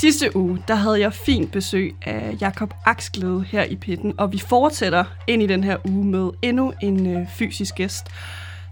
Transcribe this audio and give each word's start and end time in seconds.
Sidste 0.00 0.36
uge, 0.36 0.62
der 0.68 0.74
havde 0.74 1.00
jeg 1.00 1.12
fint 1.12 1.52
besøg 1.52 1.94
af 2.02 2.36
Jakob 2.40 2.74
Aksglæde 2.84 3.44
her 3.48 3.64
i 3.64 3.76
Pitten, 3.76 4.14
og 4.18 4.32
vi 4.32 4.38
fortsætter 4.38 5.04
ind 5.26 5.42
i 5.42 5.46
den 5.46 5.64
her 5.64 5.76
uge 5.84 6.04
med 6.04 6.30
endnu 6.42 6.72
en 6.82 7.16
øh, 7.16 7.26
fysisk 7.28 7.74
gæst. 7.74 8.06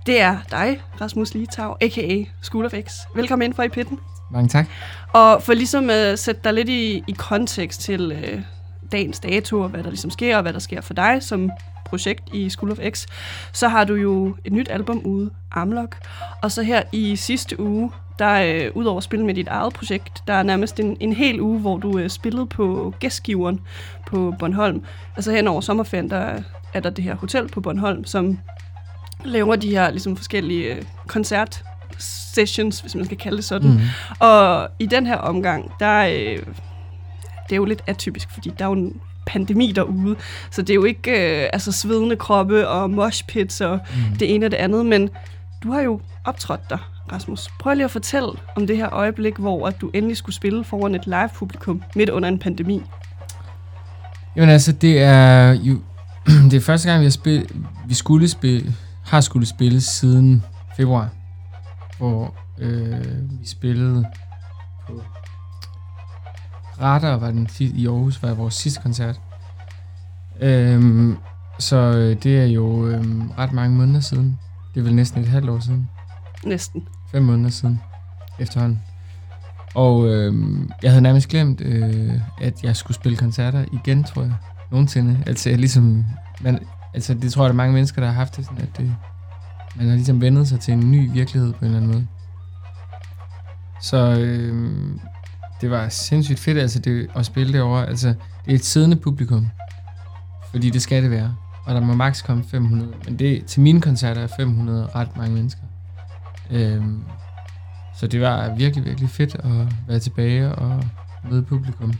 Det 0.06 0.20
er 0.20 0.38
dig, 0.50 0.82
Rasmus 1.00 1.34
Litau, 1.34 1.76
a.k.a. 1.80 2.24
School 2.42 2.64
of 2.64 2.72
X. 2.72 2.92
Velkommen 3.14 3.46
ind 3.46 3.54
for 3.54 3.62
i 3.62 3.68
Pitten. 3.68 3.98
Mange 4.30 4.48
tak. 4.48 4.66
Og 5.12 5.42
for 5.42 5.54
ligesom 5.54 5.90
at 5.90 6.18
sætte 6.18 6.40
dig 6.44 6.52
lidt 6.52 6.68
i, 6.68 7.04
i 7.08 7.12
kontekst 7.18 7.80
til 7.80 8.12
øh, 8.12 8.40
dagens 8.92 9.20
dato, 9.20 9.60
og 9.60 9.68
hvad 9.68 9.82
der 9.82 9.90
ligesom 9.90 10.10
sker, 10.10 10.36
og 10.36 10.42
hvad 10.42 10.52
der 10.52 10.58
sker 10.58 10.80
for 10.80 10.94
dig 10.94 11.18
som 11.20 11.50
projekt 11.86 12.22
i 12.32 12.50
School 12.50 12.72
of 12.72 12.78
X, 12.90 13.06
så 13.52 13.68
har 13.68 13.84
du 13.84 13.94
jo 13.94 14.36
et 14.44 14.52
nyt 14.52 14.68
album 14.70 14.98
ude, 15.04 15.30
Amlock. 15.52 15.96
Og 16.42 16.52
så 16.52 16.62
her 16.62 16.82
i 16.92 17.16
sidste 17.16 17.60
uge, 17.60 17.90
der 18.18 18.64
øh, 18.66 18.70
udover 18.74 18.96
at 18.96 19.04
spille 19.04 19.26
med 19.26 19.34
dit 19.34 19.48
eget 19.48 19.72
projekt, 19.72 20.22
der 20.26 20.34
er 20.34 20.42
nærmest 20.42 20.80
en, 20.80 20.96
en 21.00 21.12
hel 21.12 21.40
uge, 21.40 21.58
hvor 21.58 21.76
du 21.76 21.98
øh, 21.98 22.10
spillede 22.10 22.46
på 22.46 22.94
gæstgiveren 23.00 23.60
på 24.06 24.34
Bornholm. 24.38 24.82
Altså 25.16 25.32
hen 25.32 25.48
over 25.48 25.60
sommerferien, 25.60 26.10
der 26.10 26.42
er 26.74 26.80
der 26.80 26.90
det 26.90 27.04
her 27.04 27.14
hotel 27.14 27.48
på 27.48 27.60
Bornholm, 27.60 28.04
som 28.04 28.38
laver 29.24 29.56
de 29.56 29.70
her 29.70 29.90
ligesom 29.90 30.16
forskellige 30.16 30.74
øh, 30.74 30.82
koncert 31.06 31.64
sessions, 31.98 32.80
hvis 32.80 32.94
man 32.94 33.04
skal 33.04 33.16
kalde 33.16 33.36
det 33.36 33.44
sådan. 33.44 33.70
Mm. 33.70 33.80
Og 34.20 34.68
i 34.78 34.86
den 34.86 35.06
her 35.06 35.16
omgang, 35.16 35.72
der 35.80 36.06
øh, 36.06 36.42
det 37.48 37.52
er 37.52 37.56
jo 37.56 37.64
lidt 37.64 37.82
atypisk, 37.86 38.30
fordi 38.30 38.50
der 38.58 38.64
er 38.64 38.68
jo 38.68 38.74
en 38.74 39.00
pandemi 39.26 39.72
derude, 39.72 40.16
så 40.50 40.62
det 40.62 40.70
er 40.70 40.74
jo 40.74 40.84
ikke 40.84 41.10
øh, 41.10 41.48
altså 41.52 41.72
svedende 41.72 42.16
kroppe 42.16 42.68
og 42.68 42.90
moshpits 42.90 43.60
og 43.60 43.78
mm. 44.10 44.16
det 44.18 44.34
ene 44.34 44.46
og 44.46 44.50
det 44.50 44.56
andet, 44.56 44.86
men 44.86 45.10
du 45.62 45.72
har 45.72 45.80
jo 45.80 46.00
optrådt 46.24 46.70
der, 46.70 46.90
Rasmus. 47.12 47.48
Prøv 47.58 47.74
lige 47.74 47.84
at 47.84 47.90
fortælle 47.90 48.28
om 48.56 48.66
det 48.66 48.76
her 48.76 48.94
øjeblik, 48.94 49.36
hvor 49.36 49.66
at 49.66 49.80
du 49.80 49.90
endelig 49.94 50.16
skulle 50.16 50.36
spille 50.36 50.64
foran 50.64 50.94
et 50.94 51.06
live-publikum 51.06 51.82
midt 51.96 52.10
under 52.10 52.28
en 52.28 52.38
pandemi. 52.38 52.82
Jamen 54.36 54.48
altså, 54.48 54.72
det 54.72 55.02
er 55.02 55.52
jo 55.52 55.78
det 56.50 56.54
er 56.54 56.60
første 56.60 56.88
gang, 56.88 57.00
vi, 57.00 57.04
har 57.04 57.10
spil, 57.10 57.48
vi 57.86 57.94
skulle 57.94 58.28
spille, 58.28 58.74
har 59.04 59.20
skulle 59.20 59.46
spille 59.46 59.80
siden 59.80 60.44
februar, 60.76 61.08
hvor 61.98 62.34
øh, 62.58 63.40
vi 63.40 63.46
spillede 63.46 64.06
på 64.86 65.02
Radar 66.80 67.16
var 67.16 67.30
den 67.30 67.48
i 67.60 67.86
Aarhus, 67.86 68.22
var 68.22 68.34
vores 68.34 68.54
sidste 68.54 68.82
koncert. 68.82 69.20
Øhm, 70.40 71.16
så 71.58 71.76
øh, 71.76 72.22
det 72.22 72.40
er 72.40 72.46
jo 72.46 72.86
øhm, 72.86 73.30
ret 73.38 73.52
mange 73.52 73.76
måneder 73.76 74.00
siden. 74.00 74.38
Det 74.74 74.80
er 74.80 74.84
vel 74.84 74.94
næsten 74.94 75.22
et 75.22 75.28
halvt 75.28 75.50
år 75.50 75.60
siden. 75.60 75.90
Næsten. 76.44 76.88
Fem 77.12 77.22
måneder 77.22 77.50
siden 77.50 77.80
efterhånden. 78.38 78.82
Og 79.74 80.08
øhm, 80.08 80.70
jeg 80.82 80.90
havde 80.90 81.02
nærmest 81.02 81.28
glemt, 81.28 81.60
øh, 81.60 82.20
at 82.40 82.64
jeg 82.64 82.76
skulle 82.76 82.94
spille 82.94 83.18
koncerter 83.18 83.64
igen, 83.72 84.04
tror 84.04 84.22
jeg. 84.22 84.34
Nogensinde. 84.70 85.22
Altså, 85.26 85.50
jeg 85.50 85.58
ligesom, 85.58 86.04
man, 86.40 86.58
altså 86.94 87.14
det 87.14 87.32
tror 87.32 87.42
jeg, 87.42 87.48
der 87.48 87.52
er 87.52 87.56
mange 87.56 87.74
mennesker, 87.74 88.00
der 88.00 88.08
har 88.08 88.14
haft 88.14 88.36
det 88.36 88.44
sådan, 88.44 88.62
at 88.62 88.76
det, 88.78 88.94
man 89.76 89.88
har 89.88 89.94
ligesom 89.94 90.20
vendet 90.20 90.48
sig 90.48 90.60
til 90.60 90.74
en 90.74 90.90
ny 90.90 91.12
virkelighed 91.12 91.52
på 91.52 91.58
en 91.58 91.64
eller 91.64 91.76
anden 91.76 91.92
måde. 91.92 92.06
Så 93.80 94.18
øh, 94.20 94.76
det 95.60 95.70
var 95.70 95.88
sindssygt 95.88 96.38
fedt 96.38 96.58
altså 96.58 96.78
det, 96.78 97.10
at 97.16 97.26
spille 97.26 97.52
det 97.52 97.62
over. 97.62 97.78
Altså, 97.78 98.08
det 98.44 98.50
er 98.50 98.54
et 98.54 98.64
siddende 98.64 98.96
publikum, 98.96 99.46
fordi 100.50 100.70
det 100.70 100.82
skal 100.82 101.02
det 101.02 101.10
være. 101.10 101.36
Og 101.66 101.74
der 101.74 101.80
må 101.80 101.94
maks 101.94 102.22
komme 102.22 102.44
500. 102.44 102.92
Men 103.04 103.18
det, 103.18 103.44
til 103.44 103.60
mine 103.60 103.80
koncerter 103.80 104.22
er 104.22 104.28
500 104.36 104.86
ret 104.94 105.16
mange 105.16 105.34
mennesker. 105.34 105.62
Øhm, 106.50 107.02
så 107.94 108.06
det 108.06 108.20
var 108.20 108.54
virkelig, 108.54 108.84
virkelig 108.84 109.10
fedt 109.10 109.34
at 109.34 109.74
være 109.88 109.98
tilbage 109.98 110.54
og 110.54 110.84
møde 111.30 111.42
publikum. 111.42 111.92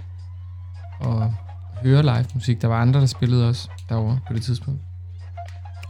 Og 1.00 1.34
høre 1.82 2.02
live 2.02 2.26
musik. 2.34 2.62
Der 2.62 2.68
var 2.68 2.80
andre, 2.82 3.00
der 3.00 3.06
spillede 3.06 3.48
også 3.48 3.68
derovre 3.88 4.18
på 4.26 4.32
det 4.32 4.42
tidspunkt. 4.42 4.80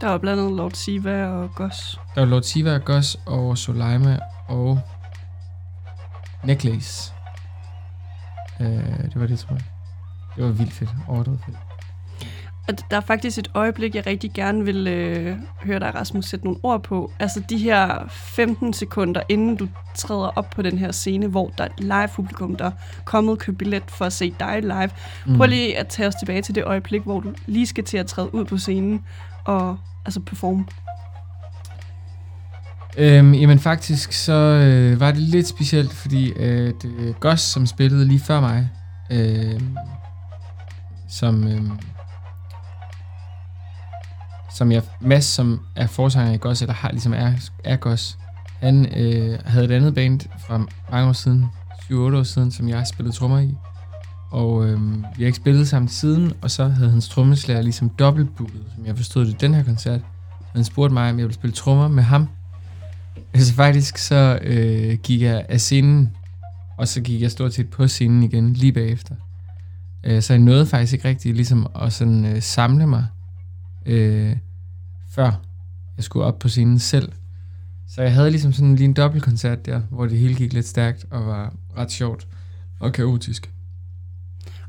Der 0.01 0.07
var 0.07 0.17
blandt 0.17 0.41
andet 0.41 0.55
Lord 0.55 0.71
Siva 0.71 1.27
og 1.27 1.55
Goss. 1.55 1.99
Der 2.15 2.21
var 2.21 2.27
Lord 2.27 2.43
Siva 2.43 2.75
og 2.75 2.85
Goss 2.85 3.17
og 3.25 3.57
Soleima 3.57 4.19
og 4.47 4.79
Necklace. 6.43 7.13
Øh, 8.59 8.67
det 9.03 9.19
var 9.19 9.27
det, 9.27 9.39
tror 9.39 9.55
jeg. 9.55 9.63
Det 10.35 10.43
var 10.43 10.51
vildt 10.51 10.73
fedt. 10.73 10.89
Overdrevet 11.07 11.39
fedt. 11.45 11.57
Og 12.67 12.73
der 12.91 12.97
er 12.97 13.01
faktisk 13.01 13.37
et 13.37 13.51
øjeblik, 13.53 13.95
jeg 13.95 14.07
rigtig 14.07 14.31
gerne 14.33 14.65
vil 14.65 14.87
øh, 14.87 15.37
høre 15.63 15.79
dig, 15.79 15.95
Rasmus, 15.95 16.25
sætte 16.25 16.45
nogle 16.45 16.59
ord 16.63 16.83
på. 16.83 17.11
Altså 17.19 17.39
de 17.49 17.57
her 17.57 18.07
15 18.09 18.73
sekunder, 18.73 19.21
inden 19.29 19.55
du 19.55 19.67
træder 19.95 20.27
op 20.35 20.49
på 20.49 20.61
den 20.61 20.77
her 20.77 20.91
scene, 20.91 21.27
hvor 21.27 21.51
der 21.57 21.63
er 21.63 21.67
et 21.67 21.79
live-publikum, 21.79 22.55
der 22.55 22.65
er 22.65 22.71
kommet 23.05 23.31
og 23.31 23.37
købt 23.37 23.57
billet 23.57 23.83
for 23.87 24.05
at 24.05 24.13
se 24.13 24.33
dig 24.39 24.61
live. 24.61 24.89
Mm. 25.25 25.37
Prøv 25.37 25.47
lige 25.47 25.77
at 25.77 25.87
tage 25.87 26.07
os 26.07 26.15
tilbage 26.15 26.41
til 26.41 26.55
det 26.55 26.63
øjeblik, 26.63 27.01
hvor 27.01 27.19
du 27.19 27.33
lige 27.45 27.67
skal 27.67 27.83
til 27.83 27.97
at 27.97 28.05
træde 28.05 28.35
ud 28.35 28.45
på 28.45 28.57
scenen 28.57 29.05
og 29.45 29.77
altså 30.05 30.19
performe. 30.19 30.65
Øhm, 32.99 33.33
jamen 33.33 33.59
faktisk 33.59 34.11
så 34.11 34.33
øh, 34.33 34.99
var 34.99 35.11
det 35.11 35.21
lidt 35.21 35.47
specielt, 35.47 35.93
fordi 35.93 36.31
øh, 36.31 36.73
det 36.81 36.91
øh, 36.99 37.13
Goss, 37.13 37.43
som 37.43 37.65
spillede 37.65 38.05
lige 38.05 38.19
før 38.19 38.39
mig, 38.39 38.69
øh, 39.11 39.61
som, 41.09 41.47
øh, 41.47 41.61
som 44.55 44.71
jeg, 44.71 44.81
Mads, 45.01 45.25
som 45.25 45.59
er 45.75 45.87
forsanger 45.87 46.33
i 46.33 46.37
Goss, 46.37 46.61
eller 46.61 46.73
har, 46.73 46.91
ligesom 46.91 47.13
er, 47.13 47.31
er 47.63 47.75
Goss, 47.75 48.17
han 48.59 48.85
øh, 48.97 49.39
havde 49.45 49.65
et 49.65 49.71
andet 49.71 49.95
band 49.95 50.19
fra 50.47 50.65
mange 50.91 51.09
år 51.09 51.13
siden, 51.13 51.45
7-8 51.71 51.93
år 51.93 52.23
siden, 52.23 52.51
som 52.51 52.69
jeg 52.69 52.87
spillede 52.87 53.15
trommer 53.15 53.39
i. 53.39 53.55
Og 54.31 54.67
øh, 54.67 54.81
vi 55.17 55.23
har 55.23 55.25
ikke 55.25 55.35
spillet 55.35 55.67
sammen 55.67 55.89
siden, 55.89 56.33
og 56.41 56.51
så 56.51 56.67
havde 56.67 56.89
hans 56.89 57.09
trommeslager 57.09 57.61
ligesom 57.61 57.89
dobbeltbooket, 57.89 58.63
som 58.75 58.85
jeg 58.85 58.97
forstod 58.97 59.25
det, 59.25 59.41
den 59.41 59.53
her 59.53 59.63
koncert. 59.63 60.01
Han 60.55 60.63
spurgte 60.63 60.93
mig, 60.93 61.09
om 61.09 61.19
jeg 61.19 61.25
ville 61.25 61.33
spille 61.33 61.53
trommer 61.53 61.87
med 61.87 62.03
ham. 62.03 62.27
Altså 63.33 63.53
faktisk 63.53 63.97
så 63.97 64.39
øh, 64.41 64.97
gik 65.03 65.21
jeg 65.21 65.45
af 65.49 65.61
scenen, 65.61 66.09
og 66.77 66.87
så 66.87 67.01
gik 67.01 67.21
jeg 67.21 67.31
stort 67.31 67.53
set 67.53 67.69
på 67.69 67.87
scenen 67.87 68.23
igen 68.23 68.53
lige 68.53 68.73
bagefter. 68.73 69.15
Øh, 70.03 70.21
så 70.21 70.33
jeg 70.33 70.39
nåede 70.39 70.65
faktisk 70.65 70.93
ikke 70.93 71.07
rigtig 71.07 71.33
ligesom 71.35 71.67
at 71.81 71.93
sådan, 71.93 72.25
øh, 72.25 72.41
samle 72.41 72.87
mig, 72.87 73.07
øh, 73.85 74.35
før 75.09 75.41
jeg 75.97 76.03
skulle 76.03 76.25
op 76.25 76.39
på 76.39 76.49
scenen 76.49 76.79
selv. 76.79 77.11
Så 77.87 78.01
jeg 78.01 78.13
havde 78.13 78.31
ligesom 78.31 78.53
sådan 78.53 78.75
lige 78.75 78.85
en 78.85 78.93
dobbeltkoncert 78.93 79.65
der, 79.65 79.81
hvor 79.89 80.05
det 80.05 80.17
hele 80.17 80.35
gik 80.35 80.53
lidt 80.53 80.67
stærkt 80.67 81.05
og 81.11 81.25
var 81.25 81.53
ret 81.77 81.91
sjovt 81.91 82.27
og 82.79 82.93
kaotisk. 82.93 83.51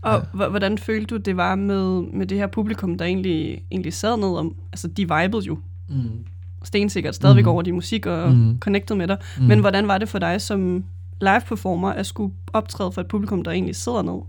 Og 0.00 0.26
ja. 0.38 0.48
hvordan 0.48 0.78
følte 0.78 1.06
du, 1.06 1.16
det 1.16 1.36
var 1.36 1.54
med, 1.54 2.02
med 2.12 2.26
det 2.26 2.38
her 2.38 2.46
publikum, 2.46 2.98
der 2.98 3.04
egentlig, 3.04 3.62
egentlig 3.70 3.92
sad 3.92 4.16
ned 4.16 4.38
om? 4.38 4.56
Altså, 4.72 4.88
de 4.88 5.02
vibede 5.02 5.44
jo. 5.46 5.58
Mm 5.88 6.24
stensikkert 6.64 7.14
stadigvæk 7.14 7.44
mm. 7.44 7.50
over 7.50 7.62
din 7.62 7.74
musik 7.74 8.06
og 8.06 8.32
mm. 8.32 8.58
connected 8.58 8.96
med 8.96 9.08
dig. 9.08 9.16
Mm. 9.38 9.44
Men 9.44 9.60
hvordan 9.60 9.88
var 9.88 9.98
det 9.98 10.08
for 10.08 10.18
dig 10.18 10.40
som 10.40 10.84
live 11.20 11.40
performer 11.48 11.90
at 11.90 12.06
skulle 12.06 12.34
optræde 12.52 12.92
for 12.92 13.00
et 13.00 13.06
publikum, 13.08 13.42
der 13.44 13.50
egentlig 13.50 13.76
sidder 13.76 14.02
ned? 14.02 14.20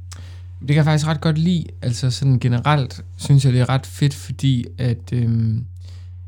Det 0.59 0.67
kan 0.67 0.75
jeg 0.75 0.85
faktisk 0.85 1.07
ret 1.07 1.21
godt 1.21 1.37
lide. 1.37 1.65
Altså 1.81 2.11
sådan 2.11 2.39
generelt 2.39 3.05
synes 3.17 3.45
jeg, 3.45 3.53
det 3.53 3.61
er 3.61 3.69
ret 3.69 3.85
fedt, 3.85 4.13
fordi 4.13 4.65
at, 4.77 5.13
øhm, 5.13 5.65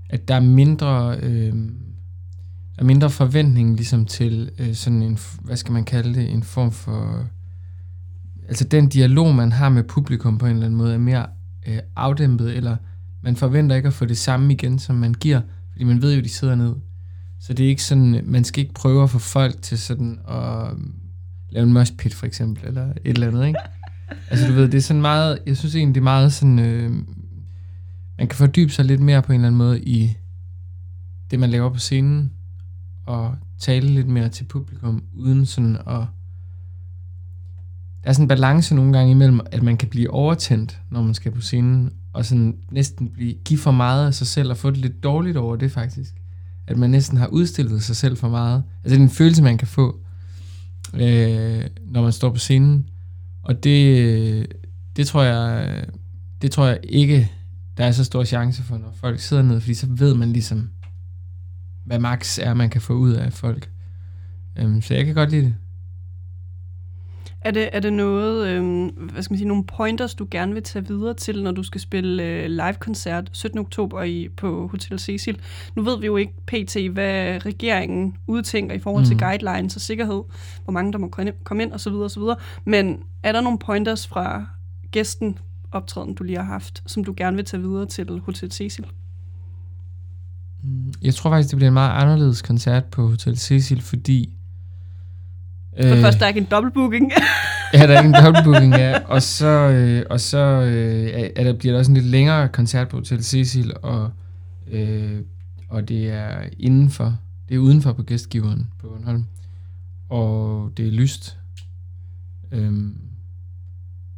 at 0.09 0.27
der 0.27 0.36
er 0.36 0.39
mindre... 0.39 1.18
Øhm, 1.21 1.75
er 2.77 2.83
mindre 2.83 3.09
forventning 3.09 3.75
ligesom 3.75 4.06
til 4.06 4.51
øh, 4.59 4.74
sådan 4.74 5.01
en, 5.01 5.19
hvad 5.42 5.57
skal 5.57 5.74
man 5.74 5.83
kalde 5.83 6.13
det, 6.13 6.31
en 6.31 6.44
form 6.44 6.71
for... 6.71 7.25
Altså 8.47 8.63
den 8.63 8.89
dialog, 8.89 9.36
man 9.36 9.51
har 9.51 9.69
med 9.69 9.83
publikum 9.83 10.38
på 10.38 10.45
en 10.45 10.51
eller 10.51 10.65
anden 10.65 10.77
måde, 10.77 10.94
er 10.94 10.97
mere 10.97 11.25
øh, 11.68 11.80
afdæmpet, 11.95 12.57
eller 12.57 12.75
man 13.24 13.36
forventer 13.36 13.75
ikke 13.75 13.88
at 13.88 13.94
få 13.94 14.06
det 14.06 14.18
samme 14.18 14.54
igen, 14.54 14.80
som 14.80 14.95
man 14.95 15.13
giver. 15.13 15.42
Fordi 15.81 15.94
man 15.94 16.01
ved 16.01 16.16
jo, 16.16 16.22
de 16.22 16.30
sidder 16.30 16.56
ned. 16.56 16.75
Så 17.39 17.54
det 17.54 17.66
er 17.66 17.69
ikke 17.69 17.83
sådan, 17.83 18.22
man 18.25 18.44
skal 18.44 18.62
ikke 18.62 18.74
prøve 18.74 19.04
at 19.04 19.10
få 19.10 19.19
folk 19.19 19.62
til 19.62 19.80
sådan 19.80 20.19
at 20.28 20.74
lave 21.50 21.63
en 21.63 21.74
mosh 21.74 21.94
pit 21.94 22.13
for 22.13 22.25
eksempel, 22.25 22.68
eller 22.68 22.86
et 22.86 22.95
eller 23.06 23.28
andet, 23.28 23.48
ikke? 23.48 23.60
altså 24.30 24.48
du 24.48 24.54
ved, 24.54 24.63
det 24.63 24.78
er 24.78 24.81
sådan 24.81 25.01
meget, 25.01 25.39
jeg 25.45 25.57
synes 25.57 25.75
egentlig, 25.75 25.95
det 25.95 26.01
er 26.01 26.04
meget 26.04 26.33
sådan, 26.33 26.60
øh, 26.60 26.92
man 28.18 28.28
kan 28.28 28.38
fordybe 28.38 28.72
sig 28.72 28.86
lidt 28.86 29.01
mere 29.01 29.22
på 29.22 29.31
en 29.31 29.36
eller 29.36 29.48
anden 29.48 29.57
måde 29.57 29.81
i 29.83 30.18
det, 31.31 31.39
man 31.39 31.50
laver 31.50 31.69
på 31.69 31.80
scenen, 31.80 32.31
og 33.06 33.36
tale 33.60 33.88
lidt 33.88 34.07
mere 34.07 34.30
til 34.30 34.44
publikum, 34.44 35.04
uden 35.13 35.45
sådan 35.45 35.75
at 35.75 36.06
der 38.04 38.10
er 38.10 38.13
sådan 38.13 38.24
en 38.24 38.28
balance 38.28 38.75
nogle 38.75 38.94
gange 38.94 39.12
imellem, 39.12 39.39
at 39.51 39.63
man 39.63 39.78
kan 39.78 39.89
blive 39.89 40.10
overtændt, 40.10 40.81
når 40.89 41.01
man 41.01 41.13
skal 41.13 41.31
på 41.31 41.42
scenen, 41.42 41.94
og 42.13 42.25
sådan 42.25 42.57
næsten 42.71 43.09
blive, 43.09 43.33
give 43.45 43.59
for 43.59 43.71
meget 43.71 44.07
af 44.07 44.13
sig 44.13 44.27
selv, 44.27 44.49
og 44.49 44.57
få 44.57 44.69
det 44.69 44.77
lidt 44.77 45.03
dårligt 45.03 45.37
over 45.37 45.55
det 45.55 45.71
faktisk. 45.71 46.13
At 46.67 46.77
man 46.77 46.89
næsten 46.89 47.17
har 47.17 47.27
udstillet 47.27 47.83
sig 47.83 47.95
selv 47.95 48.17
for 48.17 48.29
meget. 48.29 48.63
Altså 48.83 48.95
det 48.95 49.01
er 49.01 49.03
en 49.03 49.09
følelse, 49.09 49.43
man 49.43 49.57
kan 49.57 49.67
få, 49.67 49.99
øh, 50.93 51.63
når 51.85 52.01
man 52.01 52.11
står 52.11 52.29
på 52.29 52.39
scenen. 52.39 52.89
Og 53.43 53.63
det, 53.63 54.47
det 54.95 55.07
tror 55.07 55.23
jeg, 55.23 55.85
det 56.41 56.51
tror 56.51 56.67
jeg 56.67 56.79
ikke, 56.83 57.31
der 57.77 57.85
er 57.85 57.91
så 57.91 58.03
stor 58.03 58.23
chance 58.23 58.63
for, 58.63 58.77
når 58.77 58.93
folk 58.95 59.19
sidder 59.19 59.43
ned, 59.43 59.59
fordi 59.61 59.73
så 59.73 59.87
ved 59.89 60.15
man 60.15 60.33
ligesom, 60.33 60.69
hvad 61.85 61.99
max 61.99 62.39
er, 62.41 62.53
man 62.53 62.69
kan 62.69 62.81
få 62.81 62.93
ud 62.93 63.11
af 63.11 63.33
folk. 63.33 63.69
Um, 64.63 64.81
så 64.81 64.93
jeg 64.93 65.05
kan 65.05 65.15
godt 65.15 65.31
lide 65.31 65.45
det. 65.45 65.55
Er 67.41 67.51
det, 67.51 67.69
er 67.73 67.79
det 67.79 67.93
noget, 67.93 68.47
øh, 68.47 68.89
hvad 69.11 69.23
skal 69.23 69.33
man 69.33 69.38
sige, 69.38 69.47
nogle 69.47 69.63
pointers, 69.63 70.15
du 70.15 70.27
gerne 70.31 70.53
vil 70.53 70.63
tage 70.63 70.88
videre 70.88 71.13
til, 71.13 71.43
når 71.43 71.51
du 71.51 71.63
skal 71.63 71.81
spille 71.81 72.23
øh, 72.23 72.45
live-koncert 72.49 73.29
17. 73.31 73.59
oktober 73.59 74.03
i, 74.03 74.29
på 74.38 74.67
Hotel 74.67 74.99
Cecil? 74.99 75.39
Nu 75.75 75.83
ved 75.83 75.99
vi 75.99 76.05
jo 76.05 76.17
ikke 76.17 76.33
pt, 76.45 76.77
hvad 76.91 77.45
regeringen 77.45 78.17
udtænker 78.27 78.75
i 78.75 78.79
forhold 78.79 79.05
til 79.05 79.13
mm. 79.13 79.19
guidelines 79.19 79.75
og 79.75 79.81
sikkerhed, 79.81 80.21
hvor 80.63 80.71
mange 80.71 80.93
der 80.93 80.97
må 80.97 81.07
komme 81.43 81.63
ind 81.63 81.73
osv. 81.73 81.93
osv. 81.93 82.21
Men 82.65 82.99
er 83.23 83.31
der 83.31 83.41
nogle 83.41 83.59
pointers 83.59 84.07
fra 84.07 84.45
gæsten 84.91 85.37
optræden, 85.71 86.13
du 86.13 86.23
lige 86.23 86.37
har 86.37 86.45
haft, 86.45 86.83
som 86.85 87.03
du 87.03 87.13
gerne 87.17 87.35
vil 87.35 87.45
tage 87.45 87.61
videre 87.61 87.85
til 87.85 88.21
Hotel 88.25 88.51
Cecil? 88.51 88.85
Mm, 90.63 90.94
jeg 91.01 91.15
tror 91.15 91.29
faktisk, 91.29 91.49
det 91.49 91.57
bliver 91.57 91.69
en 91.69 91.73
meget 91.73 92.01
anderledes 92.01 92.41
koncert 92.41 92.85
på 92.85 93.07
Hotel 93.07 93.37
Cecil, 93.37 93.81
fordi... 93.81 94.37
For 95.79 95.95
øh, 95.95 96.01
først, 96.01 96.19
der 96.19 96.25
er 96.25 96.27
ikke 96.27 96.39
en 96.39 96.47
dobbeltbooking. 96.51 97.12
ja, 97.73 97.88
der 97.88 97.94
er 97.94 97.97
ikke 97.97 98.18
en 98.18 98.23
dobbeltbooking, 98.25 98.73
ja. 98.73 99.00
Og 99.00 99.21
så, 99.21 99.47
øh, 99.47 100.06
og 100.09 100.19
så 100.19 100.38
øh, 100.38 101.29
er 101.35 101.44
der, 101.44 101.53
bliver 101.53 101.73
der 101.73 101.79
også 101.79 101.91
en 101.91 101.97
lidt 101.97 102.07
længere 102.07 102.50
koncert 102.50 102.88
på 102.88 102.97
Hotel 102.97 103.23
Cecil, 103.23 103.73
og, 103.81 104.12
øh, 104.71 105.21
og 105.69 105.89
det 105.89 106.09
er 106.09 106.50
indenfor. 106.59 107.18
Det 107.50 107.56
er 107.56 107.59
udenfor 107.59 107.94
på 107.94 108.03
gæstgiveren 108.03 108.68
på 108.79 108.88
Bornholm. 108.88 109.25
Og 110.09 110.71
det 110.77 110.88
er 110.88 110.91
lyst. 110.91 111.38
Øhm, 112.51 112.97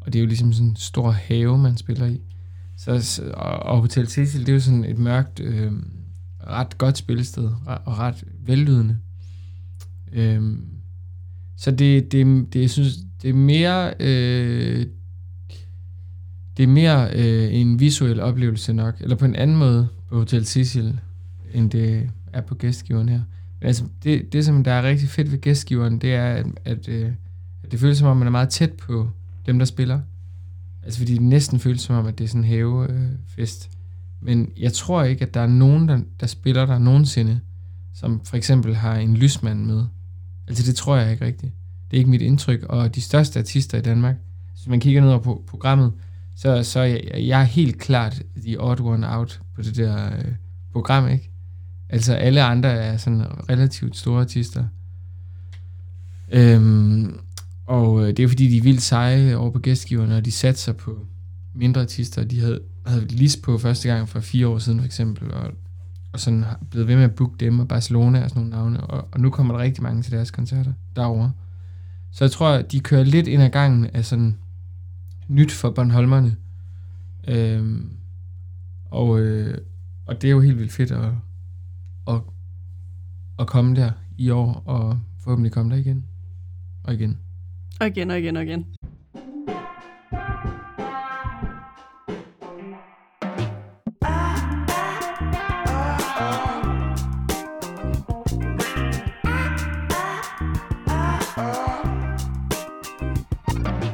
og 0.02 0.14
det 0.14 0.20
er 0.20 0.24
jo 0.24 0.28
ligesom 0.28 0.54
sådan 0.54 0.68
en 0.68 0.76
stor 0.76 1.12
have, 1.12 1.58
man 1.58 1.78
spiller 1.78 2.06
i. 2.06 2.22
Så, 2.78 3.24
og 3.38 3.82
Hotel 3.82 4.08
Cecil, 4.08 4.42
det 4.42 4.50
er 4.50 4.54
jo 4.54 4.60
sådan 4.60 4.86
et 4.86 4.98
mørkt, 4.98 5.40
øh, 5.40 5.72
ret 6.48 6.78
godt 6.78 6.98
spillested, 6.98 7.52
og 7.86 8.00
ret 8.00 8.24
vellydende. 8.40 8.98
Øh, 10.14 10.58
så 11.58 11.72
det, 11.72 12.12
det, 12.12 12.54
det, 12.54 12.62
jeg 12.62 12.70
synes, 12.70 12.98
det 13.22 13.30
er 13.30 13.34
mere, 13.34 13.94
øh, 14.00 14.86
det 16.58 16.64
er 16.64 16.68
mere 16.68 17.10
øh, 17.14 17.54
en 17.54 17.80
visuel 17.80 18.20
oplevelse 18.20 18.74
nok, 18.74 18.96
eller 19.00 19.16
på 19.16 19.26
en 19.26 19.36
anden 19.36 19.58
måde 19.58 19.88
på 20.10 20.18
Hotel 20.18 20.46
Cecil, 20.46 21.00
end 21.54 21.72
det 21.72 22.10
er 22.34 22.42
på 22.42 22.56
gæstgiveren 22.56 23.10
her. 23.10 23.22
Men 23.60 23.68
altså, 23.68 23.84
det, 24.04 24.34
det 24.34 24.46
som 24.46 24.64
der 24.64 24.72
er 24.72 24.84
rigtig 24.84 25.10
fedt 25.10 25.32
ved 25.32 25.42
gæstgiveren, 25.42 26.00
det 26.00 26.14
er, 26.14 26.34
at, 26.34 26.46
at, 26.66 26.88
øh, 26.90 27.12
at 27.64 27.72
det 27.72 27.80
føles 27.80 27.98
som 27.98 28.08
om, 28.08 28.18
man 28.18 28.28
er 28.28 28.32
meget 28.32 28.50
tæt 28.50 28.74
på 28.74 29.10
dem, 29.46 29.60
der 29.60 29.66
spiller. 29.66 30.00
Altså 30.84 31.00
fordi 31.00 31.14
det 31.14 31.22
næsten 31.22 31.60
føles 31.60 31.82
som 31.82 31.96
om, 31.96 32.06
at 32.06 32.18
det 32.18 32.24
er 32.24 32.28
sådan 32.28 32.42
en 32.42 32.48
havefest. 32.48 33.70
Øh, 33.72 34.28
Men 34.28 34.50
jeg 34.58 34.74
tror 34.74 35.04
ikke, 35.04 35.26
at 35.26 35.34
der 35.34 35.40
er 35.40 35.48
nogen, 35.48 35.90
der, 35.90 36.00
der 36.20 36.28
spiller 36.28 36.66
der 36.66 36.80
nogensinde, 36.80 37.40
som 37.94 38.22
for 38.26 38.38
eksempel 38.38 38.76
har 38.76 38.96
en 38.96 39.18
lysmand 39.18 39.66
med. 39.66 39.86
Altså 40.48 40.64
det 40.64 40.76
tror 40.76 40.98
jeg 40.98 41.12
ikke 41.12 41.26
rigtigt. 41.26 41.54
Det 41.92 41.98
er 41.98 42.00
ikke 42.00 42.10
mit 42.10 42.22
indtryk. 42.22 42.64
Og 42.64 42.96
de 42.96 43.02
største 43.02 43.40
artister 43.40 43.78
i 43.78 43.82
Danmark, 43.82 44.16
hvis 44.54 44.68
man 44.68 44.80
kigger 44.80 45.02
ned 45.02 45.20
på 45.20 45.44
programmet, 45.48 45.94
så, 46.36 46.64
så 46.64 46.82
jeg, 46.82 47.02
jeg 47.14 47.42
er 47.42 47.46
helt 47.46 47.80
klart 47.80 48.22
the 48.46 48.62
odd 48.62 48.82
one 48.82 49.16
out 49.16 49.42
på 49.56 49.62
det 49.62 49.76
der 49.76 50.06
øh, 50.06 50.26
program, 50.72 51.08
ikke? 51.08 51.32
Altså 51.90 52.14
alle 52.14 52.44
andre 52.44 52.70
er 52.70 52.98
sådan 52.98 53.26
relativt 53.50 53.98
store 53.98 54.22
artister. 54.22 54.66
Øhm, 56.32 57.20
og 57.66 58.02
øh, 58.02 58.08
det 58.08 58.24
er 58.24 58.28
fordi, 58.28 58.48
de 58.48 58.58
er 58.58 58.62
vildt 58.62 58.82
seje 58.82 59.36
over 59.36 59.52
på 59.52 59.60
gæstgiverne, 59.60 60.18
og 60.18 60.26
de 60.26 60.32
satser 60.32 60.74
på 60.74 61.06
mindre 61.56 61.82
artister. 61.82 62.24
De 62.24 62.40
havde, 62.40 62.60
havde 62.86 63.06
Lis 63.06 63.38
på 63.38 63.58
første 63.58 63.88
gang 63.90 64.10
for 64.10 64.20
fire 64.20 64.48
år 64.48 64.58
siden 64.58 64.80
for 64.80 64.86
eksempel, 64.86 65.34
og, 65.34 65.52
og 66.14 66.20
sådan 66.20 66.46
blevet 66.70 66.88
ved 66.88 66.96
med 66.96 67.04
at 67.04 67.16
booke 67.16 67.36
dem, 67.40 67.60
og 67.60 67.68
Barcelona 67.68 68.24
og 68.24 68.30
sådan 68.30 68.44
nogle 68.44 68.56
navne. 68.56 68.82
Og, 68.82 69.08
og 69.12 69.20
nu 69.20 69.30
kommer 69.30 69.54
der 69.54 69.62
rigtig 69.62 69.84
mange 69.84 70.02
til 70.02 70.12
deres 70.12 70.32
koncerter 70.32 70.74
derovre. 70.96 71.32
Så 72.12 72.24
jeg 72.24 72.32
tror, 72.32 72.50
at 72.50 72.72
de 72.72 72.80
kører 72.80 73.04
lidt 73.04 73.28
ind 73.28 73.42
ad 73.42 73.50
gangen 73.50 73.90
af 73.94 74.06
sådan 74.06 74.38
nyt 75.28 75.52
for 75.52 75.72
Bornholmerne. 75.72 76.36
Øhm, 77.28 77.98
og, 78.92 79.20
øh, 79.20 79.58
og 80.06 80.22
det 80.22 80.28
er 80.28 80.32
jo 80.32 80.42
helt 80.42 80.58
vildt 80.58 80.72
fedt 80.72 80.92
at, 80.92 81.12
at, 82.08 82.22
at 83.40 83.48
komme 83.48 83.76
der 83.76 83.92
i 84.18 84.30
år, 84.30 84.64
og 84.66 85.00
forhåbentlig 85.20 85.52
komme 85.52 85.72
der 85.72 85.78
igen 85.78 86.06
og 86.84 86.94
igen. 86.94 87.20
Og 87.80 87.88
igen 87.88 88.12
og 88.12 88.20
igen 88.20 88.38
og 88.38 88.44
igen. 88.44 88.66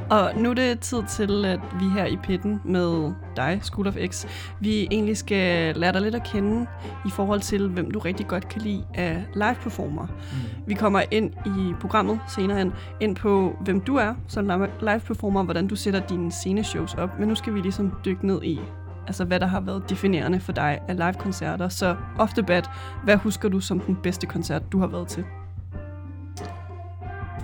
Og 0.09 0.31
nu 0.37 0.49
er 0.49 0.53
det 0.53 0.79
tid 0.79 1.03
til, 1.09 1.45
at 1.45 1.59
vi 1.79 1.89
her 1.89 2.05
i 2.05 2.17
pitten 2.23 2.61
med 2.65 3.11
dig, 3.35 3.59
School 3.61 3.87
of 3.87 3.95
X, 4.07 4.25
vi 4.59 4.87
egentlig 4.91 5.17
skal 5.17 5.75
lære 5.75 5.93
dig 5.93 6.01
lidt 6.01 6.15
at 6.15 6.23
kende 6.23 6.67
i 7.05 7.09
forhold 7.09 7.39
til, 7.39 7.67
hvem 7.67 7.91
du 7.91 7.99
rigtig 7.99 8.27
godt 8.27 8.49
kan 8.49 8.61
lide 8.61 8.83
af 8.93 9.25
live 9.33 9.55
performer. 9.63 10.03
Mm. 10.03 10.67
Vi 10.67 10.73
kommer 10.73 11.01
ind 11.11 11.33
i 11.45 11.73
programmet 11.79 12.19
senere 12.27 12.57
hen, 12.57 12.73
ind 12.99 13.15
på, 13.15 13.57
hvem 13.61 13.81
du 13.81 13.95
er 13.95 14.13
som 14.27 14.45
live 14.81 14.99
performer, 14.99 15.43
hvordan 15.43 15.67
du 15.67 15.75
sætter 15.75 15.99
dine 15.99 16.31
sceneshows 16.31 16.93
op. 16.93 17.19
Men 17.19 17.27
nu 17.27 17.35
skal 17.35 17.53
vi 17.53 17.59
ligesom 17.59 17.93
dykke 18.05 18.27
ned 18.27 18.43
i, 18.43 18.59
altså 19.07 19.25
hvad 19.25 19.39
der 19.39 19.47
har 19.47 19.59
været 19.61 19.89
definerende 19.89 20.39
for 20.39 20.51
dig 20.51 20.79
af 20.87 20.95
live-koncerter. 20.95 21.69
Så 21.69 21.95
ofte 22.17 22.43
bad, 22.43 22.63
hvad 23.03 23.17
husker 23.17 23.49
du 23.49 23.59
som 23.59 23.79
den 23.79 23.97
bedste 24.03 24.27
koncert, 24.27 24.71
du 24.71 24.79
har 24.79 24.87
været 24.87 25.07
til? 25.07 25.23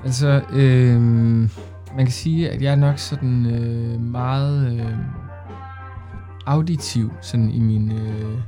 Altså, 0.03 0.41
øh 0.53 1.49
man 1.95 2.05
kan 2.05 2.11
sige, 2.13 2.49
at 2.49 2.61
jeg 2.61 2.71
er 2.71 2.75
nok 2.75 2.99
sådan 2.99 3.45
øh, 3.45 4.01
meget 4.01 4.71
øh, 4.71 4.95
auditiv 6.45 7.13
sådan 7.21 7.49
i 7.49 7.59
min... 7.59 7.91
Øh, 7.91 8.39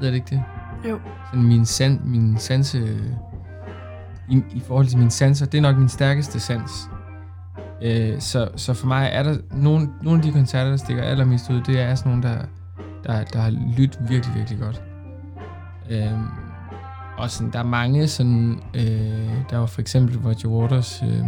hedder 0.00 0.10
det 0.10 0.14
ikke 0.14 0.26
det? 0.30 0.42
Jo. 0.90 0.98
Sådan 1.30 1.46
min, 1.46 1.66
san, 1.66 2.00
min 2.04 2.38
sanse... 2.38 2.98
I, 4.28 4.42
I 4.50 4.60
forhold 4.60 4.86
til 4.86 4.98
mine 4.98 5.10
sanser, 5.10 5.46
det 5.46 5.58
er 5.58 5.62
nok 5.62 5.76
min 5.76 5.88
stærkeste 5.88 6.40
sans. 6.40 6.88
Øh, 7.82 8.20
så, 8.20 8.48
så 8.56 8.74
for 8.74 8.86
mig 8.86 9.10
er 9.12 9.22
der 9.22 9.36
nogle, 9.52 9.88
nogle 10.02 10.18
af 10.18 10.22
de 10.22 10.32
koncerter, 10.32 10.70
der 10.70 10.76
stikker 10.76 11.02
allermest 11.02 11.50
ud, 11.50 11.60
det 11.60 11.80
er 11.80 11.94
sådan 11.94 12.12
nogle, 12.12 12.28
der, 12.28 12.44
der, 13.04 13.24
der 13.24 13.40
har 13.40 13.50
lyttet 13.50 13.98
virkelig, 14.08 14.34
virkelig 14.36 14.60
godt. 14.60 14.82
Øh, 15.90 16.18
og 17.18 17.30
sådan, 17.30 17.52
der 17.52 17.58
er 17.58 17.64
mange 17.64 18.08
sådan, 18.08 18.60
øh, 18.74 19.30
der 19.50 19.56
var 19.58 19.66
for 19.66 19.80
eksempel 19.80 20.18
Roger 20.18 20.48
Waters 20.48 21.02
øh, 21.02 21.24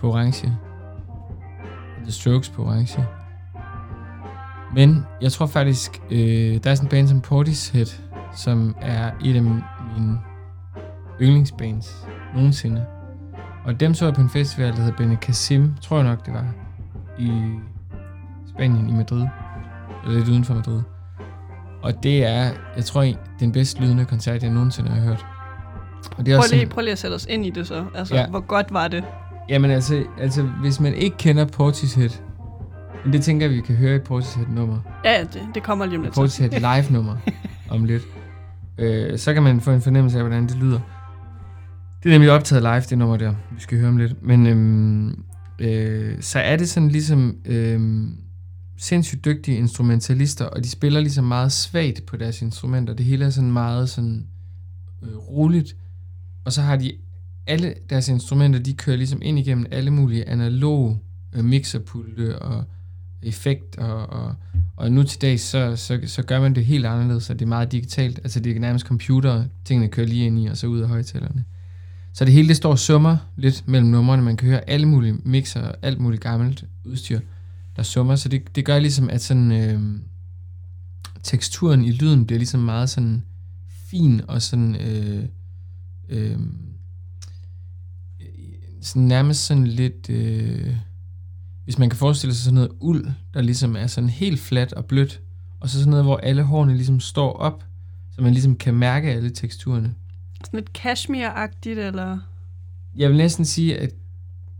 på 0.00 0.12
orange. 0.12 0.58
The 2.02 2.12
Strokes 2.12 2.48
på 2.48 2.62
orange. 2.62 3.06
Men 4.74 5.06
jeg 5.20 5.32
tror 5.32 5.46
faktisk, 5.46 6.02
øh, 6.10 6.18
der 6.64 6.70
er 6.70 6.74
sådan 6.74 6.86
en 6.86 6.90
band 6.90 7.08
som 7.08 7.20
Portishead, 7.20 7.86
som 8.36 8.76
er 8.80 9.10
et 9.24 9.36
af 9.36 9.42
mine 9.42 10.20
yndlingsbands 11.20 12.06
nogensinde. 12.34 12.86
Og 13.64 13.80
dem 13.80 13.94
så 13.94 14.04
jeg 14.04 14.14
på 14.14 14.20
en 14.20 14.30
festival, 14.30 14.68
der 14.68 14.76
hedder 14.76 14.96
Bene 14.96 15.16
Casim, 15.16 15.74
tror 15.80 15.96
jeg 15.96 16.06
nok 16.06 16.26
det 16.26 16.34
var, 16.34 16.46
i 17.18 17.30
Spanien, 18.48 18.88
i 18.88 18.92
Madrid. 18.92 19.26
Eller 20.04 20.18
lidt 20.18 20.28
uden 20.28 20.44
for 20.44 20.54
Madrid. 20.54 20.82
Og 21.82 22.02
det 22.02 22.24
er, 22.24 22.50
jeg 22.76 22.84
tror, 22.84 23.06
den 23.40 23.52
bedst 23.52 23.80
lydende 23.80 24.04
koncert, 24.04 24.42
jeg 24.42 24.50
nogensinde 24.50 24.90
har 24.90 25.00
hørt. 25.00 25.26
Og 26.16 26.26
det 26.26 26.32
er 26.32 26.38
prøv, 26.38 26.46
lige, 26.50 26.60
sådan, 26.60 26.68
prøv 26.68 26.82
lige 26.82 26.92
at 26.92 26.98
sætte 26.98 27.14
os 27.14 27.26
ind 27.30 27.46
i 27.46 27.50
det 27.50 27.66
så. 27.66 27.84
Altså, 27.94 28.14
ja. 28.14 28.26
hvor 28.26 28.40
godt 28.40 28.72
var 28.72 28.88
det? 28.88 29.04
Jamen 29.50 29.70
altså, 29.70 30.04
altså, 30.18 30.42
hvis 30.42 30.80
man 30.80 30.94
ikke 30.94 31.16
kender 31.16 31.44
Portishead, 31.44 32.10
men 33.04 33.12
det 33.12 33.22
tænker 33.22 33.46
jeg, 33.46 33.56
vi 33.56 33.60
kan 33.60 33.76
høre 33.76 33.96
i 33.96 33.98
Portishead 33.98 34.46
nummer. 34.48 34.78
Ja, 35.04 35.20
det, 35.20 35.42
det 35.54 35.62
kommer 35.62 35.86
lige 35.86 35.96
om 35.96 36.02
lidt. 36.02 36.14
Portishead 36.14 36.50
live 36.50 36.92
nummer 36.92 37.16
om 37.70 37.84
lidt. 37.84 38.02
Øh, 38.78 39.18
så 39.18 39.34
kan 39.34 39.42
man 39.42 39.60
få 39.60 39.70
en 39.70 39.80
fornemmelse 39.80 40.18
af, 40.18 40.24
hvordan 40.24 40.46
det 40.46 40.56
lyder. 40.56 40.80
Det 42.02 42.08
er 42.08 42.12
nemlig 42.14 42.30
optaget 42.30 42.62
live, 42.62 42.80
det 42.80 42.98
nummer 42.98 43.16
der. 43.16 43.34
Vi 43.50 43.60
skal 43.60 43.78
høre 43.78 43.88
om 43.88 43.96
lidt. 43.96 44.22
Men 44.22 44.46
øhm, 44.46 45.24
øh, 45.58 46.16
så 46.20 46.38
er 46.38 46.56
det 46.56 46.68
sådan 46.68 46.88
ligesom 46.88 47.36
øhm, 47.44 48.16
sindssygt 48.78 49.24
dygtige 49.24 49.56
instrumentalister, 49.56 50.44
og 50.44 50.64
de 50.64 50.70
spiller 50.70 51.00
ligesom 51.00 51.24
meget 51.24 51.52
svagt 51.52 52.06
på 52.06 52.16
deres 52.16 52.42
instrumenter. 52.42 52.94
Det 52.94 53.06
hele 53.06 53.24
er 53.24 53.30
sådan 53.30 53.52
meget 53.52 53.88
sådan 53.88 54.26
øh, 55.02 55.16
roligt. 55.16 55.76
Og 56.44 56.52
så 56.52 56.62
har 56.62 56.76
de 56.76 56.92
alle 57.46 57.74
deres 57.90 58.08
instrumenter, 58.08 58.58
de 58.58 58.74
kører 58.74 58.96
ligesom 58.96 59.22
ind 59.22 59.38
igennem 59.38 59.66
alle 59.70 59.90
mulige 59.90 60.28
analoge 60.28 60.98
øh, 61.32 61.44
mixerpulte 61.44 62.38
og 62.38 62.64
effekt, 63.22 63.78
og, 63.78 64.10
og, 64.10 64.34
og 64.76 64.92
nu 64.92 65.02
til 65.02 65.20
dag, 65.20 65.40
så, 65.40 65.76
så, 65.76 66.00
så 66.06 66.22
gør 66.22 66.40
man 66.40 66.54
det 66.54 66.64
helt 66.64 66.86
anderledes, 66.86 67.24
så 67.24 67.34
det 67.34 67.42
er 67.42 67.46
meget 67.46 67.72
digitalt. 67.72 68.18
Altså 68.18 68.40
det 68.40 68.56
er 68.56 68.60
nærmest 68.60 68.86
computer, 68.86 69.44
tingene 69.64 69.88
kører 69.88 70.06
lige 70.06 70.26
ind 70.26 70.38
i, 70.38 70.46
og 70.46 70.56
så 70.56 70.66
ud 70.66 70.80
af 70.80 70.88
højtalerne. 70.88 71.44
Så 72.12 72.24
det 72.24 72.32
hele, 72.32 72.48
det 72.48 72.56
står 72.56 72.76
summer 72.76 73.16
lidt 73.36 73.68
mellem 73.68 73.90
numrene. 73.90 74.22
Man 74.22 74.36
kan 74.36 74.48
høre 74.48 74.70
alle 74.70 74.86
mulige 74.86 75.16
mixer 75.24 75.60
og 75.60 75.74
alt 75.82 76.00
muligt 76.00 76.22
gammelt 76.22 76.64
udstyr, 76.84 77.20
der 77.76 77.82
summer. 77.82 78.16
Så 78.16 78.28
det, 78.28 78.56
det 78.56 78.64
gør 78.64 78.78
ligesom, 78.78 79.10
at 79.10 79.22
sådan, 79.22 79.52
øh, 79.52 79.80
teksturen 81.22 81.84
i 81.84 81.90
lyden 81.90 82.26
bliver 82.26 82.38
ligesom 82.38 82.60
meget 82.60 82.90
sådan 82.90 83.22
fin 83.66 84.20
og 84.28 84.42
sådan... 84.42 84.76
Øh, 84.76 85.24
øh, 86.08 86.38
sådan 88.80 89.02
nærmest 89.02 89.46
sådan 89.46 89.66
lidt... 89.66 90.10
Øh, 90.10 90.74
hvis 91.64 91.78
man 91.78 91.90
kan 91.90 91.96
forestille 91.96 92.34
sig 92.34 92.44
sådan 92.44 92.54
noget 92.54 92.70
uld, 92.80 93.06
der 93.34 93.42
ligesom 93.42 93.76
er 93.76 93.86
sådan 93.86 94.10
helt 94.10 94.40
fladt 94.40 94.72
og 94.72 94.84
blødt, 94.84 95.20
og 95.60 95.68
så 95.68 95.78
sådan 95.78 95.90
noget, 95.90 96.04
hvor 96.04 96.16
alle 96.16 96.42
hårene 96.42 96.74
ligesom 96.74 97.00
står 97.00 97.32
op, 97.32 97.64
så 98.10 98.22
man 98.22 98.32
ligesom 98.32 98.56
kan 98.56 98.74
mærke 98.74 99.10
alle 99.10 99.30
teksturerne. 99.30 99.94
Sådan 100.44 100.58
lidt 100.58 100.78
cashmere-agtigt, 100.78 101.78
eller? 101.78 102.18
Jeg 102.96 103.08
vil 103.08 103.16
næsten 103.16 103.44
sige, 103.44 103.78
at, 103.78 103.90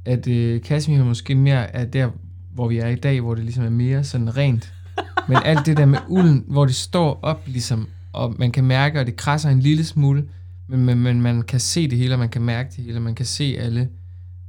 at 0.05 0.27
øh, 0.27 0.61
cashmere 0.61 1.05
måske 1.05 1.35
mere 1.35 1.75
er 1.75 1.85
der, 1.85 2.11
hvor 2.55 2.69
vi 2.69 2.79
er 2.79 2.89
i 2.89 2.97
dag, 2.97 3.21
hvor 3.21 3.35
det 3.35 3.45
ligesom 3.45 3.65
er 3.65 3.71
mere 3.71 4.05
sådan 4.05 4.37
rent. 4.37 4.75
Men 5.29 5.39
alt 5.45 5.67
det 5.67 5.77
der 5.77 5.87
med 5.87 5.99
ulden, 6.09 6.45
hvor 6.49 6.65
det 6.65 6.75
står 6.75 7.21
op 7.23 7.43
ligesom, 7.47 7.89
og 8.12 8.35
man 8.39 8.53
kan 8.53 8.65
mærke, 8.65 9.00
og 9.00 9.07
det 9.07 9.17
krasser 9.17 9.50
en 9.50 9.61
lille 9.61 9.85
smule, 9.85 10.29
men, 10.67 10.85
men, 10.85 10.99
men 11.03 11.23
man 11.23 11.43
kan 11.43 11.61
se 11.61 11.89
det 11.89 11.99
hele, 11.99 12.15
og 12.15 12.19
man 12.19 12.29
kan 12.29 12.43
mærke 12.43 12.71
det 12.77 12.85
hele, 12.85 12.99
og 12.99 13.03
man 13.03 13.15
kan 13.15 13.27
se 13.27 13.57
alle... 13.59 13.89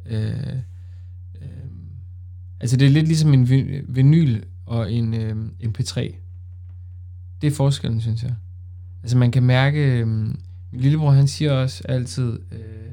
Øh, 0.06 0.30
øh, 1.42 1.48
altså 2.60 2.78
det 2.78 2.86
er 2.86 2.90
lidt 2.90 3.08
ligesom 3.08 3.34
en 3.34 3.50
vinyl 3.88 4.42
og 4.66 4.92
en 4.92 5.14
øh, 5.14 5.36
MP3. 5.64 6.16
Det 7.42 7.48
er 7.48 7.52
forskellen, 7.52 8.02
synes 8.02 8.24
jeg. 8.24 8.36
Altså 9.04 9.18
man 9.18 9.32
kan 9.32 9.44
mærke... 9.44 10.00
Øh, 10.00 10.08
min 10.08 10.82
lillebror 10.82 11.12
han 11.12 11.28
siger 11.28 11.52
også 11.52 11.84
altid... 11.90 12.40
Øh, 12.52 12.92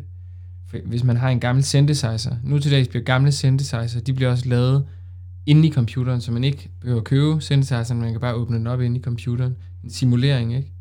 hvis 0.84 1.04
man 1.04 1.16
har 1.16 1.28
en 1.28 1.40
gammel 1.40 1.64
synthesizer. 1.64 2.36
Nu 2.42 2.58
til 2.58 2.72
dags 2.72 2.88
bliver 2.88 3.04
gamle 3.04 3.32
synthesizer, 3.32 4.00
de 4.00 4.12
bliver 4.12 4.30
også 4.30 4.48
lavet 4.48 4.84
inde 5.46 5.68
i 5.68 5.72
computeren, 5.72 6.20
så 6.20 6.32
man 6.32 6.44
ikke 6.44 6.70
behøver 6.80 7.00
at 7.00 7.04
købe 7.04 7.40
synthesizeren, 7.40 8.00
man 8.00 8.12
kan 8.12 8.20
bare 8.20 8.34
åbne 8.34 8.58
den 8.58 8.66
op 8.66 8.80
inde 8.80 8.98
i 8.98 9.02
computeren. 9.02 9.56
En 9.84 9.90
simulering, 9.90 10.56
ikke? 10.56 10.72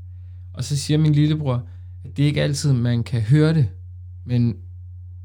Og 0.53 0.63
så 0.63 0.77
siger 0.77 0.98
min 0.98 1.13
lillebror, 1.13 1.63
at 2.03 2.17
det 2.17 2.24
er 2.24 2.27
ikke 2.27 2.41
altid, 2.41 2.74
man 2.74 3.03
kan 3.03 3.22
høre 3.22 3.53
det, 3.53 3.69
men 4.25 4.55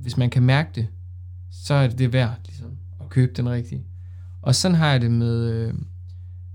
hvis 0.02 0.16
man 0.16 0.30
kan 0.30 0.42
mærke 0.42 0.70
det, 0.74 0.86
så 1.50 1.74
er 1.74 1.86
det 1.86 1.98
det 1.98 2.12
værd 2.12 2.38
ligesom, 2.46 2.70
at 3.00 3.08
købe 3.08 3.32
den 3.36 3.48
rigtige. 3.48 3.82
Og 4.42 4.54
sådan 4.54 4.74
har 4.74 4.90
jeg 4.90 5.00
det 5.00 5.10
med, 5.10 5.50
øh, 5.50 5.74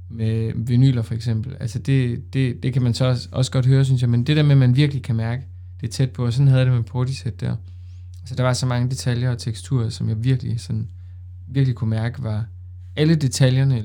med 0.09 0.51
vinyler 0.55 1.01
for 1.01 1.13
eksempel. 1.13 1.55
Altså 1.59 1.79
det, 1.79 2.33
det, 2.33 2.63
det 2.63 2.73
kan 2.73 2.81
man 2.81 2.93
så 2.93 3.05
også, 3.05 3.29
også 3.31 3.51
godt 3.51 3.65
høre, 3.65 3.85
synes 3.85 4.01
jeg, 4.01 4.09
men 4.09 4.23
det 4.23 4.37
der 4.37 4.43
med, 4.43 4.51
at 4.51 4.57
man 4.57 4.75
virkelig 4.75 5.03
kan 5.03 5.15
mærke, 5.15 5.47
det 5.81 5.87
er 5.87 5.91
tæt 5.91 6.11
på, 6.11 6.25
og 6.25 6.33
sådan 6.33 6.47
havde 6.47 6.59
jeg 6.59 6.65
det 6.65 6.75
med 6.75 6.83
Portishead 6.83 7.35
der. 7.35 7.55
Altså 8.21 8.35
der 8.35 8.43
var 8.43 8.53
så 8.53 8.65
mange 8.65 8.89
detaljer 8.89 9.31
og 9.31 9.37
teksturer, 9.37 9.89
som 9.89 10.09
jeg 10.09 10.23
virkelig, 10.23 10.59
sådan, 10.59 10.89
virkelig 11.47 11.75
kunne 11.75 11.89
mærke 11.89 12.23
var, 12.23 12.45
alle 12.95 13.15
detaljerne 13.15 13.83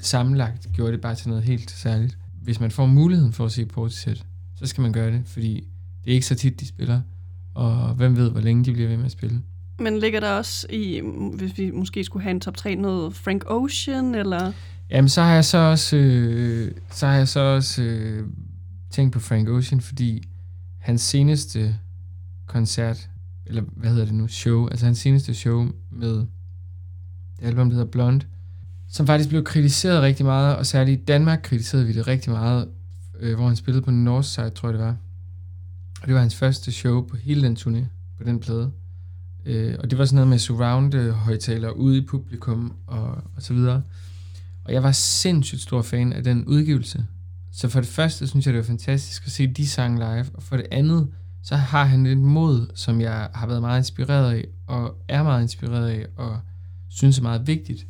sammenlagt 0.00 0.68
gjorde 0.72 0.92
det 0.92 1.00
bare 1.00 1.14
til 1.14 1.28
noget 1.28 1.44
helt 1.44 1.70
særligt. 1.70 2.18
Hvis 2.42 2.60
man 2.60 2.70
får 2.70 2.86
muligheden 2.86 3.32
for 3.32 3.44
at 3.44 3.52
se 3.52 3.66
Portishead, 3.66 4.16
så 4.56 4.66
skal 4.66 4.82
man 4.82 4.92
gøre 4.92 5.12
det, 5.12 5.22
fordi 5.26 5.68
det 6.04 6.10
er 6.10 6.14
ikke 6.14 6.26
så 6.26 6.34
tit, 6.34 6.60
de 6.60 6.66
spiller, 6.66 7.00
og 7.56 7.94
hvem 7.94 8.16
ved, 8.16 8.30
hvor 8.30 8.40
længe 8.40 8.64
de 8.64 8.72
bliver 8.72 8.88
ved 8.88 8.96
med 8.96 9.04
at 9.04 9.12
spille. 9.12 9.42
Men 9.78 9.98
ligger 9.98 10.20
der 10.20 10.30
også 10.30 10.66
i, 10.70 11.00
hvis 11.34 11.58
vi 11.58 11.70
måske 11.70 12.04
skulle 12.04 12.22
have 12.22 12.30
en 12.30 12.40
top 12.40 12.56
3, 12.56 12.74
noget 12.74 13.14
Frank 13.14 13.44
Ocean, 13.46 14.14
eller? 14.14 14.52
Jamen, 14.90 15.08
så 15.08 15.22
har 15.22 15.34
jeg 15.34 15.44
så 15.44 15.58
også, 15.58 15.96
øh, 15.96 16.72
så 16.90 17.06
har 17.06 17.14
jeg 17.14 17.28
så 17.28 17.40
også 17.40 17.82
øh, 17.82 18.26
tænkt 18.90 19.12
på 19.12 19.20
Frank 19.20 19.48
Ocean, 19.48 19.80
fordi 19.80 20.22
hans 20.78 21.02
seneste 21.02 21.76
koncert, 22.46 23.08
eller 23.46 23.62
hvad 23.76 23.90
hedder 23.90 24.04
det 24.04 24.14
nu, 24.14 24.28
show, 24.28 24.68
altså 24.68 24.86
hans 24.86 24.98
seneste 24.98 25.34
show 25.34 25.66
med 25.90 26.14
det 27.40 27.46
album, 27.46 27.68
der 27.68 27.76
hedder 27.76 27.90
Blonde, 27.90 28.26
som 28.88 29.06
faktisk 29.06 29.28
blev 29.28 29.44
kritiseret 29.44 30.02
rigtig 30.02 30.26
meget, 30.26 30.56
og 30.56 30.66
særligt 30.66 31.00
i 31.00 31.04
Danmark 31.04 31.40
kritiserede 31.42 31.86
vi 31.86 31.92
det 31.92 32.06
rigtig 32.06 32.32
meget, 32.32 32.68
øh, 33.20 33.34
hvor 33.34 33.46
han 33.46 33.56
spillede 33.56 33.84
på 33.84 33.90
Northside, 33.90 34.50
tror 34.50 34.68
jeg 34.68 34.78
det 34.78 34.86
var. 34.86 34.96
Og 36.06 36.08
det 36.08 36.14
var 36.14 36.20
hans 36.20 36.36
første 36.36 36.72
show 36.72 37.06
på 37.06 37.16
hele 37.16 37.42
den 37.42 37.56
turné, 37.56 37.84
på 38.18 38.24
den 38.24 38.40
plade. 38.40 38.72
Øh, 39.46 39.74
og 39.78 39.90
det 39.90 39.98
var 39.98 40.04
sådan 40.04 40.14
noget 40.14 40.28
med 40.28 40.38
surround 40.38 41.10
højtalere 41.10 41.76
ude 41.76 41.98
i 41.98 42.06
publikum 42.06 42.76
og, 42.86 43.06
og 43.06 43.42
så 43.42 43.54
videre. 43.54 43.82
Og 44.64 44.72
jeg 44.72 44.82
var 44.82 44.92
sindssygt 44.92 45.60
stor 45.60 45.82
fan 45.82 46.12
af 46.12 46.24
den 46.24 46.44
udgivelse. 46.44 47.06
Så 47.52 47.68
for 47.68 47.80
det 47.80 47.88
første 47.88 48.26
synes 48.26 48.46
jeg, 48.46 48.54
det 48.54 48.58
var 48.58 48.66
fantastisk 48.66 49.26
at 49.26 49.32
se 49.32 49.46
de 49.46 49.66
sang 49.66 49.98
live, 49.98 50.26
og 50.34 50.42
for 50.42 50.56
det 50.56 50.66
andet, 50.70 51.08
så 51.42 51.56
har 51.56 51.84
han 51.84 52.06
et 52.06 52.18
mod, 52.18 52.66
som 52.74 53.00
jeg 53.00 53.28
har 53.34 53.46
været 53.46 53.60
meget 53.60 53.80
inspireret 53.80 54.34
af, 54.34 54.44
og 54.66 54.94
er 55.08 55.22
meget 55.22 55.42
inspireret 55.42 55.88
af, 55.88 56.06
og 56.16 56.40
synes 56.88 57.18
er 57.18 57.22
meget 57.22 57.46
vigtigt, 57.46 57.86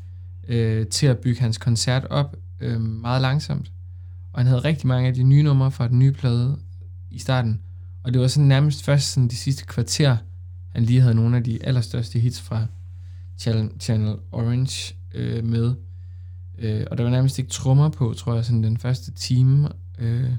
øh, 0.49 0.87
til 0.87 1.06
at 1.06 1.18
bygge 1.18 1.40
hans 1.40 1.58
koncert 1.58 2.04
op 2.11 2.37
øh, 2.61 2.80
meget 2.80 3.23
langsomt. 3.23 3.73
Og 4.32 4.40
han 4.40 4.46
havde 4.46 4.61
rigtig 4.61 4.87
mange 4.87 5.08
af 5.08 5.14
de 5.14 5.23
nye 5.23 5.42
numre 5.42 5.70
fra 5.70 5.88
den 5.88 5.99
nye 5.99 6.12
plade 6.12 6.58
i 7.11 7.18
starten. 7.18 7.61
Og 8.06 8.12
det 8.12 8.20
var 8.20 8.26
sådan 8.26 8.48
nærmest 8.48 8.84
først 8.84 9.12
sådan 9.12 9.28
de 9.28 9.36
sidste 9.36 9.64
kvarter, 9.64 10.16
han 10.72 10.82
lige 10.82 11.00
havde 11.00 11.14
nogle 11.14 11.36
af 11.36 11.44
de 11.44 11.66
allerstørste 11.66 12.18
hits 12.18 12.40
fra 12.40 12.66
Channel 13.80 14.16
Orange 14.32 14.94
øh, 15.14 15.44
med. 15.44 15.75
Øh, 16.58 16.86
og 16.90 16.98
der 16.98 17.04
var 17.04 17.10
nærmest 17.10 17.38
ikke 17.38 17.50
trommer 17.50 17.88
på, 17.88 18.14
tror 18.16 18.34
jeg, 18.34 18.44
sådan 18.44 18.62
den 18.62 18.76
første 18.76 19.12
time. 19.12 19.68
Øh, 19.98 20.30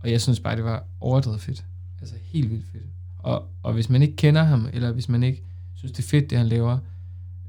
og 0.00 0.10
jeg 0.10 0.20
synes 0.20 0.40
bare, 0.40 0.56
det 0.56 0.64
var 0.64 0.84
overdrevet 1.00 1.40
fedt. 1.40 1.64
Altså 2.00 2.14
helt 2.22 2.50
vildt 2.50 2.66
fedt. 2.72 2.86
Og, 3.18 3.48
og 3.62 3.72
hvis 3.72 3.90
man 3.90 4.02
ikke 4.02 4.16
kender 4.16 4.42
ham, 4.42 4.68
eller 4.72 4.92
hvis 4.92 5.08
man 5.08 5.22
ikke 5.22 5.42
synes, 5.74 5.92
det 5.92 6.04
er 6.04 6.08
fedt, 6.08 6.30
det 6.30 6.38
han 6.38 6.46
laver, 6.46 6.78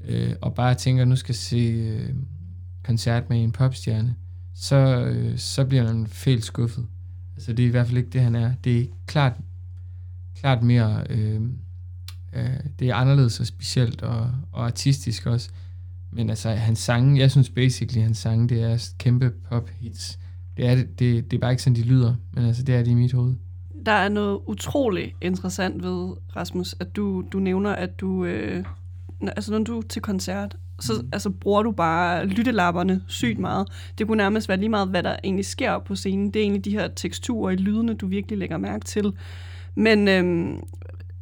øh, 0.04 0.34
og 0.42 0.54
bare 0.54 0.74
tænker, 0.74 1.04
nu 1.04 1.16
skal 1.16 1.34
se 1.34 1.56
øh, 1.56 2.14
koncert 2.84 3.30
med 3.30 3.44
en 3.44 3.52
popstjerne, 3.52 4.14
så, 4.54 4.76
øh, 5.04 5.38
så 5.38 5.64
bliver 5.64 5.84
man 5.84 6.06
fælt 6.06 6.44
skuffet. 6.44 6.86
Altså 7.36 7.52
det 7.52 7.62
er 7.62 7.66
i 7.66 7.70
hvert 7.70 7.86
fald 7.86 7.98
ikke 7.98 8.10
det, 8.10 8.20
han 8.20 8.34
er. 8.34 8.52
Det 8.64 8.80
er 8.80 8.86
klart, 9.06 9.32
klart 10.34 10.62
mere... 10.62 11.04
Øh, 11.10 11.40
øh, 12.32 12.50
det 12.78 12.88
er 12.88 12.94
anderledes 12.94 13.40
og 13.40 13.46
specielt 13.46 14.02
og, 14.02 14.30
og 14.52 14.64
artistisk 14.64 15.26
også. 15.26 15.50
Men 16.10 16.30
altså, 16.30 16.50
hans 16.50 16.78
sange, 16.78 17.20
jeg 17.20 17.30
synes 17.30 17.50
basically, 17.50 18.02
hans 18.02 18.18
sange, 18.18 18.48
det 18.48 18.62
er 18.62 18.88
kæmpe 18.98 19.30
pop 19.30 19.68
hits. 19.68 20.18
Det 20.56 20.66
er, 20.66 20.74
det, 20.74 20.98
det, 20.98 21.30
det 21.30 21.36
er 21.36 21.40
bare 21.40 21.50
ikke 21.50 21.62
sådan, 21.62 21.76
de 21.76 21.82
lyder, 21.82 22.14
men 22.32 22.44
altså, 22.44 22.62
det 22.62 22.74
er 22.74 22.78
det 22.78 22.90
i 22.90 22.94
mit 22.94 23.12
hoved. 23.12 23.34
Der 23.86 23.92
er 23.92 24.08
noget 24.08 24.40
utroligt 24.46 25.12
interessant 25.20 25.82
ved, 25.82 26.14
Rasmus, 26.36 26.74
at 26.80 26.96
du, 26.96 27.24
du 27.32 27.38
nævner, 27.38 27.70
at 27.70 28.00
du, 28.00 28.24
øh, 28.24 28.64
altså 29.20 29.52
når 29.52 29.58
du 29.58 29.78
er 29.78 29.82
til 29.82 30.02
koncert, 30.02 30.56
så 30.80 30.92
mm. 31.02 31.08
altså, 31.12 31.30
bruger 31.30 31.62
du 31.62 31.70
bare 31.70 32.26
lyttelapperne 32.26 33.02
sygt 33.06 33.38
meget. 33.38 33.68
Det 33.98 34.06
kunne 34.06 34.16
nærmest 34.16 34.48
være 34.48 34.58
lige 34.58 34.68
meget, 34.68 34.88
hvad 34.88 35.02
der 35.02 35.16
egentlig 35.24 35.46
sker 35.46 35.78
på 35.78 35.94
scenen. 35.94 36.30
Det 36.30 36.36
er 36.36 36.42
egentlig 36.42 36.64
de 36.64 36.70
her 36.70 36.88
teksturer 36.88 37.50
i 37.50 37.56
lydene, 37.56 37.94
du 37.94 38.06
virkelig 38.06 38.38
lægger 38.38 38.58
mærke 38.58 38.84
til. 38.84 39.12
Men 39.74 40.08
øhm, 40.08 40.60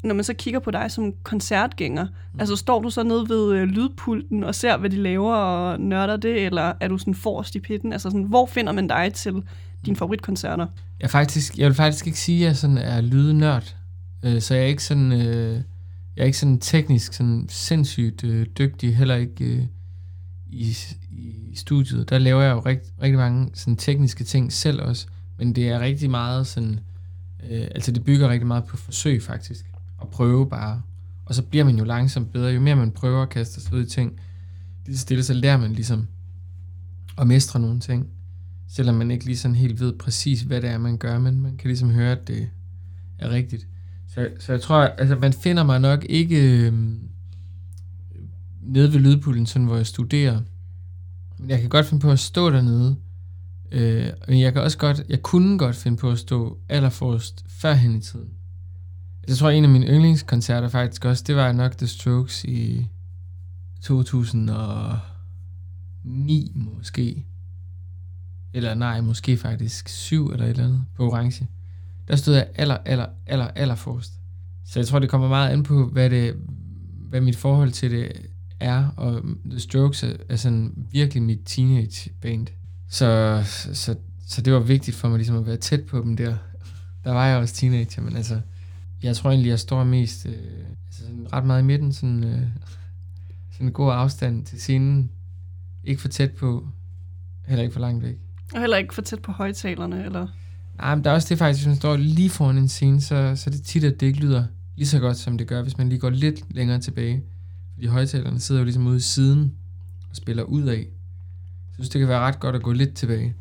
når 0.05 0.15
man 0.15 0.25
så 0.25 0.35
kigger 0.35 0.61
på 0.61 0.71
dig 0.71 0.91
som 0.91 1.13
koncertgænger, 1.23 2.05
mm. 2.05 2.41
altså 2.41 2.57
står 2.57 2.81
du 2.81 2.91
så 2.91 3.03
nede 3.03 3.29
ved 3.29 3.53
øh, 3.53 3.65
lydpulten 3.65 4.45
og 4.45 4.55
ser, 4.55 4.77
hvad 4.77 4.91
de 4.91 4.97
laver 4.97 5.35
og 5.35 5.81
nørder 5.81 6.17
det, 6.17 6.47
eller 6.47 6.73
er 6.81 6.89
du 6.89 6.99
sådan 6.99 7.15
forrest 7.15 7.55
i 7.55 7.61
pitten? 7.61 7.93
Altså 7.93 8.11
sådan, 8.11 8.23
hvor 8.23 8.47
finder 8.47 8.73
man 8.73 8.89
dig 8.89 9.11
til 9.15 9.43
dine 9.87 9.97
favoritkoncerter? 9.97 10.67
Jeg, 11.01 11.11
faktisk, 11.11 11.59
jeg 11.59 11.67
vil 11.67 11.75
faktisk 11.75 12.07
ikke 12.07 12.19
sige, 12.19 12.45
at 12.45 12.49
jeg 12.49 12.57
sådan 12.57 12.79
er 12.79 13.01
lydnørd. 13.01 13.77
Øh, 14.23 14.41
så 14.41 14.55
jeg 14.55 14.63
er 14.63 14.67
ikke 14.67 14.85
sådan... 14.85 15.13
Øh 15.13 15.61
jeg 16.17 16.23
er 16.23 16.27
ikke 16.27 16.39
sådan 16.39 16.59
teknisk 16.59 17.13
sådan 17.13 17.47
sindssygt 17.49 18.25
øh, 18.25 18.47
dygtig, 18.59 18.97
heller 18.97 19.15
ikke 19.15 19.45
øh, 19.45 19.67
i, 20.47 20.77
i 21.11 21.57
studiet. 21.57 22.11
Der 22.11 22.19
laver 22.19 22.43
jeg 22.43 22.53
jo 22.53 22.61
rigt, 22.61 22.93
rigtig 23.03 23.19
mange 23.19 23.51
sådan 23.55 23.77
tekniske 23.77 24.25
ting 24.25 24.53
selv 24.53 24.83
også, 24.83 25.07
men 25.39 25.55
det 25.55 25.69
er 25.69 25.81
rigtig 25.81 26.11
meget 26.11 26.47
sådan, 26.47 26.81
øh, 27.51 27.67
altså 27.75 27.93
det 27.93 28.05
bygger 28.05 28.29
rigtig 28.29 28.47
meget 28.47 28.65
på 28.65 28.77
forsøg 28.77 29.23
faktisk, 29.23 29.67
og 29.99 30.09
prøve 30.09 30.49
bare. 30.49 30.83
Og 31.25 31.35
så 31.35 31.43
bliver 31.43 31.65
man 31.65 31.79
jo 31.79 31.85
langsomt 31.85 32.33
bedre, 32.33 32.53
jo 32.53 32.61
mere 32.61 32.77
man 32.77 32.91
prøver 32.91 33.23
at 33.23 33.29
kaste 33.29 33.61
sig 33.61 33.73
ud 33.73 33.87
i 33.87 33.89
ting, 33.89 34.21
lige 34.87 34.97
så 34.97 35.03
stille, 35.03 35.23
så 35.23 35.35
lærer 35.35 35.57
man 35.57 35.73
ligesom 35.73 36.07
at 37.19 37.27
mestre 37.27 37.61
nogle 37.61 37.81
ting, 37.81 38.07
selvom 38.69 38.95
man 38.95 39.11
ikke 39.11 39.25
lige 39.25 39.37
sådan 39.37 39.55
helt 39.55 39.81
ved 39.81 39.93
præcis, 39.99 40.41
hvad 40.41 40.63
det 40.63 40.71
er, 40.71 40.79
man 40.79 40.99
gør, 40.99 41.19
men 41.19 41.41
man 41.41 41.57
kan 41.57 41.69
ligesom 41.69 41.91
høre, 41.91 42.13
at 42.13 42.29
det 42.29 42.49
er 43.19 43.31
rigtigt. 43.31 43.67
Så, 44.15 44.29
så 44.39 44.53
jeg 44.53 44.61
tror, 44.61 44.77
altså 44.77 45.17
man 45.17 45.33
finder 45.33 45.63
mig 45.63 45.81
nok 45.81 46.05
ikke 46.09 46.67
øh, 46.67 46.73
nede 48.61 48.93
ved 48.93 49.01
lydpulten, 49.01 49.47
sådan 49.47 49.67
hvor 49.67 49.77
jeg 49.77 49.87
studerer. 49.87 50.41
Men 51.39 51.51
jeg 51.51 51.61
kan 51.61 51.69
godt 51.69 51.87
finde 51.87 52.01
på 52.01 52.11
at 52.11 52.19
stå 52.19 52.51
dernede. 52.51 52.97
Øh, 53.73 54.07
men 54.29 54.41
jeg 54.41 54.53
kan 54.53 54.63
også 54.63 54.79
godt, 54.79 55.03
jeg 55.09 55.23
kunne 55.23 55.59
godt 55.59 55.77
finde 55.77 55.97
på 55.97 56.11
at 56.11 56.19
stå 56.19 56.59
allerforrest 56.69 57.45
førhen 57.49 57.97
i 57.97 58.01
tiden. 58.01 58.29
Jeg 59.29 59.37
tror, 59.37 59.51
en 59.51 59.65
af 59.65 59.71
mine 59.71 59.87
yndlingskoncerter 59.87 60.69
faktisk 60.69 61.05
også, 61.05 61.25
det 61.27 61.37
var 61.37 61.53
nok 61.53 61.79
The 61.79 61.87
Strokes 61.87 62.45
i 62.45 62.87
2009 63.83 66.53
måske. 66.55 67.27
Eller 68.55 68.75
nej, 68.75 69.01
måske 69.01 69.37
faktisk 69.37 69.89
7 69.89 70.31
eller 70.31 70.45
et 70.45 70.51
eller 70.51 70.65
andet 70.65 70.85
på 70.97 71.11
orange 71.11 71.49
der 72.13 72.19
stod 72.19 72.35
jeg 72.35 72.47
aller, 72.55 72.77
aller, 72.85 73.07
aller, 73.27 73.49
aller 73.55 73.75
forrest. 73.75 74.13
Så 74.67 74.79
jeg 74.79 74.87
tror, 74.87 74.99
det 74.99 75.11
kommer 75.11 75.29
meget 75.29 75.51
an 75.51 75.63
på, 75.63 75.87
hvad, 75.87 76.11
det, 76.11 76.35
hvad 77.09 77.21
mit 77.21 77.37
forhold 77.37 77.71
til 77.71 77.91
det 77.91 78.13
er, 78.61 78.89
og 78.97 79.23
The 79.51 79.61
Strokes 79.61 80.03
er, 80.03 80.13
er 80.29 80.37
sådan 80.37 80.73
virkelig 80.91 81.23
mit 81.23 81.39
teenage 81.45 82.11
band. 82.21 82.47
Så, 82.89 83.43
så, 83.73 83.97
så 84.29 84.43
det 84.43 84.53
var 84.53 84.61
vigtigt 84.61 84.97
for 84.97 85.09
mig 85.09 85.19
ligesom 85.19 85.37
at 85.37 85.47
være 85.47 85.57
tæt 85.57 85.87
på 85.87 85.99
dem 85.99 86.17
der. 86.17 86.37
Der 87.05 87.13
var 87.13 87.27
jeg 87.27 87.39
også 87.39 87.55
teenager, 87.55 88.03
men 88.03 88.17
altså, 88.17 88.41
Jeg 89.03 89.17
tror 89.17 89.31
egentlig, 89.31 89.51
jeg 89.51 89.59
står 89.59 89.85
mest 89.85 90.27
øh, 90.27 90.33
altså 90.87 91.03
sådan 91.03 91.33
ret 91.33 91.45
meget 91.45 91.63
i 91.63 91.65
midten, 91.65 91.93
sådan, 91.93 92.25
øh, 92.25 92.43
sådan 93.53 93.67
en 93.67 93.73
god 93.73 93.93
afstand 93.93 94.45
til 94.45 94.61
scenen. 94.61 95.11
Ikke 95.85 96.01
for 96.01 96.09
tæt 96.09 96.31
på, 96.33 96.69
heller 97.47 97.63
ikke 97.63 97.73
for 97.73 97.81
langt 97.81 98.05
væk. 98.05 98.17
Og 98.55 98.61
heller 98.61 98.77
ikke 98.77 98.95
for 98.95 99.03
tæt 99.03 99.23
på 99.23 99.33
højtalerne, 99.33 100.05
eller... 100.05 100.27
Ja, 100.83 100.95
men 100.95 101.05
der 101.05 101.11
er 101.11 101.15
også 101.15 101.29
det 101.29 101.39
faktisk, 101.39 101.61
hvis 101.61 101.67
man 101.67 101.77
står 101.77 101.97
lige 101.97 102.31
foran 102.31 102.59
en 102.59 102.69
scene, 102.69 103.01
så, 103.01 103.33
så 103.37 103.51
er 103.51 103.53
det 103.53 103.63
tit, 103.63 103.85
at 103.85 104.01
det 104.01 104.07
ikke 104.07 104.21
lyder 104.21 104.45
lige 104.77 104.89
så 104.89 104.99
godt, 104.99 105.17
som 105.17 105.39
det 105.39 105.47
gør, 105.47 105.63
hvis 105.63 105.79
man 105.79 105.89
lige 105.89 105.99
går 105.99 106.11
lidt 106.11 106.55
længere 106.55 106.81
tilbage. 106.81 107.23
Fordi 107.75 107.87
højtalerne 107.87 108.41
sidder 108.41 108.61
jo 108.61 108.65
ligesom 108.65 108.87
ude 108.87 108.97
i 108.97 109.01
siden 109.01 109.55
og 110.11 110.17
spiller 110.17 110.43
ud 110.43 110.63
af. 110.63 110.77
Så 110.77 111.69
jeg 111.69 111.75
synes, 111.75 111.89
det 111.89 111.99
kan 111.99 112.09
være 112.09 112.21
ret 112.21 112.41
godt 112.41 112.57
at 112.57 112.63
gå 112.63 112.73
lidt 112.73 112.95
tilbage. 112.95 113.35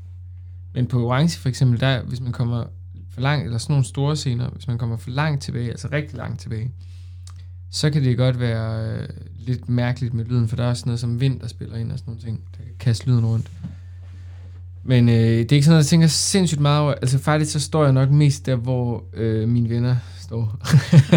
Men 0.73 0.87
på 0.87 1.07
Orange 1.07 1.39
for 1.39 1.49
eksempel, 1.49 1.79
der, 1.79 2.03
hvis 2.03 2.21
man 2.21 2.31
kommer 2.31 2.65
for 3.09 3.21
langt, 3.21 3.45
eller 3.45 3.57
sådan 3.57 3.73
nogle 3.73 3.85
store 3.85 4.15
scener, 4.15 4.49
hvis 4.49 4.67
man 4.67 4.77
kommer 4.77 4.97
for 4.97 5.09
langt 5.09 5.43
tilbage, 5.43 5.69
altså 5.69 5.87
rigtig 5.91 6.17
langt 6.17 6.39
tilbage, 6.39 6.71
så 7.69 7.89
kan 7.89 8.03
det 8.03 8.17
godt 8.17 8.39
være 8.39 8.95
øh, 8.95 9.07
lidt 9.39 9.69
mærkeligt 9.69 10.13
med 10.13 10.25
lyden, 10.25 10.47
for 10.47 10.55
der 10.55 10.63
er 10.63 10.69
også 10.69 10.83
noget 10.85 10.99
som 10.99 11.21
vind, 11.21 11.39
der 11.39 11.47
spiller 11.47 11.75
ind 11.75 11.91
og 11.91 11.99
sådan 11.99 12.11
nogle 12.11 12.21
ting, 12.21 12.41
der 12.57 12.63
kan 12.63 12.73
kaste 12.79 13.07
lyden 13.07 13.25
rundt. 13.25 13.51
Men 14.83 15.09
øh, 15.09 15.15
det 15.15 15.51
er 15.51 15.55
ikke 15.55 15.63
sådan 15.63 15.71
noget, 15.71 15.83
jeg 15.83 15.85
tænker 15.85 16.07
sindssygt 16.07 16.61
meget 16.61 16.81
over. 16.81 16.93
Altså 16.93 17.19
faktisk 17.19 17.51
så 17.51 17.59
står 17.59 17.83
jeg 17.83 17.93
nok 17.93 18.09
mest 18.09 18.45
der, 18.45 18.55
hvor 18.55 19.03
øh, 19.13 19.49
mine 19.49 19.69
venner 19.69 19.95
står. 20.19 20.57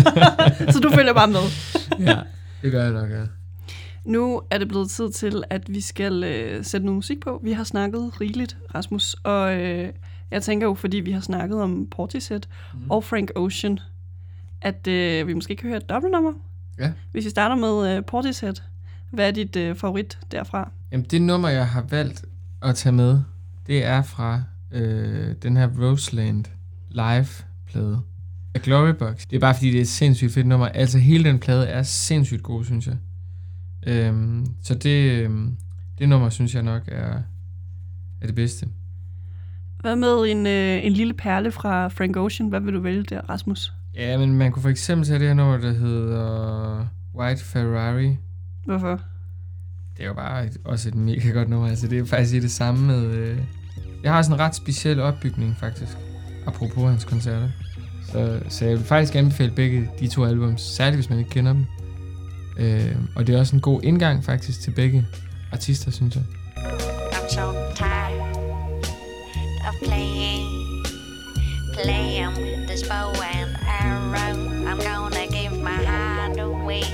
så 0.73 0.81
du 0.83 0.91
følger 0.91 1.13
bare 1.13 1.29
med? 1.29 1.41
ja, 2.07 2.19
det 2.63 2.73
gør 2.73 2.83
jeg 2.83 2.93
nok, 2.93 3.11
ja. 3.11 3.23
Nu 4.05 4.43
er 4.51 4.59
det 4.59 4.69
blevet 4.69 4.91
tid 4.91 5.11
til, 5.11 5.45
at 5.51 5.75
vi 5.75 5.81
skal 5.81 6.25
øh, 6.25 6.65
sætte 6.65 6.87
noget 6.87 6.97
musik 6.97 7.21
på. 7.21 7.41
Vi 7.43 7.53
har 7.53 7.65
snakket 7.65 8.21
rigeligt, 8.21 8.57
Rasmus, 8.75 9.17
og 9.23 9.55
øh, 9.55 9.89
jeg 10.31 10.43
tænker 10.43 10.67
jo, 10.67 10.75
fordi 10.75 10.97
vi 10.97 11.11
har 11.11 11.21
snakket 11.21 11.61
om 11.61 11.87
Portishead 11.91 12.41
mm. 12.75 12.91
og 12.91 13.05
Frank 13.05 13.31
Ocean, 13.37 13.79
at 14.61 14.87
øh, 14.87 15.27
vi 15.27 15.35
måske 15.35 15.57
kan 15.57 15.69
høre 15.69 15.77
et 15.77 15.89
dobbeltnummer. 15.89 16.33
Ja. 16.79 16.93
Hvis 17.13 17.25
vi 17.25 17.31
starter 17.31 17.57
med 17.57 17.97
øh, 17.97 18.05
Portishead, 18.05 18.55
hvad 19.11 19.27
er 19.29 19.31
dit 19.31 19.57
øh, 19.57 19.77
favorit 19.77 20.19
derfra? 20.31 20.71
Jamen 20.93 21.07
det 21.11 21.23
nummer, 21.23 21.49
jeg 21.49 21.69
har 21.69 21.83
valgt 21.91 22.25
at 22.63 22.75
tage 22.75 22.93
med, 22.93 23.21
det 23.67 23.85
er 23.85 24.03
fra 24.03 24.43
øh, 24.73 25.35
den 25.43 25.57
her 25.57 25.69
Roseland 25.81 26.45
live-plade 26.91 28.01
af 28.55 28.63
Glorybox. 28.63 29.27
Det 29.31 29.37
er 29.37 29.41
bare 29.41 29.55
fordi, 29.55 29.71
det 29.71 29.77
er 29.77 29.81
et 29.81 29.89
sindssygt 29.89 30.33
fedt 30.33 30.47
nummer. 30.47 30.67
Altså 30.67 30.99
hele 30.99 31.25
den 31.25 31.39
plade 31.39 31.67
er 31.67 31.83
sindssygt 31.83 32.43
god, 32.43 32.65
synes 32.65 32.87
jeg. 32.87 32.97
Øhm, 33.87 34.47
så 34.63 34.75
det, 34.75 35.11
øhm, 35.11 35.57
det 35.99 36.09
nummer, 36.09 36.29
synes 36.29 36.55
jeg 36.55 36.63
nok 36.63 36.83
er, 36.89 37.23
er 38.21 38.27
det 38.27 38.35
bedste. 38.35 38.67
Hvad 39.81 39.97
med 39.97 40.31
en, 40.31 40.47
øh, 40.47 40.87
en 40.87 40.93
lille 40.93 41.15
perle 41.15 41.53
fra 41.53 41.89
Frank 41.89 42.17
Ocean? 42.17 42.49
Hvad 42.49 42.61
vil 42.61 42.75
du 42.75 42.81
vælge 42.81 43.03
der, 43.03 43.21
Rasmus? 43.21 43.73
Ja, 43.95 44.19
men 44.19 44.35
man 44.35 44.53
kunne 44.53 44.63
for 44.63 44.69
eksempel 44.69 45.07
tage 45.07 45.19
det 45.19 45.27
her 45.27 45.35
nummer, 45.35 45.57
der 45.57 45.73
hedder 45.73 46.87
White 47.15 47.45
Ferrari. 47.45 48.17
Hvorfor? 48.65 49.01
Det 49.97 50.03
er 50.03 50.07
jo 50.07 50.15
bare 50.15 50.47
et, 50.47 50.57
også 50.65 50.89
et 50.89 50.95
mega 50.95 51.29
godt 51.29 51.49
nummer. 51.49 51.69
Altså, 51.69 51.87
det 51.87 51.99
er 51.99 52.05
faktisk 52.05 52.43
det 52.43 52.51
samme 52.51 52.87
med... 52.87 53.07
Øh, 53.07 53.39
jeg 54.03 54.13
har 54.13 54.23
sådan 54.23 54.37
en 54.37 54.41
ret 54.41 54.55
speciel 54.55 55.01
opbygning, 55.01 55.57
faktisk. 55.61 55.93
Apropos 56.47 56.91
hans 56.91 57.05
koncerter. 57.05 57.49
Så, 58.13 58.41
så 58.49 58.65
jeg 58.65 58.79
vil 58.79 58.87
faktisk 58.87 59.15
anbefale 59.15 59.51
begge 59.51 59.91
de 60.01 60.09
to 60.09 60.25
albums, 60.25 60.63
særligt 60.63 60.97
hvis 60.97 61.11
man 61.11 61.19
ikke 61.19 61.31
kender 61.31 61.53
dem. 61.53 61.67
Øh, 62.59 62.97
og 63.17 63.27
det 63.27 63.35
er 63.35 63.39
også 63.39 63.57
en 63.57 63.63
god 63.63 63.81
indgang 63.83 64.25
faktisk 64.25 64.61
til 64.61 64.71
begge 64.71 65.07
artister, 65.53 65.91
synes 65.91 66.15
jeg. 66.15 66.25
I'm 67.13 67.29
so 67.29 67.53
tired 67.75 68.85
of 69.69 69.75
playing, 69.85 70.47
playing 71.83 72.29
with 72.29 72.69
this 72.69 72.83
bow 72.89 73.11
and 73.35 73.51
arrow. 73.69 74.37
I'm 74.71 74.81
gonna 74.91 75.27
give 75.27 75.63
my 75.63 75.85
heart 75.91 76.39
away, 76.39 76.85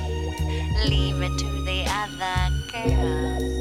leave 0.89 1.23
it 1.27 1.39
to 1.39 1.49
the 1.67 1.81
other 2.03 2.60
okay. 2.87 2.95
Uh, 2.95 3.60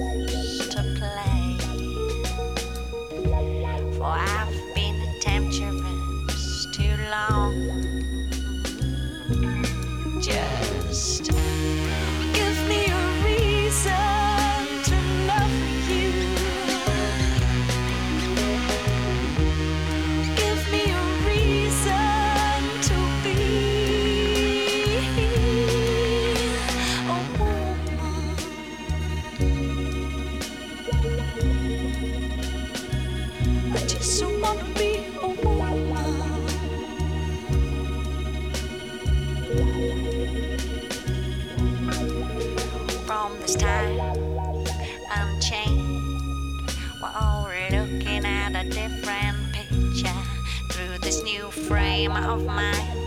of 51.71 52.45
mine. 52.45 52.98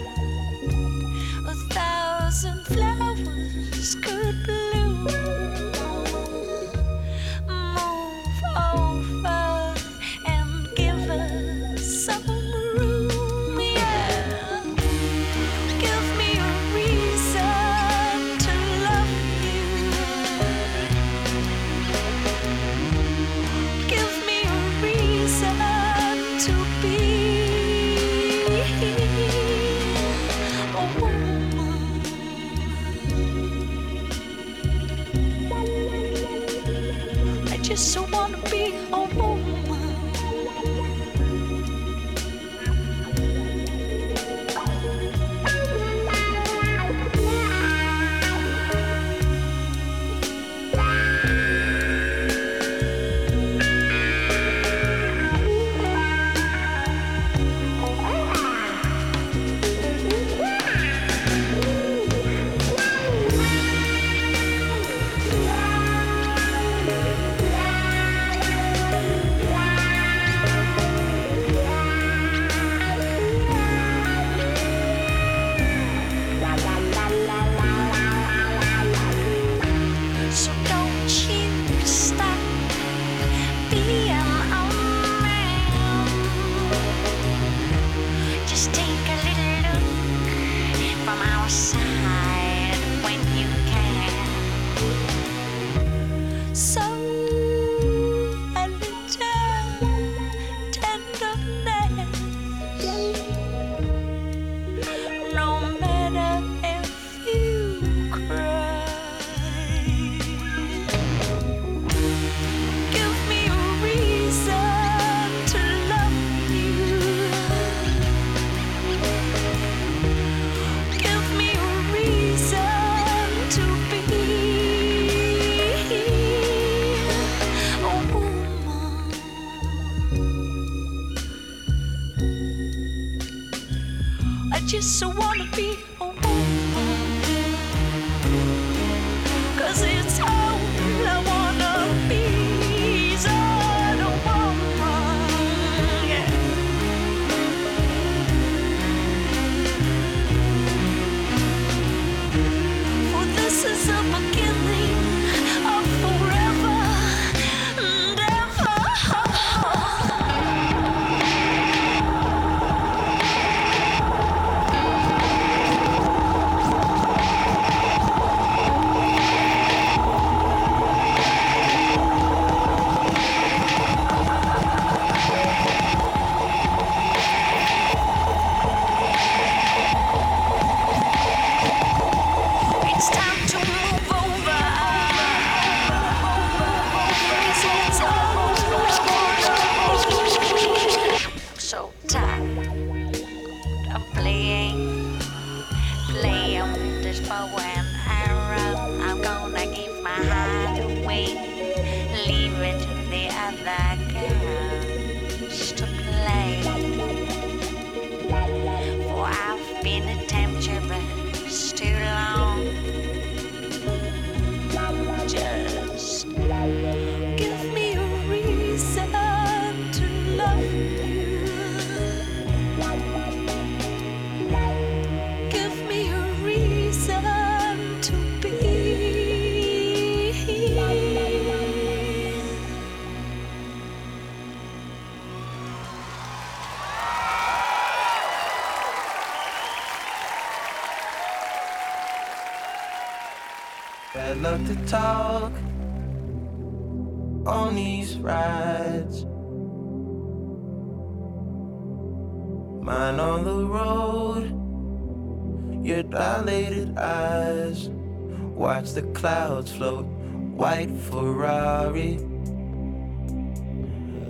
White 260.83 261.01
Ferrari. 261.01 262.19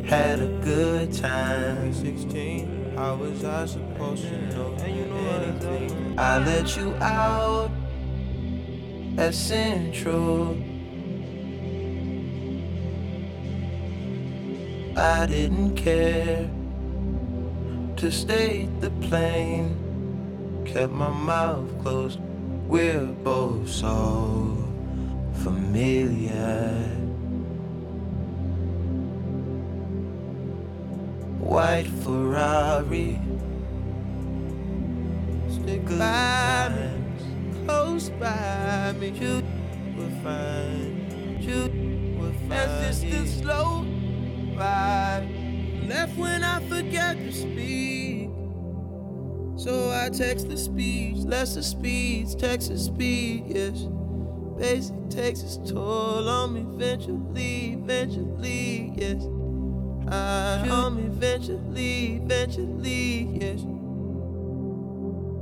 Had 0.06 0.40
a 0.40 0.60
good 0.62 1.12
time. 1.12 1.92
16, 1.94 2.94
how 2.96 3.14
was 3.16 3.44
I 3.44 3.66
supposed 3.66 4.24
to 4.24 4.54
know 4.54 4.74
anything? 4.80 6.18
I 6.18 6.38
let 6.38 6.76
you 6.76 6.94
out 6.96 7.70
at 9.16 9.34
Central. 9.34 10.56
I 14.94 15.26
didn't 15.26 15.74
care 15.76 16.50
to 17.96 18.10
state 18.10 18.68
the 18.80 18.90
plane. 19.08 19.78
Kept 20.66 20.92
my 20.92 21.08
mouth 21.08 21.82
closed. 21.82 22.20
We're 22.68 23.06
both 23.06 23.68
so 23.68 24.61
familiar. 25.72 26.84
White 31.40 31.88
Ferrari. 32.02 33.18
Stick 35.48 35.86
by 35.86 36.68
me, 36.74 37.64
close 37.64 38.10
by 38.10 38.94
me. 38.98 39.08
You 39.10 39.42
will 39.96 40.10
find, 40.22 41.42
you 41.42 42.18
will 42.18 42.32
find. 42.48 42.52
As 42.52 43.00
the 43.00 43.26
slow 43.26 43.86
ride. 44.56 45.28
Left 45.88 46.16
when 46.16 46.44
I 46.44 46.60
forget 46.68 47.16
to 47.16 47.32
speak. 47.32 48.28
So 49.56 49.90
I 49.90 50.10
text 50.10 50.48
the 50.48 50.56
speech, 50.56 51.16
lesser 51.24 51.62
speeds, 51.62 52.34
Texas 52.34 52.86
speed, 52.86 53.44
yes. 53.46 53.86
Basic 54.58 55.10
takes 55.10 55.42
its 55.42 55.56
toll 55.70 56.28
on 56.28 56.54
me 56.54 56.60
eventually, 56.60 57.72
eventually, 57.72 58.92
yes. 58.96 59.24
I 60.08 60.68
on 60.68 60.96
me 60.96 61.04
eventually, 61.04 62.16
eventually, 62.16 63.28
yes. 63.40 63.64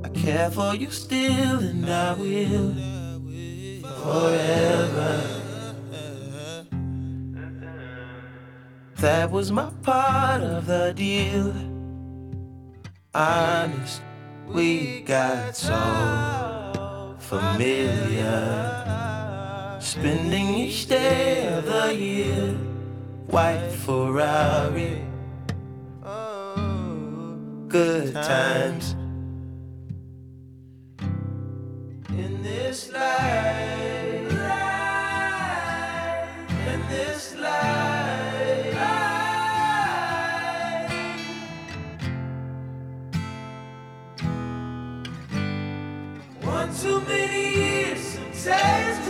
I 0.05 0.09
care 0.09 0.51
for 0.51 0.75
you 0.75 0.91
still, 0.91 1.59
and 1.59 1.89
I 1.89 2.15
will 2.15 2.75
forever. 4.03 5.41
That 8.97 9.31
was 9.31 9.51
my 9.51 9.71
part 9.83 10.43
of 10.43 10.67
the 10.67 10.93
deal. 10.95 11.55
Honest, 13.15 14.03
we 14.47 15.01
got 15.01 15.57
so 15.57 17.17
familiar. 17.19 19.00
Spending 19.91 20.55
each 20.55 20.87
day 20.87 21.49
of 21.49 21.65
the 21.65 21.93
year, 21.93 22.55
white 23.27 23.73
Ferrari. 23.85 25.03
Oh, 26.05 27.37
good 27.67 28.15
times. 28.15 28.95
In 32.11 32.41
this 32.41 32.93
life, 32.93 34.31
in 36.73 36.81
this 36.89 37.35
life, 37.35 38.77
one 46.45 46.73
too 46.77 47.01
many 47.09 47.57
years, 47.57 48.19
some 48.33 49.10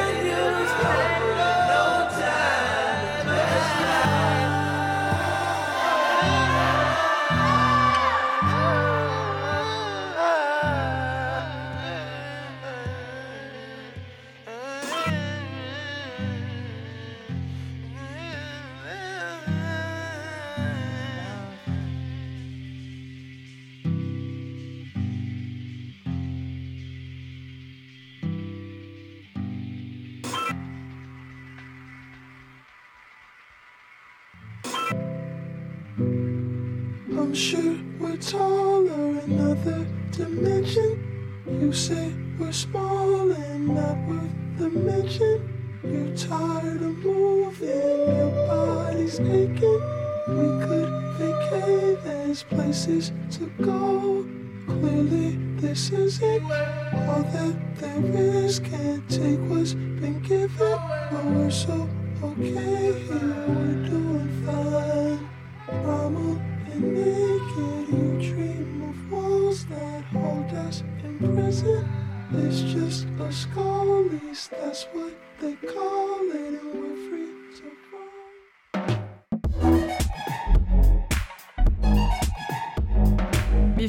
I'm 37.31 37.35
sure 37.35 37.77
we're 37.97 38.17
taller 38.17 38.91
in 38.91 39.31
another 39.31 39.87
dimension. 40.11 40.99
You 41.47 41.71
say 41.71 42.13
we're 42.37 42.51
small 42.51 43.31
and 43.31 43.69
not 43.69 43.97
worth 44.05 44.29
the 44.57 44.69
mention. 44.69 45.79
You're 45.81 46.13
tired 46.17 46.81
of 46.81 46.97
moving, 46.97 47.69
your 47.69 48.31
body's 48.47 49.17
aching. 49.21 49.81
We 50.27 50.47
could 50.65 50.89
vacate, 51.17 52.03
there's 52.03 52.43
places 52.43 53.13
to 53.37 53.45
go. 53.63 54.27
Clearly, 54.67 55.37
this 55.55 55.89
isn't 55.89 56.43
all 56.43 57.23
that 57.31 57.55
there 57.77 58.05
is. 58.43 58.59
Can't 58.59 59.09
take 59.09 59.39
what's 59.47 59.73
been 59.73 60.19
given, 60.19 60.40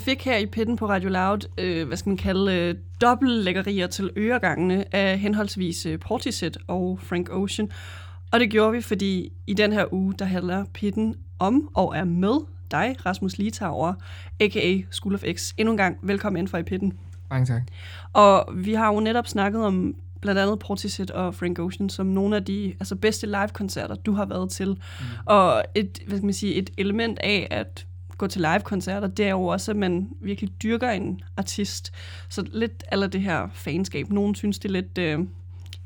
fik 0.02 0.24
her 0.24 0.36
i 0.36 0.46
pitten 0.46 0.76
på 0.76 0.88
Radio 0.88 1.08
Loud, 1.08 1.48
øh, 1.58 1.86
hvad 1.86 1.96
skal 1.96 2.10
man 2.10 2.16
kalde, 2.16 2.54
øh, 2.54 2.74
dobbeltlæggerier 3.00 3.86
til 3.86 4.10
øregangene 4.16 4.94
af 4.94 5.18
henholdsvis 5.18 5.86
øh, 5.86 5.98
Portishead 5.98 6.52
og 6.68 6.98
Frank 7.02 7.28
Ocean. 7.30 7.70
Og 8.32 8.40
det 8.40 8.50
gjorde 8.50 8.72
vi, 8.72 8.80
fordi 8.80 9.32
i 9.46 9.54
den 9.54 9.72
her 9.72 9.92
uge, 9.92 10.14
der 10.18 10.24
handler 10.24 10.64
pitten 10.74 11.14
om 11.38 11.68
og 11.74 11.96
er 11.96 12.04
med 12.04 12.40
dig, 12.70 12.96
Rasmus 13.06 13.38
Litauer, 13.38 13.94
a.k.a. 14.40 14.78
School 14.90 15.14
of 15.14 15.24
X. 15.34 15.52
Endnu 15.58 15.72
en 15.72 15.76
gang, 15.76 15.98
velkommen 16.02 16.40
ind 16.40 16.48
for 16.48 16.58
i 16.58 16.62
pitten. 16.62 16.92
Mange 17.30 17.46
tak. 17.46 17.62
Og 18.12 18.48
vi 18.54 18.74
har 18.74 18.94
jo 18.94 19.00
netop 19.00 19.26
snakket 19.26 19.64
om 19.64 19.94
blandt 20.20 20.40
andet 20.40 20.58
Portishead 20.58 21.10
og 21.10 21.34
Frank 21.34 21.58
Ocean 21.58 21.88
som 21.88 22.06
nogle 22.06 22.36
af 22.36 22.44
de 22.44 22.74
altså, 22.80 22.96
bedste 22.96 23.26
live-koncerter, 23.26 23.94
du 23.94 24.12
har 24.12 24.24
været 24.24 24.50
til. 24.50 24.68
Mm. 24.68 25.04
Og 25.26 25.62
et, 25.74 25.98
hvad 26.06 26.16
skal 26.16 26.24
man 26.24 26.34
sige, 26.34 26.54
et 26.54 26.70
element 26.78 27.18
af 27.18 27.48
at 27.50 27.86
gå 28.22 28.26
til 28.26 28.40
live-koncerter, 28.40 29.08
det 29.08 29.26
er 29.26 29.30
jo 29.30 29.46
også, 29.46 29.70
at 29.70 29.76
man 29.76 30.08
virkelig 30.20 30.50
dyrker 30.62 30.90
en 30.90 31.20
artist. 31.36 31.92
Så 32.28 32.44
lidt 32.52 32.84
eller 32.92 33.06
det 33.06 33.20
her 33.20 33.48
fanskab. 33.52 34.10
Nogen 34.10 34.34
synes, 34.34 34.58
det 34.58 34.68
er 34.68 34.72
lidt, 34.72 34.98
øh, 34.98 35.18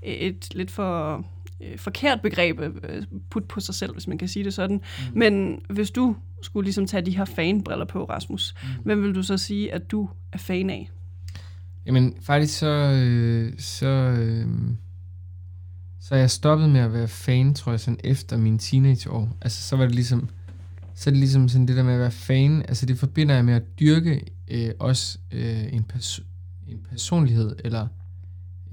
et 0.03 0.55
lidt 0.55 0.71
for 0.71 1.25
øh, 1.61 1.79
forkert 1.79 2.21
begreb 2.21 2.61
øh, 2.61 3.03
put 3.31 3.45
på 3.45 3.61
sig 3.61 3.75
selv, 3.75 3.93
hvis 3.93 4.09
man 4.09 4.19
kan 4.19 4.29
sige 4.29 4.45
det 4.45 4.55
sådan. 4.55 4.77
Mm. 4.77 5.19
Men 5.19 5.61
hvis 5.71 5.91
du 5.91 6.17
skulle 6.43 6.65
ligesom 6.65 6.87
tage 6.87 7.07
de 7.07 7.17
her 7.17 7.25
fanbriller 7.25 7.85
på, 7.85 8.05
Rasmus, 8.05 8.55
mm. 8.63 8.69
hvem 8.85 9.03
vil 9.03 9.15
du 9.15 9.23
så 9.23 9.39
sige, 9.39 9.75
at 9.75 9.91
du 9.91 10.09
er 10.33 10.39
fan 10.39 10.71
af? 10.71 10.91
Jamen, 11.87 12.15
faktisk 12.23 12.59
så, 12.59 12.67
øh, 13.07 13.53
så, 13.59 13.87
øh, 13.87 14.49
så 16.01 16.15
er 16.15 16.19
jeg 16.19 16.31
stoppet 16.31 16.71
med 16.71 16.81
at 16.81 16.93
være 16.93 17.09
fan, 17.09 17.55
tror 17.55 17.73
jeg, 17.73 17.81
sådan 17.81 18.01
efter 18.05 18.37
mine 18.37 18.59
teenageår. 18.59 19.37
Altså, 19.41 19.63
så 19.63 19.77
var 19.77 19.85
det 19.85 19.95
ligesom, 19.95 20.31
så 20.97 21.11
er 21.11 21.13
det 21.13 21.19
ligesom 21.19 21.49
sådan 21.49 21.69
det 21.69 21.77
der 21.77 21.83
med 21.83 21.93
at 21.93 22.01
være 22.01 22.11
fan, 22.11 22.63
altså 22.69 22.87
det 22.87 22.99
forbinder 22.99 23.35
jeg 23.35 23.45
med 23.45 23.55
at 23.55 23.63
dyrke 23.81 24.21
øh, 24.49 24.71
også 24.79 25.19
øh, 25.33 25.73
en, 25.73 25.85
pers- 25.93 26.23
en 26.69 26.79
personlighed, 26.91 27.57
eller, 27.65 27.87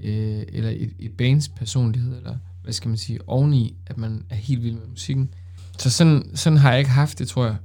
øh, 0.00 0.42
eller 0.48 0.70
et, 0.70 0.92
et 0.98 1.12
bands 1.12 1.48
personlighed, 1.48 2.16
eller 2.16 2.36
hvad 2.62 2.72
skal 2.72 2.88
man 2.88 2.98
sige, 2.98 3.28
oveni, 3.28 3.76
at 3.86 3.98
man 3.98 4.24
er 4.30 4.34
helt 4.34 4.62
vild 4.62 4.74
med 4.74 4.86
musikken. 4.86 5.34
Så 5.78 5.90
sådan, 5.90 6.30
sådan 6.34 6.58
har 6.58 6.70
jeg 6.70 6.78
ikke 6.78 6.90
haft 6.90 7.18
det, 7.18 7.28
tror 7.28 7.46
jeg, 7.46 7.56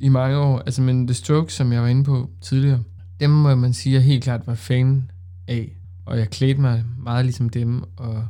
i 0.00 0.08
mange 0.08 0.36
år. 0.36 0.58
Altså, 0.58 0.82
men 0.82 1.06
The 1.06 1.14
Strokes, 1.14 1.54
som 1.54 1.72
jeg 1.72 1.82
var 1.82 1.88
inde 1.88 2.04
på 2.04 2.30
tidligere, 2.40 2.82
dem 3.20 3.30
må 3.30 3.54
man 3.54 3.72
sige, 3.72 3.96
at 3.96 4.02
jeg 4.02 4.06
helt 4.06 4.24
klart 4.24 4.46
var 4.46 4.54
fan 4.54 5.10
af. 5.48 5.76
Og 6.04 6.18
jeg 6.18 6.30
klædte 6.30 6.60
mig 6.60 6.84
meget 6.98 7.24
ligesom 7.24 7.48
dem, 7.48 7.82
og 7.96 8.28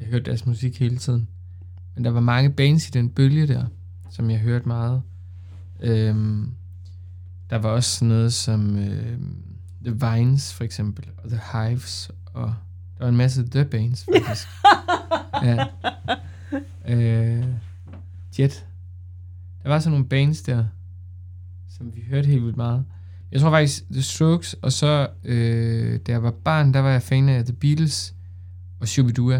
jeg 0.00 0.08
hørte 0.08 0.24
deres 0.24 0.46
musik 0.46 0.80
hele 0.80 0.96
tiden. 0.96 1.28
Men 1.94 2.04
der 2.04 2.10
var 2.10 2.20
mange 2.20 2.50
bands 2.50 2.88
i 2.88 2.90
den 2.90 3.08
bølge 3.08 3.46
der, 3.46 3.64
som 4.20 4.30
jeg 4.30 4.38
hørte 4.38 4.68
meget. 4.68 5.02
Øhm, 5.80 6.54
der 7.50 7.56
var 7.56 7.68
også 7.68 7.90
sådan 7.90 8.08
noget 8.08 8.32
som 8.32 8.78
øh, 8.78 9.18
The 9.84 9.94
Vines 10.06 10.54
for 10.54 10.64
eksempel, 10.64 11.08
og 11.16 11.30
The 11.30 11.40
Hives, 11.52 12.10
og 12.34 12.54
der 12.98 13.04
var 13.04 13.08
en 13.08 13.16
masse 13.16 13.48
The 13.50 13.64
Bands 13.64 14.06
faktisk. 14.14 14.48
ja. 15.48 15.66
Øh, 16.88 17.44
Jet. 18.38 18.66
Der 19.62 19.68
var 19.68 19.78
sådan 19.78 19.90
nogle 19.90 20.08
bands 20.08 20.42
der, 20.42 20.64
som 21.68 21.94
vi 21.94 22.00
hørte 22.10 22.28
helt 22.28 22.42
vildt 22.42 22.56
meget. 22.56 22.84
Jeg 23.32 23.40
tror 23.40 23.50
faktisk 23.50 23.84
The 23.92 24.02
Strokes, 24.02 24.54
og 24.54 24.72
så 24.72 25.08
øh, 25.24 26.00
da 26.06 26.12
jeg 26.12 26.22
var 26.22 26.30
barn, 26.30 26.74
der 26.74 26.80
var 26.80 26.90
jeg 26.90 27.02
fan 27.02 27.28
af 27.28 27.44
The 27.44 27.54
Beatles 27.54 28.14
og 28.80 28.88
Shubidua. 28.88 29.36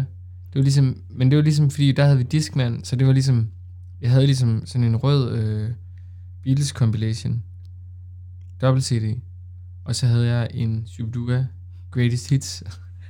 Det 0.53 0.55
var 0.55 0.61
ligesom, 0.61 1.03
men 1.09 1.31
det 1.31 1.37
var 1.37 1.43
ligesom, 1.43 1.69
fordi 1.69 1.91
der 1.91 2.03
havde 2.03 2.17
vi 2.17 2.23
Discman, 2.23 2.83
så 2.83 2.95
det 2.95 3.07
var 3.07 3.13
ligesom, 3.13 3.51
jeg 4.01 4.11
havde 4.11 4.25
ligesom 4.25 4.65
sådan 4.65 4.87
en 4.87 4.95
rød 4.95 5.37
øh, 5.37 5.69
Beatles 6.43 6.67
compilation, 6.67 7.43
dobbelt 8.61 8.85
CD, 8.85 9.21
og 9.85 9.95
så 9.95 10.07
havde 10.07 10.27
jeg 10.27 10.47
en 10.53 10.83
Shubidua 10.87 11.47
Greatest 11.91 12.29
Hits. 12.29 12.63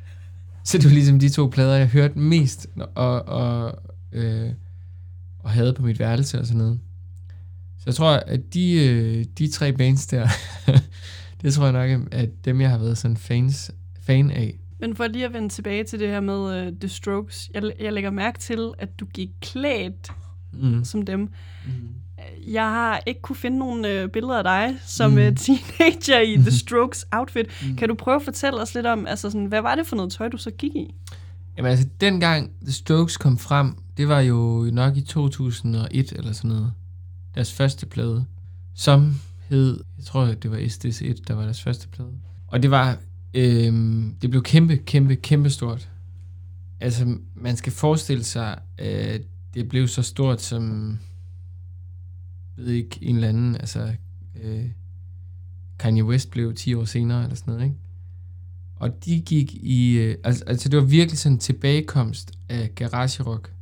så 0.65 0.77
det 0.77 0.86
var 0.86 0.91
ligesom 0.91 1.19
de 1.19 1.30
to 1.30 1.47
plader, 1.47 1.75
jeg 1.75 1.88
hørte 1.88 2.19
mest, 2.19 2.67
og, 2.95 3.27
og, 3.27 3.80
øh, 4.12 4.49
og 5.39 5.49
havde 5.49 5.73
på 5.73 5.82
mit 5.82 5.99
værelse 5.99 6.39
og 6.39 6.45
sådan 6.45 6.58
noget. 6.58 6.80
Så 7.77 7.84
jeg 7.86 7.95
tror, 7.95 8.12
at 8.12 8.54
de, 8.54 8.73
øh, 8.73 9.25
de 9.38 9.51
tre 9.51 9.73
bands 9.73 10.08
der, 10.08 10.27
det 11.41 11.54
tror 11.54 11.63
jeg 11.63 11.97
nok, 11.97 12.08
at 12.12 12.30
dem, 12.45 12.62
jeg 12.62 12.69
har 12.69 12.77
været 12.77 12.97
sådan 12.97 13.17
fans, 13.17 13.71
fan 14.01 14.32
af. 14.32 14.60
Men 14.80 14.95
for 14.95 15.08
lige 15.08 15.25
at 15.25 15.34
vende 15.34 15.49
tilbage 15.49 15.84
til 15.84 15.99
det 15.99 16.08
her 16.08 16.19
med 16.19 16.67
uh, 16.67 16.80
The 16.80 16.89
Strokes, 16.89 17.51
jeg, 17.54 17.63
jeg 17.80 17.93
lægger 17.93 18.12
mærke 18.12 18.39
til, 18.39 18.71
at 18.80 18.99
du 18.99 19.06
gik 19.06 19.30
klædt 19.41 20.12
Mm. 20.53 20.83
som 20.83 21.01
dem. 21.01 21.19
Mm. 21.19 21.71
Jeg 22.47 22.63
har 22.69 23.01
ikke 23.05 23.21
kunne 23.21 23.35
finde 23.35 23.57
nogle 23.59 24.03
uh, 24.03 24.09
billeder 24.09 24.37
af 24.37 24.43
dig 24.43 24.79
som 24.85 25.11
Mm. 25.11 25.17
mm. 25.17 25.35
teenager 25.35 26.19
i 26.19 26.35
The 26.35 26.51
Strokes 26.61 27.05
outfit. 27.11 27.45
Mm. 27.69 27.75
Kan 27.75 27.89
du 27.89 27.95
prøve 27.95 28.15
at 28.15 28.21
fortælle 28.21 28.61
os 28.61 28.75
lidt 28.75 28.85
om, 28.85 29.07
altså 29.07 29.29
sådan, 29.29 29.45
hvad 29.45 29.61
var 29.61 29.75
det 29.75 29.87
for 29.87 29.95
noget 29.95 30.11
tøj, 30.11 30.27
du 30.27 30.37
så 30.37 30.51
gik 30.51 30.75
i? 30.75 30.95
Jamen 31.57 31.71
altså, 31.71 31.87
dengang 32.01 32.51
The 32.63 32.71
Strokes 32.73 33.17
kom 33.17 33.37
frem, 33.37 33.75
det 33.97 34.07
var 34.07 34.19
jo 34.19 34.69
nok 34.73 34.97
i 34.97 35.01
2001 35.01 36.11
eller 36.11 36.31
sådan 36.31 36.49
noget. 36.49 36.73
Deres 37.35 37.53
første 37.53 37.85
plade, 37.85 38.25
som 38.75 39.15
hed, 39.49 39.83
jeg 39.97 40.05
tror, 40.05 40.25
det 40.25 40.51
var 40.51 40.57
SDS1, 40.57 41.23
der 41.27 41.33
var 41.33 41.43
deres 41.43 41.61
første 41.63 41.87
plade. 41.87 42.09
Og 42.47 42.63
det 42.63 42.71
var, 42.71 42.97
øhm, 43.33 44.15
det 44.21 44.29
blev 44.29 44.43
kæmpe, 44.43 44.77
kæmpe, 44.77 45.15
kæmpe 45.15 45.49
stort. 45.49 45.89
Altså, 46.79 47.15
man 47.35 47.57
skal 47.57 47.71
forestille 47.73 48.23
sig, 48.23 48.59
at 48.77 49.21
det 49.53 49.69
blev 49.69 49.87
så 49.87 50.01
stort 50.01 50.41
som, 50.41 50.97
ved 52.57 52.73
ikke, 52.73 52.99
en 53.01 53.15
eller 53.15 53.29
anden, 53.29 53.55
altså, 53.55 53.95
øh, 54.41 54.65
Kanye 55.79 56.05
West 56.05 56.31
blev 56.31 56.53
10 56.55 56.73
år 56.73 56.85
senere, 56.85 57.23
eller 57.23 57.35
sådan 57.35 57.53
noget, 57.53 57.65
ikke? 57.65 57.77
Og 58.75 59.05
de 59.05 59.21
gik 59.21 59.53
i... 59.53 59.97
Øh, 59.97 60.17
altså, 60.23 60.43
altså, 60.47 60.69
det 60.69 60.79
var 60.79 60.85
virkelig 60.85 61.19
sådan 61.19 61.35
en 61.35 61.39
tilbagekomst 61.39 62.31
af 62.49 62.71
garage 62.75 63.23
rock, 63.23 63.53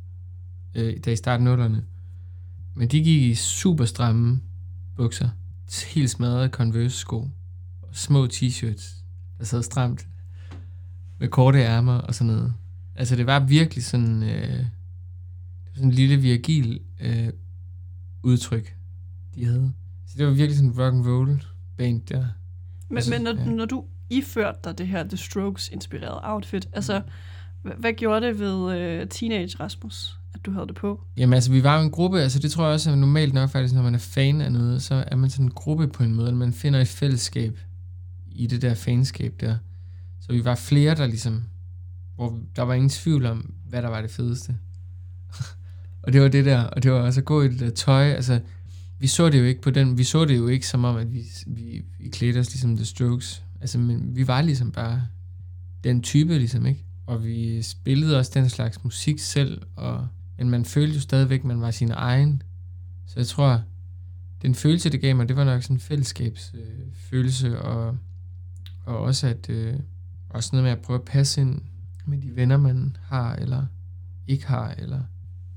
øh, 0.74 0.96
da 1.04 1.10
i 1.10 1.16
starten 1.16 1.46
af 1.46 1.70
Men 2.74 2.88
de 2.88 3.02
gik 3.02 3.22
i 3.22 3.34
super 3.34 3.84
stramme 3.84 4.40
bukser, 4.96 5.28
helt 5.94 6.10
smadrede 6.10 6.48
Converse-sko, 6.48 7.16
og 7.82 7.88
små 7.92 8.26
t-shirts, 8.26 9.04
der 9.38 9.44
sad 9.44 9.62
stramt, 9.62 10.06
med 11.18 11.28
korte 11.28 11.58
ærmer 11.58 11.94
og 11.94 12.14
sådan 12.14 12.32
noget. 12.32 12.54
Altså, 12.94 13.16
det 13.16 13.26
var 13.26 13.46
virkelig 13.46 13.84
sådan... 13.84 14.22
Øh, 14.22 14.64
sådan 15.80 15.90
en 15.90 15.94
lille 15.94 16.16
virgil 16.16 16.80
øh, 17.00 17.28
udtryk, 18.22 18.76
de 19.34 19.44
havde. 19.44 19.72
Så 20.06 20.14
det 20.18 20.26
var 20.26 20.32
virkelig 20.32 20.56
sådan 20.56 20.70
en 20.70 20.80
rock 20.80 20.94
and 20.94 21.06
roll 21.06 21.44
band 21.76 22.02
der. 22.02 22.26
Men, 22.88 22.96
Altså, 22.96 23.10
men 23.10 23.22
når, 23.22 23.34
ja. 23.34 23.44
når 23.44 23.64
du 23.64 23.84
iførte 24.10 24.58
dig 24.64 24.78
det 24.78 24.86
her 24.86 25.02
The 25.02 25.16
Strokes-inspirerede 25.16 26.20
outfit, 26.22 26.68
altså, 26.72 27.02
hvad, 27.62 27.72
hvad 27.78 27.92
gjorde 27.92 28.26
det 28.26 28.38
ved 28.38 28.54
uh, 28.54 29.08
Teenage 29.08 29.56
Rasmus, 29.60 30.18
at 30.34 30.46
du 30.46 30.50
havde 30.52 30.66
det 30.66 30.74
på? 30.74 31.00
Jamen 31.16 31.34
altså, 31.34 31.52
vi 31.52 31.62
var 31.62 31.76
jo 31.78 31.84
en 31.84 31.90
gruppe, 31.90 32.20
altså 32.20 32.38
det 32.38 32.50
tror 32.50 32.64
jeg 32.64 32.72
også 32.72 32.90
er 32.90 32.94
normalt 32.94 33.34
nok 33.34 33.50
faktisk, 33.50 33.74
når 33.74 33.82
man 33.82 33.94
er 33.94 33.98
fan 33.98 34.40
af 34.40 34.52
noget, 34.52 34.82
så 34.82 35.04
er 35.06 35.16
man 35.16 35.30
sådan 35.30 35.46
en 35.46 35.50
gruppe 35.50 35.88
på 35.88 36.02
en 36.02 36.14
måde, 36.14 36.26
eller 36.26 36.38
man 36.38 36.52
finder 36.52 36.80
et 36.80 36.88
fællesskab 36.88 37.58
i 38.32 38.46
det 38.46 38.62
der 38.62 38.74
fanskab 38.74 39.34
der. 39.40 39.56
Så 40.20 40.32
vi 40.32 40.44
var 40.44 40.54
flere, 40.54 40.94
der 40.94 41.06
ligesom, 41.06 41.42
hvor 42.14 42.38
der 42.56 42.62
var 42.62 42.74
ingen 42.74 42.90
tvivl 42.90 43.26
om, 43.26 43.54
hvad 43.68 43.82
der 43.82 43.88
var 43.88 44.00
det 44.00 44.10
fedeste. 44.10 44.56
og 46.02 46.12
det 46.12 46.20
var 46.20 46.28
det 46.28 46.44
der, 46.44 46.62
og 46.62 46.82
det 46.82 46.92
var 46.92 46.98
også 46.98 47.20
at 47.20 47.24
gå 47.24 47.42
i 47.42 47.48
det 47.48 47.60
der 47.60 47.70
tøj, 47.70 48.04
altså, 48.04 48.40
vi 48.98 49.06
så 49.06 49.30
det 49.30 49.38
jo 49.38 49.44
ikke 49.44 49.62
på 49.62 49.70
den, 49.70 49.98
vi 49.98 50.04
så 50.04 50.24
det 50.24 50.36
jo 50.36 50.48
ikke 50.48 50.66
som 50.66 50.84
om, 50.84 50.96
at 50.96 51.12
vi, 51.12 51.22
vi, 51.46 51.82
vi 51.98 52.08
klædte 52.08 52.38
os 52.38 52.50
ligesom 52.50 52.76
The 52.76 52.86
Strokes. 52.86 53.42
Altså, 53.60 53.78
men 53.78 54.16
vi 54.16 54.26
var 54.26 54.42
ligesom 54.42 54.72
bare 54.72 55.06
den 55.84 56.02
type, 56.02 56.38
ligesom, 56.38 56.66
ikke? 56.66 56.84
Og 57.06 57.24
vi 57.24 57.62
spillede 57.62 58.18
også 58.18 58.30
den 58.34 58.48
slags 58.48 58.84
musik 58.84 59.18
selv, 59.18 59.62
og, 59.76 60.08
men 60.38 60.50
man 60.50 60.64
følte 60.64 60.94
jo 60.94 61.00
stadigvæk, 61.00 61.40
at 61.40 61.44
man 61.44 61.60
var 61.60 61.70
sin 61.70 61.90
egen. 61.90 62.42
Så 63.06 63.14
jeg 63.16 63.26
tror, 63.26 63.62
den 64.42 64.54
følelse, 64.54 64.90
det 64.90 65.00
gav 65.00 65.16
mig, 65.16 65.28
det 65.28 65.36
var 65.36 65.44
nok 65.44 65.62
sådan 65.62 65.76
en 65.76 65.80
fællesskabsfølelse, 65.80 66.72
øh, 66.72 66.92
følelse, 66.94 67.60
og, 67.60 67.96
og 68.86 68.98
også 68.98 69.26
at 69.26 69.50
øh, 69.50 69.74
også 70.28 70.50
noget 70.52 70.64
med 70.64 70.72
at 70.72 70.80
prøve 70.80 70.98
at 70.98 71.04
passe 71.04 71.40
ind 71.40 71.60
med 72.06 72.18
de 72.18 72.36
venner, 72.36 72.56
man 72.56 72.96
har, 73.02 73.34
eller 73.34 73.66
ikke 74.26 74.46
har, 74.46 74.74
eller... 74.78 75.02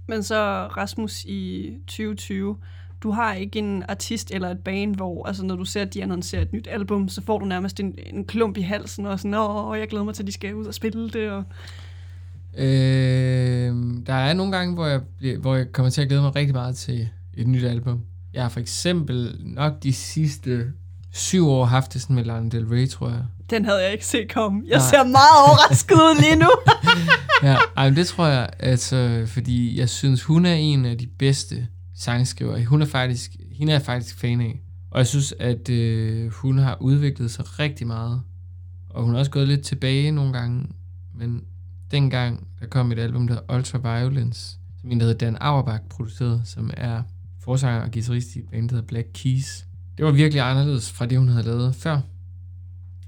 Men 0.07 0.23
så 0.23 0.67
Rasmus 0.67 1.23
i 1.23 1.73
2020, 1.87 2.57
du 3.03 3.11
har 3.11 3.33
ikke 3.33 3.59
en 3.59 3.83
artist 3.89 4.31
eller 4.31 4.49
et 4.49 4.59
band, 4.59 4.95
hvor 4.95 5.27
altså, 5.27 5.45
når 5.45 5.55
du 5.55 5.65
ser, 5.65 5.81
at 5.81 5.93
de 5.93 6.03
annoncerer 6.03 6.41
et 6.41 6.53
nyt 6.53 6.67
album, 6.71 7.09
så 7.09 7.21
får 7.21 7.39
du 7.39 7.45
nærmest 7.45 7.79
en, 7.79 7.95
en 8.05 8.25
klump 8.25 8.57
i 8.57 8.61
halsen, 8.61 9.05
og 9.05 9.19
sådan, 9.19 9.33
åh, 9.33 9.79
jeg 9.79 9.87
glæder 9.87 10.05
mig 10.05 10.15
til, 10.15 10.23
at 10.23 10.27
de 10.27 10.31
skal 10.31 10.55
ud 10.55 10.65
og 10.65 10.73
spille 10.73 11.09
det, 11.09 11.31
og 11.31 11.43
Øh, 12.57 13.73
der 14.05 14.13
er 14.13 14.33
nogle 14.33 14.51
gange, 14.51 14.73
hvor 14.73 14.87
jeg, 14.87 15.01
bliver, 15.17 15.37
hvor 15.37 15.55
jeg 15.55 15.71
kommer 15.71 15.89
til 15.89 16.01
at 16.01 16.07
glæde 16.07 16.21
mig 16.21 16.35
rigtig 16.35 16.53
meget 16.53 16.75
til 16.75 17.09
et 17.33 17.47
nyt 17.47 17.63
album. 17.63 18.01
Jeg 18.33 18.41
har 18.41 18.49
for 18.49 18.59
eksempel 18.59 19.35
nok 19.39 19.83
de 19.83 19.93
sidste 19.93 20.71
syv 21.11 21.47
år 21.47 21.65
haft 21.65 21.93
det 21.93 22.01
sådan 22.01 22.15
med 22.15 22.23
Lana 22.23 22.49
Del 22.49 22.67
Rey, 22.67 22.87
tror 22.87 23.09
jeg. 23.09 23.25
Den 23.53 23.65
havde 23.65 23.83
jeg 23.83 23.91
ikke 23.91 24.05
set 24.05 24.31
komme. 24.33 24.63
Jeg 24.67 24.77
Nej. 24.77 24.87
ser 24.89 25.03
meget 25.03 25.37
overrasket 25.47 25.95
ud 25.95 26.21
lige 26.21 26.35
nu. 26.35 26.49
Ja, 27.43 27.57
ej, 27.77 27.89
men 27.89 27.95
det 27.97 28.07
tror 28.07 28.27
jeg, 28.27 28.49
altså, 28.59 29.23
fordi 29.27 29.79
jeg 29.79 29.89
synes, 29.89 30.23
hun 30.23 30.45
er 30.45 30.53
en 30.53 30.85
af 30.85 30.97
de 30.97 31.07
bedste 31.07 31.67
sangskrivere. 31.95 32.65
Hun 32.65 32.81
er 32.81 32.85
faktisk, 32.85 33.31
hende 33.51 33.73
er 33.73 33.77
jeg 33.77 33.85
faktisk 33.85 34.17
fan 34.19 34.41
af. 34.41 34.61
Og 34.91 34.97
jeg 34.97 35.07
synes, 35.07 35.33
at 35.39 35.69
øh, 35.69 36.29
hun 36.31 36.57
har 36.57 36.77
udviklet 36.81 37.31
sig 37.31 37.59
rigtig 37.59 37.87
meget. 37.87 38.21
Og 38.89 39.03
hun 39.03 39.11
har 39.13 39.19
også 39.19 39.31
gået 39.31 39.47
lidt 39.47 39.61
tilbage 39.61 40.11
nogle 40.11 40.33
gange. 40.33 40.67
Men 41.15 41.41
dengang, 41.91 42.47
der 42.59 42.67
kom 42.67 42.91
et 42.91 42.99
album, 42.99 43.27
der 43.27 43.33
hedder 43.33 43.55
Ultraviolence, 43.55 44.57
som 44.81 44.91
en, 44.91 44.99
der 44.99 45.05
hedder 45.05 45.25
Dan 45.25 45.37
Auerbach 45.41 45.83
producerede, 45.89 46.41
som 46.45 46.71
er 46.77 47.01
forsanger 47.43 47.81
og 47.81 47.91
guitarist 47.91 48.35
i 48.35 48.39
et 48.39 48.45
band, 48.51 48.69
der 48.69 48.75
hedder 48.75 48.87
Black 48.87 49.07
Keys. 49.13 49.65
Det 49.97 50.05
var 50.05 50.11
virkelig 50.11 50.41
anderledes 50.43 50.91
fra 50.91 51.05
det, 51.05 51.17
hun 51.17 51.27
havde 51.29 51.45
lavet 51.45 51.75
før. 51.75 51.99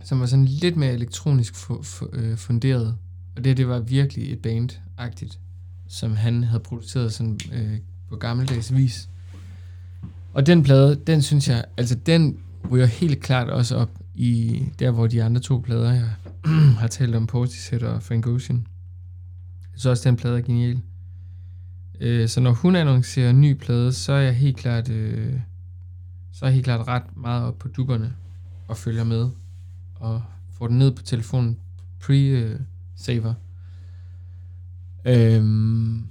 Som 0.06 0.20
var 0.20 0.26
sådan 0.26 0.46
lidt 0.46 0.76
mere 0.78 0.94
elektronisk 0.94 1.54
fu- 1.54 1.84
fu- 1.84 2.10
øh, 2.18 2.38
funderet. 2.38 2.98
Og 3.36 3.44
det, 3.44 3.58
det 3.58 3.68
var 3.68 3.80
virkelig 3.80 4.32
et 4.34 4.40
band-agtigt, 4.40 5.40
som 5.88 6.16
han 6.16 6.44
havde 6.44 6.64
produceret 6.64 7.14
sådan, 7.14 7.40
øh, 7.54 7.78
på 8.10 8.16
gammeldags 8.16 8.76
vis. 8.76 9.10
Og 10.34 10.46
den 10.46 10.64
plade, 10.64 10.96
den 10.96 11.22
synes 11.22 11.50
jeg, 11.50 11.66
altså 11.78 11.96
den 11.96 12.38
ryger 12.72 12.86
helt 12.86 13.20
klart 13.22 13.50
også 13.50 13.76
op 13.76 13.90
i 14.16 14.64
der, 14.80 14.92
hvor 14.92 15.08
de 15.08 15.24
andre 15.24 15.42
to 15.42 15.58
plader, 15.58 15.94
jeg 15.94 16.10
har 16.80 16.88
talt 16.88 17.16
om, 17.16 17.28
Portishead 17.28 17.84
og 17.84 18.04
Frank 18.04 18.28
Ocean. 18.28 18.68
Jeg 19.62 19.80
synes 19.80 19.86
også, 19.86 20.10
den 20.10 20.16
plade 20.18 20.38
er 20.38 20.42
genial. 20.42 20.80
Øh, 22.00 22.30
så 22.30 22.40
når 22.42 22.52
hun 22.52 22.76
annoncerer 22.76 23.30
en 23.30 23.42
ny 23.42 23.54
plade, 23.54 23.94
så 23.94 24.14
er 24.14 24.22
jeg 24.22 24.36
helt 24.36 24.58
klart, 24.58 24.90
øh, 24.90 25.34
så 26.32 26.46
er 26.46 26.50
jeg 26.50 26.54
helt 26.54 26.66
klart 26.66 26.88
ret 26.88 27.18
meget 27.18 27.44
op 27.44 27.60
på 27.60 27.68
dupperne 27.68 28.14
og 28.68 28.78
følger 28.78 29.04
med 29.04 29.30
og 29.96 30.24
får 30.50 30.68
den 30.68 30.78
ned 30.78 30.92
på 30.96 31.02
telefonen 31.02 31.58
pre-saver. 32.04 33.34
Øhm, 35.06 36.08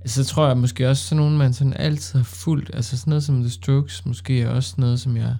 altså, 0.00 0.24
så 0.24 0.30
tror 0.30 0.46
jeg 0.46 0.56
måske 0.56 0.88
også 0.88 1.08
sådan 1.08 1.22
nogen, 1.22 1.38
man 1.38 1.52
sådan 1.52 1.72
altid 1.72 2.18
har 2.18 2.24
fulgt. 2.24 2.70
Altså 2.74 2.96
sådan 2.96 3.10
noget 3.10 3.24
som 3.24 3.40
The 3.40 3.50
Strokes, 3.50 4.06
måske 4.06 4.42
er 4.42 4.48
også 4.48 4.74
noget, 4.78 5.00
som 5.00 5.16
jeg 5.16 5.36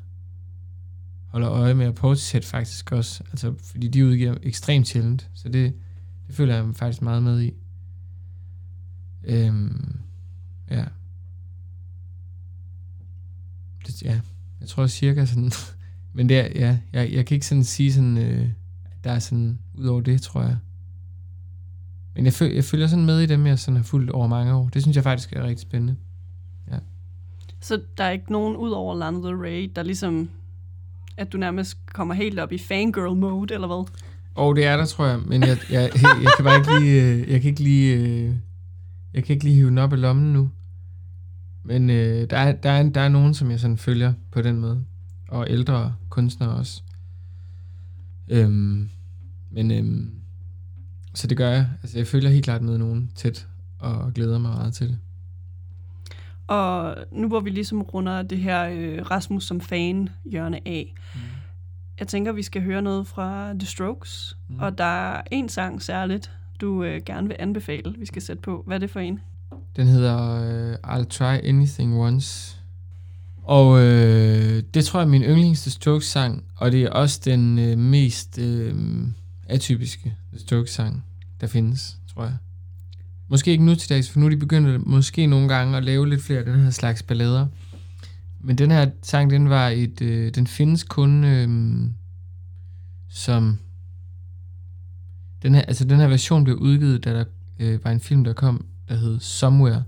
holder 1.26 1.50
øje 1.50 1.74
med, 1.74 1.86
og 1.86 1.94
Portishead 1.94 2.42
faktisk 2.42 2.92
også. 2.92 3.24
Altså, 3.30 3.54
fordi 3.62 3.88
de 3.88 4.06
udgiver 4.06 4.34
ekstremt 4.42 4.88
sjældent, 4.88 5.30
så 5.34 5.48
det, 5.48 5.74
det 6.26 6.34
føler 6.34 6.54
jeg 6.54 6.66
mig 6.66 6.76
faktisk 6.76 7.02
meget 7.02 7.22
med 7.22 7.42
i. 7.42 7.52
Øhm, 9.24 9.98
ja. 10.70 10.84
Det, 13.86 14.02
ja, 14.02 14.20
jeg 14.60 14.68
tror 14.68 14.86
cirka 14.86 15.26
sådan, 15.26 15.52
men 16.12 16.28
det 16.28 16.38
er, 16.38 16.48
ja, 16.54 16.78
jeg, 16.92 17.12
jeg 17.12 17.26
kan 17.26 17.34
ikke 17.34 17.46
sådan 17.46 17.64
sige 17.64 17.92
sådan, 17.92 18.18
øh, 18.18 18.48
der 19.04 19.10
er 19.10 19.18
sådan, 19.18 19.58
ud 19.74 19.86
over 19.86 20.00
det, 20.00 20.22
tror 20.22 20.42
jeg. 20.42 20.56
Men 22.14 22.24
jeg, 22.24 22.32
føl, 22.32 22.54
jeg 22.54 22.64
følger 22.64 22.86
sådan 22.86 23.04
med 23.04 23.20
i 23.20 23.26
dem, 23.26 23.46
jeg 23.46 23.58
sådan 23.58 23.76
har 23.76 23.84
fulgt 23.84 24.10
over 24.10 24.26
mange 24.26 24.54
år. 24.54 24.68
Det 24.68 24.82
synes 24.82 24.96
jeg 24.96 25.04
faktisk 25.04 25.32
er 25.32 25.42
rigtig 25.42 25.62
spændende. 25.62 25.96
Så 27.60 27.80
der 27.98 28.04
er 28.04 28.10
ikke 28.10 28.32
nogen 28.32 28.56
ud 28.56 28.70
over 28.70 28.94
Lana 28.94 29.16
Del 29.16 29.36
Rey, 29.36 29.72
der 29.76 29.82
ligesom, 29.82 30.30
at 31.16 31.32
du 31.32 31.38
nærmest 31.38 31.78
kommer 31.92 32.14
helt 32.14 32.38
op 32.38 32.52
i 32.52 32.58
fangirl 32.58 33.16
mode, 33.16 33.54
eller 33.54 33.66
hvad? 33.66 33.88
Og 34.34 34.56
det 34.56 34.66
er 34.66 34.76
der, 34.76 34.86
tror 34.86 35.06
jeg, 35.06 35.20
men 35.26 35.42
jeg, 35.42 35.58
jeg, 35.70 35.90
jeg 36.02 36.30
kan 36.36 36.44
bare 36.44 36.56
ikke 36.56 36.80
lige, 36.80 37.02
øh, 37.02 37.30
jeg 37.30 37.40
kan 37.40 37.50
ikke 37.50 37.62
lige, 37.62 37.96
øh, 37.96 38.34
jeg 39.14 39.24
kan 39.24 39.34
ikke 39.34 39.44
lige 39.44 39.56
hive 39.56 39.68
den 39.68 39.78
op 39.78 39.92
i 39.92 39.96
lommen 39.96 40.32
nu. 40.32 40.50
Men 41.64 41.90
øh, 41.90 42.30
der, 42.30 42.36
er, 42.36 42.52
der, 42.52 42.70
er, 42.70 42.88
der 42.88 43.00
er 43.00 43.08
nogen, 43.08 43.34
som 43.34 43.50
jeg 43.50 43.60
sådan 43.60 43.78
følger 43.78 44.12
på 44.30 44.42
den 44.42 44.60
måde. 44.60 44.84
Og 45.30 45.46
ældre 45.50 45.94
kunstnere 46.08 46.50
også. 46.50 46.82
Øhm, 48.28 48.90
men 49.50 49.70
øhm, 49.70 50.14
så 51.14 51.26
det 51.26 51.36
gør 51.36 51.50
jeg. 51.50 51.68
Altså 51.82 51.98
jeg 51.98 52.06
følger 52.06 52.30
helt 52.30 52.44
klart 52.44 52.62
med 52.62 52.78
nogen 52.78 53.12
tæt, 53.14 53.48
og 53.78 54.12
glæder 54.14 54.38
mig 54.38 54.50
meget 54.50 54.74
til 54.74 54.88
det. 54.88 54.98
Og 56.46 56.96
nu 57.12 57.28
hvor 57.28 57.40
vi 57.40 57.50
ligesom 57.50 57.82
runder 57.82 58.22
det 58.22 58.38
her 58.38 58.68
øh, 58.72 59.10
Rasmus 59.10 59.44
som 59.44 59.60
fan 59.60 60.08
hjørne 60.24 60.68
af, 60.68 60.94
mm. 61.14 61.20
jeg 61.98 62.08
tænker, 62.08 62.32
vi 62.32 62.42
skal 62.42 62.62
høre 62.62 62.82
noget 62.82 63.06
fra 63.06 63.52
The 63.52 63.66
Strokes. 63.66 64.36
Mm. 64.48 64.58
Og 64.58 64.78
der 64.78 64.84
er 64.84 65.22
en 65.30 65.48
sang 65.48 65.82
særligt, 65.82 66.32
du 66.60 66.84
øh, 66.84 67.00
gerne 67.06 67.28
vil 67.28 67.36
anbefale, 67.38 67.94
vi 67.98 68.06
skal 68.06 68.22
sætte 68.22 68.42
på. 68.42 68.62
Hvad 68.66 68.76
er 68.76 68.80
det 68.80 68.90
for 68.90 69.00
en? 69.00 69.20
Den 69.76 69.86
hedder 69.86 70.42
øh, 70.42 70.74
I'll 70.86 71.04
Try 71.04 71.48
Anything 71.48 71.94
Once. 71.94 72.59
Og 73.50 73.80
øh, 73.80 74.62
det 74.74 74.84
tror 74.84 75.00
jeg 75.00 75.06
er 75.06 75.10
min 75.10 75.22
yndlings 75.22 75.62
The 75.62 75.70
Strokes 75.70 76.06
sang, 76.06 76.44
og 76.56 76.72
det 76.72 76.82
er 76.82 76.90
også 76.90 77.20
den 77.24 77.58
øh, 77.58 77.78
mest 77.78 78.38
øh, 78.38 78.74
atypiske 79.48 80.16
The 80.32 80.40
Strokes 80.40 80.70
sang, 80.70 81.04
der 81.40 81.46
findes, 81.46 81.96
tror 82.14 82.24
jeg. 82.24 82.36
Måske 83.28 83.50
ikke 83.50 83.64
nu 83.64 83.74
til 83.74 83.88
dags, 83.88 84.10
for 84.10 84.20
nu 84.20 84.26
er 84.26 84.30
de 84.30 84.36
begyndt 84.36 84.86
måske 84.86 85.26
nogle 85.26 85.48
gange 85.48 85.76
at 85.76 85.84
lave 85.84 86.08
lidt 86.08 86.22
flere 86.22 86.38
af 86.38 86.44
den 86.44 86.60
her 86.60 86.70
slags 86.70 87.02
ballader. 87.02 87.46
Men 88.40 88.58
den 88.58 88.70
her 88.70 88.90
sang, 89.02 89.30
den 89.30 89.48
var 89.48 89.68
et, 89.68 90.00
øh, 90.00 90.34
den 90.34 90.46
findes 90.46 90.84
kun 90.84 91.24
øh, 91.24 91.48
som, 93.08 93.58
den 95.42 95.54
her, 95.54 95.62
altså 95.62 95.84
den 95.84 95.98
her 95.98 96.08
version 96.08 96.44
blev 96.44 96.56
udgivet, 96.56 97.04
da 97.04 97.14
der 97.14 97.24
øh, 97.58 97.84
var 97.84 97.90
en 97.90 98.00
film, 98.00 98.24
der 98.24 98.32
kom, 98.32 98.66
der 98.88 98.96
hed 98.96 99.20
Somewhere, 99.20 99.82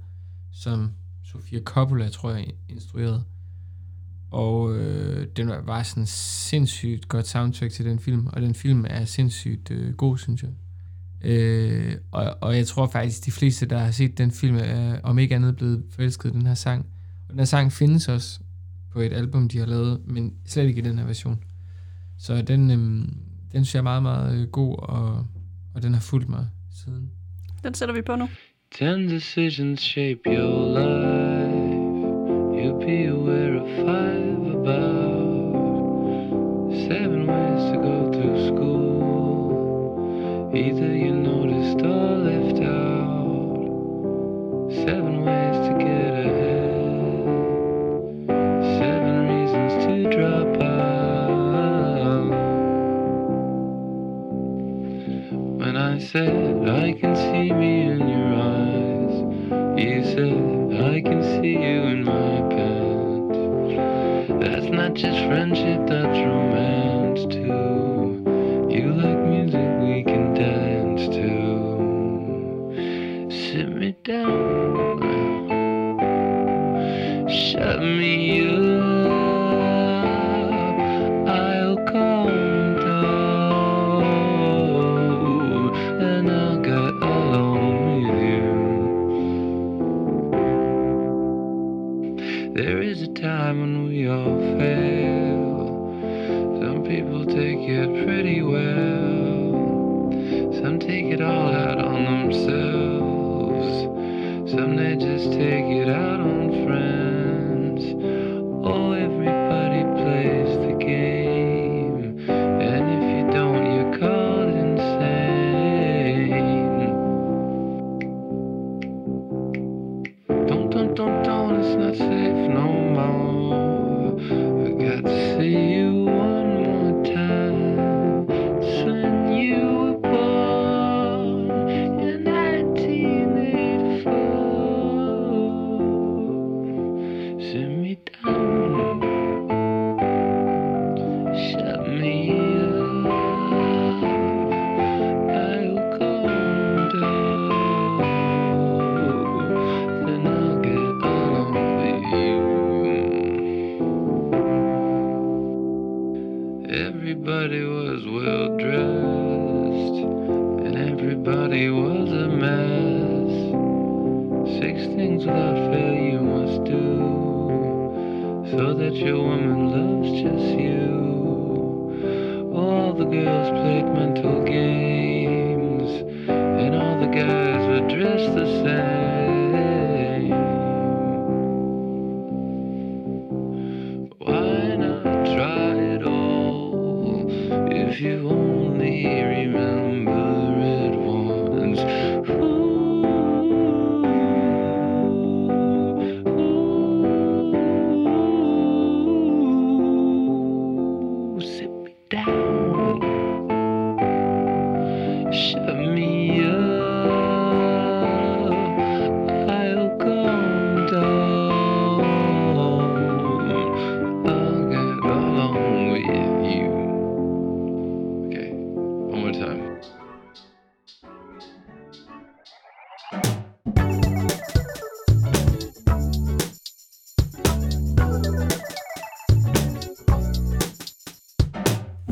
som 0.52 0.90
Sofia 1.24 1.60
Coppola, 1.60 2.08
tror 2.08 2.30
jeg, 2.30 2.46
instruerede. 2.68 3.24
Og 4.32 4.76
øh, 4.76 5.26
den 5.36 5.48
var, 5.48 5.60
var 5.60 5.82
sådan 5.82 6.06
sindssygt 6.06 7.08
godt 7.08 7.28
soundtrack 7.28 7.72
til 7.72 7.84
den 7.84 7.98
film, 7.98 8.26
og 8.26 8.42
den 8.42 8.54
film 8.54 8.84
er 8.88 9.04
sindssygt 9.04 9.70
øh, 9.70 9.94
god, 9.94 10.18
synes 10.18 10.42
jeg. 10.42 10.50
Øh, 11.30 11.94
og, 12.10 12.36
og 12.40 12.56
jeg 12.56 12.66
tror 12.66 12.86
faktisk, 12.86 13.24
de 13.24 13.30
fleste, 13.30 13.66
der 13.66 13.78
har 13.78 13.90
set 13.90 14.18
den 14.18 14.30
film, 14.30 14.56
er 14.56 15.00
om 15.02 15.18
ikke 15.18 15.34
andet 15.34 15.56
blevet 15.56 15.84
forelsket 15.90 16.30
i 16.30 16.32
den 16.32 16.46
her 16.46 16.54
sang. 16.54 16.86
Og 17.28 17.30
den 17.30 17.38
her 17.38 17.44
sang 17.44 17.72
findes 17.72 18.08
også 18.08 18.40
på 18.92 19.00
et 19.00 19.12
album, 19.12 19.48
de 19.48 19.58
har 19.58 19.66
lavet, 19.66 20.00
men 20.06 20.34
slet 20.46 20.66
ikke 20.66 20.80
i 20.80 20.84
den 20.84 20.98
her 20.98 21.06
version. 21.06 21.44
Så 22.18 22.42
den, 22.42 22.70
øh, 22.70 22.76
den 23.52 23.64
synes 23.64 23.74
jeg 23.74 23.78
er 23.78 23.82
meget, 23.82 24.02
meget 24.02 24.40
øh, 24.40 24.48
god, 24.48 24.76
og, 24.78 25.26
og 25.74 25.82
den 25.82 25.92
har 25.92 26.00
fulgt 26.00 26.28
mig 26.28 26.46
siden. 26.74 27.10
Den 27.64 27.74
sætter 27.74 27.94
vi 27.94 28.02
på 28.02 28.16
nu. 28.16 28.28
Ten 28.78 29.08
decisions 29.08 29.80
shape 29.80 30.20
your 30.26 30.78
life. 30.78 31.31
You'll 32.62 32.78
be 32.78 33.06
aware 33.06 33.56
of 33.56 33.66
five 33.84 34.54
about. 34.54 35.50
Seven 36.86 37.26
ways 37.26 37.72
to 37.72 37.78
go 37.82 38.08
to 38.12 38.41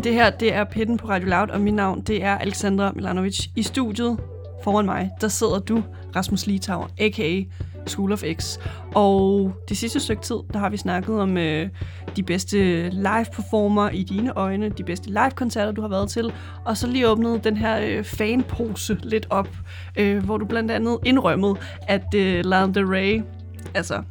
Det 0.04 0.14
her, 0.14 0.30
det 0.30 0.54
er 0.54 0.64
Pitten 0.64 0.96
på 0.96 1.08
Radio 1.08 1.28
Loud, 1.28 1.48
og 1.48 1.60
mit 1.60 1.74
navn, 1.74 2.00
det 2.00 2.24
er 2.24 2.38
Alexandra 2.38 2.92
Milanovic. 2.92 3.46
I 3.56 3.62
studiet 3.62 4.18
foran 4.64 4.84
mig, 4.84 5.10
der 5.20 5.28
sidder 5.28 5.58
du, 5.58 5.82
Rasmus 6.16 6.46
Litauer, 6.46 6.86
a.k.a. 6.98 7.42
School 7.86 8.12
of 8.12 8.22
X. 8.38 8.58
Og 8.94 9.52
det 9.68 9.76
sidste 9.76 10.00
stykke 10.00 10.22
tid, 10.22 10.36
der 10.52 10.58
har 10.58 10.68
vi 10.68 10.76
snakket 10.76 11.20
om 11.20 11.36
øh, 11.36 11.68
de 12.16 12.22
bedste 12.22 12.88
live-performer 12.88 13.88
i 13.88 14.02
dine 14.02 14.32
øjne, 14.32 14.68
de 14.68 14.84
bedste 14.84 15.08
live-koncerter, 15.08 15.72
du 15.72 15.80
har 15.80 15.88
været 15.88 16.10
til, 16.10 16.32
og 16.64 16.76
så 16.76 16.86
lige 16.86 17.08
åbnet 17.08 17.44
den 17.44 17.56
her 17.56 17.80
øh, 17.80 18.04
fanpose 18.04 18.98
lidt 19.02 19.26
op, 19.30 19.48
øh, 19.96 20.24
hvor 20.24 20.38
du 20.38 20.44
blandt 20.46 20.70
andet 20.70 20.98
indrømmede, 21.04 21.54
at 21.88 22.14
øh, 22.14 22.44
Lana 22.44 22.72
Del 22.72 22.86
Rey, 22.86 23.22
altså 23.74 24.02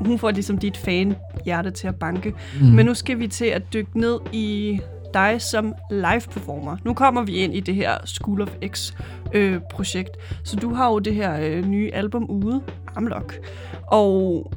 hun 0.00 0.18
får 0.18 0.30
ligesom 0.30 0.58
dit 0.58 0.76
fan-hjerte 0.76 1.70
til 1.70 1.88
at 1.88 1.94
banke. 1.94 2.34
Mm. 2.60 2.66
Men 2.66 2.86
nu 2.86 2.94
skal 2.94 3.18
vi 3.18 3.28
til 3.28 3.46
at 3.46 3.62
dykke 3.72 4.00
ned 4.00 4.18
i 4.32 4.80
dig 5.14 5.42
som 5.42 5.74
live-performer. 5.90 6.76
Nu 6.84 6.94
kommer 6.94 7.22
vi 7.22 7.32
ind 7.32 7.54
i 7.54 7.60
det 7.60 7.74
her 7.74 7.98
School 8.04 8.42
of 8.42 8.48
X-projekt. 8.66 10.10
Øh, 10.16 10.40
så 10.44 10.56
du 10.56 10.74
har 10.74 10.88
jo 10.90 10.98
det 10.98 11.14
her 11.14 11.40
øh, 11.40 11.66
nye 11.66 11.90
album 11.92 12.24
ude, 12.24 12.62
Amlock. 12.96 13.38
Og 13.86 14.52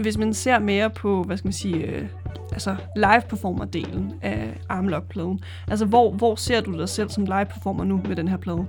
hvis 0.00 0.18
man 0.18 0.34
ser 0.34 0.58
mere 0.58 0.90
på, 0.90 1.22
hvad 1.22 1.36
skal 1.36 1.46
man 1.46 1.52
sige, 1.52 1.76
øh, 1.76 2.08
altså 2.52 2.76
live-performer-delen 2.96 4.12
af 4.22 4.60
Armlock-pladen, 4.68 5.40
altså 5.68 5.84
hvor, 5.84 6.12
hvor 6.12 6.34
ser 6.34 6.60
du 6.60 6.78
dig 6.78 6.88
selv 6.88 7.10
som 7.10 7.24
live-performer 7.24 7.84
nu 7.84 8.00
med 8.08 8.16
den 8.16 8.28
her 8.28 8.36
plade? 8.36 8.66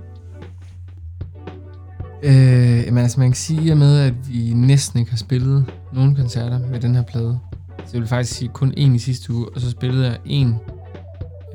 Øh, 2.22 2.94
men 2.94 2.98
altså 2.98 3.20
man 3.20 3.28
kan 3.28 3.36
sige, 3.36 3.72
i 3.72 3.74
med 3.74 4.00
at 4.00 4.14
vi 4.28 4.52
næsten 4.54 4.98
ikke 4.98 5.10
har 5.10 5.18
spillet 5.18 5.66
nogen 5.92 6.14
koncerter 6.14 6.58
med 6.58 6.80
den 6.80 6.94
her 6.94 7.02
plade. 7.02 7.38
Så 7.78 7.90
jeg 7.92 8.00
vil 8.00 8.08
faktisk 8.08 8.32
sige 8.38 8.48
kun 8.48 8.74
en 8.76 8.94
i 8.94 8.98
sidste 8.98 9.32
uge, 9.32 9.46
og 9.54 9.60
så 9.60 9.70
spillede 9.70 10.06
jeg 10.06 10.18
en. 10.24 10.54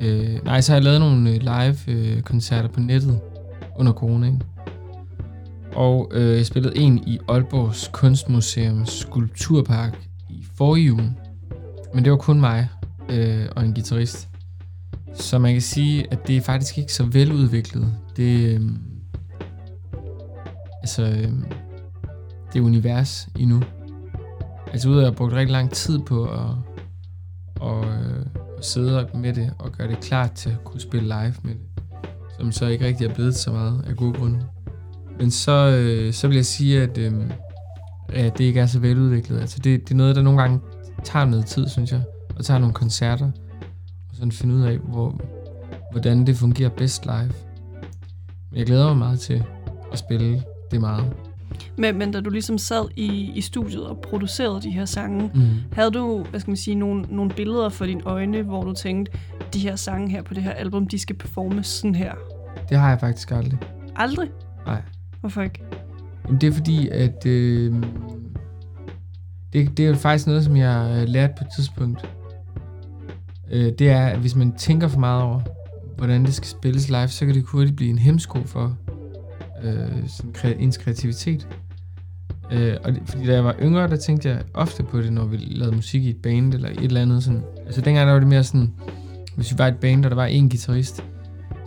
Øh, 0.00 0.44
nej, 0.44 0.60
så 0.60 0.72
har 0.72 0.76
jeg 0.76 0.84
lavet 0.84 1.00
nogle 1.00 1.30
øh, 1.30 1.40
live 1.40 1.76
øh, 1.88 2.22
koncerter 2.22 2.68
på 2.68 2.80
nettet 2.80 3.20
under 3.76 3.92
coronaen. 3.92 4.42
Og 5.74 6.10
øh, 6.14 6.36
jeg 6.36 6.46
spillede 6.46 6.78
en 6.78 7.04
i 7.06 7.18
Aalborgs 7.28 7.90
Kunstmuseums 7.92 8.90
Skulpturpark 8.90 10.08
i 10.30 10.46
forrige 10.54 10.92
uge. 10.92 11.16
Men 11.94 12.04
det 12.04 12.12
var 12.12 12.18
kun 12.18 12.40
mig 12.40 12.68
øh, 13.08 13.46
og 13.56 13.64
en 13.64 13.74
guitarist. 13.74 14.28
Så 15.14 15.38
man 15.38 15.52
kan 15.52 15.62
sige, 15.62 16.12
at 16.12 16.26
det 16.26 16.36
er 16.36 16.40
faktisk 16.40 16.78
ikke 16.78 16.92
så 16.92 17.04
veludviklet. 17.04 17.94
Det, 18.16 18.54
øh, 18.54 18.60
altså, 20.82 21.02
øh, 21.02 21.32
det 22.52 22.60
univers 22.60 23.28
endnu. 23.38 23.62
Altså 24.72 24.88
ud 24.88 24.94
af 24.94 24.98
at 24.98 25.04
have 25.04 25.14
brugt 25.14 25.32
rigtig 25.32 25.52
lang 25.52 25.70
tid 25.70 25.98
på 25.98 26.24
at, 26.24 26.50
og, 27.60 27.84
øh, 27.84 28.26
sidde 28.66 29.08
med 29.14 29.32
det 29.32 29.52
og 29.58 29.72
gøre 29.72 29.88
det 29.88 30.00
klart 30.00 30.32
til 30.32 30.50
at 30.50 30.64
kunne 30.64 30.80
spille 30.80 31.06
live 31.06 31.34
med 31.42 31.54
det. 31.54 31.60
Som 32.38 32.52
så 32.52 32.66
ikke 32.66 32.86
rigtig 32.86 33.06
er 33.06 33.14
blevet 33.14 33.34
så 33.34 33.52
meget 33.52 33.84
af 33.86 33.96
gode 33.96 34.12
grunde. 34.12 34.42
Men 35.18 35.30
så, 35.30 35.52
øh, 35.52 36.12
så 36.12 36.28
vil 36.28 36.34
jeg 36.34 36.46
sige, 36.46 36.82
at, 36.82 36.98
øh, 36.98 37.12
at 38.08 38.38
det 38.38 38.44
ikke 38.44 38.60
er 38.60 38.66
så 38.66 38.78
veludviklet. 38.78 39.40
Altså 39.40 39.58
det, 39.58 39.80
det 39.80 39.90
er 39.90 39.96
noget, 39.96 40.16
der 40.16 40.22
nogle 40.22 40.40
gange 40.40 40.60
tager 41.04 41.24
noget 41.24 41.46
tid, 41.46 41.68
synes 41.68 41.92
jeg. 41.92 42.02
Og 42.36 42.44
tager 42.44 42.58
nogle 42.58 42.74
koncerter. 42.74 43.30
Og 44.10 44.16
sådan 44.16 44.32
finde 44.32 44.54
ud 44.54 44.62
af, 44.62 44.78
hvor, 44.78 45.20
hvordan 45.90 46.26
det 46.26 46.36
fungerer 46.36 46.70
bedst 46.70 47.04
live. 47.04 47.32
Men 48.50 48.58
jeg 48.58 48.66
glæder 48.66 48.88
mig 48.88 48.96
meget 48.96 49.20
til 49.20 49.44
at 49.92 49.98
spille 49.98 50.42
det 50.70 50.80
meget. 50.80 51.12
Men, 51.78 51.98
men 51.98 52.10
da 52.12 52.20
du 52.20 52.30
ligesom 52.30 52.58
sad 52.58 52.88
i, 52.96 53.30
i 53.34 53.40
studiet 53.40 53.86
og 53.86 53.98
producerede 53.98 54.62
de 54.62 54.70
her 54.70 54.84
sange, 54.84 55.30
Mm. 55.34 55.40
havde 55.72 55.90
du, 55.90 56.24
hvad 56.30 56.40
skal 56.40 56.50
man 56.50 56.56
sige, 56.56 56.74
nogle, 56.74 57.02
nogle 57.10 57.30
billeder 57.30 57.68
for 57.68 57.86
dine 57.86 58.00
øjne, 58.04 58.42
hvor 58.42 58.64
du 58.64 58.72
tænkte, 58.72 59.12
de 59.54 59.58
her 59.58 59.76
sange 59.76 60.10
her 60.10 60.22
på 60.22 60.34
det 60.34 60.42
her 60.42 60.50
album, 60.50 60.86
de 60.86 60.98
skal 60.98 61.16
performes 61.16 61.66
sådan 61.66 61.94
her? 61.94 62.12
Det 62.68 62.78
har 62.78 62.88
jeg 62.88 63.00
faktisk 63.00 63.30
aldrig. 63.30 63.58
Aldrig? 63.96 64.28
Nej. 64.66 64.82
Hvorfor 65.20 65.42
ikke? 65.42 65.62
Jamen, 66.26 66.40
det 66.40 66.46
er 66.46 66.52
fordi, 66.52 66.88
at 66.88 67.26
øh, 67.26 67.74
det, 69.52 69.76
det 69.76 69.86
er 69.86 69.94
faktisk 69.94 70.26
noget, 70.26 70.44
som 70.44 70.56
jeg 70.56 70.96
øh, 71.02 71.08
lærte 71.08 71.34
på 71.38 71.44
et 71.44 71.50
tidspunkt. 71.56 72.08
Øh, 73.52 73.72
det 73.78 73.90
er, 73.90 74.06
at 74.06 74.18
hvis 74.18 74.36
man 74.36 74.52
tænker 74.52 74.88
for 74.88 74.98
meget 75.00 75.22
over, 75.22 75.40
hvordan 75.96 76.24
det 76.24 76.34
skal 76.34 76.46
spilles 76.48 76.88
live, 76.88 77.08
så 77.08 77.26
kan 77.26 77.34
det 77.34 77.44
hurtigt 77.46 77.76
blive 77.76 77.90
en 77.90 77.98
hemsko 77.98 78.38
for 78.44 78.76
øh, 79.62 80.08
sådan 80.08 80.30
kre- 80.36 80.62
ens 80.62 80.76
kreativitet. 80.76 81.48
Øh, 82.52 82.76
og 82.84 82.92
det, 82.92 83.02
fordi 83.06 83.26
da 83.26 83.34
jeg 83.34 83.44
var 83.44 83.54
yngre, 83.62 83.88
der 83.88 83.96
tænkte 83.96 84.28
jeg 84.28 84.42
ofte 84.54 84.82
på 84.82 85.00
det, 85.00 85.12
når 85.12 85.24
vi 85.24 85.36
lavede 85.36 85.76
musik 85.76 86.04
i 86.04 86.10
et 86.10 86.16
band 86.22 86.54
eller 86.54 86.68
et 86.68 86.78
eller 86.84 87.02
andet. 87.02 87.24
Sådan. 87.24 87.42
Altså 87.66 87.80
dengang 87.80 88.06
der 88.06 88.12
var 88.12 88.20
det 88.20 88.28
mere 88.28 88.44
sådan, 88.44 88.72
hvis 89.36 89.52
vi 89.52 89.58
var 89.58 89.66
et 89.66 89.76
band, 89.76 90.04
og 90.04 90.10
der 90.10 90.16
var 90.16 90.26
en 90.26 90.48
guitarist, 90.48 90.96
så 90.96 91.02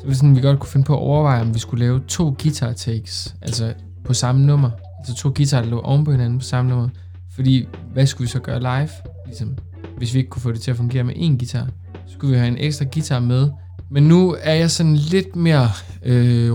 var 0.04 0.10
det 0.10 0.18
sådan, 0.18 0.36
vi 0.36 0.42
godt 0.42 0.60
kunne 0.60 0.70
finde 0.70 0.86
på 0.86 0.94
at 0.94 1.00
overveje, 1.00 1.42
om 1.42 1.54
vi 1.54 1.60
skulle 1.60 1.86
lave 1.86 2.02
to 2.08 2.36
guitar 2.44 2.74
takes, 2.74 3.36
altså 3.42 3.74
på 4.04 4.14
samme 4.14 4.46
nummer. 4.46 4.70
Altså 5.00 5.16
to 5.16 5.32
guitarer, 5.36 5.62
der 5.62 5.70
lå 5.70 5.80
oven 5.80 6.04
på 6.06 6.12
hinanden 6.12 6.40
på 6.40 6.46
samme 6.46 6.70
nummer. 6.70 6.90
Fordi, 7.32 7.68
hvad 7.94 8.06
skulle 8.06 8.26
vi 8.26 8.30
så 8.30 8.40
gøre 8.40 8.60
live? 8.60 8.90
Ligesom, 9.26 9.58
hvis 9.98 10.14
vi 10.14 10.20
ikke 10.20 10.30
kunne 10.30 10.42
få 10.42 10.52
det 10.52 10.62
til 10.62 10.72
at 10.72 10.78
fungere 10.78 11.04
med 11.04 11.14
én 11.14 11.38
guitar, 11.38 11.68
skulle 12.08 12.32
vi 12.32 12.38
have 12.38 12.48
en 12.48 12.58
ekstra 12.58 12.86
guitar 12.94 13.20
med. 13.20 13.50
Men 13.92 14.04
nu 14.04 14.36
er 14.42 14.54
jeg 14.54 14.72
sådan 14.72 14.96
lidt 14.96 15.36
mere 15.36 15.70
øh, 16.04 16.52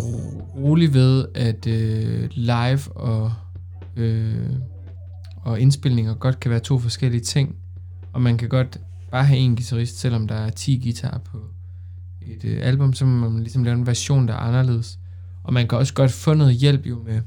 rolig 0.56 0.94
ved, 0.94 1.26
at 1.34 1.66
øh, 1.66 2.28
live 2.32 2.96
og, 2.96 3.32
øh, 3.96 4.50
og 5.36 5.60
indspilninger 5.60 6.14
godt 6.14 6.40
kan 6.40 6.50
være 6.50 6.60
to 6.60 6.78
forskellige 6.78 7.20
ting. 7.20 7.56
Og 8.12 8.22
man 8.22 8.38
kan 8.38 8.48
godt 8.48 8.80
bare 9.10 9.24
have 9.24 9.38
en 9.38 9.56
guitarist, 9.56 9.98
selvom 9.98 10.28
der 10.28 10.34
er 10.34 10.50
10 10.50 10.80
guitarer 10.82 11.18
på 11.18 11.38
et 12.22 12.44
øh, 12.44 12.58
album, 12.62 12.92
så 12.92 13.04
må 13.06 13.28
man 13.28 13.42
ligesom 13.42 13.64
lave 13.64 13.76
en 13.76 13.86
version, 13.86 14.28
der 14.28 14.34
er 14.34 14.38
anderledes. 14.38 14.98
Og 15.42 15.52
man 15.52 15.68
kan 15.68 15.78
også 15.78 15.94
godt 15.94 16.12
få 16.12 16.34
noget 16.34 16.54
hjælp 16.54 16.86
jo 16.86 17.02
med. 17.06 17.20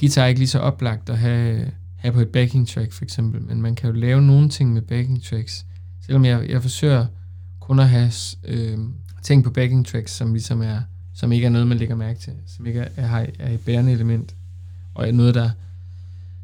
Guitar 0.00 0.22
er 0.22 0.26
ikke 0.26 0.40
lige 0.40 0.48
så 0.48 0.58
oplagt 0.58 1.10
at 1.10 1.18
have, 1.18 1.70
have 1.96 2.12
på 2.12 2.20
et 2.20 2.28
backing 2.28 2.68
track 2.68 2.92
for 2.92 3.04
eksempel, 3.04 3.42
men 3.42 3.62
man 3.62 3.74
kan 3.74 3.90
jo 3.90 3.96
lave 3.96 4.22
nogle 4.22 4.48
ting 4.48 4.72
med 4.72 4.82
backing 4.82 5.22
tracks. 5.22 5.66
Selvom 6.02 6.24
jeg, 6.24 6.48
jeg 6.48 6.62
forsøger 6.62 7.06
kun 7.60 7.78
at 7.78 7.88
have 7.88 8.12
øh, 8.44 8.78
ting 9.26 9.44
på 9.44 9.50
backing 9.50 9.86
tracks, 9.86 10.12
som 10.12 10.32
ligesom 10.32 10.62
er, 10.62 10.80
som 11.14 11.32
ikke 11.32 11.46
er 11.46 11.50
noget, 11.50 11.66
man 11.66 11.78
lægger 11.78 11.96
mærke 11.96 12.20
til, 12.20 12.32
som 12.46 12.66
ikke 12.66 12.80
er, 12.80 12.88
er, 12.96 13.26
er 13.38 13.52
et 13.52 13.60
bærende 13.60 13.92
element, 13.92 14.36
og 14.94 15.08
er 15.08 15.12
noget, 15.12 15.34
der 15.34 15.50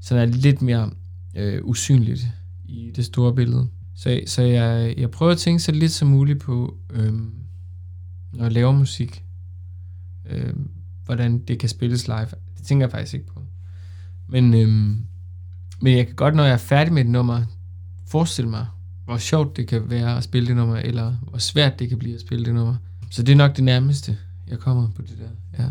sådan 0.01 0.29
er 0.29 0.33
lidt 0.33 0.63
mere 0.63 0.91
øh, 1.35 1.65
usynligt 1.65 2.27
i 2.65 2.93
det 2.97 3.05
store 3.05 3.35
billede. 3.35 3.69
Så, 3.95 4.21
så 4.27 4.43
jeg, 4.43 4.95
jeg 4.99 5.11
prøver 5.11 5.33
at 5.33 5.39
tænke 5.39 5.63
så 5.63 5.73
lidt 5.73 5.93
som 5.93 6.09
muligt 6.09 6.41
på, 6.41 6.77
øh, 6.91 7.13
når 8.33 8.45
jeg 8.45 8.53
laver 8.53 8.73
musik, 8.73 9.25
øh, 10.31 10.55
hvordan 11.05 11.39
det 11.39 11.59
kan 11.59 11.69
spilles 11.69 12.07
live. 12.07 12.29
Det 12.59 12.67
tænker 12.67 12.87
jeg 12.87 12.91
faktisk 12.91 13.15
ikke 13.15 13.27
på. 13.27 13.43
Men, 14.29 14.55
øh, 14.55 14.69
men 15.81 15.97
jeg 15.97 16.07
kan 16.07 16.17
godt, 16.17 16.35
når 16.35 16.45
jeg 16.45 16.53
er 16.53 16.57
færdig 16.57 16.93
med 16.93 17.05
et 17.05 17.11
nummer, 17.11 17.45
forestille 18.07 18.51
mig, 18.51 18.67
hvor 19.05 19.17
sjovt 19.17 19.57
det 19.57 19.69
kan 19.69 19.91
være 19.91 20.17
at 20.17 20.25
spille 20.25 20.49
det 20.49 20.57
nummer, 20.57 20.77
eller 20.77 21.13
hvor 21.29 21.39
svært 21.39 21.79
det 21.79 21.89
kan 21.89 21.99
blive 21.99 22.15
at 22.15 22.21
spille 22.21 22.45
det 22.45 22.55
nummer. 22.55 22.75
Så 23.11 23.23
det 23.23 23.33
er 23.33 23.37
nok 23.37 23.57
det 23.57 23.65
nærmeste, 23.65 24.17
jeg 24.49 24.59
kommer 24.59 24.89
på 24.97 25.03
det 25.03 25.19
der. 25.19 25.63
Ja. 25.65 25.69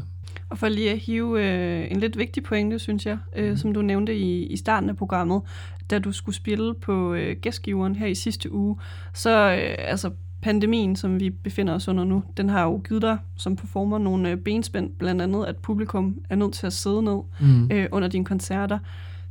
Og 0.49 0.57
for 0.57 0.69
lige 0.69 0.91
at 0.91 0.97
hive 0.97 1.45
øh, 1.45 1.91
en 1.91 1.99
lidt 1.99 2.17
vigtig 2.17 2.43
pointe, 2.43 2.79
synes 2.79 3.05
jeg, 3.05 3.17
øh, 3.35 3.57
som 3.57 3.73
du 3.73 3.81
nævnte 3.81 4.17
i, 4.17 4.45
i 4.45 4.57
starten 4.57 4.89
af 4.89 4.97
programmet, 4.97 5.41
da 5.89 5.99
du 5.99 6.11
skulle 6.11 6.35
spille 6.35 6.73
på 6.73 7.13
øh, 7.13 7.35
gæstgiveren 7.41 7.95
her 7.95 8.07
i 8.07 8.15
sidste 8.15 8.51
uge, 8.51 8.77
så 9.13 9.51
øh, 9.51 9.75
altså 9.77 10.11
pandemien, 10.41 10.95
som 10.95 11.19
vi 11.19 11.29
befinder 11.29 11.73
os 11.73 11.87
under 11.87 12.03
nu, 12.03 12.23
den 12.37 12.49
har 12.49 12.63
jo 12.63 12.81
givet 12.87 13.01
dig 13.01 13.17
som 13.37 13.55
performer 13.55 13.97
nogle 13.97 14.29
øh, 14.29 14.37
benspænd, 14.37 14.89
blandt 14.99 15.21
andet 15.21 15.45
at 15.45 15.57
publikum 15.57 16.15
er 16.29 16.35
nødt 16.35 16.53
til 16.53 16.67
at 16.67 16.73
sidde 16.73 17.01
ned 17.03 17.19
Mm. 17.39 17.71
øh, 17.71 17.87
under 17.91 18.07
dine 18.07 18.25
koncerter. 18.25 18.79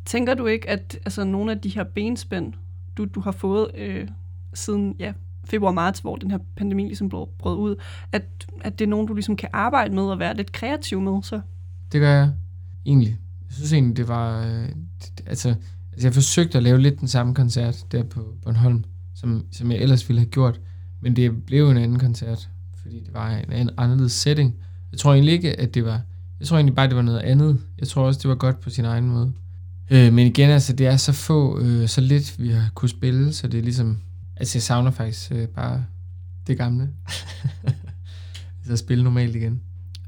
Tænker 0.05 0.35
du 0.35 0.47
ikke, 0.47 0.71
at 0.71 0.99
altså, 1.05 1.25
nogle 1.25 1.53
af 1.53 1.59
de 1.59 1.69
her 1.69 1.85
benspænd, 1.85 2.53
du, 2.97 3.05
du 3.05 3.21
har 3.21 3.33
fået 3.33 3.71
øh, 3.79 4.09
siden 4.55 4.97
ja, 4.99 5.13
februar-marts, 5.45 6.01
hvor 6.01 6.17
den 6.17 6.31
her 6.31 6.39
pandemi 6.57 6.83
ligesom 6.83 7.09
brød, 7.09 7.27
brød 7.39 7.57
ud, 7.57 7.77
at, 8.13 8.23
at 8.61 8.79
det 8.79 8.85
er 8.85 8.89
nogen, 8.89 9.07
du 9.07 9.15
ligesom 9.15 9.37
kan 9.37 9.49
arbejde 9.53 9.95
med 9.95 10.03
og 10.03 10.19
være 10.19 10.37
lidt 10.37 10.53
kreativ 10.53 11.01
med, 11.01 11.23
så? 11.23 11.41
Det 11.93 12.01
gør 12.01 12.15
jeg 12.15 12.33
egentlig. 12.87 13.19
Jeg 13.47 13.55
synes 13.55 13.73
egentlig, 13.73 13.97
det 13.97 14.09
var... 14.09 14.47
Øh, 14.47 14.69
det, 14.69 15.25
altså, 15.27 15.55
altså, 15.93 16.07
jeg 16.07 16.15
forsøgte 16.15 16.59
at 16.59 16.65
lave 16.65 16.79
lidt 16.79 17.01
den 17.01 17.09
samme 17.09 17.35
koncert 17.35 17.87
der 17.93 18.03
på 18.03 18.35
Bornholm, 18.43 18.85
som, 19.15 19.45
som 19.53 19.71
jeg 19.71 19.79
ellers 19.79 20.09
ville 20.09 20.21
have 20.21 20.31
gjort. 20.31 20.61
Men 21.01 21.17
det 21.17 21.47
blev 21.47 21.71
en 21.71 21.77
anden 21.77 21.99
koncert, 21.99 22.51
fordi 22.75 23.01
det 23.01 23.15
var 23.15 23.31
en 23.31 23.53
anden, 23.53 23.75
anderledes 23.77 24.13
setting. 24.13 24.55
Jeg 24.93 24.99
tror 24.99 25.13
egentlig 25.13 25.35
ikke, 25.35 25.61
at 25.61 25.75
det 25.75 25.85
var... 25.85 26.01
Jeg 26.41 26.49
tror 26.49 26.57
egentlig 26.57 26.75
bare, 26.75 26.89
det 26.89 26.97
var 26.97 27.03
noget 27.03 27.19
andet. 27.19 27.61
Jeg 27.79 27.89
tror 27.89 28.07
også, 28.07 28.21
det 28.23 28.29
var 28.29 28.35
godt 28.35 28.61
på 28.61 28.71
sin 28.71 28.85
egen 28.85 29.09
måde. 29.09 29.33
Øh, 29.91 30.13
men 30.13 30.27
igen, 30.27 30.51
altså, 30.51 30.73
det 30.73 30.87
er 30.87 30.97
så 30.97 31.13
få, 31.13 31.61
øh, 31.61 31.89
så 31.89 32.01
lidt, 32.01 32.35
vi 32.39 32.49
har 32.49 32.71
kunne 32.75 32.89
spille, 32.89 33.33
så 33.33 33.49
det 33.49 33.59
er 33.59 33.63
ligesom... 33.63 33.99
Altså, 34.37 34.59
jeg 34.59 34.63
savner 34.63 34.91
faktisk 34.91 35.33
øh, 35.33 35.49
bare 35.49 35.85
det 36.47 36.59
gamle. 36.59 36.83
altså, 38.59 38.73
at 38.73 38.79
spille 38.79 39.05
normalt 39.05 39.37
igen. 39.37 39.61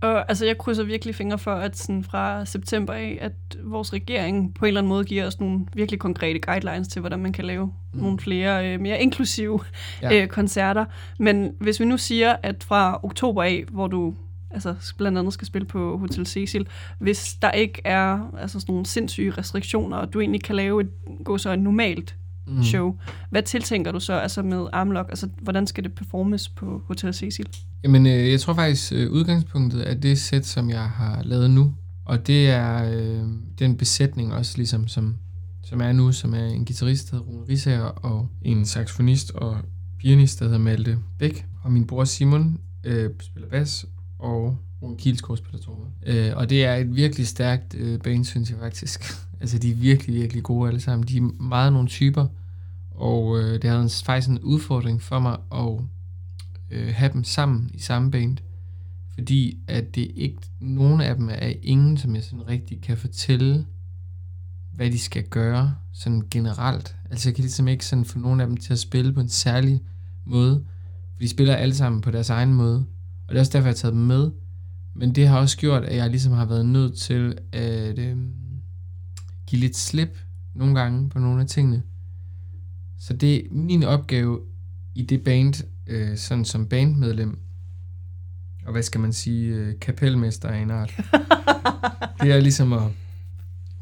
Og 0.03 0.29
altså, 0.29 0.47
jeg 0.47 0.59
krydser 0.59 0.85
virkelig 0.85 1.15
fingre 1.15 1.39
for, 1.39 1.55
at 1.55 1.79
sådan 1.79 2.05
fra 2.05 2.45
september 2.45 2.93
af, 2.93 3.19
at 3.21 3.33
vores 3.65 3.93
regering 3.93 4.55
på 4.55 4.65
en 4.65 4.69
eller 4.69 4.81
anden 4.81 4.89
måde 4.89 5.05
giver 5.05 5.27
os 5.27 5.41
nogle 5.41 5.61
virkelig 5.75 6.01
konkrete 6.01 6.39
guidelines 6.39 6.89
til, 6.89 7.01
hvordan 7.01 7.19
man 7.19 7.33
kan 7.33 7.45
lave 7.45 7.67
mm. 7.67 8.01
nogle 8.01 8.19
flere 8.19 8.73
øh, 8.73 8.81
mere 8.81 9.03
inklusive 9.03 9.61
Ja. 10.03 10.15
ja. 10.15 10.23
øh, 10.23 10.29
koncerter. 10.29 10.85
Men 11.19 11.53
hvis 11.61 11.81
vi 11.81 11.85
nu 11.85 11.97
siger, 11.97 12.37
at 12.43 12.65
fra 12.65 13.01
oktober 13.03 13.43
af, 13.43 13.65
hvor 13.71 13.87
du 13.87 14.15
altså 14.55 14.75
blandt 14.99 15.19
andet 15.19 15.33
skal 15.33 15.47
spille 15.47 15.67
på 15.67 15.99
Hotel 15.99 16.27
Cecil, 16.27 16.67
hvis 16.99 17.35
der 17.43 17.51
ikke 17.51 17.83
er 17.85 18.31
altså 18.39 18.61
sådan 18.61 18.73
nogle 18.73 18.87
sindssyge 18.87 19.31
restriktioner, 19.31 19.97
og 19.97 20.13
du 20.13 20.21
egentlig 20.21 20.43
kan 20.43 20.57
lave 20.57 20.81
et, 20.81 20.89
gå 21.25 21.39
så 21.39 21.53
et 21.53 21.59
normalt 21.59 22.17
mm. 22.47 22.63
show, 22.63 22.99
hvad 23.31 23.43
tiltænker 23.43 23.93
du 23.93 24.01
så 24.01 24.13
altså 24.13 24.43
med 24.43 24.67
Armlock? 24.73 25.09
Altså, 25.09 25.29
hvordan 25.41 25.67
skal 25.67 25.85
det 25.85 25.93
performes 25.93 26.49
på 26.49 26.83
Hotel 26.87 27.15
Cecil? 27.15 27.49
Jamen, 27.85 28.07
øh, 28.07 28.31
jeg 28.31 28.41
tror 28.41 28.55
faktisk, 28.55 28.93
øh, 28.93 29.11
udgangspunktet 29.11 29.91
er 29.91 29.95
det 29.95 30.19
sæt, 30.19 30.47
som 30.47 30.71
jeg 30.71 30.83
har 30.83 31.23
lavet 31.23 31.51
nu. 31.51 31.75
Og 32.05 32.27
det 32.27 32.51
er 32.51 32.91
øh, 32.93 33.25
den 33.59 33.77
besætning 33.77 34.35
også, 34.35 34.57
ligesom, 34.57 34.89
som, 34.89 35.17
som 35.65 35.81
er 35.81 35.93
nu, 35.93 36.13
som 36.13 36.35
er 36.35 36.45
en 36.45 36.65
guitarist, 36.65 37.11
der 37.11 37.17
hedder 37.17 37.31
Rune 37.31 37.49
Risager, 37.49 37.83
og 37.83 38.29
en 38.43 38.65
saxofonist 38.65 39.31
og 39.31 39.57
pianist, 39.99 40.39
der 40.39 40.45
hedder 40.45 40.59
Malte 40.59 40.99
Bæk. 41.19 41.47
Og 41.63 41.73
min 41.73 41.87
bror 41.87 42.05
Simon 42.05 42.59
øh, 42.85 43.11
spiller 43.21 43.49
bas, 43.49 43.87
og 44.23 44.57
Rune 44.83 44.97
Kielsgaard 44.97 45.37
spiller 45.37 45.61
trommer. 45.61 45.87
Øh, 46.07 46.33
og 46.37 46.51
det 46.51 46.65
er 46.65 46.75
et 46.75 46.97
virkelig 46.97 47.27
stærkt 47.27 47.75
øh, 47.75 48.01
band, 48.01 48.25
synes 48.25 48.51
jeg 48.51 48.59
faktisk. 48.59 49.15
altså, 49.41 49.59
de 49.59 49.71
er 49.71 49.75
virkelig, 49.75 50.15
virkelig 50.15 50.43
gode 50.43 50.69
alle 50.69 50.81
sammen. 50.81 51.09
De 51.09 51.17
er 51.17 51.43
meget 51.43 51.73
nogle 51.73 51.89
typer, 51.89 52.27
og 52.91 53.39
øh, 53.39 53.63
det 53.63 53.71
har 53.71 53.81
en, 53.81 53.91
faktisk 54.05 54.29
en 54.29 54.39
udfordring 54.39 55.03
for 55.03 55.19
mig 55.19 55.37
at 55.53 55.81
øh, 56.71 56.95
have 56.95 57.13
dem 57.13 57.25
sammen 57.25 57.71
i 57.75 57.79
samme 57.79 58.11
band. 58.11 58.39
Fordi 59.15 59.59
at 59.69 59.95
det 59.95 60.11
ikke, 60.15 60.39
nogen 60.61 61.01
af 61.01 61.15
dem 61.15 61.29
er 61.33 61.53
ingen, 61.63 61.97
som 61.97 62.15
jeg 62.15 62.23
sådan 62.23 62.49
rigtig 62.49 62.81
kan 62.81 62.97
fortælle, 62.97 63.67
hvad 64.75 64.91
de 64.91 64.99
skal 64.99 65.25
gøre, 65.25 65.75
sådan 65.93 66.23
generelt. 66.31 66.97
Altså 67.11 67.29
jeg 67.29 67.35
kan 67.35 67.43
ligesom 67.43 67.69
ikke 67.69 67.87
sådan 67.87 68.05
få 68.05 68.19
nogen 68.19 68.41
af 68.41 68.47
dem 68.47 68.57
til 68.57 68.73
at 68.73 68.79
spille 68.79 69.13
på 69.13 69.21
en 69.21 69.29
særlig 69.29 69.81
måde, 70.25 70.65
for 71.13 71.19
de 71.21 71.29
spiller 71.29 71.55
alle 71.55 71.75
sammen 71.75 72.01
på 72.01 72.11
deres 72.11 72.31
egen 72.31 72.55
måde. 72.55 72.87
Og 73.33 73.35
det 73.35 73.39
er 73.39 73.43
også 73.43 73.53
derfor, 73.53 73.67
jeg 73.67 73.73
har 73.73 73.77
taget 73.77 73.95
dem 73.95 74.03
med. 74.03 74.31
Men 74.95 75.15
det 75.15 75.29
har 75.29 75.39
også 75.39 75.59
gjort, 75.59 75.85
at 75.85 75.97
jeg 75.97 76.11
ligesom 76.11 76.33
har 76.33 76.45
været 76.45 76.67
nødt 76.67 76.99
til 76.99 77.39
at 77.53 77.99
øh, 77.99 78.17
give 79.47 79.61
lidt 79.61 79.77
slip 79.77 80.19
nogle 80.55 80.81
gange 80.81 81.09
på 81.09 81.19
nogle 81.19 81.41
af 81.41 81.47
tingene. 81.47 81.83
Så 82.99 83.13
det 83.13 83.37
er 83.37 83.43
min 83.51 83.83
opgave 83.83 84.41
i 84.95 85.03
det 85.03 85.25
band, 85.25 85.55
øh, 85.87 86.17
sådan 86.17 86.45
som 86.45 86.67
bandmedlem, 86.67 87.39
og 88.67 88.73
hvad 88.73 88.83
skal 88.83 89.01
man 89.01 89.13
sige, 89.13 89.55
øh, 89.55 89.79
kapelmester 89.81 90.49
af 90.49 90.59
en 90.59 90.71
art. 90.71 90.95
det 92.23 92.33
er 92.33 92.41
ligesom 92.41 92.73
at, 92.73 92.83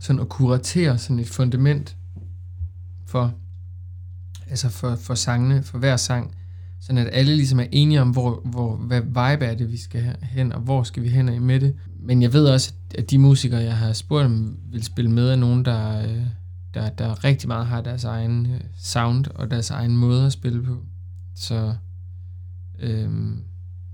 sådan 0.00 0.20
at 0.20 0.28
kuratere 0.28 0.98
sådan 0.98 1.18
et 1.18 1.28
fundament 1.28 1.96
for, 3.06 3.34
altså 4.46 4.68
for, 4.68 4.96
for 4.96 5.14
sangene, 5.14 5.62
for 5.62 5.78
hver 5.78 5.96
sang, 5.96 6.34
sådan 6.80 7.06
at 7.06 7.08
alle 7.12 7.36
ligesom 7.36 7.60
er 7.60 7.66
enige 7.72 8.00
om, 8.00 8.10
hvor, 8.10 8.40
hvor, 8.44 8.76
hvad 8.76 9.00
vibe 9.00 9.44
er 9.44 9.54
det, 9.54 9.72
vi 9.72 9.76
skal 9.76 10.16
hen, 10.22 10.52
og 10.52 10.60
hvor 10.60 10.82
skal 10.82 11.02
vi 11.02 11.08
hen 11.08 11.28
af 11.28 11.40
med 11.40 11.60
det. 11.60 11.74
Men 11.98 12.22
jeg 12.22 12.32
ved 12.32 12.46
også, 12.46 12.72
at 12.94 13.10
de 13.10 13.18
musikere, 13.18 13.60
jeg 13.60 13.76
har 13.76 13.92
spurgt 13.92 14.26
om, 14.26 14.58
vil 14.70 14.82
spille 14.82 15.10
med, 15.10 15.28
af 15.28 15.38
nogen, 15.38 15.64
der, 15.64 16.02
øh, 16.02 16.22
der, 16.74 16.90
der 16.90 17.24
rigtig 17.24 17.48
meget 17.48 17.66
har 17.66 17.80
deres 17.80 18.04
egen 18.04 18.46
øh, 18.46 18.60
sound 18.76 19.26
og 19.34 19.50
deres 19.50 19.70
egen 19.70 19.96
måde 19.96 20.26
at 20.26 20.32
spille 20.32 20.62
på. 20.62 20.84
Så 21.34 21.74
øhm, 22.78 23.42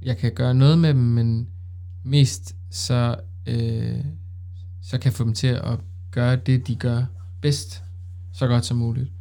jeg 0.02 0.16
kan 0.16 0.32
gøre 0.32 0.54
noget 0.54 0.78
med 0.78 0.88
dem, 0.88 1.02
men 1.02 1.48
mest 2.04 2.56
så, 2.70 3.16
øh, 3.46 4.04
så 4.82 4.98
kan 4.98 5.04
jeg 5.04 5.12
få 5.12 5.24
dem 5.24 5.34
til 5.34 5.46
at 5.46 5.78
gøre 6.10 6.36
det, 6.36 6.66
de 6.66 6.74
gør 6.74 7.04
bedst, 7.40 7.82
så 8.32 8.46
godt 8.46 8.64
som 8.64 8.76
muligt. 8.76 9.12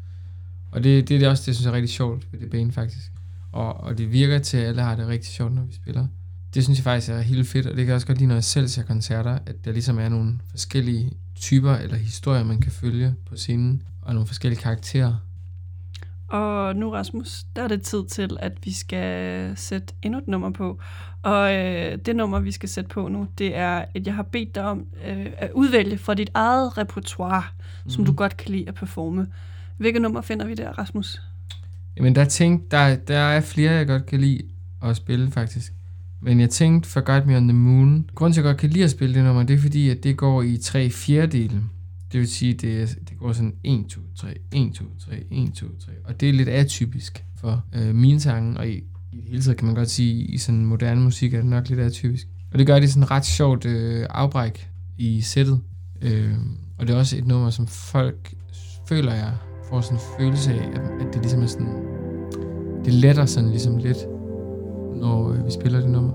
Og 0.71 0.83
det, 0.83 1.09
det 1.09 1.23
er 1.23 1.29
også 1.29 1.43
det, 1.45 1.55
synes 1.55 1.65
jeg 1.65 1.71
er 1.71 1.75
rigtig 1.75 1.89
sjovt 1.89 2.27
ved 2.31 2.39
det 2.39 2.49
bane 2.49 2.71
faktisk. 2.71 3.14
Og, 3.55 3.83
og 3.83 3.97
det 3.97 4.11
virker 4.11 4.39
til, 4.39 4.57
at 4.57 4.67
alle 4.67 4.81
har 4.81 4.95
det 4.95 5.07
rigtig 5.07 5.33
sjovt, 5.33 5.53
når 5.53 5.63
vi 5.63 5.73
spiller. 5.73 6.07
Det 6.53 6.63
synes 6.63 6.79
jeg 6.79 6.83
faktisk 6.83 7.11
er 7.11 7.21
helt 7.21 7.47
fedt, 7.47 7.65
og 7.65 7.69
det 7.71 7.77
kan 7.77 7.87
jeg 7.87 7.95
også 7.95 8.07
godt 8.07 8.17
lide, 8.17 8.27
når 8.27 8.35
jeg 8.35 8.43
selv 8.43 8.67
ser 8.67 8.83
koncerter, 8.83 9.39
at 9.45 9.65
der 9.65 9.71
ligesom 9.71 9.99
er 9.99 10.09
nogle 10.09 10.39
forskellige 10.49 11.11
typer 11.35 11.73
eller 11.75 11.95
historier, 11.95 12.43
man 12.43 12.61
kan 12.61 12.71
følge 12.71 13.15
på 13.29 13.35
scenen, 13.35 13.83
og 14.01 14.13
nogle 14.13 14.27
forskellige 14.27 14.61
karakterer. 14.61 15.15
Og 16.27 16.75
nu, 16.75 16.91
Rasmus, 16.91 17.43
der 17.55 17.63
er 17.63 17.67
det 17.67 17.81
tid 17.81 18.05
til, 18.05 18.37
at 18.39 18.51
vi 18.63 18.73
skal 18.73 19.57
sætte 19.57 19.93
endnu 20.01 20.19
et 20.19 20.27
nummer 20.27 20.49
på. 20.49 20.79
Og 21.21 21.55
øh, 21.55 21.97
det 21.97 22.15
nummer, 22.15 22.39
vi 22.39 22.51
skal 22.51 22.69
sætte 22.69 22.87
på 22.89 23.07
nu, 23.07 23.27
det 23.37 23.55
er, 23.55 23.85
at 23.95 24.07
jeg 24.07 24.15
har 24.15 24.23
bedt 24.23 24.55
dig 24.55 24.63
om 24.63 24.87
øh, 25.07 25.27
at 25.37 25.51
udvælge 25.51 25.97
fra 25.97 26.13
dit 26.13 26.29
eget 26.33 26.77
repertoire, 26.77 27.43
mm. 27.83 27.89
som 27.89 28.05
du 28.05 28.13
godt 28.13 28.37
kan 28.37 28.51
lide 28.51 28.67
at 28.67 28.75
performe. 28.75 29.27
Hvilket 29.77 30.01
nummer 30.01 30.21
finder 30.21 30.45
vi 30.45 30.53
der, 30.53 30.71
Rasmus? 30.71 31.21
Jamen, 31.97 32.15
der, 32.15 32.25
tænkte, 32.25 32.67
der, 32.71 32.95
der 32.95 33.17
er 33.17 33.41
flere, 33.41 33.71
jeg 33.71 33.87
godt 33.87 34.05
kan 34.05 34.19
lide 34.19 34.41
at 34.83 34.95
spille, 34.95 35.31
faktisk. 35.31 35.73
Men 36.21 36.39
jeg 36.39 36.49
tænkte 36.49 36.89
for 36.89 37.01
Guide 37.01 37.25
Me 37.25 37.37
on 37.37 37.47
the 37.47 37.57
Moon. 37.57 38.09
Grunden 38.15 38.33
til, 38.33 38.41
at 38.41 38.45
jeg 38.45 38.51
godt 38.51 38.59
kan 38.59 38.69
lide 38.69 38.83
at 38.83 38.91
spille 38.91 39.15
det 39.15 39.23
nummer, 39.23 39.43
det 39.43 39.53
er 39.53 39.57
fordi, 39.57 39.89
at 39.89 40.03
det 40.03 40.17
går 40.17 40.41
i 40.41 40.57
tre 40.57 40.89
fjerdedele. 40.89 41.61
Det 42.11 42.19
vil 42.19 42.27
sige, 42.27 42.53
det, 42.53 42.97
det 43.09 43.17
går 43.19 43.33
sådan 43.33 43.53
1, 43.63 43.85
2, 43.89 44.01
3, 44.15 44.33
1, 44.51 44.73
2, 44.73 44.85
3, 44.99 45.23
1, 45.31 45.53
2, 45.53 45.65
3. 45.79 45.91
Og 46.03 46.21
det 46.21 46.29
er 46.29 46.33
lidt 46.33 46.49
atypisk 46.49 47.23
for 47.35 47.65
øh, 47.75 47.95
mine 47.95 48.19
sange, 48.19 48.57
og 48.57 48.67
i, 48.67 48.71
i 49.11 49.17
det 49.21 49.29
hele 49.29 49.41
taget 49.41 49.57
kan 49.57 49.65
man 49.65 49.75
godt 49.75 49.89
sige, 49.89 50.25
i 50.25 50.37
sådan 50.37 50.65
moderne 50.65 51.01
musik 51.01 51.33
er 51.33 51.37
det 51.37 51.45
nok 51.45 51.69
lidt 51.69 51.79
atypisk. 51.79 52.27
Og 52.51 52.59
det 52.59 52.67
gør 52.67 52.79
det 52.79 52.89
sådan 52.89 53.11
ret 53.11 53.25
sjovt 53.25 53.65
øh, 53.65 54.05
afbræk 54.09 54.69
i 54.97 55.21
sættet. 55.21 55.61
Øh, 56.01 56.33
og 56.77 56.87
det 56.87 56.93
er 56.93 56.97
også 56.97 57.17
et 57.17 57.27
nummer, 57.27 57.49
som 57.49 57.67
folk 57.67 58.33
føler 58.87 59.13
jeg 59.13 59.33
får 59.69 59.81
sådan 59.81 59.97
en 59.97 60.01
følelse 60.19 60.51
af, 60.51 60.69
at, 60.73 61.07
at 61.07 61.13
det 61.13 61.21
ligesom 61.21 61.41
er 61.41 61.45
sådan, 61.47 61.73
det 62.85 62.93
letter 62.93 63.25
sådan 63.25 63.49
ligesom 63.49 63.77
lidt, 63.77 64.07
når 64.95 65.29
øh, 65.31 65.45
vi 65.45 65.51
spiller 65.51 65.79
det 65.79 65.89
nummer. 65.89 66.13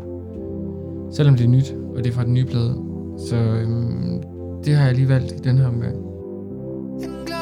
Selvom 1.13 1.37
det 1.37 1.45
er 1.45 1.49
nyt, 1.49 1.75
og 1.97 2.05
det 2.05 2.11
er 2.11 2.15
fra 2.15 2.25
den 2.25 2.35
nye 2.35 2.45
plade. 2.45 2.85
Så 3.29 3.37
øhm, 3.37 4.23
det 4.65 4.75
har 4.75 4.87
jeg 4.87 4.95
lige 4.95 5.09
valgt 5.09 5.33
i 5.33 5.37
den 5.37 5.59
her 5.59 5.67
omgang. 5.67 5.97
In 7.03 7.11
glad 7.27 7.40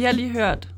Vi 0.00 0.04
har 0.04 0.12
lige 0.12 0.30
hørt 0.30 0.74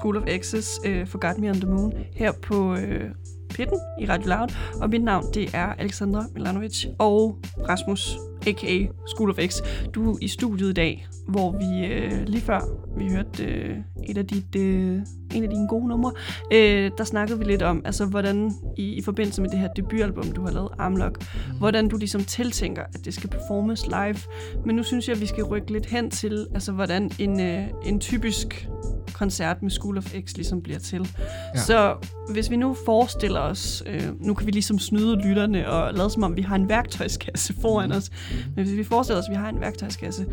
School 0.00 0.16
of 0.16 0.22
X's 0.22 0.88
uh, 0.88 0.96
øh, 0.96 1.06
Forgot 1.06 1.38
Me 1.38 1.50
on 1.50 1.54
the 1.54 1.70
Moon 1.70 1.92
her 2.12 2.32
på 2.32 2.74
øh, 2.74 3.04
uh, 3.04 3.10
Pitten 3.50 3.78
i 4.00 4.06
Radio 4.06 4.28
Loud. 4.28 4.48
Og 4.80 4.90
mit 4.90 5.04
navn, 5.04 5.24
det 5.34 5.54
er 5.54 5.66
Alexandra 5.66 6.24
Milanovic 6.34 6.86
og 6.98 7.38
Rasmus, 7.68 8.16
a.k.a. 8.46 8.86
School 9.06 9.30
of 9.30 9.38
X. 9.48 9.60
Du 9.94 10.12
er 10.12 10.18
i 10.20 10.28
studiet 10.28 10.70
i 10.70 10.72
dag, 10.72 11.06
hvor 11.28 11.50
vi 11.50 11.94
uh, 12.06 12.22
lige 12.22 12.40
før 12.40 12.60
vi 12.98 13.10
hørte 13.10 13.44
uh, 13.44 14.10
et 14.10 14.18
af 14.18 14.26
dit, 14.26 14.56
uh, 14.56 14.98
en 15.34 15.44
af 15.44 15.50
dine 15.50 15.68
gode 15.68 15.88
numre, 15.88 16.12
uh, 16.44 16.98
der 16.98 17.04
snakkede 17.04 17.38
vi 17.38 17.44
lidt 17.44 17.62
om, 17.62 17.82
altså 17.84 18.04
hvordan 18.04 18.52
i, 18.76 18.82
i 18.82 19.02
forbindelse 19.02 19.42
med 19.42 19.50
det 19.50 19.58
her 19.58 19.68
debutalbum, 19.68 20.32
du 20.32 20.42
har 20.44 20.50
lavet, 20.50 20.68
Armlock, 20.78 21.24
hvordan 21.58 21.88
du 21.88 21.96
ligesom 21.96 22.24
tiltænker, 22.24 22.82
at 22.94 23.04
det 23.04 23.14
skal 23.14 23.30
performes 23.30 23.86
live. 23.86 24.16
Men 24.66 24.76
nu 24.76 24.82
synes 24.82 25.08
jeg, 25.08 25.14
at 25.16 25.20
vi 25.20 25.26
skal 25.26 25.44
rykke 25.44 25.72
lidt 25.72 25.86
hen 25.86 26.10
til, 26.10 26.46
altså 26.54 26.72
hvordan 26.72 27.10
en, 27.18 27.40
uh, 27.40 27.88
en 27.88 28.00
typisk 28.00 28.68
koncert 29.12 29.62
med 29.62 29.70
School 29.70 29.98
of 29.98 30.14
X 30.24 30.34
ligesom 30.34 30.62
bliver 30.62 30.78
til. 30.78 31.08
Ja. 31.54 31.60
Så 31.60 31.94
hvis 32.32 32.50
vi 32.50 32.56
nu 32.56 32.76
forestiller 32.84 33.40
os, 33.40 33.82
øh, 33.86 34.02
nu 34.20 34.34
kan 34.34 34.46
vi 34.46 34.50
ligesom 34.50 34.78
snyde 34.78 35.16
lytterne 35.16 35.70
og 35.70 35.94
lade 35.94 36.10
som 36.10 36.22
om, 36.22 36.36
vi 36.36 36.42
har 36.42 36.56
en 36.56 36.68
værktøjskasse 36.68 37.54
foran 37.60 37.92
os, 37.92 38.10
men 38.56 38.64
hvis 38.64 38.76
vi 38.76 38.84
forestiller 38.84 39.20
os, 39.20 39.26
at 39.28 39.30
vi 39.30 39.36
har 39.36 39.48
en 39.48 39.60
værktøjskasse, 39.60 40.26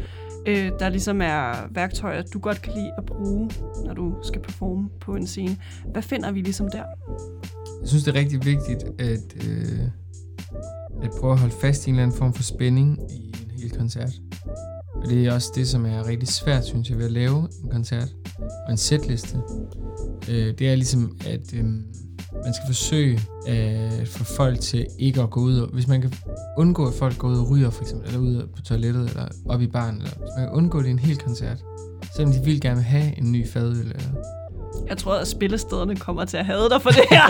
øh, 0.48 0.72
der 0.80 0.90
ligesom 0.90 1.22
er 1.22 1.68
værktøjer, 1.72 2.22
du 2.22 2.40
godt 2.40 2.62
kan 2.62 2.74
lide 2.74 2.92
at 2.98 3.06
bruge, 3.06 3.50
når 3.86 3.94
du 3.94 4.16
skal 4.24 4.42
performe 4.42 4.90
på 5.02 5.16
en 5.16 5.28
scene, 5.28 5.58
hvad 5.92 6.02
finder 6.02 6.32
vi 6.32 6.42
ligesom 6.42 6.70
der? 6.70 6.84
Jeg 7.82 7.90
synes, 7.90 8.04
det 8.04 8.16
er 8.16 8.20
rigtig 8.20 8.46
vigtigt 8.46 8.84
at, 9.00 9.48
øh, 9.48 9.80
at 11.04 11.10
prøve 11.20 11.34
at 11.34 11.40
holde 11.40 11.56
fast 11.62 11.88
i 11.88 11.90
en 11.90 11.96
eller 11.96 12.04
anden 12.04 12.18
form 12.18 12.34
for 12.34 12.44
spænding 12.44 13.00
i 13.12 13.28
en 13.28 13.52
hel 13.62 13.72
koncert. 13.72 14.14
Og 14.96 15.10
det 15.10 15.26
er 15.26 15.34
også 15.34 15.52
det, 15.56 15.68
som 15.68 15.86
er 15.86 16.08
rigtig 16.08 16.28
svært, 16.28 16.66
synes 16.66 16.90
jeg, 16.90 16.98
ved 16.98 17.06
at 17.06 17.12
lave 17.12 17.48
en 17.64 17.70
koncert 17.72 18.16
og 18.40 18.72
en 18.72 18.78
setliste. 18.78 19.38
Øh, 20.30 20.54
det 20.60 20.70
er 20.70 20.76
ligesom, 20.76 21.18
at, 21.28 21.54
øh, 21.54 21.66
man 22.44 22.54
skal 22.54 22.66
forsøge 22.68 23.20
at 23.48 24.08
få 24.08 24.24
folk 24.24 24.60
til 24.60 24.86
ikke 25.00 25.22
at 25.22 25.30
gå 25.30 25.40
ud. 25.40 25.58
Og, 25.60 25.70
hvis 25.74 25.88
man 25.88 26.02
kan 26.02 26.14
undgå, 26.58 26.88
at 26.88 26.94
folk 26.94 27.18
går 27.18 27.28
ud 27.28 27.38
og 27.38 27.50
ryger, 27.50 27.70
for 27.70 27.82
eksempel, 27.82 28.08
eller 28.08 28.20
ud 28.20 28.48
på 28.56 28.62
toilettet, 28.62 29.10
eller 29.10 29.28
op 29.50 29.62
i 29.62 29.68
baren, 29.68 29.96
eller 29.96 30.10
hvis 30.10 30.30
man 30.38 30.48
kan 30.48 30.54
undgå 30.54 30.80
det 30.80 30.88
i 30.88 30.92
en 30.92 31.00
hel 31.00 31.18
koncert, 31.18 31.58
selvom 32.16 32.34
de 32.34 32.40
vil 32.44 32.62
gerne 32.62 32.82
have 32.82 33.18
en 33.18 33.32
ny 33.32 33.48
fadøl, 33.48 33.78
eller 33.78 34.00
Jeg 34.88 34.98
tror, 34.98 35.16
at 35.16 35.28
spillestederne 35.28 35.96
kommer 35.96 36.26
til 36.26 36.38
at 36.38 36.46
have 36.46 36.70
dig 36.70 36.82
for 36.82 36.90
det 36.90 37.04
her. 37.10 37.24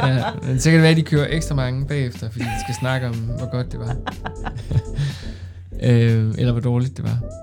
ja, 0.08 0.24
men 0.46 0.60
så 0.60 0.70
kan 0.70 0.74
det 0.74 0.82
være, 0.82 0.90
at 0.90 0.96
de 0.96 1.02
kører 1.02 1.26
ekstra 1.30 1.54
mange 1.54 1.86
bagefter, 1.86 2.30
fordi 2.30 2.44
de 2.44 2.60
skal 2.64 2.74
snakke 2.80 3.06
om, 3.08 3.14
hvor 3.14 3.50
godt 3.50 3.72
det 3.72 3.80
var. 3.80 3.96
øh, 5.88 6.34
eller 6.38 6.52
hvor 6.52 6.60
dårligt 6.60 6.96
det 6.96 7.04
var. 7.04 7.41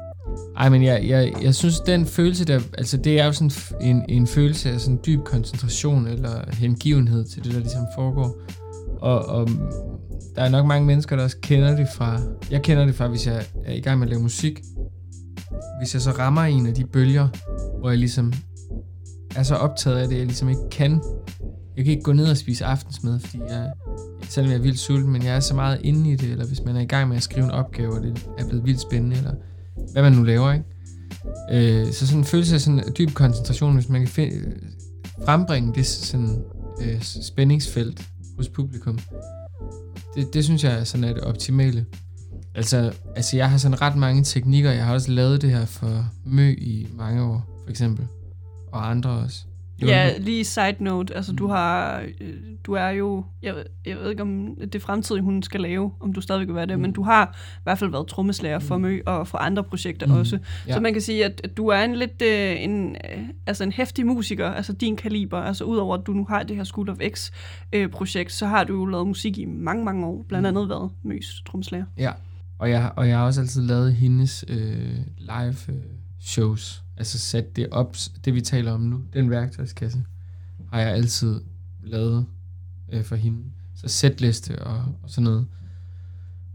Ej, 0.59 0.69
men 0.69 0.83
jeg, 0.83 1.07
jeg, 1.07 1.33
jeg 1.41 1.55
synes, 1.55 1.79
den 1.79 2.05
følelse 2.05 2.45
der, 2.45 2.59
altså 2.77 2.97
det 2.97 3.19
er 3.19 3.25
jo 3.25 3.31
sådan 3.31 3.51
en, 3.81 4.05
en 4.09 4.27
følelse 4.27 4.69
af 4.69 4.79
sådan 4.79 4.99
dyb 5.05 5.19
koncentration 5.25 6.07
eller 6.07 6.43
hengivenhed 6.53 7.25
til 7.25 7.43
det, 7.43 7.53
der 7.53 7.59
ligesom 7.59 7.85
foregår. 7.95 8.41
Og, 9.01 9.25
og 9.25 9.49
der 10.35 10.41
er 10.41 10.49
nok 10.49 10.65
mange 10.65 10.87
mennesker, 10.87 11.15
der 11.15 11.23
også 11.23 11.37
kender 11.41 11.75
det 11.75 11.87
fra, 11.95 12.19
jeg 12.51 12.61
kender 12.61 12.85
det 12.85 12.95
fra, 12.95 13.07
hvis 13.07 13.27
jeg 13.27 13.45
er 13.65 13.73
i 13.73 13.79
gang 13.79 13.99
med 13.99 14.07
at 14.07 14.11
lave 14.11 14.21
musik. 14.21 14.59
Hvis 15.81 15.93
jeg 15.93 16.01
så 16.01 16.11
rammer 16.11 16.41
en 16.41 16.67
af 16.67 16.73
de 16.73 16.85
bølger, 16.85 17.27
hvor 17.79 17.89
jeg 17.89 17.99
ligesom 17.99 18.33
er 19.35 19.43
så 19.43 19.55
optaget 19.55 19.97
af 19.97 20.07
det, 20.07 20.17
jeg 20.17 20.25
ligesom 20.25 20.49
ikke 20.49 20.69
kan. 20.71 21.01
Jeg 21.77 21.85
kan 21.85 21.91
ikke 21.91 22.03
gå 22.03 22.13
ned 22.13 22.31
og 22.31 22.37
spise 22.37 22.65
aftensmad, 22.65 23.19
fordi 23.19 23.43
jeg, 23.49 23.71
selvom 24.29 24.51
jeg 24.51 24.57
er 24.57 24.61
vildt 24.61 24.79
sulten, 24.79 25.11
men 25.11 25.23
jeg 25.23 25.35
er 25.35 25.39
så 25.39 25.55
meget 25.55 25.81
inde 25.83 26.11
i 26.11 26.15
det, 26.15 26.31
eller 26.31 26.45
hvis 26.45 26.63
man 26.65 26.75
er 26.75 26.81
i 26.81 26.85
gang 26.85 27.09
med 27.09 27.17
at 27.17 27.23
skrive 27.23 27.45
en 27.45 27.51
opgave, 27.51 27.93
og 27.93 28.03
det 28.03 28.27
er 28.37 28.47
blevet 28.47 28.65
vildt 28.65 28.81
spændende, 28.81 29.17
eller 29.17 29.33
hvad 29.91 30.03
man 30.03 30.13
nu 30.13 30.23
laver, 30.23 30.51
ikke? 30.51 30.65
Øh, 31.51 31.93
så 31.93 32.07
sådan 32.07 32.19
en 32.19 32.25
følelse 32.25 32.55
af 32.55 32.61
sådan 32.61 32.93
dyb 32.97 33.13
koncentration, 33.13 33.73
hvis 33.73 33.89
man 33.89 34.05
kan 34.05 34.31
frembringe 35.25 35.73
det 35.75 35.85
sådan 35.85 36.43
øh, 36.81 37.01
spændingsfelt 37.01 38.07
hos 38.37 38.49
publikum, 38.49 38.99
det, 40.15 40.33
det 40.33 40.43
synes 40.43 40.63
jeg 40.63 40.87
sådan 40.87 41.03
er 41.03 41.13
det 41.13 41.23
optimale. 41.23 41.85
Altså, 42.55 42.93
altså, 43.15 43.37
jeg 43.37 43.49
har 43.49 43.57
sådan 43.57 43.81
ret 43.81 43.95
mange 43.95 44.23
teknikker. 44.23 44.71
Jeg 44.71 44.85
har 44.85 44.93
også 44.93 45.11
lavet 45.11 45.41
det 45.41 45.49
her 45.49 45.65
for 45.65 46.05
Mø 46.25 46.55
i 46.57 46.87
mange 46.97 47.23
år, 47.23 47.61
for 47.63 47.69
eksempel. 47.69 48.07
Og 48.71 48.89
andre 48.89 49.09
også 49.09 49.45
ja, 49.87 50.17
lige 50.17 50.43
side 50.45 50.75
note. 50.79 51.15
Altså, 51.15 51.33
du 51.33 51.47
har... 51.47 51.99
øh, 52.21 52.33
Du 52.65 52.73
er 52.73 52.89
jo... 52.89 53.25
Jeg, 53.41 53.55
ved- 53.55 53.65
jeg 53.85 53.97
ved 53.97 54.09
ikke, 54.09 54.21
om 54.21 54.55
det 54.73 54.81
fremtidige, 54.81 55.23
hun 55.23 55.43
skal 55.43 55.61
lave, 55.61 55.91
om 55.99 56.13
du 56.13 56.21
stadigvæk 56.21 56.47
vil 56.47 56.55
være 56.55 56.65
det, 56.65 56.75
Mm. 56.75 56.81
men 56.81 56.91
du 56.91 57.03
har 57.03 57.35
i 57.57 57.59
hvert 57.63 57.77
fald 57.77 57.91
været 57.91 58.07
trommeslager 58.07 58.59
for 58.59 58.77
Mø 58.77 58.99
og 59.05 59.27
for 59.27 59.37
andre 59.37 59.63
projekter 59.63 60.07
Mm. 60.07 60.13
også. 60.13 60.39
Ja. 60.67 60.73
Så 60.73 60.79
man 60.79 60.93
kan 60.93 61.01
sige, 61.01 61.25
at, 61.25 61.51
du 61.57 61.67
er 61.67 61.81
en 61.83 61.95
lidt 61.95 62.21
øh, 62.21 62.63
en, 62.63 62.95
øh, 62.95 63.23
altså 63.47 63.63
en 63.63 63.71
hæftig 63.71 64.05
musiker, 64.05 64.47
altså 64.49 64.73
din 64.73 64.95
kaliber. 64.95 65.37
Altså 65.37 65.63
udover 65.63 65.97
at 65.97 66.07
du 66.07 66.11
nu 66.13 66.25
har 66.29 66.43
det 66.43 66.55
her 66.55 66.63
School 66.63 66.89
of 66.89 66.97
X 67.13 67.31
øh, 67.73 67.89
projekt, 67.89 68.31
så 68.31 68.45
har 68.45 68.63
du 68.63 68.73
jo 68.79 68.85
lavet 68.85 69.07
musik 69.07 69.37
i 69.37 69.45
mange, 69.45 69.85
mange 69.85 70.05
år. 70.05 70.25
Blandt 70.27 70.43
Mm. 70.43 70.47
andet 70.57 70.69
været 70.69 70.91
Møs 71.03 71.41
trommeslager. 71.45 71.85
Ja, 71.97 72.11
og 72.59 72.69
jeg, 72.69 72.91
og 72.95 73.07
jeg 73.09 73.17
har 73.17 73.25
også 73.25 73.41
altid 73.41 73.61
lavet 73.61 73.93
hendes 73.93 74.45
øh, 74.47 74.57
live 75.17 75.55
øh, 75.69 75.75
shows. 76.21 76.83
Altså 76.99 77.19
sat 77.19 77.55
det 77.55 77.69
op, 77.71 77.95
det 78.25 78.35
vi 78.35 78.41
taler 78.41 78.71
om 78.71 78.81
nu, 78.81 79.01
den 79.13 79.29
værktøjskasse, 79.29 80.03
har 80.71 80.79
jeg 80.81 80.89
altid 80.89 81.41
lavet 81.83 82.25
øh, 82.91 83.03
for 83.03 83.15
hende. 83.15 83.43
Så 83.75 83.87
sætliste 83.87 84.63
og, 84.63 84.77
og 85.03 85.09
sådan 85.09 85.23
noget. 85.23 85.45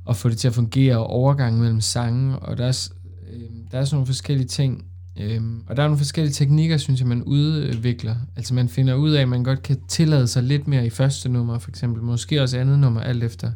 Og 0.04 0.16
få 0.16 0.28
det 0.28 0.38
til 0.38 0.48
at 0.48 0.54
fungere, 0.54 0.98
og 0.98 1.06
overgang 1.06 1.58
mellem 1.58 1.80
sange, 1.80 2.38
og 2.38 2.58
der 2.58 2.66
er, 2.66 2.88
øh, 3.32 3.40
der 3.70 3.78
er 3.78 3.84
sådan 3.84 3.94
nogle 3.96 4.06
forskellige 4.06 4.46
ting. 4.46 4.84
Øh, 5.16 5.42
og 5.66 5.76
der 5.76 5.82
er 5.82 5.86
nogle 5.86 5.98
forskellige 5.98 6.32
teknikker, 6.32 6.76
synes 6.76 7.00
jeg, 7.00 7.08
man 7.08 7.22
udvikler. 7.22 8.16
Altså 8.36 8.54
man 8.54 8.68
finder 8.68 8.94
ud 8.94 9.10
af, 9.10 9.22
at 9.22 9.28
man 9.28 9.44
godt 9.44 9.62
kan 9.62 9.80
tillade 9.88 10.28
sig 10.28 10.42
lidt 10.42 10.68
mere 10.68 10.86
i 10.86 10.90
første 10.90 11.28
nummer, 11.28 11.58
for 11.58 11.70
eksempel. 11.70 12.02
Måske 12.02 12.42
også 12.42 12.58
andet 12.58 12.78
nummer, 12.78 13.00
alt 13.00 13.24
efter 13.24 13.52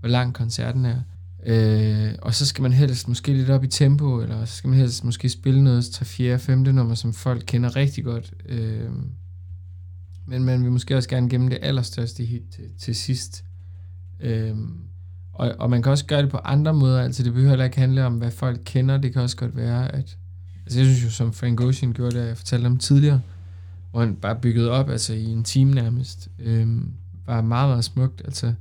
hvor 0.00 0.08
lang 0.08 0.34
koncerten 0.34 0.84
er. 0.84 1.00
Øh, 1.46 2.14
og 2.22 2.34
så 2.34 2.46
skal 2.46 2.62
man 2.62 2.72
helst 2.72 3.08
måske 3.08 3.32
lidt 3.32 3.50
op 3.50 3.64
i 3.64 3.66
tempo, 3.66 4.20
eller 4.20 4.44
så 4.44 4.56
skal 4.56 4.70
man 4.70 4.78
helst 4.78 5.04
måske 5.04 5.28
spille 5.28 5.64
noget 5.64 5.84
3, 5.84 6.04
4, 6.04 6.38
5. 6.38 6.58
nummer, 6.58 6.94
som 6.94 7.12
folk 7.12 7.42
kender 7.46 7.76
rigtig 7.76 8.04
godt. 8.04 8.34
Øh, 8.46 8.90
men 10.26 10.44
man 10.44 10.62
vil 10.62 10.72
måske 10.72 10.96
også 10.96 11.08
gerne 11.08 11.28
gemme 11.28 11.50
det 11.50 11.58
allerstørste 11.62 12.24
hit 12.24 12.42
til, 12.50 12.64
til 12.78 12.94
sidst. 12.94 13.44
Øh, 14.20 14.56
og, 15.32 15.54
og 15.58 15.70
man 15.70 15.82
kan 15.82 15.92
også 15.92 16.06
gøre 16.06 16.22
det 16.22 16.30
på 16.30 16.36
andre 16.36 16.74
måder, 16.74 17.02
altså 17.02 17.22
det 17.22 17.32
behøver 17.32 17.50
heller 17.50 17.64
ikke 17.64 17.78
handle 17.78 18.06
om, 18.06 18.14
hvad 18.14 18.30
folk 18.30 18.60
kender. 18.64 18.98
Det 18.98 19.12
kan 19.12 19.22
også 19.22 19.36
godt 19.36 19.56
være, 19.56 19.94
at... 19.94 20.18
Altså 20.64 20.78
jeg 20.78 20.86
synes 20.86 21.04
jo, 21.04 21.10
som 21.10 21.32
Frank 21.32 21.60
Ocean 21.60 21.92
gjorde 21.92 22.18
det, 22.18 22.26
jeg 22.26 22.36
fortalte 22.36 22.66
om 22.66 22.78
tidligere, 22.78 23.20
hvor 23.90 24.00
han 24.00 24.16
bare 24.16 24.36
byggede 24.36 24.70
op, 24.70 24.90
altså 24.90 25.14
i 25.14 25.24
en 25.24 25.44
time 25.44 25.74
nærmest. 25.74 26.28
Øh, 26.38 26.68
var 27.26 27.42
meget, 27.42 27.68
meget 27.68 27.84
smukt, 27.84 28.22
altså... 28.24 28.54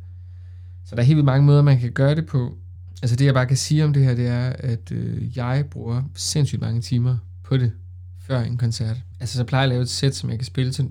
Så 0.85 0.95
der 0.95 1.01
er 1.01 1.05
helt 1.05 1.15
vildt 1.15 1.25
mange 1.25 1.45
måder, 1.45 1.61
man 1.61 1.79
kan 1.79 1.91
gøre 1.91 2.15
det 2.15 2.25
på. 2.25 2.57
Altså 3.01 3.15
det, 3.15 3.25
jeg 3.25 3.33
bare 3.33 3.45
kan 3.45 3.57
sige 3.57 3.85
om 3.85 3.93
det 3.93 4.03
her, 4.03 4.15
det 4.15 4.27
er, 4.27 4.49
at 4.49 4.91
øh, 4.91 5.37
jeg 5.37 5.65
bruger 5.71 6.03
sindssygt 6.15 6.61
mange 6.61 6.81
timer 6.81 7.17
på 7.43 7.57
det, 7.57 7.71
før 8.19 8.41
en 8.41 8.57
koncert. 8.57 8.97
Altså 9.19 9.37
så 9.37 9.43
plejer 9.43 9.63
jeg 9.63 9.69
at 9.69 9.73
lave 9.73 9.81
et 9.81 9.89
sæt, 9.89 10.15
som 10.15 10.29
jeg 10.29 10.37
kan 10.37 10.45
spille 10.45 10.71
til 10.71 10.89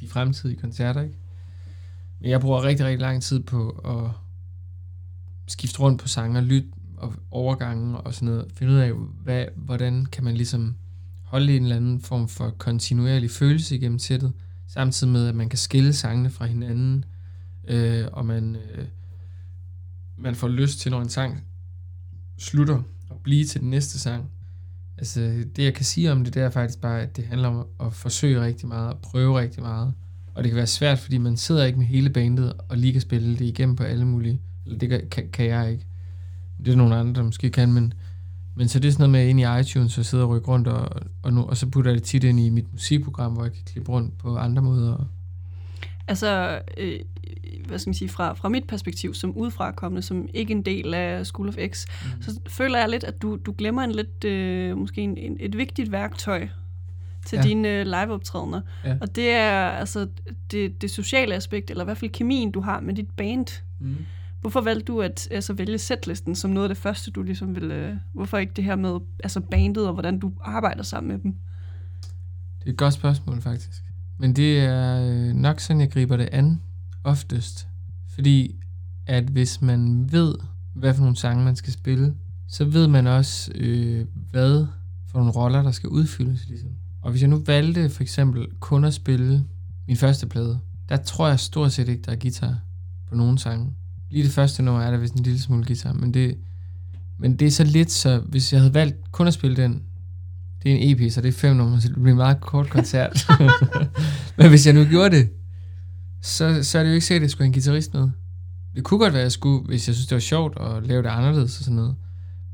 de 0.00 0.08
fremtidige 0.08 0.60
koncerter, 0.60 1.02
ikke? 1.02 1.16
Men 2.20 2.30
jeg 2.30 2.40
bruger 2.40 2.62
rigtig, 2.62 2.86
rigtig 2.86 3.00
lang 3.00 3.22
tid 3.22 3.40
på 3.40 3.68
at 3.68 4.10
skifte 5.46 5.80
rundt 5.80 6.00
på 6.02 6.08
sange 6.08 6.40
lytte 6.40 6.68
og 6.96 7.14
overgange 7.30 7.96
og 7.96 8.14
sådan 8.14 8.26
noget. 8.26 8.46
Finde 8.54 8.72
ud 8.72 8.78
af, 8.78 8.92
hvad, 9.22 9.46
hvordan 9.56 10.06
kan 10.06 10.24
man 10.24 10.34
ligesom 10.34 10.74
holde 11.22 11.56
en 11.56 11.62
eller 11.62 11.76
anden 11.76 12.00
form 12.00 12.28
for 12.28 12.50
kontinuerlig 12.50 13.30
følelse 13.30 13.76
igennem 13.76 13.98
sættet, 13.98 14.32
samtidig 14.68 15.12
med, 15.12 15.28
at 15.28 15.34
man 15.34 15.48
kan 15.48 15.58
skille 15.58 15.92
sangene 15.92 16.30
fra 16.30 16.46
hinanden, 16.46 17.04
øh, 17.68 18.06
og 18.12 18.26
man, 18.26 18.56
øh, 18.56 18.84
man 20.24 20.34
får 20.34 20.48
lyst 20.48 20.78
til, 20.78 20.90
når 20.90 21.00
en 21.00 21.08
sang 21.08 21.44
slutter, 22.38 22.82
og 23.10 23.20
blive 23.22 23.44
til 23.44 23.60
den 23.60 23.70
næste 23.70 23.98
sang. 23.98 24.30
Altså, 24.98 25.20
det 25.56 25.64
jeg 25.64 25.74
kan 25.74 25.84
sige 25.84 26.12
om 26.12 26.24
det, 26.24 26.34
det 26.34 26.42
er 26.42 26.50
faktisk 26.50 26.80
bare, 26.80 27.02
at 27.02 27.16
det 27.16 27.26
handler 27.26 27.48
om 27.48 27.66
at 27.80 27.92
forsøge 27.92 28.40
rigtig 28.40 28.68
meget, 28.68 28.92
og 28.92 28.98
prøve 28.98 29.40
rigtig 29.40 29.62
meget. 29.62 29.94
Og 30.34 30.44
det 30.44 30.50
kan 30.50 30.56
være 30.56 30.66
svært, 30.66 30.98
fordi 30.98 31.18
man 31.18 31.36
sidder 31.36 31.64
ikke 31.64 31.78
med 31.78 31.86
hele 31.86 32.10
bandet, 32.10 32.52
og 32.68 32.78
lige 32.78 32.92
kan 32.92 33.00
spille 33.00 33.36
det 33.36 33.44
igennem 33.44 33.76
på 33.76 33.82
alle 33.82 34.04
mulige. 34.04 34.40
Eller 34.64 34.78
det 34.78 35.10
kan, 35.10 35.30
kan, 35.32 35.46
jeg 35.46 35.72
ikke. 35.72 35.86
Det 36.64 36.72
er 36.72 36.76
nogle 36.76 36.96
andre, 36.96 37.12
der 37.12 37.22
måske 37.22 37.50
kan, 37.50 37.72
men, 37.72 37.92
men 38.54 38.68
så 38.68 38.78
det 38.78 38.88
er 38.88 38.92
sådan 38.92 39.10
noget 39.10 39.24
med 39.24 39.28
ind 39.28 39.40
i 39.40 39.60
iTunes 39.60 39.98
og 39.98 40.04
sidde 40.04 40.22
og 40.22 40.30
rykke 40.30 40.48
rundt, 40.48 40.68
og, 40.68 41.00
og, 41.22 41.32
nu, 41.32 41.42
og 41.42 41.56
så 41.56 41.66
putter 41.66 41.90
jeg 41.90 42.00
det 42.00 42.06
tit 42.06 42.24
ind 42.24 42.40
i 42.40 42.50
mit 42.50 42.72
musikprogram, 42.72 43.32
hvor 43.32 43.42
jeg 43.42 43.52
kan 43.52 43.62
klippe 43.66 43.92
rundt 43.92 44.18
på 44.18 44.36
andre 44.36 44.62
måder. 44.62 44.92
og, 44.92 45.06
Altså, 46.08 46.60
øh, 46.76 47.00
hvad 47.66 47.78
skal 47.78 47.88
man 47.88 47.94
sige, 47.94 48.08
fra, 48.08 48.32
fra 48.32 48.48
mit 48.48 48.64
perspektiv 48.66 49.14
som 49.14 49.36
udefrakommende, 49.36 50.02
som 50.02 50.28
ikke 50.34 50.52
en 50.52 50.62
del 50.62 50.94
af 50.94 51.26
School 51.26 51.48
of 51.48 51.54
X, 51.70 51.86
mm. 52.16 52.22
så 52.22 52.40
føler 52.48 52.78
jeg 52.78 52.88
lidt, 52.88 53.04
at 53.04 53.22
du, 53.22 53.36
du 53.36 53.54
glemmer 53.58 53.82
en 53.82 53.92
lidt, 53.92 54.24
øh, 54.24 54.76
måske 54.76 55.00
en, 55.00 55.16
en, 55.18 55.36
et 55.40 55.56
vigtigt 55.58 55.92
værktøj 55.92 56.48
til 57.26 57.36
Ja. 57.36 57.42
dine 57.42 57.68
øh, 57.68 57.86
liveoptrædener. 57.86 58.60
Ja. 58.84 58.96
Og 59.00 59.16
det 59.16 59.30
er 59.30 59.68
altså 59.68 60.08
det, 60.50 60.82
det 60.82 60.90
sociale 60.90 61.34
aspekt, 61.34 61.70
eller 61.70 61.84
i 61.84 61.86
hvert 61.86 61.98
fald 61.98 62.10
kemien, 62.10 62.50
du 62.50 62.60
har 62.60 62.80
med 62.80 62.94
dit 62.94 63.10
band. 63.10 63.62
Mm. 63.80 63.96
Hvorfor 64.40 64.60
valgte 64.60 64.84
du 64.84 65.02
at 65.02 65.28
altså, 65.30 65.52
vælge 65.52 65.78
setlisten 65.78 66.34
som 66.34 66.50
noget 66.50 66.68
af 66.68 66.74
det 66.74 66.82
første, 66.82 67.10
du 67.10 67.22
ligesom 67.22 67.54
ville... 67.54 67.74
Øh, 67.74 67.94
hvorfor 68.12 68.38
ikke 68.38 68.52
det 68.56 68.64
her 68.64 68.76
med 68.76 69.00
altså 69.24 69.40
bandet, 69.40 69.86
og 69.86 69.92
hvordan 69.92 70.18
du 70.18 70.32
arbejder 70.40 70.82
sammen 70.82 71.12
med 71.12 71.18
dem? 71.22 71.34
Det 72.58 72.66
er 72.66 72.70
et 72.70 72.76
godt 72.76 72.94
spørgsmål, 72.94 73.40
faktisk. 73.42 73.83
Men 74.18 74.36
det 74.36 74.58
er 74.58 75.00
øh, 75.00 75.34
nok 75.34 75.60
sådan, 75.60 75.80
jeg 75.80 75.90
griber 75.90 76.16
det 76.16 76.28
an 76.32 76.62
oftest. 77.04 77.68
Fordi 78.08 78.54
at 79.06 79.24
hvis 79.24 79.62
man 79.62 80.12
ved, 80.12 80.34
hvad 80.74 80.94
for 80.94 81.00
nogle 81.00 81.16
sange 81.16 81.44
man 81.44 81.56
skal 81.56 81.72
spille, 81.72 82.14
så 82.48 82.64
ved 82.64 82.88
man 82.88 83.06
også, 83.06 83.52
øh, 83.54 84.06
hvad 84.30 84.66
for 85.06 85.18
nogle 85.18 85.32
roller, 85.32 85.62
der 85.62 85.70
skal 85.70 85.88
udfyldes. 85.88 86.48
Ligesom. 86.48 86.70
Og 87.02 87.10
hvis 87.10 87.22
jeg 87.22 87.30
nu 87.30 87.42
valgte 87.46 87.90
for 87.90 88.02
eksempel 88.02 88.46
kun 88.60 88.84
at 88.84 88.94
spille 88.94 89.44
min 89.86 89.96
første 89.96 90.26
plade, 90.26 90.58
der 90.88 90.96
tror 90.96 91.28
jeg 91.28 91.40
stort 91.40 91.72
set 91.72 91.88
ikke, 91.88 92.02
der 92.02 92.12
er 92.12 92.16
guitar 92.16 92.60
på 93.08 93.14
nogen 93.14 93.38
sange. 93.38 93.72
Lige 94.10 94.24
det 94.24 94.32
første 94.32 94.62
nummer 94.62 94.82
er 94.82 94.90
der 94.90 94.98
vist 94.98 95.14
en 95.14 95.22
lille 95.22 95.40
smule 95.40 95.64
guitar, 95.64 95.92
men 95.92 96.14
det, 96.14 96.38
men 97.18 97.36
det 97.36 97.46
er 97.46 97.50
så 97.50 97.64
lidt, 97.64 97.90
så 97.90 98.18
hvis 98.18 98.52
jeg 98.52 98.60
havde 98.60 98.74
valgt 98.74 99.12
kun 99.12 99.26
at 99.26 99.34
spille 99.34 99.56
den, 99.56 99.82
det 100.64 100.72
er 100.72 100.76
en 100.76 101.00
EP, 101.00 101.12
så 101.12 101.20
det 101.20 101.28
er 101.28 101.32
fem 101.32 101.56
numre, 101.56 101.80
så 101.80 101.88
det 101.88 101.94
bliver 101.94 102.10
en 102.10 102.16
meget 102.16 102.40
kort 102.40 102.70
koncert. 102.70 103.26
Men 104.38 104.48
hvis 104.48 104.66
jeg 104.66 104.74
nu 104.74 104.84
gjorde 104.84 105.16
det, 105.16 105.28
så, 106.22 106.62
så 106.62 106.78
er 106.78 106.82
det 106.82 106.90
jo 106.90 106.94
ikke 106.94 107.06
sikkert, 107.06 107.20
at 107.20 107.22
jeg 107.22 107.30
skulle 107.30 107.44
have 107.44 107.48
en 107.48 107.52
guitarist 107.52 107.94
med. 107.94 108.08
Det 108.74 108.84
kunne 108.84 108.98
godt 108.98 109.12
være, 109.12 109.22
at 109.22 109.24
jeg 109.24 109.32
skulle, 109.32 109.66
hvis 109.66 109.88
jeg 109.88 109.94
synes, 109.94 110.06
det 110.06 110.14
var 110.14 110.20
sjovt 110.20 110.58
at 110.60 110.86
lave 110.86 111.02
det 111.02 111.08
anderledes 111.08 111.58
og 111.58 111.64
sådan 111.64 111.76
noget. 111.76 111.94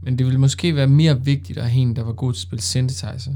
Men 0.02 0.18
det 0.18 0.26
ville 0.26 0.40
måske 0.40 0.76
være 0.76 0.86
mere 0.86 1.24
vigtigt 1.24 1.58
at 1.58 1.70
have 1.70 1.82
en, 1.82 1.96
der 1.96 2.02
var 2.02 2.12
god 2.12 2.32
til 2.32 2.38
at 2.38 2.42
spille 2.42 2.62
synthesizer. 2.62 3.34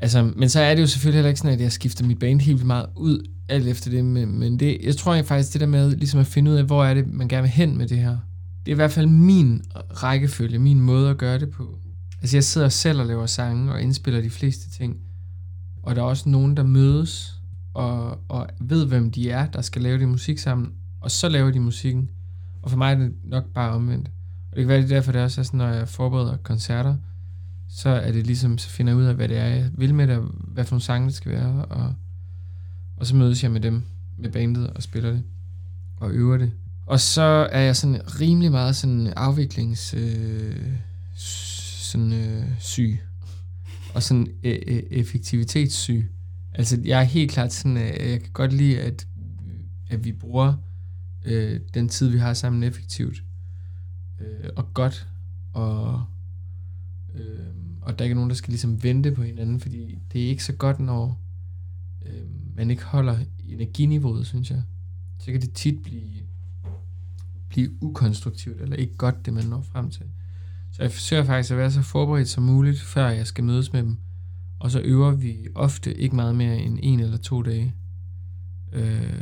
Altså, 0.00 0.30
men 0.36 0.48
så 0.48 0.60
er 0.60 0.74
det 0.74 0.82
jo 0.82 0.86
selvfølgelig 0.86 1.18
heller 1.18 1.28
ikke 1.28 1.40
sådan, 1.40 1.54
at 1.54 1.60
jeg 1.60 1.72
skifter 1.72 2.04
mit 2.04 2.18
band 2.18 2.40
helt 2.40 2.54
vildt 2.54 2.66
meget 2.66 2.86
ud, 2.96 3.28
alt 3.48 3.66
efter 3.66 3.90
det. 3.90 4.04
Men, 4.04 4.38
men 4.38 4.60
det, 4.60 4.78
jeg 4.82 4.96
tror 4.96 5.14
jeg 5.14 5.24
faktisk, 5.24 5.52
det 5.52 5.60
der 5.60 5.66
med 5.66 5.96
ligesom 5.96 6.20
at 6.20 6.26
finde 6.26 6.50
ud 6.50 6.56
af, 6.56 6.64
hvor 6.64 6.84
er 6.84 6.94
det, 6.94 7.12
man 7.12 7.28
gerne 7.28 7.42
vil 7.42 7.50
hen 7.50 7.78
med 7.78 7.88
det 7.88 7.98
her. 7.98 8.16
Det 8.66 8.72
er 8.72 8.74
i 8.74 8.76
hvert 8.76 8.92
fald 8.92 9.06
min 9.06 9.62
rækkefølge, 10.02 10.58
min 10.58 10.80
måde 10.80 11.10
at 11.10 11.18
gøre 11.18 11.38
det 11.38 11.50
på. 11.50 11.77
Altså 12.20 12.36
jeg 12.36 12.44
sidder 12.44 12.68
selv 12.68 13.00
og 13.00 13.06
laver 13.06 13.26
sange 13.26 13.72
og 13.72 13.82
indspiller 13.82 14.20
de 14.20 14.30
fleste 14.30 14.70
ting. 14.70 14.96
Og 15.82 15.96
der 15.96 16.02
er 16.02 16.06
også 16.06 16.28
nogen, 16.28 16.56
der 16.56 16.62
mødes 16.62 17.38
og, 17.74 18.18
og 18.28 18.48
ved, 18.60 18.86
hvem 18.86 19.10
de 19.10 19.30
er, 19.30 19.46
der 19.46 19.62
skal 19.62 19.82
lave 19.82 19.98
det 19.98 20.08
musik 20.08 20.38
sammen, 20.38 20.72
og 21.00 21.10
så 21.10 21.28
laver 21.28 21.50
de 21.50 21.60
musikken. 21.60 22.10
Og 22.62 22.70
for 22.70 22.76
mig 22.76 22.92
er 22.92 22.98
det 22.98 23.12
nok 23.24 23.44
bare 23.54 23.70
omvendt. 23.70 24.10
Og 24.50 24.56
det 24.56 24.62
kan 24.62 24.68
være, 24.68 24.78
det 24.78 24.84
er 24.84 24.96
derfor, 24.96 25.12
det 25.12 25.22
også 25.22 25.40
er 25.40 25.42
sådan, 25.42 25.58
når 25.58 25.68
jeg 25.68 25.88
forbereder 25.88 26.36
koncerter, 26.36 26.96
så 27.68 27.88
er 27.88 28.12
det 28.12 28.26
ligesom, 28.26 28.58
så 28.58 28.68
finder 28.68 28.92
jeg 28.92 28.98
ud 28.98 29.04
af, 29.04 29.14
hvad 29.14 29.28
det 29.28 29.38
er, 29.38 29.46
jeg 29.46 29.70
vil 29.74 29.94
med 29.94 30.06
det, 30.06 30.16
og 30.16 30.24
hvad 30.24 30.64
for 30.64 30.74
nogle 30.74 30.82
sange 30.82 31.06
det 31.06 31.14
skal 31.14 31.32
være, 31.32 31.64
og, 31.64 31.94
og 32.96 33.06
så 33.06 33.16
mødes 33.16 33.42
jeg 33.42 33.50
med 33.50 33.60
dem, 33.60 33.82
med 34.18 34.32
bandet, 34.32 34.66
og 34.66 34.82
spiller 34.82 35.10
det, 35.10 35.22
og 35.96 36.10
øver 36.10 36.36
det. 36.36 36.52
Og 36.86 37.00
så 37.00 37.48
er 37.52 37.60
jeg 37.60 37.76
sådan 37.76 38.20
rimelig 38.20 38.50
meget 38.50 38.76
sådan 38.76 39.12
afviklings 39.16 39.94
øh, 39.94 40.56
sådan 41.88 42.12
øh, 42.12 42.44
syg, 42.58 43.00
og 43.94 44.02
sådan 44.02 44.26
øh, 44.42 44.58
øh, 44.66 44.82
effektivitetssyg. 44.90 46.10
Altså, 46.54 46.80
jeg 46.84 47.00
er 47.00 47.04
helt 47.04 47.30
klart 47.30 47.52
sådan, 47.52 47.76
at 47.76 48.10
jeg 48.10 48.20
kan 48.20 48.32
godt 48.32 48.52
lide, 48.52 48.80
at, 48.80 49.06
at 49.90 50.04
vi 50.04 50.12
bruger 50.12 50.54
øh, 51.24 51.60
den 51.74 51.88
tid, 51.88 52.08
vi 52.08 52.18
har 52.18 52.34
sammen 52.34 52.62
effektivt 52.62 53.22
øh, 54.20 54.50
og 54.56 54.74
godt, 54.74 55.08
og, 55.52 56.04
øh, 57.14 57.38
og 57.82 57.98
der 57.98 58.04
ikke 58.04 58.12
er 58.12 58.16
nogen, 58.16 58.30
der 58.30 58.36
skal 58.36 58.50
ligesom 58.50 58.82
vente 58.82 59.12
på 59.12 59.22
hinanden, 59.22 59.60
fordi 59.60 59.98
det 60.12 60.24
er 60.24 60.28
ikke 60.28 60.44
så 60.44 60.52
godt, 60.52 60.80
når 60.80 61.20
øh, 62.06 62.56
man 62.56 62.70
ikke 62.70 62.84
holder 62.84 63.18
energiniveauet, 63.44 64.26
synes 64.26 64.50
jeg. 64.50 64.62
Så 65.18 65.32
kan 65.32 65.40
det 65.40 65.52
tit 65.52 65.82
blive, 65.82 66.22
blive 67.48 67.82
ukonstruktivt, 67.82 68.60
eller 68.60 68.76
ikke 68.76 68.96
godt, 68.96 69.26
det 69.26 69.34
man 69.34 69.44
når 69.44 69.62
frem 69.62 69.90
til. 69.90 70.06
Så 70.78 70.84
jeg 70.84 70.92
forsøger 70.92 71.24
faktisk 71.24 71.50
at 71.50 71.58
være 71.58 71.70
så 71.70 71.82
forberedt 71.82 72.28
som 72.28 72.42
muligt, 72.42 72.80
før 72.80 73.08
jeg 73.08 73.26
skal 73.26 73.44
mødes 73.44 73.72
med 73.72 73.82
dem. 73.82 73.98
Og 74.58 74.70
så 74.70 74.80
øver 74.80 75.10
vi 75.10 75.36
ofte 75.54 75.94
ikke 75.94 76.16
meget 76.16 76.34
mere 76.34 76.58
end 76.58 76.78
en 76.82 77.00
eller 77.00 77.16
to 77.16 77.42
dage. 77.42 77.74
Øh, 78.72 79.12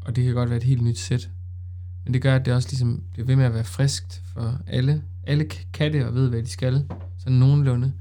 og 0.00 0.16
det 0.16 0.24
kan 0.24 0.34
godt 0.34 0.50
være 0.50 0.56
et 0.56 0.64
helt 0.64 0.82
nyt 0.82 0.98
sæt. 0.98 1.30
Men 2.04 2.14
det 2.14 2.22
gør, 2.22 2.36
at 2.36 2.46
det 2.46 2.54
også 2.54 2.68
ligesom 2.70 3.02
bliver 3.12 3.26
ved 3.26 3.36
med 3.36 3.44
at 3.44 3.54
være 3.54 3.64
friskt 3.64 4.22
for 4.24 4.60
alle. 4.66 5.02
Alle 5.24 5.44
kan 5.72 5.92
det 5.92 6.04
og 6.04 6.14
ved, 6.14 6.28
hvad 6.28 6.42
de 6.42 6.48
skal. 6.48 6.84
Sådan 7.18 7.38
nogenlunde. 7.38 7.92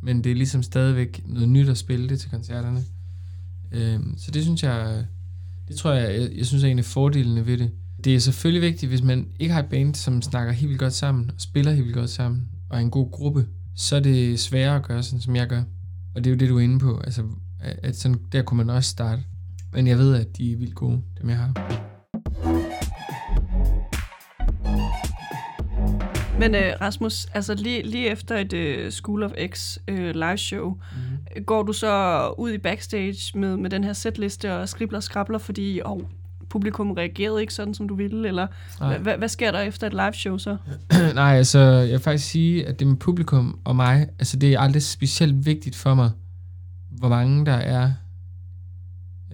Men 0.00 0.24
det 0.24 0.32
er 0.32 0.36
ligesom 0.36 0.62
stadigvæk 0.62 1.22
noget 1.26 1.48
nyt 1.48 1.68
at 1.68 1.78
spille 1.78 2.08
det 2.08 2.20
til 2.20 2.30
koncerterne. 2.30 2.84
Øh, 3.72 4.00
så 4.16 4.30
det 4.30 4.42
synes 4.42 4.62
jeg, 4.62 5.04
det 5.68 5.76
tror 5.76 5.92
jeg, 5.92 6.20
jeg, 6.20 6.30
jeg 6.36 6.46
synes 6.46 6.64
er 6.64 6.68
en 6.68 6.78
af 6.78 6.84
fordelene 6.84 7.46
ved 7.46 7.58
det. 7.58 7.70
Det 8.04 8.14
er 8.14 8.18
selvfølgelig 8.18 8.62
vigtigt, 8.62 8.90
hvis 8.90 9.02
man 9.02 9.28
ikke 9.38 9.54
har 9.54 9.62
et 9.62 9.68
band, 9.68 9.94
som 9.94 10.22
snakker 10.22 10.52
helt 10.52 10.68
vildt 10.68 10.80
godt 10.80 10.92
sammen, 10.92 11.30
og 11.34 11.40
spiller 11.40 11.72
helt 11.72 11.84
vildt 11.84 11.96
godt 11.96 12.10
sammen, 12.10 12.48
og 12.70 12.76
er 12.76 12.80
en 12.80 12.90
god 12.90 13.10
gruppe, 13.10 13.46
så 13.76 13.96
er 13.96 14.00
det 14.00 14.40
sværere 14.40 14.76
at 14.76 14.82
gøre 14.82 15.02
sådan, 15.02 15.20
som 15.20 15.36
jeg 15.36 15.46
gør. 15.46 15.62
Og 16.14 16.24
det 16.24 16.26
er 16.26 16.34
jo 16.34 16.38
det, 16.38 16.48
du 16.48 16.56
er 16.56 16.60
inde 16.60 16.78
på. 16.78 17.00
Altså, 17.04 17.22
at 17.60 17.96
sådan, 17.96 18.18
der 18.32 18.42
kunne 18.42 18.56
man 18.56 18.70
også 18.70 18.90
starte. 18.90 19.22
Men 19.72 19.86
jeg 19.86 19.98
ved, 19.98 20.14
at 20.14 20.36
de 20.36 20.52
er 20.52 20.56
vildt 20.56 20.74
gode, 20.74 21.02
dem 21.20 21.28
jeg 21.28 21.38
har. 21.38 21.80
Men 26.38 26.54
øh, 26.54 26.72
Rasmus, 26.80 27.26
altså 27.34 27.54
lige, 27.54 27.82
lige 27.82 28.08
efter 28.08 28.36
et 28.36 28.52
øh, 28.52 28.90
School 28.90 29.22
of 29.22 29.30
X 29.52 29.78
øh, 29.88 30.14
live 30.14 30.36
show, 30.36 30.70
mm. 30.70 31.44
går 31.44 31.62
du 31.62 31.72
så 31.72 32.34
ud 32.38 32.52
i 32.52 32.58
backstage 32.58 33.38
med, 33.38 33.56
med 33.56 33.70
den 33.70 33.84
her 33.84 33.92
setliste 33.92 34.54
og 34.54 34.68
skribler 34.68 34.98
og 34.98 35.02
skrabler, 35.02 35.38
fordi 35.38 35.80
oh, 35.84 36.00
publikum 36.50 36.90
reagerede 36.90 37.40
ikke 37.40 37.54
sådan, 37.54 37.74
som 37.74 37.88
du 37.88 37.94
ville, 37.94 38.28
eller 38.28 38.46
hvad, 38.98 39.16
hvad 39.18 39.28
sker 39.28 39.52
der 39.52 39.60
efter 39.60 39.86
et 39.86 39.92
live 39.92 40.12
show 40.12 40.38
så? 40.38 40.56
Nej, 41.14 41.36
altså 41.36 41.58
jeg 41.58 41.90
vil 41.90 41.98
faktisk 41.98 42.30
sige, 42.30 42.66
at 42.66 42.78
det 42.78 42.86
med 42.86 42.96
publikum 42.96 43.58
og 43.64 43.76
mig, 43.76 44.08
altså 44.18 44.36
det 44.36 44.52
er 44.52 44.60
aldrig 44.60 44.82
specielt 44.82 45.46
vigtigt 45.46 45.76
for 45.76 45.94
mig, 45.94 46.10
hvor 46.90 47.08
mange 47.08 47.46
der 47.46 47.52
er, 47.52 47.92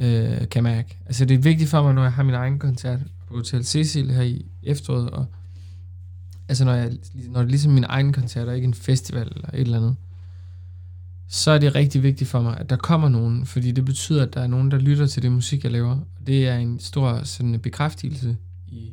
øh, 0.01 0.49
kan 0.49 0.63
mærke. 0.63 0.99
Altså 1.07 1.25
det 1.25 1.35
er 1.35 1.39
vigtigt 1.39 1.71
for 1.71 1.83
mig, 1.83 1.95
når 1.95 2.03
jeg 2.03 2.13
har 2.13 2.23
min 2.23 2.35
egen 2.35 2.59
koncert 2.59 3.01
på 3.29 3.37
Hotel 3.37 3.65
Cecil 3.65 4.11
her 4.11 4.23
i 4.23 4.47
efteråret, 4.63 5.11
og 5.11 5.27
altså 6.49 6.65
når, 6.65 6.75
jeg, 6.75 6.91
når 7.15 7.41
det 7.41 7.47
er 7.47 7.51
ligesom 7.51 7.73
min 7.73 7.85
egen 7.89 8.13
koncert, 8.13 8.49
og 8.49 8.55
ikke 8.55 8.67
en 8.67 8.75
festival 8.75 9.33
eller 9.37 9.49
et 9.49 9.61
eller 9.61 9.77
andet, 9.77 9.97
så 11.29 11.51
er 11.51 11.59
det 11.59 11.75
rigtig 11.75 12.03
vigtigt 12.03 12.31
for 12.31 12.43
mig, 12.43 12.59
at 12.59 12.71
der 12.71 12.77
kommer 12.77 13.09
nogen, 13.09 13.47
fordi 13.47 13.73
det 13.73 13.85
betyder, 13.85 14.23
at 14.23 14.35
der 14.35 14.41
er 14.41 14.47
nogen, 14.47 14.71
der 14.71 14.79
lytter 14.79 15.07
til 15.07 15.23
det 15.23 15.33
musik, 15.33 15.65
jeg 15.65 15.73
laver. 15.73 15.91
Og 15.91 16.27
det 16.27 16.49
er 16.49 16.57
en 16.57 16.81
stor 16.81 17.23
sådan, 17.23 17.61
bekræftelse, 17.61 18.37
i, 18.69 18.93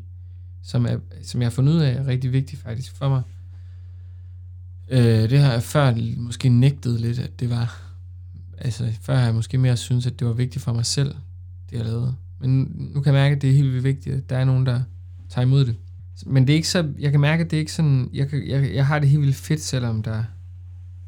som, 0.63 0.85
er, 0.85 0.97
som 1.23 1.41
jeg 1.41 1.45
har 1.45 1.51
fundet 1.51 1.73
ud 1.73 1.79
af, 1.79 1.93
er 1.93 2.07
rigtig 2.07 2.33
vigtigt 2.33 2.61
faktisk 2.61 2.95
for 2.95 3.09
mig. 3.09 3.21
Øh, 4.89 5.29
det 5.29 5.39
har 5.39 5.51
jeg 5.51 5.63
før 5.63 5.95
måske 6.17 6.49
nægtet 6.49 7.01
lidt, 7.01 7.19
at 7.19 7.39
det 7.39 7.49
var... 7.49 7.81
Altså, 8.57 8.93
før 9.01 9.15
har 9.15 9.25
jeg 9.25 9.35
måske 9.35 9.57
mere 9.57 9.77
synes 9.77 10.07
at 10.07 10.19
det 10.19 10.27
var 10.27 10.33
vigtigt 10.33 10.63
for 10.63 10.73
mig 10.73 10.85
selv, 10.85 11.15
det 11.69 11.77
jeg 11.77 11.85
lavede. 11.85 12.15
Men 12.39 12.71
nu 12.93 13.01
kan 13.01 13.13
jeg 13.13 13.21
mærke, 13.21 13.35
at 13.35 13.41
det 13.41 13.49
er 13.49 13.53
helt 13.53 13.71
vildt 13.71 13.83
vigtigt, 13.83 14.15
at 14.15 14.29
der 14.29 14.37
er 14.37 14.45
nogen, 14.45 14.65
der 14.65 14.81
tager 15.29 15.45
imod 15.45 15.65
det. 15.65 15.75
Men 16.25 16.47
det 16.47 16.53
er 16.53 16.55
ikke 16.57 16.67
så... 16.67 16.93
Jeg 16.99 17.11
kan 17.11 17.19
mærke, 17.19 17.43
at 17.43 17.51
det 17.51 17.57
er 17.57 17.59
ikke 17.59 17.73
sådan... 17.73 18.09
Jeg, 18.13 18.29
kan, 18.29 18.47
jeg, 18.47 18.73
jeg 18.73 18.87
har 18.87 18.99
det 18.99 19.09
helt 19.09 19.21
vildt 19.21 19.35
fedt, 19.35 19.61
selvom 19.61 20.03
der 20.03 20.23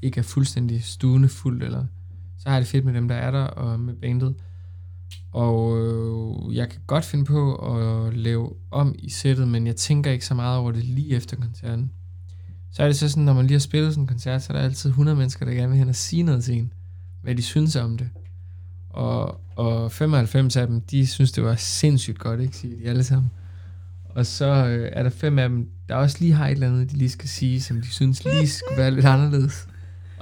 ikke 0.02 0.20
er 0.20 0.24
fuldstændig 0.24 0.84
stuende 0.84 1.30
fuldt, 1.30 1.64
eller 1.64 1.86
så 2.38 2.50
har 2.50 2.56
jeg 2.56 2.62
det 2.62 2.70
fedt 2.70 2.86
med 2.86 2.94
dem, 2.94 3.08
der 3.08 3.16
er 3.16 3.32
der, 3.32 3.44
og 3.44 3.80
med 3.80 3.94
bandet. 3.94 4.36
Og 5.32 5.78
øh, 5.78 6.56
jeg 6.56 6.70
kan 6.70 6.82
godt 6.88 7.06
finde 7.06 7.26
på 7.26 7.56
at 7.56 8.18
lave 8.18 8.54
om 8.72 8.96
i 9.00 9.10
sættet, 9.10 9.48
men 9.48 9.68
jeg 9.68 9.76
tænker 9.76 10.12
ikke 10.12 10.26
så 10.26 10.34
meget 10.34 10.58
over 10.58 10.72
det 10.72 10.84
lige 10.84 11.16
efter 11.16 11.38
koncerten. 11.38 11.92
Så 12.72 12.84
er 12.84 12.88
det 12.88 12.96
så 12.96 13.10
sådan, 13.10 13.24
når 13.24 13.34
man 13.34 13.46
lige 13.46 13.56
har 13.56 13.60
spillet 13.60 13.94
sådan 13.94 14.04
en 14.04 14.08
koncert, 14.08 14.44
så 14.44 14.54
er 14.54 14.58
der 14.58 14.64
altid 14.64 14.90
100 14.90 15.18
mennesker, 15.18 15.46
der 15.46 15.54
gerne 15.54 15.70
vil 15.70 15.78
hen 15.78 15.90
og 15.90 15.96
sige 15.96 16.24
noget 16.24 16.44
til 16.44 16.56
en, 16.56 16.74
hvad 17.22 17.36
de 17.36 17.42
synes 17.42 17.76
om 17.76 17.98
det. 17.98 18.10
Og, 18.90 19.42
og 19.56 19.92
95 19.92 20.56
af 20.56 20.68
dem, 20.68 20.82
de 20.82 21.08
synes, 21.08 21.32
det 21.32 21.44
var 21.44 21.56
sindssygt 21.56 22.20
godt, 22.20 22.40
ikke, 22.42 22.58
siger 22.58 22.78
de 22.78 22.90
alle 22.90 23.04
sammen. 23.04 23.32
Og 24.06 24.26
så 24.26 24.46
øh, 24.46 24.90
er 24.94 25.04
der 25.04 25.10
fem 25.10 25.40
af 25.40 25.50
dem, 25.50 25.70
der 25.90 25.96
også 25.96 26.18
lige 26.20 26.34
har 26.34 26.48
et 26.48 26.52
eller 26.52 26.68
andet, 26.68 26.92
de 26.92 26.98
lige 26.98 27.10
skal 27.10 27.30
sige, 27.30 27.62
som 27.62 27.82
de 27.82 27.88
synes 27.88 28.24
lige 28.24 28.48
skulle 28.48 28.78
være 28.78 28.92
lidt 28.92 29.06
anderledes. 29.06 29.68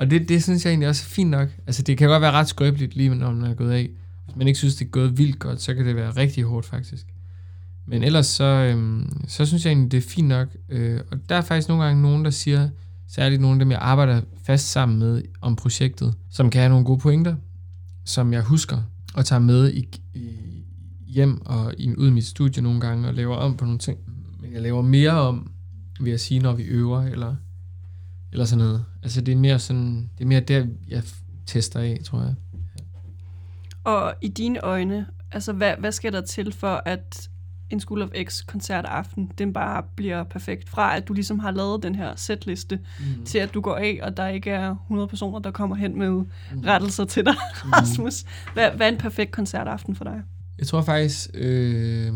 Og 0.04 0.12
det, 0.12 0.30
det 0.30 0.44
synes 0.44 0.66
jeg 0.66 0.72
egentlig 0.72 0.90
også 0.90 1.04
er 1.06 1.10
fint 1.10 1.30
nok. 1.30 1.50
Altså 1.68 1.84
det 1.84 1.98
kan 1.98 2.08
godt 2.08 2.22
være 2.22 2.32
ret 2.32 2.48
skrøbeligt 2.48 2.96
lige 2.96 3.16
når 3.16 3.32
man 3.32 3.52
er 3.52 3.56
gået 3.56 3.72
af. 3.72 3.90
Hvis 4.26 4.36
man 4.36 4.48
ikke 4.48 4.58
synes, 4.58 4.76
det 4.76 4.86
er 4.86 4.90
gået 4.90 5.18
vildt 5.18 5.40
godt, 5.40 5.62
så 5.62 5.74
kan 5.74 5.86
det 5.86 5.96
være 5.96 6.10
rigtig 6.10 6.44
hårdt 6.44 6.66
faktisk. 6.66 7.06
Men 7.86 8.04
ellers 8.04 8.26
så, 8.26 8.44
øhm, 8.44 9.24
så 9.28 9.46
synes 9.46 9.66
jeg 9.66 9.72
egentlig, 9.72 9.92
det 9.92 9.98
er 9.98 10.10
fint 10.10 10.28
nok. 10.28 10.48
Øh, 10.70 11.00
og 11.12 11.18
der 11.30 11.36
er 11.36 11.42
faktisk 11.42 11.68
nogle 11.68 11.84
gange 11.84 12.02
nogen, 12.02 12.26
der 12.26 12.32
siger, 12.32 12.70
særligt 13.08 13.42
nogle 13.42 13.56
af 13.56 13.60
dem, 13.60 13.72
jeg 13.72 13.80
arbejder 13.82 14.22
fast 14.44 14.72
sammen 14.72 15.00
med 15.00 15.22
om 15.42 15.56
projektet, 15.56 16.14
som 16.30 16.50
kan 16.50 16.62
have 16.62 16.70
nogle 16.70 16.86
gode 16.86 17.00
pointer, 17.00 17.36
som 18.06 18.34
jeg 18.34 18.42
husker 18.42 18.78
og 19.14 19.26
tager 19.26 19.40
med 19.40 19.74
i, 19.74 20.00
i 20.14 20.30
hjem 21.08 21.42
og 21.46 21.74
i, 21.78 21.96
ud 21.96 22.08
i 22.08 22.12
mit 22.12 22.26
studie 22.26 22.64
nogle 22.64 22.80
gange 22.80 23.08
og 23.08 23.14
laver 23.14 23.36
om 23.36 23.58
på 23.58 23.66
nogle 23.66 23.80
ting. 23.80 23.98
Men 24.42 24.54
jeg 24.54 24.62
laver 24.62 24.82
mere 24.82 25.12
om, 25.12 25.52
vil 26.00 26.10
jeg 26.10 26.20
sige, 26.20 26.40
når 26.40 26.54
vi 26.54 26.64
øver, 26.64 27.02
eller 27.04 27.36
eller 28.32 28.46
sådan 28.46 28.66
noget. 28.66 28.86
Altså 29.04 29.22
det 29.22 29.32
er 29.32 29.36
mere 29.36 29.60
sådan, 29.60 30.10
det 30.18 30.24
er 30.24 30.28
mere 30.28 30.40
der, 30.40 30.66
jeg 30.88 31.04
tester 31.46 31.80
af, 31.80 32.00
tror 32.04 32.20
jeg. 32.20 32.36
Og 33.84 34.14
i 34.22 34.28
dine 34.28 34.60
øjne, 34.60 35.08
altså 35.32 35.54
hvad, 35.54 35.74
hvad 35.80 35.92
skal 35.92 36.14
der 36.14 36.22
til 36.22 36.54
for, 36.54 36.82
at 36.86 37.30
en 37.70 37.80
School 37.80 38.02
of 38.02 38.10
X 38.24 38.46
koncertaften, 38.46 39.32
den 39.38 39.54
bare 39.54 39.84
bliver 39.96 40.24
perfekt. 40.24 40.70
Fra 40.70 40.98
at 40.98 41.08
du 41.08 41.14
ligesom 41.14 41.40
har 41.40 41.52
lavet 41.52 41.84
den 41.84 41.96
her 41.96 42.16
setliste, 42.16 42.80
mm. 43.00 43.26
til 43.26 43.38
at 43.38 43.54
du 43.54 43.62
går 43.62 43.76
af, 43.76 44.00
og 44.04 44.18
der 44.18 44.28
ikke 44.28 44.50
er 44.50 44.76
100 44.76 45.08
personer, 45.08 45.40
der 45.40 45.52
kommer 45.52 45.76
hen 45.76 46.00
med 46.00 46.10
mm. 46.10 46.26
rettelser 46.66 47.06
til 47.06 47.26
dig, 47.26 47.36
mm. 47.66 47.72
Rasmus. 47.74 48.24
Hvad, 48.54 48.72
hvad 48.72 48.88
er 48.88 48.92
en 48.92 48.98
perfekt 48.98 49.32
koncertaften 49.32 49.96
for 49.96 50.04
dig? 50.04 50.22
Jeg 50.58 50.68
tror 50.68 50.82
faktisk, 50.82 51.30
øh, 51.34 52.14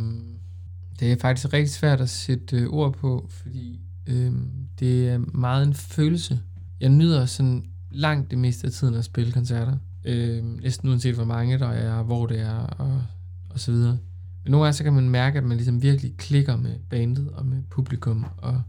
det 0.99 1.11
er 1.11 1.15
faktisk 1.21 1.53
rigtig 1.53 1.71
svært 1.71 2.01
at 2.01 2.09
sætte 2.09 2.57
øh, 2.57 2.67
ord 2.69 2.93
på, 2.93 3.27
fordi 3.29 3.79
øh, 4.07 4.31
det 4.79 5.09
er 5.09 5.17
meget 5.17 5.67
en 5.67 5.73
følelse. 5.73 6.39
Jeg 6.79 6.89
nyder 6.89 7.25
sådan 7.25 7.65
langt 7.91 8.31
det 8.31 8.39
meste 8.39 8.67
af 8.67 8.73
tiden 8.73 8.93
at 8.95 9.05
spille 9.05 9.31
koncerter. 9.31 9.77
Øh, 10.05 10.43
næsten 10.43 10.89
uanset 10.89 11.15
hvor 11.15 11.25
mange 11.25 11.59
der 11.59 11.69
er, 11.69 12.03
hvor 12.03 12.25
det 12.25 12.39
er, 12.39 12.55
og, 12.57 13.01
og 13.49 13.59
så 13.59 13.71
videre. 13.71 13.97
Men 14.43 14.51
nogle 14.51 14.65
gange 14.65 14.73
så 14.73 14.83
kan 14.83 14.93
man 14.93 15.09
mærke, 15.09 15.37
at 15.37 15.43
man 15.43 15.57
ligesom 15.57 15.81
virkelig 15.81 16.17
klikker 16.17 16.55
med 16.55 16.75
bandet 16.89 17.29
og 17.29 17.45
med 17.45 17.63
publikum, 17.69 18.25
og, 18.37 18.61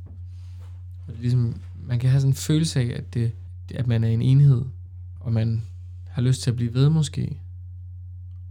og 1.06 1.12
det 1.12 1.20
ligesom, 1.20 1.60
man 1.86 1.98
kan 1.98 2.10
have 2.10 2.20
sådan 2.20 2.30
en 2.30 2.34
følelse 2.34 2.80
af, 2.80 2.92
at, 2.96 3.14
det, 3.14 3.32
at 3.74 3.86
man 3.86 4.04
er 4.04 4.08
en 4.08 4.22
enhed, 4.22 4.64
og 5.20 5.32
man 5.32 5.62
har 6.08 6.22
lyst 6.22 6.42
til 6.42 6.50
at 6.50 6.56
blive 6.56 6.74
ved 6.74 6.88
måske. 6.88 7.40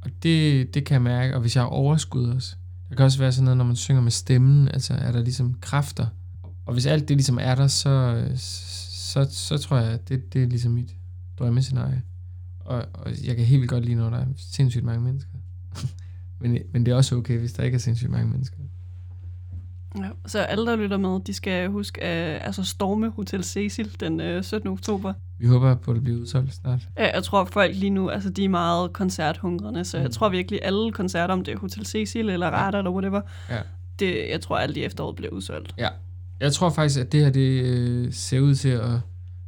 Og 0.01 0.09
det, 0.23 0.73
det 0.73 0.85
kan 0.85 0.93
jeg 0.93 1.01
mærke, 1.01 1.35
og 1.35 1.41
hvis 1.41 1.55
jeg 1.55 1.63
har 1.63 1.69
overskud 1.69 2.29
også. 2.29 2.55
Der 2.89 2.95
kan 2.95 3.05
også 3.05 3.19
være 3.19 3.31
sådan 3.31 3.43
noget, 3.43 3.57
når 3.57 3.65
man 3.65 3.75
synger 3.75 4.01
med 4.01 4.11
stemmen, 4.11 4.67
altså 4.67 4.93
er 4.93 5.11
der 5.11 5.21
ligesom 5.21 5.57
kræfter, 5.61 6.07
og 6.65 6.73
hvis 6.73 6.85
alt 6.85 7.07
det 7.07 7.17
ligesom 7.17 7.37
er 7.41 7.55
der, 7.55 7.67
så, 7.67 8.25
så, 9.07 9.27
så 9.31 9.57
tror 9.57 9.77
jeg, 9.77 10.09
det, 10.09 10.33
det 10.33 10.43
er 10.43 10.47
ligesom 10.47 10.71
mit 10.71 10.91
drømmescenarie. 11.39 12.01
Og, 12.59 12.85
og 12.93 13.11
jeg 13.25 13.35
kan 13.35 13.45
helt 13.45 13.59
vildt 13.61 13.69
godt 13.71 13.85
lide, 13.85 13.95
når 13.95 14.09
der 14.09 14.17
er 14.17 14.25
sindssygt 14.37 14.83
mange 14.85 15.01
mennesker. 15.01 15.31
men, 16.39 16.57
men 16.73 16.85
det 16.85 16.91
er 16.91 16.95
også 16.95 17.15
okay, 17.15 17.39
hvis 17.39 17.53
der 17.53 17.63
ikke 17.63 17.75
er 17.75 17.79
sindssygt 17.79 18.11
mange 18.11 18.31
mennesker. 18.31 18.57
Ja, 19.97 20.09
så 20.25 20.39
alle, 20.39 20.65
der 20.65 20.75
lytter 20.75 20.97
med, 20.97 21.19
de 21.27 21.33
skal 21.33 21.69
huske 21.69 22.03
at 22.03 22.45
altså 22.45 22.63
storme 22.63 23.09
Hotel 23.09 23.43
Cecil 23.43 23.99
den 23.99 24.19
øh, 24.19 24.43
17. 24.43 24.69
oktober. 24.69 25.13
Vi 25.39 25.47
håber 25.47 25.75
på, 25.75 25.91
at 25.91 25.95
det 25.95 26.03
bliver 26.03 26.19
udsolgt 26.19 26.53
snart. 26.53 26.87
Ja, 26.97 27.11
Jeg 27.13 27.23
tror, 27.23 27.45
folk 27.45 27.75
lige 27.75 27.89
nu, 27.89 28.09
altså 28.09 28.29
de 28.29 28.45
er 28.45 28.49
meget 28.49 28.93
koncerthungrende, 28.93 29.85
så 29.85 29.97
jeg 29.97 30.05
Mm. 30.05 30.11
tror 30.11 30.29
virkelig, 30.29 30.59
alle 30.63 30.91
koncerter, 30.91 31.33
om 31.33 31.43
det 31.43 31.53
er 31.53 31.57
Hotel 31.59 31.85
Cecil 31.85 32.29
eller 32.29 32.47
Radar 32.47 32.77
eller 32.77 32.91
whatever, 32.91 33.21
Ja. 33.49 33.59
det, 33.99 34.25
jeg 34.31 34.41
tror, 34.41 34.57
alt 34.57 34.77
i 34.77 34.83
efteråret 34.83 35.15
bliver 35.15 35.31
udsolgt. 35.31 35.75
Ja. 35.77 35.87
Jeg 36.39 36.53
tror 36.53 36.69
faktisk, 36.69 36.99
at 36.99 37.11
det 37.11 37.23
her 37.23 37.29
det, 37.29 37.63
øh, 37.63 38.13
ser 38.13 38.39
ud 38.39 38.55
til 38.55 38.69
at 38.69 38.99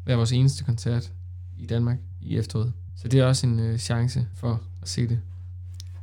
være 0.05 0.17
vores 0.17 0.31
eneste 0.31 0.63
koncert 0.63 1.11
i 1.57 1.65
Danmark 1.65 1.97
i 2.21 2.37
efteråret. 2.37 2.73
Så 2.95 3.07
det 3.07 3.19
er 3.19 3.25
også 3.25 3.47
en 3.47 3.59
øh, 3.59 3.77
chance 3.77 4.27
for 4.35 4.61
at 4.81 4.89
se 4.89 5.07
det. 5.07 5.19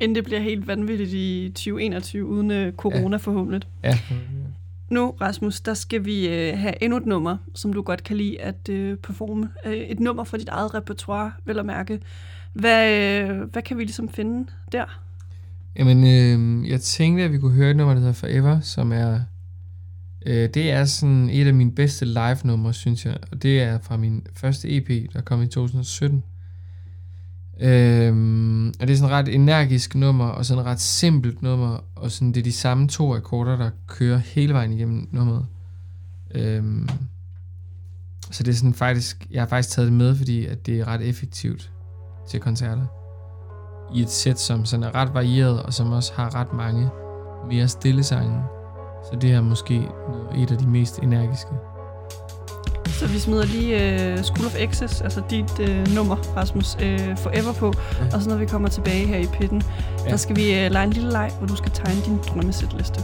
Inden 0.01 0.15
det 0.15 0.25
bliver 0.25 0.41
helt 0.41 0.67
vanvittigt 0.67 1.13
i 1.13 1.49
2021, 1.55 2.27
uden 2.27 2.51
øh, 2.51 2.73
corona 2.73 3.11
ja. 3.11 3.17
forhåbentlig. 3.17 3.63
Ja. 3.85 3.99
Nu, 4.91 5.15
Rasmus, 5.21 5.61
der 5.61 5.75
skal 5.75 6.05
vi 6.05 6.29
øh, 6.29 6.59
have 6.59 6.83
endnu 6.83 6.97
et 6.97 7.07
nummer, 7.07 7.37
som 7.55 7.73
du 7.73 7.83
godt 7.83 8.05
kan 8.05 8.17
lide 8.17 8.41
at 8.41 8.69
øh, 8.69 8.97
performe. 8.97 9.51
Øh, 9.65 9.73
et 9.73 10.01
nummer 10.01 10.25
fra 10.25 10.39
dit 10.39 10.49
eget 10.49 10.75
repertoire, 10.75 11.33
vel 11.45 11.59
at 11.59 11.67
mærke. 11.67 12.01
Hvad, 12.53 12.93
øh, 12.93 13.41
hvad 13.53 13.63
kan 13.63 13.79
vi 13.79 13.83
ligesom 13.83 14.09
finde 14.09 14.51
der? 14.73 15.01
Jamen, 15.77 16.05
øh, 16.05 16.71
jeg 16.71 16.81
tænkte, 16.81 17.25
at 17.25 17.33
vi 17.33 17.39
kunne 17.39 17.55
høre 17.55 17.71
et 17.71 17.77
nummer, 17.77 17.95
der 17.95 18.01
hedder 18.01 18.15
Forever, 18.15 18.61
som 18.61 18.93
er... 18.93 19.21
Øh, 20.27 20.49
det 20.55 20.71
er 20.71 20.85
sådan 20.85 21.31
et 21.31 21.47
af 21.47 21.55
mine 21.55 21.73
bedste 21.73 22.05
live-numre, 22.05 22.73
synes 22.73 23.07
jeg. 23.07 23.17
Og 23.33 23.43
det 23.43 23.63
er 23.63 23.79
fra 23.79 23.97
min 23.97 24.27
første 24.35 24.77
EP, 24.77 25.13
der 25.13 25.21
kom 25.21 25.43
i 25.43 25.47
2017. 25.47 26.23
Øhm, 27.61 28.69
og 28.69 28.87
det 28.87 28.91
er 28.91 28.97
sådan 28.97 29.11
et 29.11 29.19
ret 29.19 29.35
energisk 29.35 29.95
nummer, 29.95 30.27
og 30.27 30.47
sådan 30.47 30.61
et 30.61 30.67
ret 30.67 30.81
simpelt 30.81 31.43
nummer, 31.43 31.85
og 31.95 32.11
sådan 32.11 32.33
det 32.33 32.41
er 32.41 32.45
de 32.45 32.53
samme 32.53 32.89
to 32.89 33.15
akkorder, 33.15 33.57
der 33.57 33.71
kører 33.87 34.19
hele 34.19 34.55
vejen 34.55 34.73
igennem 34.73 35.09
nummeret. 35.13 35.47
Øhm, 36.35 36.89
så 38.31 38.43
det 38.43 38.53
er 38.53 38.57
sådan 38.57 38.75
faktisk, 38.75 39.27
jeg 39.31 39.43
har 39.43 39.49
faktisk 39.49 39.75
taget 39.75 39.87
det 39.87 39.97
med, 39.97 40.17
fordi 40.17 40.47
at 40.47 40.67
det 40.67 40.81
er 40.81 40.89
ret 40.89 41.03
effektivt 41.03 41.73
til 42.29 42.41
koncerter. 42.41 42.87
I 43.95 44.03
et 44.03 44.11
sæt, 44.11 44.41
som 44.41 44.65
sådan 44.65 44.85
er 44.85 44.95
ret 44.95 45.15
varieret, 45.15 45.63
og 45.63 45.75
som 45.75 45.93
også 45.93 46.13
har 46.17 46.35
ret 46.35 46.53
mange 46.53 46.89
mere 47.51 47.69
stille 47.69 48.03
sange. 48.03 48.56
Så 49.13 49.19
det 49.21 49.33
er 49.33 49.41
måske 49.41 49.89
et 50.37 50.51
af 50.51 50.59
de 50.59 50.67
mest 50.67 50.99
energiske. 50.99 51.51
Så 52.87 53.07
vi 53.07 53.19
smider 53.19 53.45
lige 53.45 54.03
øh, 54.13 54.23
School 54.23 54.47
of 54.47 54.55
Access, 54.59 55.01
altså 55.01 55.23
dit 55.31 55.61
øh, 55.61 55.95
nummer, 55.95 56.17
Rasmus, 56.37 56.77
øh, 56.83 57.17
Forever 57.17 57.53
på. 57.53 57.73
Ja. 58.01 58.17
Og 58.17 58.23
så 58.23 58.29
når 58.29 58.37
vi 58.37 58.47
kommer 58.47 58.69
tilbage 58.69 59.07
her 59.07 59.19
i 59.19 59.27
pitten, 59.27 59.63
ja. 60.05 60.11
Der 60.11 60.17
skal 60.17 60.37
vi 60.37 60.55
øh, 60.55 60.71
lege 60.71 60.85
en 60.85 60.93
lille 60.93 61.11
leg, 61.11 61.33
hvor 61.39 61.47
du 61.47 61.57
skal 61.57 61.71
tegne 61.71 62.01
din 62.01 62.19
drømmesætliste. 62.29 63.01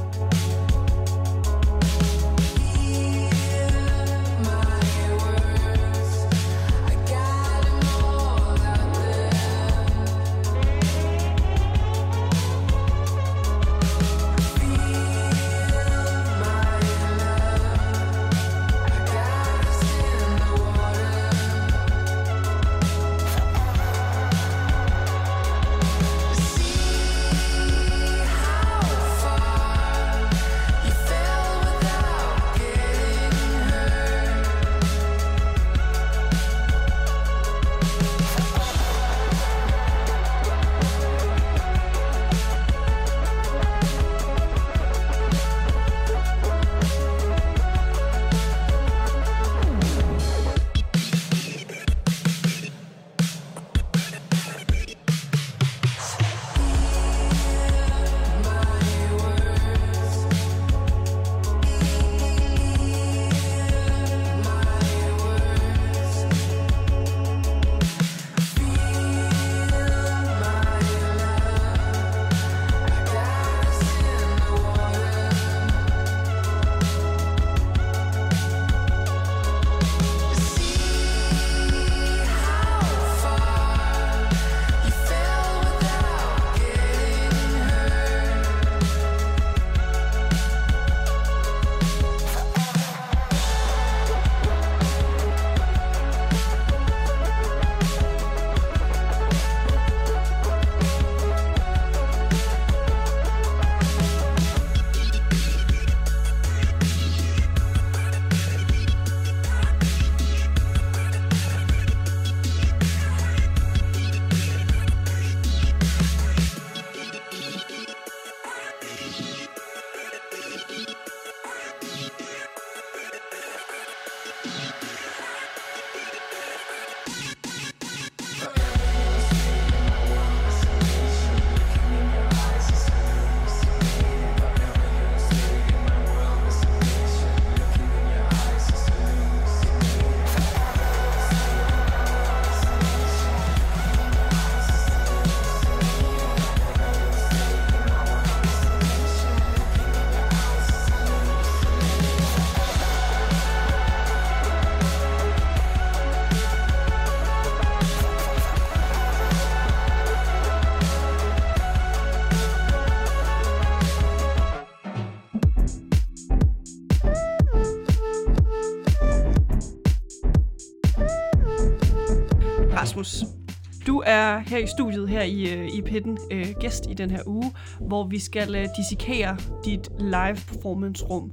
Her 174.52 174.58
i 174.58 174.66
studiet, 174.66 175.08
her 175.08 175.22
i, 175.22 175.54
øh, 175.54 175.68
i 175.74 175.82
Pitten, 175.82 176.18
øh, 176.30 176.46
gæst 176.60 176.86
i 176.90 176.94
den 176.94 177.10
her 177.10 177.20
uge, 177.26 177.52
hvor 177.80 178.06
vi 178.06 178.18
skal 178.18 178.54
øh, 178.54 178.66
dissekere 178.76 179.36
dit 179.64 179.88
live 179.98 180.36
performance 180.48 181.04
rum. 181.04 181.32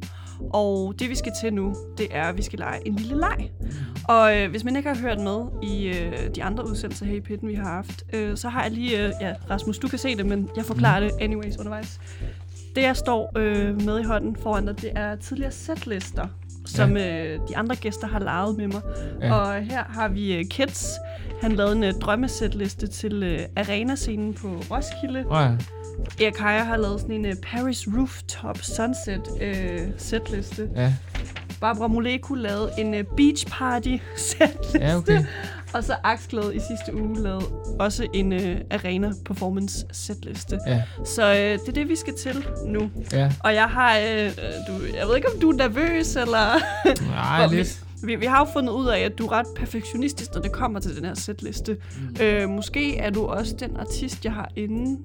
Og 0.53 0.93
det 0.99 1.09
vi 1.09 1.15
skal 1.15 1.31
til 1.41 1.53
nu, 1.53 1.75
det 1.97 2.07
er, 2.11 2.23
at 2.23 2.37
vi 2.37 2.41
skal 2.41 2.59
lege 2.59 2.87
en 2.87 2.95
lille 2.95 3.15
leg. 3.15 3.51
Og 4.07 4.37
øh, 4.37 4.49
hvis 4.49 4.63
man 4.63 4.75
ikke 4.75 4.89
har 4.89 5.01
hørt 5.01 5.19
med 5.19 5.69
i 5.69 5.87
øh, 5.87 6.35
de 6.35 6.43
andre 6.43 6.67
udsendelser 6.69 7.05
her 7.05 7.15
i 7.15 7.21
Pitten, 7.21 7.47
vi 7.47 7.53
har 7.53 7.63
haft, 7.63 8.03
øh, 8.13 8.37
så 8.37 8.49
har 8.49 8.63
jeg 8.63 8.71
lige... 8.71 9.05
Øh, 9.05 9.11
ja, 9.21 9.33
Rasmus, 9.49 9.77
du 9.77 9.87
kan 9.87 9.99
se 9.99 10.15
det, 10.15 10.25
men 10.25 10.49
jeg 10.55 10.65
forklarer 10.65 10.99
det 10.99 11.11
anyways 11.21 11.57
undervejs. 11.57 11.99
Det, 12.75 12.81
jeg 12.81 12.97
står 12.97 13.31
øh, 13.37 13.81
med 13.85 13.99
i 13.99 14.03
hånden 14.03 14.35
foran 14.35 14.65
dig, 14.65 14.81
det 14.81 14.91
er 14.95 15.15
tidligere 15.15 15.51
setlister, 15.51 16.27
som 16.65 16.97
øh, 16.97 17.39
de 17.49 17.57
andre 17.57 17.75
gæster 17.75 18.07
har 18.07 18.19
lavet 18.19 18.57
med 18.57 18.67
mig. 18.67 18.81
Ja. 19.21 19.27
Ja. 19.27 19.33
Og 19.33 19.61
her 19.63 19.83
har 19.83 20.07
vi 20.07 20.35
øh, 20.35 20.45
Kids. 20.49 20.91
Han 21.41 21.51
lavede 21.51 21.75
en 21.75 21.83
øh, 21.83 21.93
drømmesætliste 21.93 22.87
til 22.87 23.23
øh, 23.23 23.39
arenascenen 23.55 24.33
på 24.33 24.47
Roskilde. 24.47 25.25
Oh, 25.29 25.41
ja. 25.41 25.51
Erik 26.25 26.37
Heyer 26.37 26.63
har 26.63 26.77
lavet 26.77 27.01
sådan 27.01 27.15
en 27.15 27.25
uh, 27.25 27.31
Paris 27.43 27.87
Rooftop 27.97 28.57
Sunset 28.61 29.21
uh, 29.41 29.91
setliste. 29.97 30.69
Ja, 30.75 30.93
Barbara 31.61 31.87
Moleko 31.87 32.33
lavede 32.33 32.71
en 32.77 32.93
uh, 32.93 32.99
Beach 33.17 33.47
Party 33.47 33.97
setliste. 34.15 34.79
ja 34.79 34.97
okay. 34.97 35.23
Og 35.73 35.83
så 35.83 35.95
Axel 36.03 36.39
i 36.53 36.59
sidste 36.59 36.95
uge 37.03 37.21
lavede 37.23 37.45
også 37.79 38.07
en 38.13 38.31
uh, 38.33 38.41
Arena 38.71 39.11
Performance 39.25 39.85
setliste. 39.91 40.59
Ja, 40.67 40.83
Så 41.05 41.29
uh, 41.31 41.35
det 41.37 41.67
er 41.67 41.71
det, 41.73 41.89
vi 41.89 41.95
skal 41.95 42.13
til 42.17 42.45
nu. 42.65 42.91
ja. 43.13 43.31
Og 43.43 43.53
jeg 43.53 43.65
har... 43.65 43.97
Uh, 43.99 44.27
du, 44.67 44.83
jeg 44.97 45.07
ved 45.07 45.15
ikke, 45.15 45.27
om 45.35 45.39
du 45.41 45.49
er 45.49 45.55
nervøs, 45.55 46.15
eller... 46.15 46.59
Nej, 47.09 47.47
lidt. 47.55 47.83
Vi, 48.03 48.15
vi 48.15 48.25
har 48.25 48.39
jo 48.39 48.51
fundet 48.53 48.73
ud 48.73 48.87
af, 48.87 48.99
at 48.99 49.17
du 49.17 49.25
er 49.25 49.31
ret 49.31 49.47
perfektionistisk, 49.55 50.33
når 50.33 50.41
det 50.41 50.51
kommer 50.51 50.79
til 50.79 50.95
den 50.95 51.05
her 51.05 51.13
setliste. 51.13 51.77
Mm. 51.99 52.23
Øh, 52.23 52.49
måske 52.49 52.97
er 52.97 53.09
du 53.09 53.25
også 53.25 53.55
den 53.59 53.77
artist, 53.77 54.25
jeg 54.25 54.33
har 54.33 54.51
inde, 54.55 54.99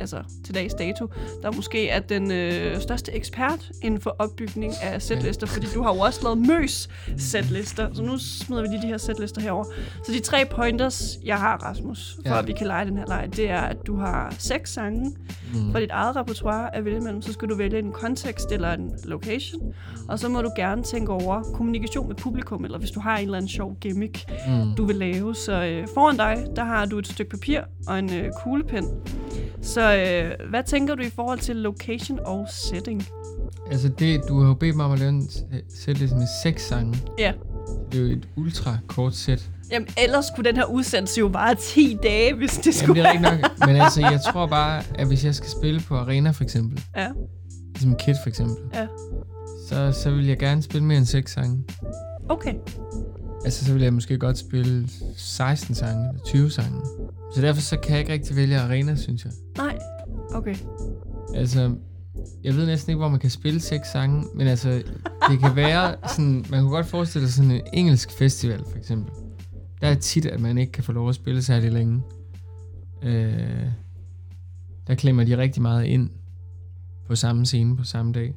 altså 0.00 0.16
til 0.44 0.54
dags 0.54 0.74
dato, 0.74 1.06
der 1.42 1.52
måske 1.52 1.88
er 1.88 2.00
den 2.00 2.30
øh, 2.30 2.80
største 2.80 3.12
ekspert 3.12 3.70
inden 3.82 4.00
for 4.00 4.16
opbygning 4.18 4.72
af 4.82 5.02
setlister, 5.02 5.46
fordi 5.46 5.66
du 5.74 5.82
har 5.82 5.94
jo 5.94 6.00
også 6.00 6.20
lavet 6.22 6.38
møs 6.38 6.88
setlister, 7.18 7.88
så 7.94 8.02
nu 8.02 8.18
smider 8.18 8.62
vi 8.62 8.68
lige 8.68 8.82
de 8.82 8.86
her 8.86 8.96
setlister 8.98 9.40
herover. 9.40 9.64
Så 10.06 10.12
de 10.12 10.20
tre 10.20 10.44
pointers, 10.50 11.18
jeg 11.24 11.38
har, 11.38 11.56
Rasmus, 11.56 12.16
for 12.26 12.34
ja. 12.34 12.38
at 12.38 12.46
vi 12.46 12.52
kan 12.52 12.66
lege 12.66 12.86
den 12.86 12.96
her 12.98 13.06
leg, 13.08 13.28
det 13.36 13.50
er, 13.50 13.60
at 13.60 13.76
du 13.86 13.96
har 13.96 14.34
seks 14.38 14.72
sange 14.72 15.12
Mm. 15.54 15.72
fra 15.72 15.80
dit 15.80 15.90
eget 15.90 16.16
repertoire 16.16 16.76
at 16.76 16.84
vælge 16.84 17.00
mellem, 17.00 17.22
så 17.22 17.32
skal 17.32 17.48
du 17.48 17.54
vælge 17.56 17.78
en 17.78 17.92
kontekst 17.92 18.52
eller 18.52 18.72
en 18.72 18.90
location, 19.04 19.74
og 20.08 20.18
så 20.18 20.28
må 20.28 20.42
du 20.42 20.50
gerne 20.56 20.82
tænke 20.82 21.12
over 21.12 21.42
kommunikation 21.42 22.08
med 22.08 22.16
publikum, 22.16 22.64
eller 22.64 22.78
hvis 22.78 22.90
du 22.90 23.00
har 23.00 23.16
en 23.16 23.24
eller 23.24 23.36
anden 23.36 23.48
sjov 23.48 23.76
gimmick, 23.80 24.24
Mm. 24.48 24.74
du 24.76 24.84
vil 24.84 24.96
lave. 24.96 25.34
Så 25.34 25.52
øh, 25.64 25.86
foran 25.94 26.16
dig, 26.16 26.46
der 26.56 26.64
har 26.64 26.86
du 26.86 26.98
et 26.98 27.06
stykke 27.06 27.30
papir 27.30 27.60
og 27.86 27.98
en 27.98 28.12
øh, 28.14 28.30
kuglepen. 28.42 28.84
Så 29.62 29.83
øh, 29.92 30.48
hvad 30.50 30.62
tænker 30.62 30.94
du 30.94 31.02
i 31.02 31.10
forhold 31.10 31.38
til 31.38 31.56
location 31.56 32.18
og 32.24 32.46
setting? 32.50 33.06
Altså, 33.70 33.88
det, 33.88 34.20
du 34.28 34.40
har 34.40 34.48
jo 34.48 34.54
bedt 34.54 34.76
mig 34.76 34.84
om 34.86 34.92
at 34.92 34.98
lave 34.98 35.08
en 35.08 35.28
sætliste 35.84 36.16
med 36.16 36.26
seks 36.42 36.66
sange. 36.66 36.96
Ja. 37.18 37.32
Det 37.92 38.00
er 38.00 38.04
jo 38.04 38.10
et 38.12 38.28
ultra 38.36 38.78
kort 38.86 39.14
sæt. 39.14 39.50
Jamen, 39.70 39.88
ellers 39.98 40.24
kunne 40.36 40.44
den 40.44 40.56
her 40.56 40.64
udsendelse 40.64 41.20
jo 41.20 41.26
vare 41.26 41.54
10 41.54 41.98
dage, 42.02 42.34
hvis 42.34 42.50
det 42.50 42.66
Jamen, 42.66 42.72
skulle 42.74 43.02
det 43.02 43.08
er 43.08 43.12
rigtigt 43.12 43.42
nok. 43.42 43.66
Men 43.68 43.76
altså, 43.76 44.00
jeg 44.00 44.20
tror 44.32 44.46
bare, 44.46 44.82
at 44.94 45.06
hvis 45.06 45.24
jeg 45.24 45.34
skal 45.34 45.50
spille 45.50 45.80
på 45.80 45.96
Arena 45.96 46.30
for 46.30 46.44
eksempel, 46.44 46.82
Ja, 46.96 47.08
ligesom 47.72 47.96
Kid 47.96 48.14
for 48.22 48.28
eksempel, 48.28 48.56
ja. 48.74 48.86
så, 49.68 49.92
så 50.02 50.10
vil 50.10 50.26
jeg 50.26 50.38
gerne 50.38 50.62
spille 50.62 50.84
mere 50.86 50.98
end 50.98 51.06
seks 51.06 51.32
sange. 51.32 51.64
Okay. 52.28 52.54
Altså, 53.44 53.64
så 53.64 53.72
vil 53.72 53.82
jeg 53.82 53.94
måske 53.94 54.18
godt 54.18 54.38
spille 54.38 54.88
16 55.16 55.74
sange 55.74 56.08
eller 56.08 56.22
20 56.24 56.50
sange. 56.50 56.80
Så 57.34 57.40
derfor 57.42 57.60
så 57.60 57.76
kan 57.76 57.90
jeg 57.92 58.00
ikke 58.00 58.12
rigtig 58.12 58.36
vælge 58.36 58.60
Arena, 58.60 58.96
synes 58.96 59.24
jeg. 59.24 59.32
Nej. 59.56 59.78
Okay. 60.34 60.54
Altså, 61.34 61.74
jeg 62.44 62.56
ved 62.56 62.66
næsten 62.66 62.90
ikke, 62.90 62.98
hvor 62.98 63.08
man 63.08 63.20
kan 63.20 63.30
spille 63.30 63.60
seks 63.60 63.88
sange, 63.92 64.24
men 64.34 64.46
altså, 64.46 64.70
det 65.30 65.40
kan 65.40 65.56
være 65.56 65.96
sådan, 66.08 66.44
man 66.50 66.60
kunne 66.60 66.70
godt 66.70 66.86
forestille 66.86 67.28
sig 67.28 67.34
sådan 67.34 67.50
en 67.50 67.62
engelsk 67.72 68.10
festival, 68.10 68.62
for 68.70 68.78
eksempel. 68.78 69.12
Der 69.80 69.88
er 69.88 69.94
tit, 69.94 70.26
at 70.26 70.40
man 70.40 70.58
ikke 70.58 70.72
kan 70.72 70.84
få 70.84 70.92
lov 70.92 71.08
at 71.08 71.14
spille 71.14 71.42
særlig 71.42 71.72
længe. 71.72 72.02
Øh, 73.02 73.66
der 74.86 74.94
klemmer 74.94 75.24
de 75.24 75.36
rigtig 75.36 75.62
meget 75.62 75.84
ind 75.84 76.10
på 77.06 77.14
samme 77.14 77.46
scene 77.46 77.76
på 77.76 77.84
samme 77.84 78.12
dag. 78.12 78.34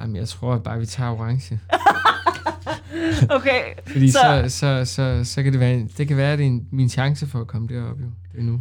Jamen, 0.00 0.16
jeg 0.16 0.28
tror 0.28 0.58
bare, 0.58 0.78
vi 0.78 0.86
tager 0.86 1.10
orange. 1.10 1.60
Okay. 3.36 3.62
Fordi 3.86 4.10
så, 4.10 4.18
Så- 4.48 4.48
så, 4.58 4.84
så, 4.84 5.24
så, 5.24 5.42
kan 5.42 5.52
det 5.52 5.60
være, 5.60 5.86
det 5.98 6.08
kan 6.08 6.16
være, 6.16 6.32
at 6.32 6.38
det 6.38 6.44
er 6.44 6.48
en, 6.50 6.66
min 6.70 6.88
chance 6.88 7.26
for 7.26 7.40
at 7.40 7.46
komme 7.46 7.68
derop 7.68 8.00
jo. 8.00 8.06
Det 8.32 8.38
er 8.38 8.42
nu. 8.42 8.60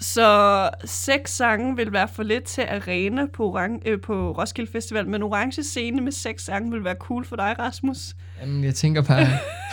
Så 0.00 0.70
seks 0.84 1.30
sange 1.36 1.76
vil 1.76 1.92
være 1.92 2.08
for 2.08 2.22
lidt 2.22 2.44
til 2.44 2.62
arena 2.68 3.26
på, 3.32 3.44
Orange, 3.52 3.88
øh, 3.88 4.00
på 4.00 4.32
Roskilde 4.32 4.72
Festival, 4.72 5.08
men 5.08 5.22
orange 5.22 5.62
scene 5.62 6.00
med 6.02 6.12
seks 6.12 6.44
sange 6.44 6.70
vil 6.72 6.84
være 6.84 6.94
cool 7.00 7.24
for 7.24 7.36
dig, 7.36 7.54
Rasmus. 7.58 8.14
Jamen, 8.40 8.64
jeg 8.64 8.74
tænker 8.74 9.02
bare, 9.02 9.26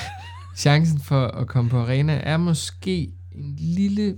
chancen 0.57 0.99
for 0.99 1.27
at 1.27 1.47
komme 1.47 1.69
på 1.69 1.79
arena 1.79 2.19
er 2.23 2.37
måske 2.37 3.11
en 3.31 3.55
lille 3.57 4.15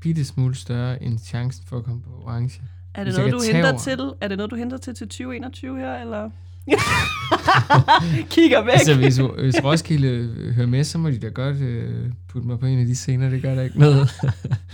bitte 0.00 0.24
smule 0.24 0.54
større 0.54 1.02
end 1.02 1.18
chancen 1.18 1.64
for 1.68 1.78
at 1.78 1.84
komme 1.84 2.02
på 2.02 2.10
orange. 2.24 2.60
Er 2.94 3.04
det 3.04 3.14
noget, 3.16 3.32
du 3.32 3.40
henter 3.52 3.70
over. 3.70 3.78
til? 3.78 4.00
Er 4.20 4.28
det 4.28 4.36
noget, 4.36 4.50
du 4.50 4.56
henter 4.56 4.76
til 4.76 4.94
til 4.94 5.08
2021 5.08 5.78
her, 5.78 5.94
eller? 6.00 6.30
Kigger 8.30 8.64
væk. 8.64 8.72
Altså, 8.72 8.94
hvis, 8.94 9.16
hvis 9.16 9.64
Roskilde 9.64 10.52
hører 10.52 10.66
med, 10.66 10.84
så 10.84 10.98
må 10.98 11.10
de 11.10 11.18
da 11.18 11.28
godt 11.28 11.56
øh, 11.56 12.10
putte 12.28 12.48
mig 12.48 12.58
på 12.58 12.66
en 12.66 12.78
af 12.78 12.86
de 12.86 12.96
scener. 12.96 13.30
Det 13.30 13.42
gør 13.42 13.54
der 13.54 13.62
ikke 13.62 13.78
noget. 13.78 14.10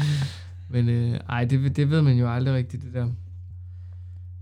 Men 0.75 0.89
øh, 0.89 1.21
ej, 1.29 1.45
det, 1.45 1.77
det 1.77 1.91
ved 1.91 2.03
man 2.03 2.17
jo 2.17 2.33
aldrig 2.33 2.55
rigtigt, 2.55 2.83
det 2.83 2.95
der. 2.95 3.09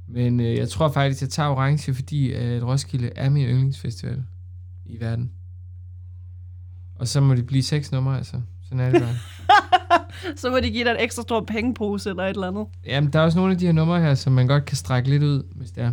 Men 0.09 0.41
øh, 0.41 0.57
jeg 0.57 0.69
tror 0.69 0.93
faktisk, 0.93 1.23
jeg 1.23 1.31
tager 1.31 1.49
orange, 1.49 1.95
fordi 1.95 2.33
at 2.33 2.63
Roskilde 2.63 3.11
er 3.17 3.31
min 3.31 3.47
yndlingsfestival 3.47 4.23
i 4.87 5.01
verden. 5.01 5.31
Og 6.95 7.09
så 7.09 7.21
må 7.21 7.35
det 7.35 7.47
blive 7.47 7.63
seks 7.63 7.93
numre, 7.93 8.17
altså. 8.17 8.41
Sådan 8.65 8.81
er 8.81 8.91
det 8.91 9.01
bare. 9.03 9.15
Så 10.37 10.51
må 10.51 10.61
de 10.61 10.71
give 10.71 10.85
dig 10.85 10.91
en 10.91 10.97
ekstra 11.01 11.23
stor 11.23 11.41
pengepose 11.41 12.11
eller 12.11 12.23
et 12.23 12.31
eller 12.31 12.49
andet. 12.49 12.67
Jamen, 12.87 13.13
der 13.13 13.19
er 13.19 13.25
også 13.25 13.39
nogle 13.39 13.53
af 13.53 13.59
de 13.59 13.67
her 13.67 13.73
numre 13.73 14.01
her, 14.01 14.15
som 14.15 14.33
man 14.33 14.47
godt 14.47 14.65
kan 14.65 14.77
strække 14.77 15.11
lidt 15.11 15.23
ud, 15.23 15.43
hvis 15.55 15.71
det 15.71 15.85
er. 15.85 15.93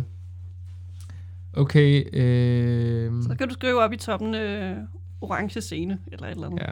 Okay, 1.52 2.16
øh, 2.16 3.22
Så 3.22 3.34
kan 3.38 3.48
du 3.48 3.54
skrive 3.54 3.82
op 3.82 3.92
i 3.92 3.96
toppen 3.96 4.34
øh, 4.34 4.76
orange 5.20 5.60
scene 5.60 5.98
eller 6.12 6.26
et 6.26 6.30
eller 6.30 6.46
andet. 6.46 6.60
ja. 6.60 6.70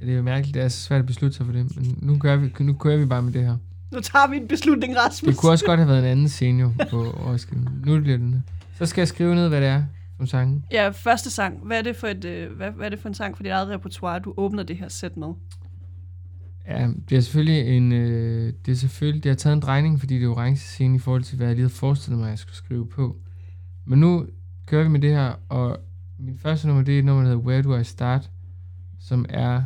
Det 0.00 0.12
er 0.12 0.16
jo 0.16 0.22
mærkeligt, 0.22 0.54
det 0.54 0.62
er 0.62 0.68
så 0.68 0.80
svært 0.82 1.00
at 1.00 1.06
beslutte 1.06 1.36
sig 1.36 1.46
for 1.46 1.52
det, 1.52 1.76
men 1.76 1.98
nu, 2.02 2.18
gør 2.18 2.36
vi, 2.36 2.52
nu 2.60 2.72
kører 2.72 2.96
vi 2.96 3.06
bare 3.06 3.22
med 3.22 3.32
det 3.32 3.42
her. 3.44 3.56
Nu 3.92 4.00
tager 4.00 4.30
vi 4.30 4.36
en 4.36 4.48
beslutning, 4.48 4.96
Rasmus. 4.96 5.32
Det 5.34 5.40
kunne 5.40 5.52
også 5.52 5.64
godt 5.66 5.80
have 5.80 5.88
været 5.88 5.98
en 5.98 6.04
anden 6.04 6.28
scene 6.28 6.60
jo 6.62 6.72
på 6.90 7.02
Roskilde. 7.02 7.70
Nu 7.86 8.00
bliver 8.00 8.16
den. 8.16 8.44
Så 8.78 8.86
skal 8.86 9.00
jeg 9.00 9.08
skrive 9.08 9.34
ned, 9.34 9.48
hvad 9.48 9.60
det 9.60 9.68
er 9.68 9.82
som 10.16 10.26
sange. 10.26 10.62
Ja, 10.72 10.88
første 10.88 11.30
sang. 11.30 11.58
Hvad 11.66 11.78
er, 11.78 11.82
det 11.82 11.96
for 11.96 12.06
et, 12.06 12.24
øh, 12.24 12.56
hvad, 12.56 12.70
hvad 12.70 12.86
er 12.86 12.90
det 12.90 12.98
for 12.98 13.08
en 13.08 13.14
sang 13.14 13.36
for 13.36 13.42
dit 13.42 13.52
eget 13.52 13.68
repertoire, 13.68 14.18
du 14.18 14.34
åbner 14.36 14.62
det 14.62 14.76
her 14.76 14.88
sæt 14.88 15.16
med? 15.16 15.28
Ja, 16.68 16.88
det 17.08 17.16
er 17.16 17.20
selvfølgelig 17.20 17.76
en... 17.76 17.92
Øh, 17.92 18.52
det 18.66 18.72
er 18.72 18.76
selvfølgelig... 18.76 19.24
Det 19.24 19.30
har 19.30 19.36
taget 19.36 19.54
en 19.54 19.60
drejning, 19.60 20.00
fordi 20.00 20.14
det 20.14 20.24
er 20.24 20.28
orange 20.28 20.56
scene 20.56 20.96
i 20.96 20.98
forhold 20.98 21.22
til, 21.22 21.36
hvad 21.36 21.46
jeg 21.46 21.56
lige 21.56 21.62
havde 21.62 21.74
forestillet 21.74 22.18
mig, 22.18 22.26
at 22.26 22.30
jeg 22.30 22.38
skulle 22.38 22.56
skrive 22.56 22.88
på. 22.88 23.16
Men 23.84 24.00
nu 24.00 24.26
kører 24.66 24.82
vi 24.82 24.88
med 24.88 25.00
det 25.00 25.10
her, 25.10 25.34
og 25.48 25.78
min 26.18 26.38
første 26.38 26.66
nummer, 26.66 26.82
det 26.82 26.94
er 26.94 26.98
et 26.98 27.04
nummer, 27.04 27.22
der 27.22 27.30
hedder 27.30 27.44
Where 27.46 27.62
Do 27.62 27.76
I 27.76 27.84
Start, 27.84 28.30
som 28.98 29.26
er 29.28 29.62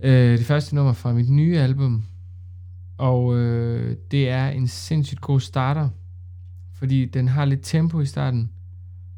øh, 0.00 0.38
det 0.38 0.46
første 0.46 0.74
nummer 0.74 0.92
fra 0.92 1.12
mit 1.12 1.30
nye 1.30 1.58
album. 1.58 2.04
Og 2.98 3.36
øh, 3.36 3.96
det 4.10 4.28
er 4.28 4.48
en 4.48 4.68
sindssygt 4.68 5.20
god 5.20 5.40
starter, 5.40 5.88
fordi 6.72 7.04
den 7.04 7.28
har 7.28 7.44
lidt 7.44 7.60
tempo 7.62 8.00
i 8.00 8.06
starten, 8.06 8.50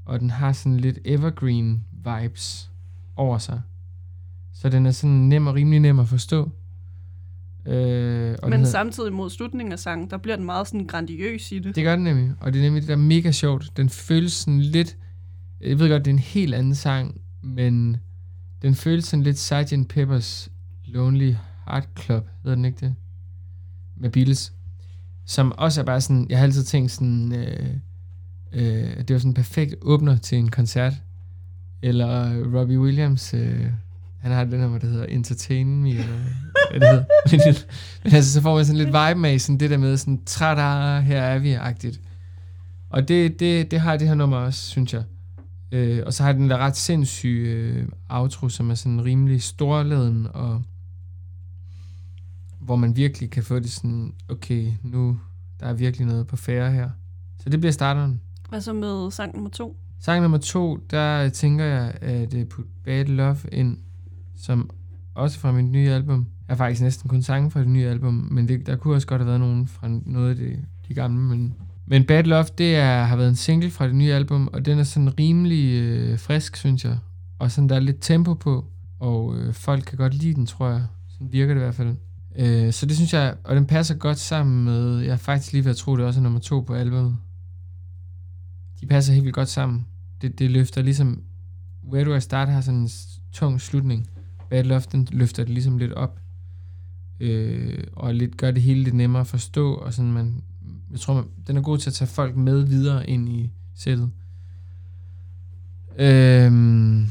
og 0.04 0.20
den 0.20 0.30
har 0.30 0.52
sådan 0.52 0.76
lidt 0.76 0.98
evergreen 1.04 1.84
vibes 1.92 2.70
over 3.16 3.38
sig. 3.38 3.60
Så 4.60 4.68
den 4.68 4.86
er 4.86 4.90
sådan 4.90 5.16
nem 5.16 5.46
og 5.46 5.54
rimelig 5.54 5.80
nem 5.80 5.98
at 5.98 6.08
forstå. 6.08 6.50
Øh, 7.66 8.36
og 8.42 8.50
Men 8.50 8.58
hedder- 8.58 8.70
samtidig 8.70 9.12
mod 9.12 9.30
slutningen 9.30 9.72
af 9.72 9.78
sangen, 9.78 10.10
der 10.10 10.18
bliver 10.18 10.36
den 10.36 10.44
meget 10.46 10.66
sådan 10.68 10.86
grandiøs 10.86 11.52
i 11.52 11.58
det. 11.58 11.74
det 11.76 11.84
gør 11.84 11.94
den 11.96 12.04
nemlig, 12.04 12.32
og 12.40 12.52
det 12.52 12.58
er 12.58 12.62
nemlig 12.62 12.82
det, 12.82 12.88
der 12.88 12.94
er 12.94 12.98
mega 12.98 13.30
sjovt. 13.32 13.76
Den 13.76 13.88
føles 13.88 14.32
sådan 14.32 14.60
lidt... 14.60 14.96
Jeg 15.60 15.78
ved 15.78 15.88
godt, 15.88 16.04
det 16.04 16.10
er 16.10 16.14
en 16.14 16.18
helt 16.18 16.54
anden 16.54 16.74
sang, 16.74 17.20
men 17.42 17.96
den 18.62 18.74
føles 18.74 19.04
sådan 19.04 19.22
lidt 19.22 19.38
Sgt. 19.38 19.92
Pepper's 19.96 20.48
Lonely 20.86 21.34
Heart 21.66 21.88
Club, 22.00 22.28
hedder 22.42 22.54
den 22.54 22.64
ikke 22.64 22.86
det? 22.86 22.94
Med 23.96 24.10
Beatles. 24.10 24.52
Som 25.24 25.52
også 25.58 25.80
er 25.80 25.84
bare 25.84 26.00
sådan... 26.00 26.26
Jeg 26.30 26.38
har 26.38 26.44
altid 26.44 26.64
tænkt 26.64 26.90
sådan... 26.90 27.32
Øh, 27.32 27.66
øh, 28.52 28.96
det 28.98 29.10
var 29.12 29.18
sådan 29.18 29.30
en 29.30 29.34
perfekt 29.34 29.74
åbner 29.82 30.16
til 30.16 30.38
en 30.38 30.48
koncert. 30.50 30.92
Eller 31.82 32.42
Robbie 32.58 32.80
Williams... 32.80 33.34
Øh, 33.34 33.66
han 34.18 34.32
har 34.32 34.44
den 34.44 34.60
her, 34.60 34.66
hvor 34.66 34.78
det 34.78 34.90
hedder 34.90 35.06
Entertain 35.06 35.82
Me, 35.82 35.90
eller 35.90 36.04
hvad 36.70 36.80
det 36.80 36.88
hedder. 36.88 37.04
Men, 37.30 37.40
men 38.04 38.14
altså, 38.14 38.32
så 38.32 38.40
får 38.40 38.56
man 38.56 38.64
sådan 38.64 38.78
lidt 38.78 38.88
vibe 38.88 39.20
med 39.20 39.38
sådan 39.38 39.60
det 39.60 39.70
der 39.70 39.78
med 39.78 39.96
sådan, 39.96 40.24
tada, 40.24 41.00
her 41.00 41.22
er 41.22 41.38
vi-agtigt. 41.38 42.00
Og 42.90 43.08
det, 43.08 43.40
det, 43.40 43.70
det 43.70 43.80
har 43.80 43.96
det 43.96 44.08
her 44.08 44.14
nummer 44.14 44.36
også, 44.36 44.62
synes 44.62 44.94
jeg. 44.94 45.02
Øh, 45.72 46.02
og 46.06 46.12
så 46.12 46.22
har 46.22 46.32
den 46.32 46.50
der 46.50 46.58
ret 46.58 46.76
sindssyge 46.76 47.50
øh, 47.50 47.88
outro, 48.08 48.48
som 48.48 48.70
er 48.70 48.74
sådan 48.74 49.04
rimelig 49.04 49.42
storladen, 49.42 50.26
og 50.34 50.62
hvor 52.60 52.76
man 52.76 52.96
virkelig 52.96 53.30
kan 53.30 53.42
få 53.42 53.58
det 53.58 53.70
sådan, 53.70 54.12
okay, 54.28 54.72
nu 54.82 55.20
der 55.60 55.66
er 55.66 55.72
virkelig 55.72 56.06
noget 56.06 56.26
på 56.26 56.36
færre 56.36 56.72
her. 56.72 56.90
Så 57.42 57.48
det 57.48 57.60
bliver 57.60 57.72
starteren. 57.72 58.20
Hvad 58.48 58.60
så 58.60 58.72
med 58.72 59.10
sang 59.10 59.34
nummer 59.34 59.50
to? 59.50 59.76
Sang 60.00 60.22
nummer 60.22 60.38
to, 60.38 60.76
der 60.76 61.28
tænker 61.28 61.64
jeg 61.64 61.94
at 62.00 62.34
uh, 62.34 62.44
putte 62.44 62.70
Bad 62.84 63.04
Love 63.04 63.38
ind, 63.52 63.78
som 64.38 64.70
også 65.14 65.38
fra 65.38 65.52
mit 65.52 65.64
nye 65.64 65.90
album. 65.90 66.26
er 66.48 66.54
faktisk 66.54 66.82
næsten 66.82 67.08
kun 67.08 67.22
sange 67.22 67.50
fra 67.50 67.60
det 67.60 67.68
nye 67.68 67.86
album, 67.86 68.28
men 68.30 68.48
det, 68.48 68.66
der 68.66 68.76
kunne 68.76 68.94
også 68.94 69.06
godt 69.06 69.20
have 69.20 69.26
været 69.26 69.40
nogen 69.40 69.66
fra 69.66 69.88
noget 70.06 70.30
af 70.30 70.36
det, 70.36 70.64
de 70.88 70.94
gamle. 70.94 71.20
Men, 71.20 71.54
men 71.86 72.04
Bad 72.04 72.24
Love, 72.24 72.44
det 72.58 72.76
er, 72.76 73.04
har 73.04 73.16
været 73.16 73.28
en 73.28 73.36
single 73.36 73.70
fra 73.70 73.86
det 73.86 73.94
nye 73.94 74.12
album, 74.12 74.48
og 74.52 74.66
den 74.66 74.78
er 74.78 74.82
sådan 74.82 75.18
rimelig 75.18 75.82
øh, 75.82 76.18
frisk, 76.18 76.56
synes 76.56 76.84
jeg. 76.84 76.98
Og 77.38 77.50
sådan, 77.50 77.68
der 77.68 77.76
er 77.76 77.80
lidt 77.80 77.96
tempo 78.00 78.34
på. 78.34 78.66
og 79.00 79.36
øh, 79.36 79.54
folk 79.54 79.84
kan 79.84 79.98
godt 79.98 80.14
lide 80.14 80.34
den, 80.34 80.46
tror 80.46 80.70
jeg. 80.70 80.82
Sådan 81.08 81.32
virker 81.32 81.54
det 81.54 81.60
i 81.60 81.64
hvert 81.64 81.74
fald. 81.74 81.96
Øh, 82.38 82.72
så 82.72 82.86
det 82.86 82.96
synes 82.96 83.14
jeg, 83.14 83.34
og 83.44 83.56
den 83.56 83.66
passer 83.66 83.94
godt 83.94 84.18
sammen 84.18 84.64
med, 84.64 84.98
jeg 84.98 85.12
har 85.12 85.16
faktisk 85.16 85.52
lige 85.52 85.64
ved 85.64 85.70
at 85.70 85.76
tro, 85.76 85.96
det 85.96 86.04
også 86.04 86.20
er 86.20 86.22
nummer 86.22 86.40
to 86.40 86.60
på 86.60 86.74
albumet. 86.74 87.16
De 88.80 88.86
passer 88.86 89.12
helt 89.12 89.24
vildt 89.24 89.34
godt 89.34 89.48
sammen. 89.48 89.86
Det, 90.22 90.38
det 90.38 90.50
løfter 90.50 90.82
ligesom, 90.82 91.22
Where 91.92 92.04
Do 92.04 92.14
I 92.14 92.20
Start 92.20 92.48
har 92.48 92.60
sådan 92.60 92.80
en 92.80 92.90
tung 93.32 93.60
slutning. 93.60 94.08
Bad 94.50 94.64
Love, 94.64 94.82
den 94.92 95.08
løfter 95.10 95.44
det 95.44 95.52
ligesom 95.52 95.78
lidt 95.78 95.92
op. 95.92 96.20
Øh, 97.20 97.84
og 97.92 98.14
lidt 98.14 98.36
gør 98.36 98.50
det 98.50 98.62
hele 98.62 98.82
lidt 98.82 98.94
nemmere 98.94 99.20
at 99.20 99.26
forstå, 99.26 99.74
og 99.74 99.94
sådan 99.94 100.12
man, 100.12 100.42
jeg 100.90 101.00
tror, 101.00 101.14
man, 101.14 101.24
den 101.46 101.56
er 101.56 101.60
god 101.60 101.78
til 101.78 101.90
at 101.90 101.94
tage 101.94 102.08
folk 102.08 102.36
med 102.36 102.62
videre 102.62 103.10
ind 103.10 103.28
i 103.28 103.52
sættet. 103.74 104.10
Øhm, 105.98 107.06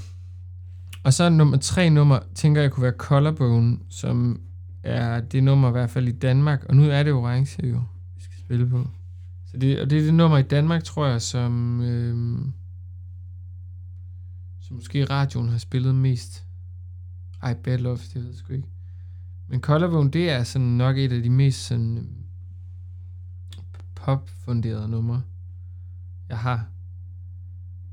og 1.04 1.14
så 1.14 1.30
nummer 1.30 1.58
tre 1.58 1.90
nummer, 1.90 2.20
tænker 2.36 2.62
jeg 2.62 2.72
kunne 2.72 2.84
være 2.84 2.94
Collarbone, 2.98 3.78
som 3.90 4.42
er 4.84 5.22
det 5.22 5.44
nummer 5.44 5.68
i 5.68 5.72
hvert 5.72 5.90
fald 5.90 6.08
i 6.08 6.12
Danmark, 6.12 6.66
og 6.70 6.76
nu 6.76 6.84
er 6.84 7.04
det 7.04 7.14
orange 7.14 7.68
jo, 7.68 7.82
vi 8.16 8.22
skal 8.22 8.38
spille 8.40 8.70
på. 8.70 8.88
Så 9.46 9.58
det, 9.58 9.82
og 9.82 9.90
det 9.90 9.98
er 9.98 10.04
det 10.04 10.14
nummer 10.14 10.38
i 10.38 10.44
Danmark, 10.44 10.84
tror 10.84 11.08
jeg, 11.08 11.22
som, 11.22 11.82
øhm, 11.82 12.54
som 14.62 14.76
måske 14.76 15.06
radioen 15.06 15.50
har 15.50 15.58
spillet 15.58 15.96
mest. 15.96 16.47
Ej, 17.48 17.54
Bad 17.54 17.78
Love, 17.78 17.98
det 17.98 18.16
ved 18.16 18.26
jeg 18.26 18.36
sgu 18.36 18.54
ikke. 18.54 18.68
Men 19.48 19.62
Collarbone, 19.62 20.12
det 20.12 20.30
er 20.30 20.44
sådan 20.44 20.68
nok 20.68 20.98
et 20.98 21.12
af 21.12 21.24
de 21.24 21.30
mest 21.30 21.66
sådan 21.66 21.98
øh, 21.98 22.04
pop-funderede 23.96 24.90
numre, 24.90 25.22
jeg 26.30 26.38
har. 26.38 26.70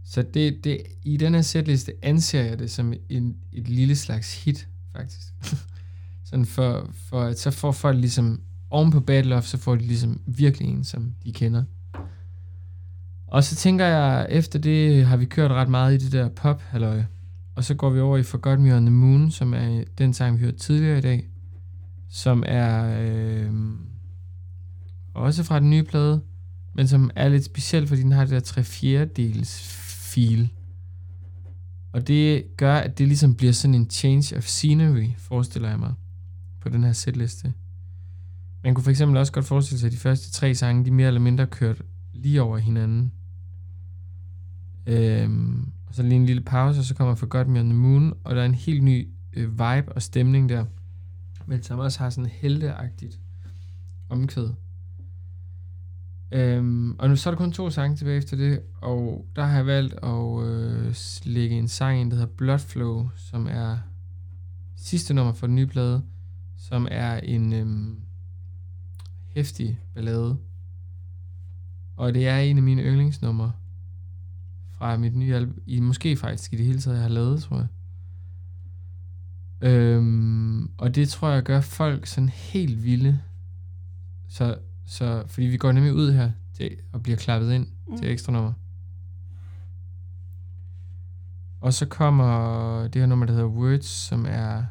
Så 0.04 0.22
det, 0.22 0.64
det, 0.64 0.82
i 1.02 1.16
den 1.16 1.34
her 1.34 1.42
sætliste 1.42 1.92
anser 2.02 2.42
jeg 2.42 2.58
det 2.58 2.70
som 2.70 2.94
en, 3.08 3.36
et 3.52 3.68
lille 3.68 3.96
slags 3.96 4.44
hit, 4.44 4.68
faktisk. 4.96 5.34
Sådan 6.28 6.46
for, 6.46 6.90
for 6.92 7.22
at 7.22 7.38
så 7.38 7.50
får 7.50 7.72
folk 7.72 7.98
ligesom, 7.98 8.40
oven 8.70 8.90
på 8.90 9.00
Bad 9.00 9.22
Love, 9.22 9.42
så 9.42 9.58
får 9.58 9.74
de 9.74 9.86
ligesom 9.86 10.20
virkelig 10.26 10.68
en, 10.68 10.84
som 10.84 11.14
de 11.24 11.32
kender. 11.32 11.64
Og 13.26 13.44
så 13.44 13.56
tænker 13.56 13.86
jeg, 13.86 14.26
efter 14.30 14.58
det 14.58 15.06
har 15.06 15.16
vi 15.16 15.24
kørt 15.24 15.50
ret 15.50 15.68
meget 15.68 15.94
i 15.94 16.04
det 16.04 16.12
der 16.12 16.28
pop 16.28 16.62
halløj. 16.62 17.02
Og 17.54 17.64
så 17.64 17.74
går 17.74 17.90
vi 17.90 18.00
over 18.00 18.16
i 18.16 18.22
Forgot 18.22 18.60
Me 18.60 18.76
on 18.76 18.86
the 18.86 18.94
Moon, 18.94 19.30
som 19.30 19.54
er 19.54 19.84
den 19.98 20.12
sang, 20.12 20.36
vi 20.36 20.44
hørte 20.44 20.58
tidligere 20.58 20.98
i 20.98 21.00
dag. 21.00 21.28
Som 22.08 22.42
er 22.46 22.98
øh, 23.00 23.52
også 25.14 25.42
fra 25.42 25.60
den 25.60 25.70
nye 25.70 25.82
plade, 25.82 26.22
men 26.74 26.88
som 26.88 27.10
er 27.14 27.28
lidt 27.28 27.44
speciel, 27.44 27.86
fordi 27.86 28.02
den 28.02 28.12
har 28.12 28.24
det 28.24 28.30
der 28.30 28.40
tre 28.40 28.64
fjerdedels 28.64 29.62
feel. 30.14 30.48
Og 31.92 32.08
det 32.08 32.44
gør, 32.56 32.74
at 32.74 32.98
det 32.98 33.08
ligesom 33.08 33.34
bliver 33.34 33.52
sådan 33.52 33.74
en 33.74 33.90
change 33.90 34.36
of 34.36 34.44
scenery, 34.44 35.08
forestiller 35.18 35.68
jeg 35.68 35.78
mig, 35.78 35.94
på 36.60 36.68
den 36.68 36.84
her 36.84 36.92
setliste. 36.92 37.52
Man 38.64 38.74
kunne 38.74 38.84
for 38.84 38.90
eksempel 38.90 39.16
også 39.16 39.32
godt 39.32 39.44
forestille 39.44 39.80
sig, 39.80 39.86
at 39.86 39.92
de 39.92 39.98
første 39.98 40.32
tre 40.32 40.54
sange, 40.54 40.84
de 40.84 40.90
mere 40.90 41.06
eller 41.06 41.20
mindre 41.20 41.46
kørt 41.46 41.82
lige 42.12 42.42
over 42.42 42.58
hinanden. 42.58 43.12
Øhm, 44.86 45.72
og 45.94 45.96
så 45.96 46.02
lige 46.02 46.16
en 46.16 46.26
lille 46.26 46.42
pause, 46.42 46.80
og 46.80 46.84
så 46.84 46.94
kommer 46.94 47.14
Forgot 47.14 47.48
Me 47.48 47.60
on 47.60 47.66
the 47.66 47.78
Moon, 47.78 48.14
og 48.24 48.34
der 48.34 48.42
er 48.42 48.46
en 48.46 48.54
helt 48.54 48.82
ny 48.82 49.08
øh, 49.32 49.50
vibe 49.50 49.92
og 49.92 50.02
stemning 50.02 50.48
der, 50.48 50.64
men 51.46 51.62
som 51.62 51.78
også 51.78 51.98
har 51.98 52.10
sådan 52.10 52.30
helteagtigt 52.30 53.20
omkvæd. 54.08 54.48
Øhm, 56.32 56.96
og 56.98 57.08
nu 57.08 57.16
så 57.16 57.30
er 57.30 57.34
der 57.34 57.38
kun 57.38 57.52
to 57.52 57.70
sange 57.70 57.96
tilbage 57.96 58.16
efter 58.16 58.36
det, 58.36 58.60
og 58.82 59.26
der 59.36 59.44
har 59.44 59.56
jeg 59.56 59.66
valgt 59.66 59.94
at 60.02 60.46
øh, 60.46 60.94
lægge 61.24 61.58
en 61.58 61.68
sang 61.68 62.00
ind, 62.00 62.10
der 62.10 62.16
hedder 62.16 62.34
Blood 62.36 62.58
Flow, 62.58 63.08
som 63.16 63.46
er 63.46 63.78
sidste 64.76 65.14
nummer 65.14 65.32
for 65.32 65.46
den 65.46 65.56
nye 65.56 65.66
plade, 65.66 66.02
som 66.56 66.88
er 66.90 67.16
en 67.16 67.52
øhm, 67.52 68.00
hæftig 69.26 69.80
ballade. 69.94 70.36
Og 71.96 72.14
det 72.14 72.28
er 72.28 72.38
en 72.38 72.56
af 72.56 72.62
mine 72.62 72.82
yndlingsnumre 72.82 73.52
fra 74.84 74.96
mit 74.96 75.16
nye 75.16 75.34
album, 75.34 75.58
i, 75.66 75.80
måske 75.80 76.16
faktisk 76.16 76.52
i 76.52 76.56
det 76.56 76.66
hele 76.66 76.80
taget, 76.80 76.94
jeg 76.94 77.02
har 77.02 77.10
lavet, 77.10 77.42
tror 77.42 77.56
jeg. 77.56 77.66
Øhm, 79.70 80.70
og 80.78 80.94
det 80.94 81.08
tror 81.08 81.30
jeg 81.30 81.42
gør 81.42 81.60
folk 81.60 82.06
sådan 82.06 82.28
helt 82.28 82.84
vilde. 82.84 83.20
Så, 84.28 84.56
så 84.86 85.24
fordi 85.26 85.46
vi 85.46 85.56
går 85.56 85.72
nemlig 85.72 85.94
ud 85.94 86.12
her 86.12 86.30
til, 86.54 86.70
og 86.92 87.02
bliver 87.02 87.16
klappet 87.16 87.52
ind 87.52 87.66
mm. 87.88 87.96
til 87.96 88.10
ekstra 88.10 88.32
nummer. 88.32 88.52
Og 91.60 91.74
så 91.74 91.86
kommer 91.86 92.82
det 92.88 93.02
her 93.02 93.06
nummer, 93.06 93.26
der 93.26 93.32
hedder 93.32 93.48
Words, 93.48 93.86
som 93.86 94.26
er 94.28 94.64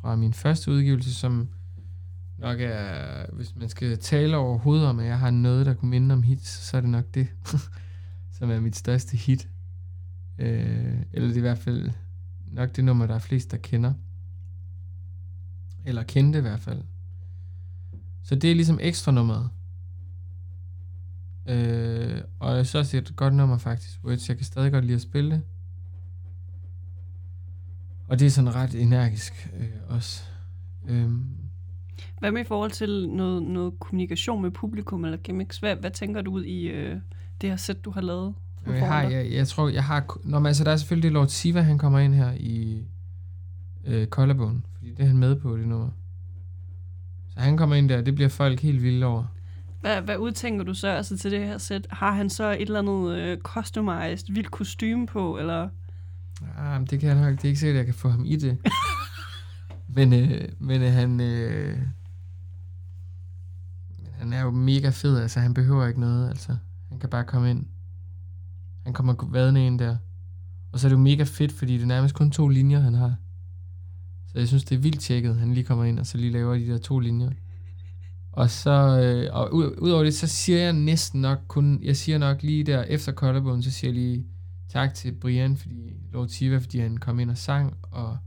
fra 0.00 0.16
min 0.16 0.32
første 0.32 0.70
udgivelse, 0.70 1.14
som 1.14 1.48
nok 2.38 2.60
er, 2.60 3.26
hvis 3.32 3.56
man 3.56 3.68
skal 3.68 3.98
tale 3.98 4.36
overhovedet 4.36 4.86
om, 4.86 4.98
at 4.98 5.06
jeg 5.06 5.18
har 5.18 5.30
noget, 5.30 5.66
der 5.66 5.74
kunne 5.74 5.90
minde 5.90 6.12
om 6.12 6.22
hits, 6.22 6.48
så 6.48 6.76
er 6.76 6.80
det 6.80 6.90
nok 6.90 7.14
det, 7.14 7.28
som 8.40 8.50
er 8.50 8.60
mit 8.60 8.76
største 8.76 9.16
hit. 9.16 9.48
Øh, 10.38 11.02
eller 11.12 11.28
det 11.28 11.34
er 11.34 11.38
i 11.38 11.40
hvert 11.40 11.58
fald 11.58 11.90
nok 12.52 12.76
det 12.76 12.84
nummer, 12.84 13.06
der 13.06 13.14
er 13.14 13.18
flest, 13.18 13.50
der 13.50 13.56
kender. 13.56 13.92
Eller 15.84 16.02
kendte 16.02 16.38
i 16.38 16.42
hvert 16.42 16.60
fald. 16.60 16.82
Så 18.22 18.34
det 18.34 18.50
er 18.50 18.54
ligesom 18.54 18.78
ekstra 18.82 19.12
nummeret. 19.12 19.50
Øh, 21.46 22.20
og 22.38 22.56
jeg 22.56 22.66
synes 22.66 22.74
også, 22.74 22.96
det 22.96 23.04
er 23.04 23.10
et 23.10 23.16
godt 23.16 23.34
nummer 23.34 23.58
faktisk. 23.58 24.04
Words, 24.04 24.28
jeg 24.28 24.36
kan 24.36 24.46
stadig 24.46 24.72
godt 24.72 24.84
lide 24.84 24.96
at 24.96 25.02
spille 25.02 25.30
det. 25.30 25.42
Og 28.08 28.18
det 28.18 28.26
er 28.26 28.30
sådan 28.30 28.54
ret 28.54 28.74
energisk 28.74 29.50
øh, 29.58 29.68
også. 29.88 30.24
Øhm, 30.88 31.36
Hvad 32.18 32.32
med 32.32 32.40
i 32.40 32.44
forhold 32.44 32.70
til 32.70 33.08
noget, 33.08 33.42
noget 33.42 33.78
kommunikation 33.78 34.42
med 34.42 34.50
publikum 34.50 35.04
eller 35.04 35.18
gimmicks? 35.18 35.58
Hvad, 35.58 35.76
hvad 35.76 35.90
tænker 35.90 36.22
du 36.22 36.32
ud 36.32 36.44
i 36.44 36.66
øh, 36.66 37.00
det 37.40 37.50
her 37.50 37.56
sæt, 37.56 37.84
du 37.84 37.90
har 37.90 38.00
lavet? 38.00 38.34
jeg, 38.66 38.88
har, 38.88 39.02
jeg, 39.02 39.32
jeg 39.32 39.48
tror, 39.48 39.68
jeg 39.68 39.84
har... 39.84 40.18
Nå, 40.24 40.38
men 40.38 40.46
altså, 40.46 40.64
der 40.64 40.70
er 40.70 40.76
selvfølgelig 40.76 41.10
Lord 41.10 41.28
Siva, 41.28 41.60
han 41.60 41.78
kommer 41.78 41.98
ind 41.98 42.14
her 42.14 42.32
i 42.32 42.84
øh, 43.84 44.06
Collarbone, 44.06 44.62
fordi 44.74 44.90
det 44.90 45.00
er 45.00 45.06
han 45.06 45.18
med 45.18 45.36
på, 45.36 45.56
det 45.56 45.68
nummer. 45.68 45.90
Så 47.28 47.40
han 47.40 47.56
kommer 47.56 47.76
ind 47.76 47.88
der, 47.88 48.00
det 48.00 48.14
bliver 48.14 48.28
folk 48.28 48.60
helt 48.60 48.82
vilde 48.82 49.06
over. 49.06 49.24
Hvad, 49.80 50.02
hvad 50.02 50.16
udtænker 50.16 50.64
du 50.64 50.74
så 50.74 50.88
altså, 50.88 51.18
til 51.18 51.30
det 51.30 51.40
her 51.40 51.58
sæt? 51.58 51.86
Har 51.90 52.12
han 52.12 52.30
så 52.30 52.50
et 52.50 52.60
eller 52.60 52.78
andet 52.78 53.18
øh, 53.18 53.38
customized, 53.38 54.34
vildt 54.34 54.50
kostume 54.50 55.06
på, 55.06 55.38
eller... 55.38 55.68
Ah, 56.58 56.80
men 56.80 56.86
det 56.86 57.00
kan 57.00 57.08
jeg 57.08 57.20
nok. 57.20 57.36
Det 57.36 57.44
er 57.44 57.48
ikke 57.48 57.60
sikkert, 57.60 57.74
at 57.74 57.78
jeg 57.78 57.86
kan 57.86 57.94
få 57.94 58.08
ham 58.08 58.24
i 58.24 58.36
det. 58.36 58.58
men, 59.96 60.12
øh, 60.12 60.48
men 60.58 60.82
øh, 60.82 60.92
han... 60.92 61.20
Øh, 61.20 61.78
men 63.98 64.08
han 64.18 64.32
er 64.32 64.42
jo 64.42 64.50
mega 64.50 64.88
fed, 64.88 65.18
altså 65.18 65.40
han 65.40 65.54
behøver 65.54 65.86
ikke 65.86 66.00
noget, 66.00 66.28
altså. 66.28 66.56
Kan 67.00 67.10
bare 67.10 67.24
komme 67.24 67.50
ind. 67.50 67.66
Han 68.84 68.92
kommer 68.92 69.14
vadende 69.30 69.66
ind 69.66 69.78
der. 69.78 69.96
Og 70.72 70.80
så 70.80 70.86
er 70.86 70.88
det 70.88 70.96
jo 70.96 71.02
mega 71.02 71.22
fedt, 71.22 71.52
fordi 71.52 71.74
det 71.74 71.82
er 71.82 71.86
nærmest 71.86 72.14
kun 72.14 72.30
to 72.30 72.48
linjer, 72.48 72.80
han 72.80 72.94
har. 72.94 73.14
Så 74.26 74.38
jeg 74.38 74.48
synes, 74.48 74.64
det 74.64 74.76
er 74.76 74.80
vildt 74.80 75.00
tjekket, 75.00 75.36
han 75.36 75.54
lige 75.54 75.64
kommer 75.64 75.84
ind, 75.84 75.98
og 75.98 76.06
så 76.06 76.18
lige 76.18 76.32
laver 76.32 76.54
de 76.54 76.66
der 76.66 76.78
to 76.78 76.98
linjer. 76.98 77.30
Og 78.32 78.50
så, 78.50 79.00
øh, 79.00 79.36
og 79.36 79.54
ud, 79.54 79.74
udover 79.78 80.02
det, 80.02 80.14
så 80.14 80.26
siger 80.26 80.58
jeg 80.58 80.72
næsten 80.72 81.20
nok 81.20 81.38
kun, 81.48 81.80
jeg 81.82 81.96
siger 81.96 82.18
nok 82.18 82.42
lige 82.42 82.64
der 82.64 82.82
efter 82.82 83.12
Collarbone, 83.12 83.62
så 83.62 83.70
siger 83.70 83.88
jeg 83.92 84.00
lige 84.00 84.26
tak 84.68 84.94
til 84.94 85.12
Brian, 85.12 85.56
fordi 85.56 85.92
Lord 86.12 86.28
Siva, 86.28 86.58
fordi 86.58 86.78
han 86.78 86.96
kom 86.96 87.20
ind 87.20 87.30
og 87.30 87.38
sang, 87.38 87.76
og 87.82 88.18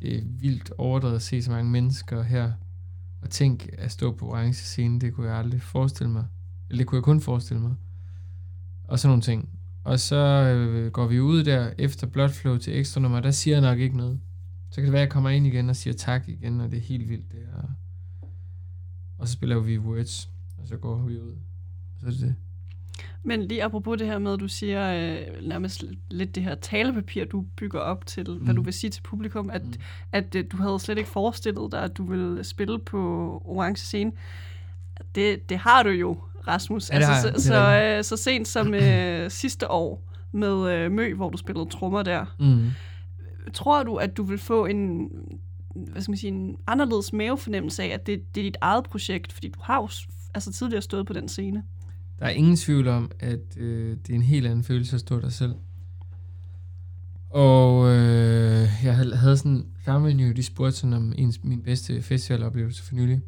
det 0.00 0.18
er 0.18 0.22
vildt 0.26 0.72
overdrevet 0.78 1.14
at 1.14 1.22
se 1.22 1.42
så 1.42 1.50
mange 1.50 1.70
mennesker 1.70 2.22
her. 2.22 2.52
Og 3.22 3.30
tænk 3.30 3.68
at 3.78 3.92
stå 3.92 4.12
på 4.12 4.28
orange 4.28 4.54
scene, 4.54 5.00
det 5.00 5.14
kunne 5.14 5.28
jeg 5.28 5.36
aldrig 5.36 5.62
forestille 5.62 6.12
mig. 6.12 6.24
Eller 6.70 6.78
det 6.78 6.86
kunne 6.86 6.96
jeg 6.96 7.04
kun 7.04 7.20
forestille 7.20 7.62
mig. 7.62 7.74
Og 8.84 8.98
sådan 8.98 9.08
nogle 9.10 9.22
ting. 9.22 9.48
Og 9.84 10.00
så 10.00 10.16
øh, 10.16 10.90
går 10.92 11.06
vi 11.06 11.20
ud 11.20 11.44
der 11.44 11.70
efter 11.78 12.06
Bloodflow 12.06 12.56
til 12.58 12.78
ekstra 12.78 13.00
nummer, 13.00 13.20
der 13.20 13.30
siger 13.30 13.54
jeg 13.54 13.60
nok 13.70 13.78
ikke 13.78 13.96
noget. 13.96 14.20
Så 14.70 14.74
kan 14.76 14.84
det 14.84 14.92
være, 14.92 15.02
at 15.02 15.06
jeg 15.06 15.12
kommer 15.12 15.30
ind 15.30 15.46
igen 15.46 15.68
og 15.68 15.76
siger 15.76 15.94
tak 15.94 16.28
igen, 16.28 16.60
og 16.60 16.70
det 16.70 16.76
er 16.76 16.80
helt 16.82 17.08
vildt 17.08 17.32
det 17.32 17.40
og, 17.54 17.68
og 19.18 19.28
så 19.28 19.32
spiller 19.32 19.58
vi 19.60 19.78
Words, 19.78 20.30
og 20.58 20.68
så 20.68 20.76
går 20.76 21.02
vi 21.02 21.18
ud. 21.20 21.36
Så 22.00 22.06
er 22.06 22.10
det 22.10 22.20
det. 22.20 22.34
Men 23.24 23.42
lige 23.42 23.64
apropos 23.64 23.98
det 23.98 24.06
her 24.06 24.18
med, 24.18 24.32
at 24.32 24.40
du 24.40 24.48
siger 24.48 24.92
øh, 24.94 25.48
nærmest 25.48 25.84
lidt 26.10 26.34
det 26.34 26.42
her 26.42 26.54
talepapir, 26.54 27.24
du 27.24 27.44
bygger 27.56 27.78
op 27.80 28.06
til, 28.06 28.30
mm. 28.30 28.36
hvad 28.36 28.54
Mm. 28.54 28.56
du 28.56 28.62
vil 28.62 28.72
sige 28.72 28.90
til 28.90 29.02
publikum, 29.02 29.50
at, 29.50 29.62
Mm. 29.62 29.68
mm. 29.68 29.74
at 30.12 30.34
øh, 30.34 30.44
du 30.52 30.56
havde 30.56 30.78
slet 30.80 30.98
ikke 30.98 31.10
forestillet 31.10 31.72
dig, 31.72 31.82
at 31.82 31.96
du 31.96 32.04
ville 32.04 32.44
spille 32.44 32.78
på 32.78 32.98
orange 33.44 33.76
scene. 33.80 34.12
Det, 35.14 35.48
det 35.48 35.58
har 35.58 35.82
du 35.82 35.88
jo, 35.90 36.18
Rasmus. 36.48 36.90
Ja, 36.90 36.94
altså, 36.94 37.32
så, 37.40 37.48
så, 37.48 37.80
øh, 37.80 38.04
så 38.04 38.16
sent 38.16 38.48
som 38.48 38.74
øh, 38.84 39.30
sidste 39.30 39.70
år 39.70 40.12
med 40.32 40.72
øh, 40.72 40.92
Mø, 40.92 41.14
hvor 41.14 41.30
du 41.30 41.38
spillede 41.38 41.66
trommer 41.70 42.02
der. 42.02 42.34
Mm. 42.38 42.70
Tror 43.54 43.82
du, 43.82 43.96
at 43.96 44.16
du 44.16 44.22
vil 44.22 44.38
få 44.38 44.66
en, 44.66 45.08
hvad 45.74 46.02
skal 46.02 46.12
man 46.12 46.18
sige, 46.18 46.30
en 46.30 46.56
anderledes 46.66 47.12
mavefornemmelse 47.12 47.82
af, 47.82 47.88
at 47.88 48.06
det, 48.06 48.34
det 48.34 48.40
er 48.40 48.44
dit 48.44 48.56
eget 48.60 48.84
projekt? 48.84 49.32
Fordi 49.32 49.48
du 49.48 49.60
har 49.62 49.76
jo 49.76 49.88
altså 50.34 50.52
tidligere 50.52 50.82
stået 50.82 51.06
på 51.06 51.12
den 51.12 51.28
scene. 51.28 51.62
Der 52.18 52.26
er 52.26 52.30
ingen 52.30 52.56
tvivl 52.56 52.88
om, 52.88 53.10
at 53.20 53.56
øh, 53.56 53.96
det 54.06 54.10
er 54.10 54.14
en 54.14 54.22
helt 54.22 54.46
anden 54.46 54.64
følelse 54.64 54.94
at 54.94 55.00
stå 55.00 55.20
der 55.20 55.28
selv. 55.28 55.54
Og 57.30 57.88
øh, 57.88 58.68
jeg 58.84 58.96
havde, 58.96 59.36
sådan, 59.36 59.66
Farmvenue, 59.78 60.32
de 60.32 60.42
spurgte 60.42 60.76
sådan 60.78 60.92
om 60.92 61.12
ens, 61.18 61.44
min 61.44 61.62
bedste 61.62 62.02
festivaloplevelse 62.02 62.82
for 62.82 62.94
nylig. 62.94 63.20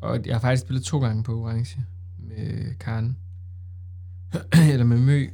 Og 0.00 0.26
jeg 0.26 0.34
har 0.34 0.40
faktisk 0.40 0.62
spillet 0.62 0.84
to 0.84 0.98
gange 0.98 1.22
på 1.22 1.40
Orange 1.40 1.84
med 2.22 2.74
Karen. 2.74 3.16
Eller 4.72 4.84
med 4.84 5.00
Mø. 5.00 5.26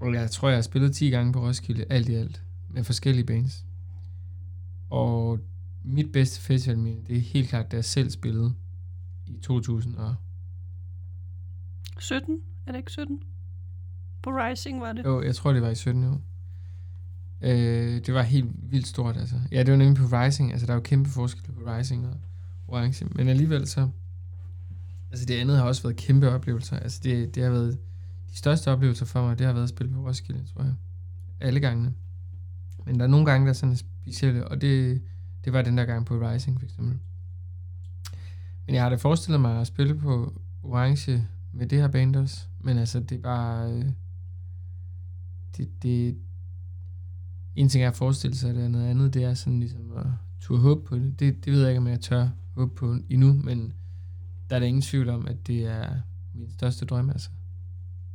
Og 0.00 0.14
jeg 0.14 0.30
tror, 0.30 0.48
jeg 0.48 0.56
har 0.56 0.62
spillet 0.62 0.94
10 0.94 1.10
gange 1.10 1.32
på 1.32 1.46
Roskilde, 1.46 1.84
alt 1.90 2.08
i 2.08 2.14
alt. 2.14 2.42
Med 2.70 2.84
forskellige 2.84 3.26
bands. 3.26 3.64
Og 4.90 5.40
mit 5.84 6.12
bedste 6.12 6.40
festivalminde, 6.40 7.00
det 7.06 7.16
er 7.16 7.20
helt 7.20 7.48
klart, 7.48 7.72
da 7.72 7.76
jeg 7.76 7.84
selv 7.84 8.10
spillede 8.10 8.54
i 9.26 9.38
2000 9.42 9.96
og 9.96 10.14
17? 11.98 12.38
Er 12.66 12.72
det 12.72 12.78
ikke 12.78 12.90
17? 12.90 13.22
På 14.22 14.30
Rising 14.30 14.80
var 14.80 14.92
det. 14.92 15.04
Jo, 15.04 15.22
jeg 15.22 15.34
tror, 15.34 15.52
det 15.52 15.62
var 15.62 15.70
i 15.70 15.74
17 15.74 16.04
år. 16.04 16.20
Øh, 17.42 18.00
det 18.06 18.14
var 18.14 18.22
helt 18.22 18.50
vildt 18.70 18.86
stort, 18.86 19.16
altså. 19.16 19.36
Ja, 19.52 19.62
det 19.62 19.70
var 19.72 19.78
nemlig 19.78 19.96
på 19.96 20.16
Rising. 20.16 20.52
Altså, 20.52 20.66
der 20.66 20.72
er 20.72 20.76
jo 20.76 20.80
kæmpe 20.80 21.10
forskel 21.10 21.52
på 21.52 21.60
Rising 21.66 22.06
og 22.06 22.14
Orange. 22.68 23.06
Men 23.14 23.28
alligevel 23.28 23.66
så... 23.66 23.88
Altså, 25.14 25.26
det 25.26 25.34
andet 25.34 25.56
har 25.56 25.64
også 25.64 25.82
været 25.82 25.96
kæmpe 25.96 26.30
oplevelser. 26.30 26.78
Altså, 26.78 27.00
det, 27.02 27.34
det 27.34 27.42
har 27.42 27.50
været... 27.50 27.78
De 28.30 28.36
største 28.36 28.70
oplevelser 28.70 29.06
for 29.06 29.22
mig, 29.22 29.38
det 29.38 29.46
har 29.46 29.52
været 29.52 29.64
at 29.64 29.68
spille 29.68 29.92
på 29.92 30.06
Roskilde, 30.06 30.44
tror 30.52 30.62
jeg. 30.62 30.74
Alle 31.40 31.60
gangene. 31.60 31.94
Men 32.86 32.98
der 32.98 33.04
er 33.04 33.08
nogle 33.08 33.26
gange, 33.26 33.44
der 33.44 33.50
er 33.50 33.54
sådan 33.54 33.76
specielle, 33.76 34.48
og 34.48 34.60
det, 34.60 35.02
det 35.44 35.52
var 35.52 35.62
den 35.62 35.78
der 35.78 35.84
gang 35.84 36.06
på 36.06 36.14
Rising, 36.14 36.60
for 36.60 36.64
eksempel. 36.64 36.98
Men 38.66 38.74
jeg 38.74 38.82
har 38.82 38.90
da 38.90 38.96
forestillet 38.96 39.40
mig 39.40 39.60
at 39.60 39.66
spille 39.66 39.94
på 39.94 40.40
Orange 40.62 41.26
med 41.52 41.66
det 41.66 41.78
her 41.78 41.88
band 41.88 42.16
også. 42.16 42.40
Men 42.60 42.78
altså, 42.78 43.00
det 43.00 43.18
er 43.18 43.22
bare... 43.22 43.72
Øh, 43.72 43.84
det, 45.56 45.82
det, 45.82 46.18
en 47.56 47.68
ting 47.68 47.84
er 47.84 47.88
at 47.88 47.96
forestille 47.96 48.36
sig, 48.36 48.54
det 48.54 48.70
noget 48.70 48.86
andet, 48.86 49.14
det 49.14 49.24
er 49.24 49.34
sådan 49.34 49.60
ligesom 49.60 49.92
at 49.96 50.06
turde 50.40 50.60
håbe 50.60 50.84
på 50.84 50.96
det. 50.96 51.20
det. 51.20 51.44
Det 51.44 51.52
ved 51.52 51.60
jeg 51.60 51.70
ikke, 51.70 51.80
om 51.80 51.86
jeg 51.86 52.00
tør 52.00 52.28
håbe 52.54 52.74
på 52.74 52.96
endnu, 53.10 53.32
men 53.32 53.72
der 54.50 54.56
er 54.56 54.60
der 54.60 54.66
ingen 54.66 54.82
tvivl 54.82 55.08
om, 55.08 55.26
at 55.26 55.46
det 55.46 55.66
er 55.66 55.88
min 56.34 56.50
største 56.50 56.84
drøm, 56.84 57.10
altså. 57.10 57.30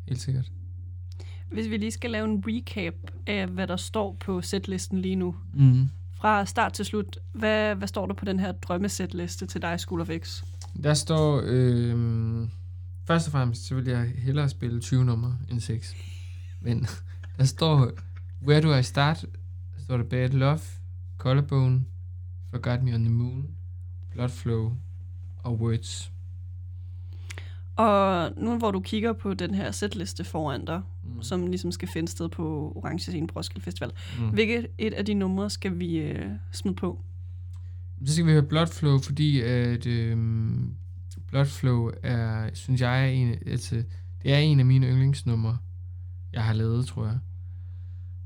Helt 0.07 0.21
sikkert. 0.21 0.51
Hvis 1.51 1.69
vi 1.69 1.77
lige 1.77 1.91
skal 1.91 2.11
lave 2.11 2.25
en 2.25 2.43
recap 2.47 2.93
af, 3.27 3.47
hvad 3.47 3.67
der 3.67 3.75
står 3.75 4.17
på 4.19 4.41
setlisten 4.41 5.01
lige 5.01 5.15
nu. 5.15 5.35
Mm. 5.53 5.89
Fra 6.13 6.45
start 6.45 6.73
til 6.73 6.85
slut, 6.85 7.17
hvad, 7.31 7.75
hvad 7.75 7.87
står 7.87 8.05
der 8.05 8.13
på 8.13 8.25
den 8.25 8.39
her 8.39 8.51
drømmesetliste 8.51 9.45
til 9.45 9.61
dig, 9.61 9.79
School 9.79 10.01
of 10.01 10.09
X? 10.19 10.43
Der 10.83 10.93
står, 10.93 11.41
øh, 11.45 12.47
først 13.05 13.27
og 13.27 13.31
fremmest, 13.31 13.65
så 13.65 13.75
vil 13.75 13.85
jeg 13.85 14.13
hellere 14.17 14.49
spille 14.49 14.79
20 14.79 15.05
numre 15.05 15.37
end 15.49 15.59
6. 15.59 15.95
Men 16.61 16.87
der 17.37 17.43
står, 17.43 17.91
Where 18.47 18.61
do 18.61 18.75
I 18.75 18.83
start? 18.83 19.25
Der 19.75 19.81
står 19.81 19.97
der 19.97 20.03
Bad 20.03 20.29
Love, 20.29 20.59
Collarbone, 21.17 21.85
Forgot 22.51 22.83
Me 22.83 22.95
on 22.95 23.03
the 23.03 23.13
Moon, 23.13 23.47
Blood 24.11 24.29
Flow 24.29 24.77
og 25.43 25.59
Words. 25.59 26.11
Og 27.79 28.31
nu 28.37 28.57
hvor 28.57 28.71
du 28.71 28.79
kigger 28.79 29.13
på 29.13 29.33
den 29.33 29.53
her 29.53 29.71
setliste 29.71 30.23
foran 30.23 30.65
dig, 30.65 30.81
Mm. 31.15 31.21
som 31.21 31.47
ligesom 31.47 31.71
skal 31.71 31.87
finde 31.93 32.07
sted 32.11 32.29
på 32.29 32.73
Orange 32.75 32.99
Scene 32.99 33.27
på 33.27 33.33
Roskilde 33.35 33.63
Festival, 33.65 33.91
mm. 34.19 34.29
hvilket 34.29 34.67
et 34.77 34.93
af 34.93 35.05
de 35.05 35.13
numre 35.13 35.49
skal 35.49 35.79
vi 35.79 35.97
øh, 35.97 36.25
smide 36.51 36.75
på? 36.75 37.01
Så 38.05 38.13
skal 38.13 38.25
vi 38.25 38.31
høre 38.31 38.43
Blood 38.43 38.67
Flow, 38.67 38.99
fordi 38.99 39.41
at 39.41 39.85
øh, 39.85 40.17
Blood 41.27 41.45
Flow 41.45 41.91
er, 42.03 42.49
synes 42.53 42.81
jeg, 42.81 43.03
er 43.03 43.07
en, 43.07 43.35
altså, 43.45 43.75
det 44.23 44.33
er 44.33 44.37
en 44.37 44.59
af 44.59 44.65
mine 44.65 44.87
yndlingsnumre, 44.87 45.57
jeg 46.33 46.43
har 46.43 46.53
lavet, 46.53 46.85
tror 46.85 47.05
jeg. 47.05 47.19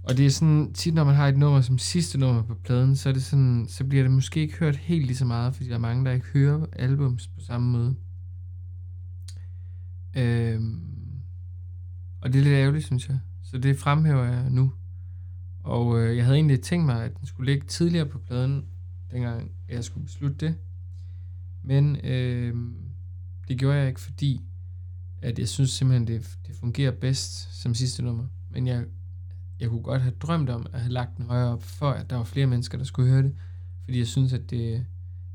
Og 0.04 0.18
det 0.18 0.26
er 0.26 0.30
sådan, 0.30 0.74
tit 0.74 0.94
når 0.94 1.04
man 1.04 1.16
har 1.16 1.28
et 1.28 1.38
nummer 1.38 1.62
som 1.62 1.78
sidste 1.78 2.18
nummer 2.20 2.42
på 2.42 2.56
pladen, 2.56 2.96
så, 2.96 3.10
er 3.10 3.14
det 3.14 3.24
sådan, 3.24 3.66
så 3.70 3.84
bliver 3.84 4.04
det 4.04 4.12
måske 4.12 4.40
ikke 4.40 4.58
hørt 4.58 4.76
helt 4.76 5.06
lige 5.06 5.18
så 5.18 5.26
meget, 5.26 5.56
fordi 5.56 5.70
der 5.70 5.76
er 5.76 5.80
mange, 5.80 6.06
der 6.06 6.12
ikke 6.12 6.28
hører 6.34 6.66
albums 6.74 7.28
på 7.28 7.40
samme 7.40 7.72
måde. 7.72 7.96
Øhm, 10.16 10.94
og 12.22 12.34
det 12.34 12.40
er 12.40 12.44
lidt 12.44 12.56
ærgerligt, 12.56 12.86
synes 12.86 13.10
jeg. 13.10 13.20
Så 13.44 13.58
det 13.58 13.78
fremhæver 13.78 14.24
jeg 14.24 14.50
nu. 14.50 14.74
Og 15.64 16.00
øh, 16.00 16.18
jeg 16.18 16.26
havde 16.26 16.38
egentlig 16.38 16.62
tænkt 16.62 16.86
mig, 16.86 17.04
at 17.04 17.18
den 17.18 17.26
skulle 17.26 17.52
ligge 17.52 17.68
tidligere 17.68 18.06
på 18.06 18.20
pladen, 18.20 18.66
dengang 19.12 19.52
jeg 19.70 19.84
skulle 19.84 20.06
beslutte 20.06 20.48
det. 20.48 20.56
Men 21.64 21.96
øh, 21.96 22.56
det 23.48 23.58
gjorde 23.58 23.78
jeg 23.78 23.88
ikke, 23.88 24.02
fordi 24.02 24.42
at 25.22 25.40
jeg 25.40 25.50
synes 25.50 25.70
simpelthen, 25.72 26.08
det, 26.08 26.38
det 26.48 26.56
fungerer 26.56 26.92
bedst 26.92 27.62
som 27.62 27.74
sidste 27.74 28.04
nummer. 28.04 28.26
Men 28.50 28.68
jeg, 28.68 28.86
jeg 29.60 29.70
kunne 29.70 29.82
godt 29.82 30.02
have 30.02 30.14
drømt 30.20 30.50
om 30.50 30.66
at 30.74 30.80
have 30.80 30.92
lagt 30.92 31.18
den 31.18 31.26
højere 31.26 31.52
op, 31.54 31.64
for 31.64 31.90
at 31.90 32.10
der 32.10 32.16
var 32.16 32.24
flere 32.24 32.48
mennesker, 32.48 32.78
der 32.78 32.86
skulle 32.86 33.12
høre 33.12 33.24
det. 33.24 33.36
Fordi 33.84 33.98
jeg 33.98 34.08
synes, 34.08 34.34
at 34.34 34.50
det, 34.50 34.86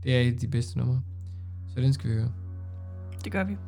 det 0.02 0.16
er 0.16 0.20
et 0.20 0.32
af 0.32 0.38
de 0.38 0.48
bedste 0.48 0.78
numre. 0.78 1.02
Så 1.68 1.80
den 1.80 1.92
skal 1.92 2.10
vi 2.10 2.14
høre. 2.14 2.32
Det 3.24 3.32
gør 3.32 3.44
vi. 3.44 3.68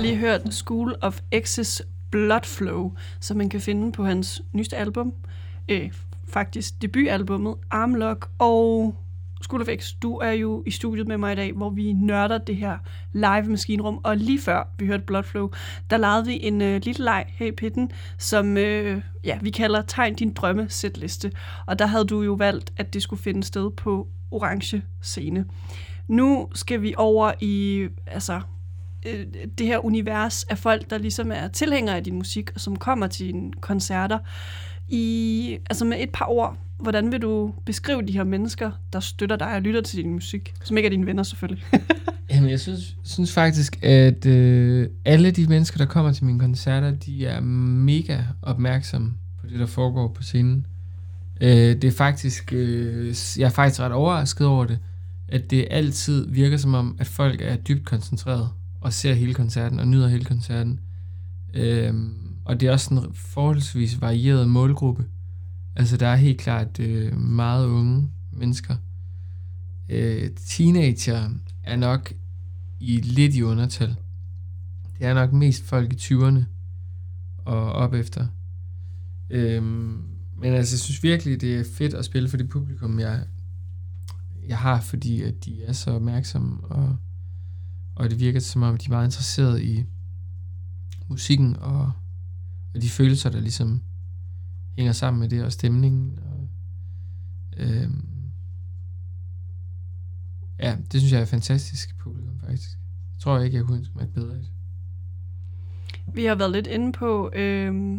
lige 0.00 0.16
hørt 0.16 0.54
School 0.54 0.94
of 1.00 1.20
X's 1.34 1.80
Blood 2.10 2.44
Flow, 2.44 2.92
som 3.20 3.36
man 3.36 3.48
kan 3.48 3.60
finde 3.60 3.92
på 3.92 4.04
hans 4.04 4.42
nyeste 4.52 4.76
album. 4.76 5.12
Øh, 5.68 5.92
faktisk 6.28 6.82
debutalbummet 6.82 7.54
Armlock. 7.70 8.30
Og 8.38 8.94
School 9.42 9.62
of 9.62 9.68
X, 9.78 9.92
du 10.02 10.16
er 10.16 10.30
jo 10.30 10.62
i 10.66 10.70
studiet 10.70 11.08
med 11.08 11.18
mig 11.18 11.32
i 11.32 11.36
dag, 11.36 11.52
hvor 11.52 11.70
vi 11.70 11.92
nørder 11.92 12.38
det 12.38 12.56
her 12.56 12.78
live 13.12 13.44
maskinrum. 13.50 14.00
Og 14.04 14.16
lige 14.16 14.40
før 14.40 14.68
vi 14.78 14.86
hørte 14.86 15.02
Blood 15.06 15.22
Flow, 15.22 15.50
der 15.90 15.96
lavede 15.96 16.26
vi 16.26 16.38
en 16.42 16.62
øh, 16.62 16.80
lille 16.84 17.04
leg 17.04 17.24
her 17.28 17.46
i 17.46 17.52
pitten, 17.52 17.90
som 18.18 18.56
øh, 18.56 19.02
ja, 19.24 19.38
vi 19.42 19.50
kalder 19.50 19.82
Tegn 19.82 20.14
din 20.14 20.32
drømme 20.32 20.68
setliste. 20.68 21.32
Og 21.66 21.78
der 21.78 21.86
havde 21.86 22.04
du 22.04 22.22
jo 22.22 22.32
valgt, 22.32 22.72
at 22.76 22.94
det 22.94 23.02
skulle 23.02 23.22
finde 23.22 23.42
sted 23.42 23.70
på 23.70 24.08
orange 24.30 24.82
scene. 25.02 25.44
Nu 26.08 26.48
skal 26.54 26.82
vi 26.82 26.94
over 26.96 27.32
i 27.40 27.86
altså, 28.06 28.40
øh, 29.06 29.26
det 29.58 29.66
her 29.66 29.84
univers 29.84 30.44
af 30.44 30.58
folk, 30.58 30.90
der 30.90 30.98
ligesom 30.98 31.32
er 31.32 31.48
tilhængere 31.48 31.96
af 31.96 32.04
din 32.04 32.14
musik, 32.14 32.50
og 32.54 32.60
som 32.60 32.76
kommer 32.76 33.06
til 33.06 33.26
dine 33.26 33.52
koncerter. 33.60 34.18
I, 34.88 35.58
altså 35.70 35.84
med 35.84 35.96
et 36.00 36.10
par 36.10 36.26
ord, 36.28 36.56
hvordan 36.78 37.12
vil 37.12 37.22
du 37.22 37.54
beskrive 37.66 38.02
de 38.02 38.12
her 38.12 38.24
mennesker, 38.24 38.70
der 38.92 39.00
støtter 39.00 39.36
dig 39.36 39.54
og 39.54 39.62
lytter 39.62 39.80
til 39.80 39.98
din 39.98 40.12
musik? 40.12 40.54
Som 40.64 40.76
ikke 40.76 40.86
er 40.86 40.90
dine 40.90 41.06
venner 41.06 41.22
selvfølgelig. 41.22 41.64
Jamen, 42.30 42.50
jeg 42.50 42.60
synes, 42.60 42.96
synes 43.04 43.32
faktisk, 43.32 43.84
at 43.84 44.26
øh, 44.26 44.88
alle 45.04 45.30
de 45.30 45.46
mennesker, 45.46 45.78
der 45.78 45.86
kommer 45.86 46.12
til 46.12 46.24
mine 46.24 46.38
koncerter, 46.38 46.90
de 46.90 47.26
er 47.26 47.40
mega 47.40 48.18
opmærksomme 48.42 49.14
på 49.40 49.46
det, 49.46 49.58
der 49.58 49.66
foregår 49.66 50.08
på 50.08 50.22
scenen. 50.22 50.66
Øh, 51.40 51.50
det 51.50 51.84
er 51.84 51.92
faktisk, 51.92 52.52
øh, 52.52 53.14
jeg 53.38 53.46
er 53.46 53.50
faktisk 53.50 53.80
ret 53.80 53.92
overrasket 53.92 54.46
over 54.46 54.64
det, 54.64 54.78
at 55.28 55.50
det 55.50 55.68
altid 55.70 56.28
virker 56.28 56.56
som 56.56 56.74
om, 56.74 56.96
at 56.98 57.06
folk 57.06 57.40
er 57.40 57.56
dybt 57.56 57.84
koncentreret 57.84 58.48
og 58.80 58.92
ser 58.92 59.14
hele 59.14 59.34
koncerten 59.34 59.78
og 59.80 59.88
nyder 59.88 60.08
hele 60.08 60.24
koncerten. 60.24 60.80
Øhm, 61.54 62.36
og 62.44 62.60
det 62.60 62.68
er 62.68 62.72
også 62.72 62.94
en 62.94 63.14
forholdsvis 63.14 64.00
varieret 64.00 64.48
målgruppe. 64.48 65.04
Altså, 65.76 65.96
der 65.96 66.06
er 66.06 66.16
helt 66.16 66.40
klart 66.40 66.80
øh, 66.80 67.18
meget 67.18 67.66
unge 67.66 68.10
mennesker. 68.32 68.76
Øh, 69.88 70.30
teenager 70.36 71.30
er 71.64 71.76
nok 71.76 72.12
i 72.80 72.96
lidt 72.96 73.34
i 73.34 73.42
undertal. 73.42 73.96
Det 74.98 75.06
er 75.06 75.14
nok 75.14 75.32
mest 75.32 75.64
folk 75.64 75.92
i 75.92 75.96
20'erne 75.96 76.44
og 77.44 77.72
op 77.72 77.94
efter. 77.94 78.26
Øhm, 79.30 80.02
men 80.36 80.52
altså, 80.52 80.74
jeg 80.74 80.80
synes 80.80 81.02
virkelig, 81.02 81.40
det 81.40 81.56
er 81.56 81.64
fedt 81.74 81.94
at 81.94 82.04
spille 82.04 82.28
for 82.28 82.36
det 82.36 82.48
publikum, 82.48 83.00
jeg, 83.00 83.20
jeg 84.48 84.58
har, 84.58 84.80
fordi 84.80 85.22
at 85.22 85.44
de 85.44 85.64
er 85.64 85.72
så 85.72 85.90
opmærksomme, 85.90 86.64
og, 86.64 86.96
og 88.00 88.10
det 88.10 88.20
virker 88.20 88.40
som 88.40 88.62
om, 88.62 88.76
de 88.76 88.86
er 88.86 88.90
meget 88.90 89.06
interesserede 89.06 89.64
i 89.64 89.84
musikken, 91.08 91.56
og, 91.56 91.92
og 92.74 92.82
de 92.82 92.88
følelser, 92.88 93.30
der 93.30 93.40
ligesom 93.40 93.82
hænger 94.76 94.92
sammen 94.92 95.20
med 95.20 95.28
det, 95.28 95.44
og 95.44 95.52
stemningen. 95.52 96.18
Og, 96.18 96.48
øhm, 97.56 98.08
ja, 100.58 100.76
det 100.92 101.00
synes 101.00 101.12
jeg 101.12 101.20
er 101.20 101.24
fantastisk 101.24 101.98
publikum, 101.98 102.40
faktisk. 102.40 102.70
Jeg 103.14 103.20
tror 103.20 103.38
ikke, 103.38 103.56
jeg 103.56 103.64
kunne 103.64 103.78
ønske 103.78 103.94
mig 103.94 104.04
et 104.04 104.12
bedre 104.12 104.36
et. 104.36 104.50
Vi 106.14 106.24
har 106.24 106.34
været 106.34 106.52
lidt 106.52 106.66
inde 106.66 106.92
på, 106.92 107.30
øh, 107.34 107.98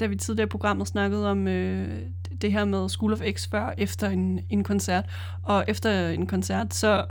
da 0.00 0.06
vi 0.06 0.16
tidligere 0.16 0.46
i 0.46 0.50
programmet 0.50 0.88
snakkede 0.88 1.30
om 1.30 1.48
øh, 1.48 2.00
det 2.40 2.52
her 2.52 2.64
med 2.64 2.88
School 2.88 3.12
of 3.12 3.20
X 3.32 3.48
før, 3.48 3.74
efter 3.78 4.08
en, 4.08 4.40
en 4.48 4.64
koncert. 4.64 5.04
Og 5.42 5.64
efter 5.68 6.08
en 6.08 6.26
koncert, 6.26 6.74
så 6.74 7.06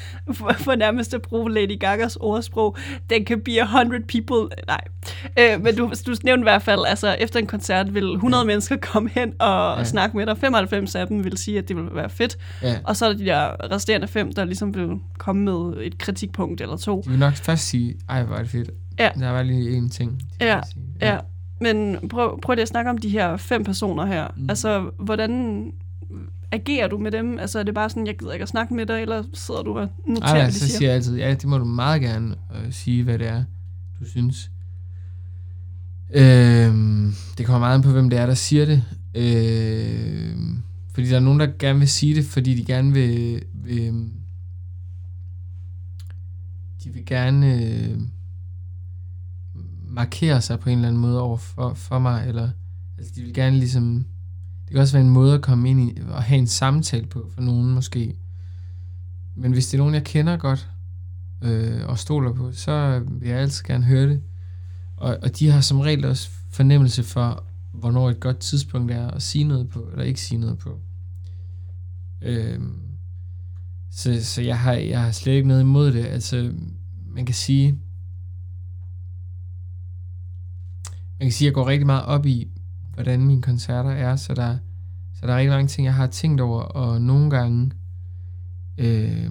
for, 0.38 0.52
for 0.58 0.74
nærmest 0.74 1.14
at 1.14 1.22
bruge 1.22 1.52
Lady 1.52 1.78
Gagas 1.80 2.16
ordsprog, 2.20 2.76
den 3.10 3.24
kan 3.24 3.40
be 3.40 3.60
a 3.62 3.64
hundred 3.64 4.00
people. 4.08 4.56
Nej, 4.66 4.80
øh, 5.38 5.62
men 5.64 5.76
du, 5.76 5.92
du 6.06 6.14
nævnte 6.24 6.40
i 6.42 6.42
hvert 6.42 6.62
fald, 6.62 6.80
altså 6.88 7.16
efter 7.20 7.40
en 7.40 7.46
koncert 7.46 7.94
vil 7.94 8.12
100 8.12 8.40
ja. 8.40 8.46
mennesker 8.46 8.76
komme 8.76 9.08
hen 9.14 9.32
og 9.38 9.72
Ja. 9.72 9.78
ja. 9.78 9.84
snakke 9.84 10.16
med 10.16 10.26
dig. 10.26 10.38
95 10.38 10.94
af 10.94 11.06
dem 11.06 11.24
vil 11.24 11.38
sige, 11.38 11.58
at 11.58 11.68
det 11.68 11.76
vil 11.76 11.84
være 11.92 12.10
fedt. 12.10 12.36
Ja. 12.62 12.78
Og 12.84 12.96
så 12.96 13.04
er 13.06 13.08
der 13.12 13.16
de 13.18 13.24
der 13.24 13.72
resterende 13.72 14.06
fem, 14.06 14.32
der 14.32 14.44
ligesom 14.44 14.74
vil 14.74 14.88
komme 15.18 15.42
med 15.44 15.74
et 15.86 15.98
kritikpunkt 15.98 16.60
eller 16.60 16.76
to. 16.76 17.02
De 17.04 17.10
vil 17.10 17.18
nok 17.18 17.34
først 17.34 17.68
sige, 17.68 17.94
ej, 18.08 18.22
hvor 18.22 18.34
er 18.36 18.40
det 18.42 18.50
fedt. 18.50 18.70
Ja. 18.98 19.10
Der 19.18 19.30
var 19.30 19.42
lige 19.42 19.76
en 19.76 19.90
ting. 19.90 20.22
Ja, 20.40 20.60
sige. 20.72 20.84
Ja, 21.00 21.18
men 21.60 22.08
prøv, 22.08 22.40
prøv 22.40 22.54
lige 22.54 22.62
at 22.62 22.68
snakke 22.68 22.90
om 22.90 22.98
de 22.98 23.08
her 23.08 23.36
fem 23.36 23.64
personer 23.64 24.06
her. 24.06 24.26
Mm. 24.36 24.46
Altså, 24.50 24.90
hvordan 24.98 25.62
agerer 26.52 26.88
du 26.88 26.98
med 26.98 27.10
dem? 27.10 27.38
Altså, 27.38 27.58
er 27.58 27.62
det 27.62 27.74
bare 27.74 27.90
sådan, 27.90 28.06
jeg 28.06 28.18
gider 28.18 28.32
ikke 28.32 28.42
at 28.42 28.48
snakke 28.48 28.74
med 28.74 28.86
dig, 28.86 29.02
eller 29.02 29.24
sidder 29.34 29.62
du 29.62 29.78
og 29.78 29.88
noterer, 30.06 30.30
Ej, 30.30 30.38
nej, 30.38 30.50
så 30.50 30.58
siger? 30.58 30.78
siger 30.78 30.88
jeg 30.88 30.96
altid, 30.96 31.16
ja, 31.16 31.30
det 31.30 31.44
må 31.44 31.58
du 31.58 31.64
meget 31.64 32.02
gerne 32.02 32.34
øh, 32.54 32.72
sige, 32.72 33.04
hvad 33.04 33.18
det 33.18 33.28
er, 33.28 33.44
du 34.00 34.04
synes. 34.04 34.50
Øhm, 36.14 37.14
det 37.38 37.46
kommer 37.46 37.58
meget 37.58 37.74
an 37.74 37.82
på, 37.82 37.90
hvem 37.90 38.10
det 38.10 38.18
er, 38.18 38.26
der 38.26 38.34
siger 38.34 38.64
det. 38.64 38.84
Øhm, 39.14 40.62
fordi 40.94 41.08
der 41.08 41.16
er 41.16 41.20
nogen, 41.20 41.40
der 41.40 41.46
gerne 41.58 41.78
vil 41.78 41.88
sige 41.88 42.14
det, 42.14 42.24
fordi 42.24 42.54
de 42.54 42.64
gerne 42.64 42.92
vil... 42.92 43.42
vil 43.54 44.10
de 46.84 46.90
vil 46.90 47.06
gerne 47.06 47.62
øh, 47.62 47.98
markere 49.88 50.40
sig 50.40 50.60
på 50.60 50.70
en 50.70 50.78
eller 50.78 50.88
anden 50.88 51.02
måde 51.02 51.22
over 51.22 51.36
for, 51.36 51.74
for 51.74 51.98
mig, 51.98 52.28
eller 52.28 52.50
altså, 52.98 53.12
de 53.16 53.22
vil 53.22 53.34
gerne 53.34 53.58
ligesom... 53.58 54.06
Det 54.72 54.76
kan 54.76 54.82
også 54.82 54.96
være 54.96 55.06
en 55.06 55.12
måde 55.12 55.34
at 55.34 55.42
komme 55.42 55.70
ind 55.70 55.80
i 55.80 56.00
og 56.08 56.22
have 56.22 56.38
en 56.38 56.46
samtale 56.46 57.06
på 57.06 57.30
for 57.34 57.42
nogen 57.42 57.74
måske. 57.74 58.16
Men 59.34 59.52
hvis 59.52 59.66
det 59.66 59.74
er 59.74 59.78
nogen, 59.78 59.94
jeg 59.94 60.04
kender 60.04 60.36
godt 60.36 60.70
øh, 61.42 61.86
og 61.86 61.98
stoler 61.98 62.32
på, 62.32 62.52
så 62.52 63.04
vil 63.08 63.28
jeg 63.28 63.38
altid 63.38 63.64
gerne 63.64 63.84
høre 63.84 64.08
det. 64.08 64.22
Og, 64.96 65.18
og 65.22 65.38
de 65.38 65.50
har 65.50 65.60
som 65.60 65.80
regel 65.80 66.04
også 66.04 66.30
fornemmelse 66.50 67.02
for, 67.02 67.44
hvornår 67.72 68.10
et 68.10 68.20
godt 68.20 68.38
tidspunkt 68.38 68.92
er 68.92 69.10
at 69.10 69.22
sige 69.22 69.44
noget 69.44 69.68
på, 69.68 69.88
eller 69.92 70.04
ikke 70.04 70.20
sige 70.20 70.38
noget 70.38 70.58
på. 70.58 70.80
Øh, 72.22 72.60
så 73.90 74.24
så 74.24 74.42
jeg, 74.42 74.58
har, 74.58 74.72
jeg 74.72 75.02
har 75.02 75.12
slet 75.12 75.32
ikke 75.32 75.48
noget 75.48 75.62
imod 75.62 75.92
det. 75.92 76.04
Altså, 76.04 76.52
man 77.06 77.26
kan 77.26 77.34
sige, 77.34 77.78
man 81.18 81.26
kan 81.26 81.32
sige, 81.32 81.46
at 81.46 81.50
jeg 81.50 81.54
går 81.54 81.68
rigtig 81.68 81.86
meget 81.86 82.04
op 82.04 82.26
i, 82.26 82.51
hvordan 82.94 83.26
mine 83.26 83.42
koncerter 83.42 83.90
er, 83.90 84.16
så 84.16 84.34
der, 84.34 84.58
så 85.14 85.26
der 85.26 85.32
er 85.32 85.36
rigtig 85.36 85.50
mange 85.50 85.68
ting, 85.68 85.84
jeg 85.84 85.94
har 85.94 86.06
tænkt 86.06 86.40
over, 86.40 86.60
og 86.60 87.02
nogle 87.02 87.30
gange, 87.30 87.70
øh, 88.78 89.30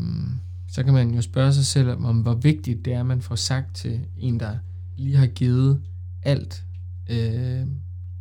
så 0.67 0.83
kan 0.83 0.93
man 0.93 1.13
jo 1.13 1.21
spørge 1.21 1.53
sig 1.53 1.65
selv 1.65 1.89
om, 1.89 2.21
hvor 2.21 2.33
vigtigt 2.33 2.85
det 2.85 2.93
er, 2.93 2.99
at 2.99 3.05
man 3.05 3.21
får 3.21 3.35
sagt 3.35 3.75
til 3.75 4.07
en, 4.17 4.39
der 4.39 4.57
lige 4.97 5.17
har 5.17 5.27
givet 5.27 5.81
alt, 6.23 6.65
øh, 7.09 7.67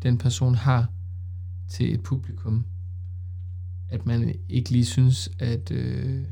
den 0.03 0.19
person 0.19 0.55
har 0.55 0.91
til 1.69 1.95
et 1.95 2.03
publikum, 2.03 2.67
at 3.89 4.07
man 4.07 4.35
ikke 4.49 4.71
lige 4.71 4.85
synes, 4.85 5.31
at 5.39 5.71
øh, 5.71 6.25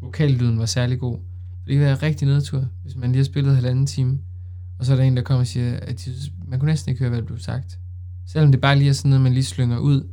vokallyden 0.00 0.58
var 0.58 0.66
særlig 0.66 0.98
god. 0.98 1.18
Det 1.66 1.72
kan 1.72 1.80
være 1.80 1.94
rigtig 1.94 2.28
nedtur, 2.28 2.68
hvis 2.82 2.96
man 2.96 3.12
lige 3.12 3.18
har 3.18 3.24
spillet 3.24 3.54
halvanden 3.54 3.86
time, 3.86 4.18
og 4.78 4.86
så 4.86 4.92
er 4.92 4.96
der 4.96 5.04
en, 5.04 5.16
der 5.16 5.22
kommer 5.22 5.40
og 5.40 5.46
siger, 5.46 5.76
at 5.76 5.96
de 5.96 6.02
synes, 6.02 6.32
man 6.46 6.58
kunne 6.58 6.70
næsten 6.70 6.90
ikke 6.90 6.98
høre, 6.98 7.08
hvad 7.08 7.20
der 7.20 7.26
blev 7.26 7.38
sagt. 7.38 7.78
Selvom 8.26 8.52
det 8.52 8.60
bare 8.60 8.78
lige 8.78 8.88
er 8.88 8.92
sådan 8.92 9.08
noget, 9.08 9.22
man 9.22 9.32
lige 9.32 9.44
slynger 9.44 9.78
ud, 9.78 10.08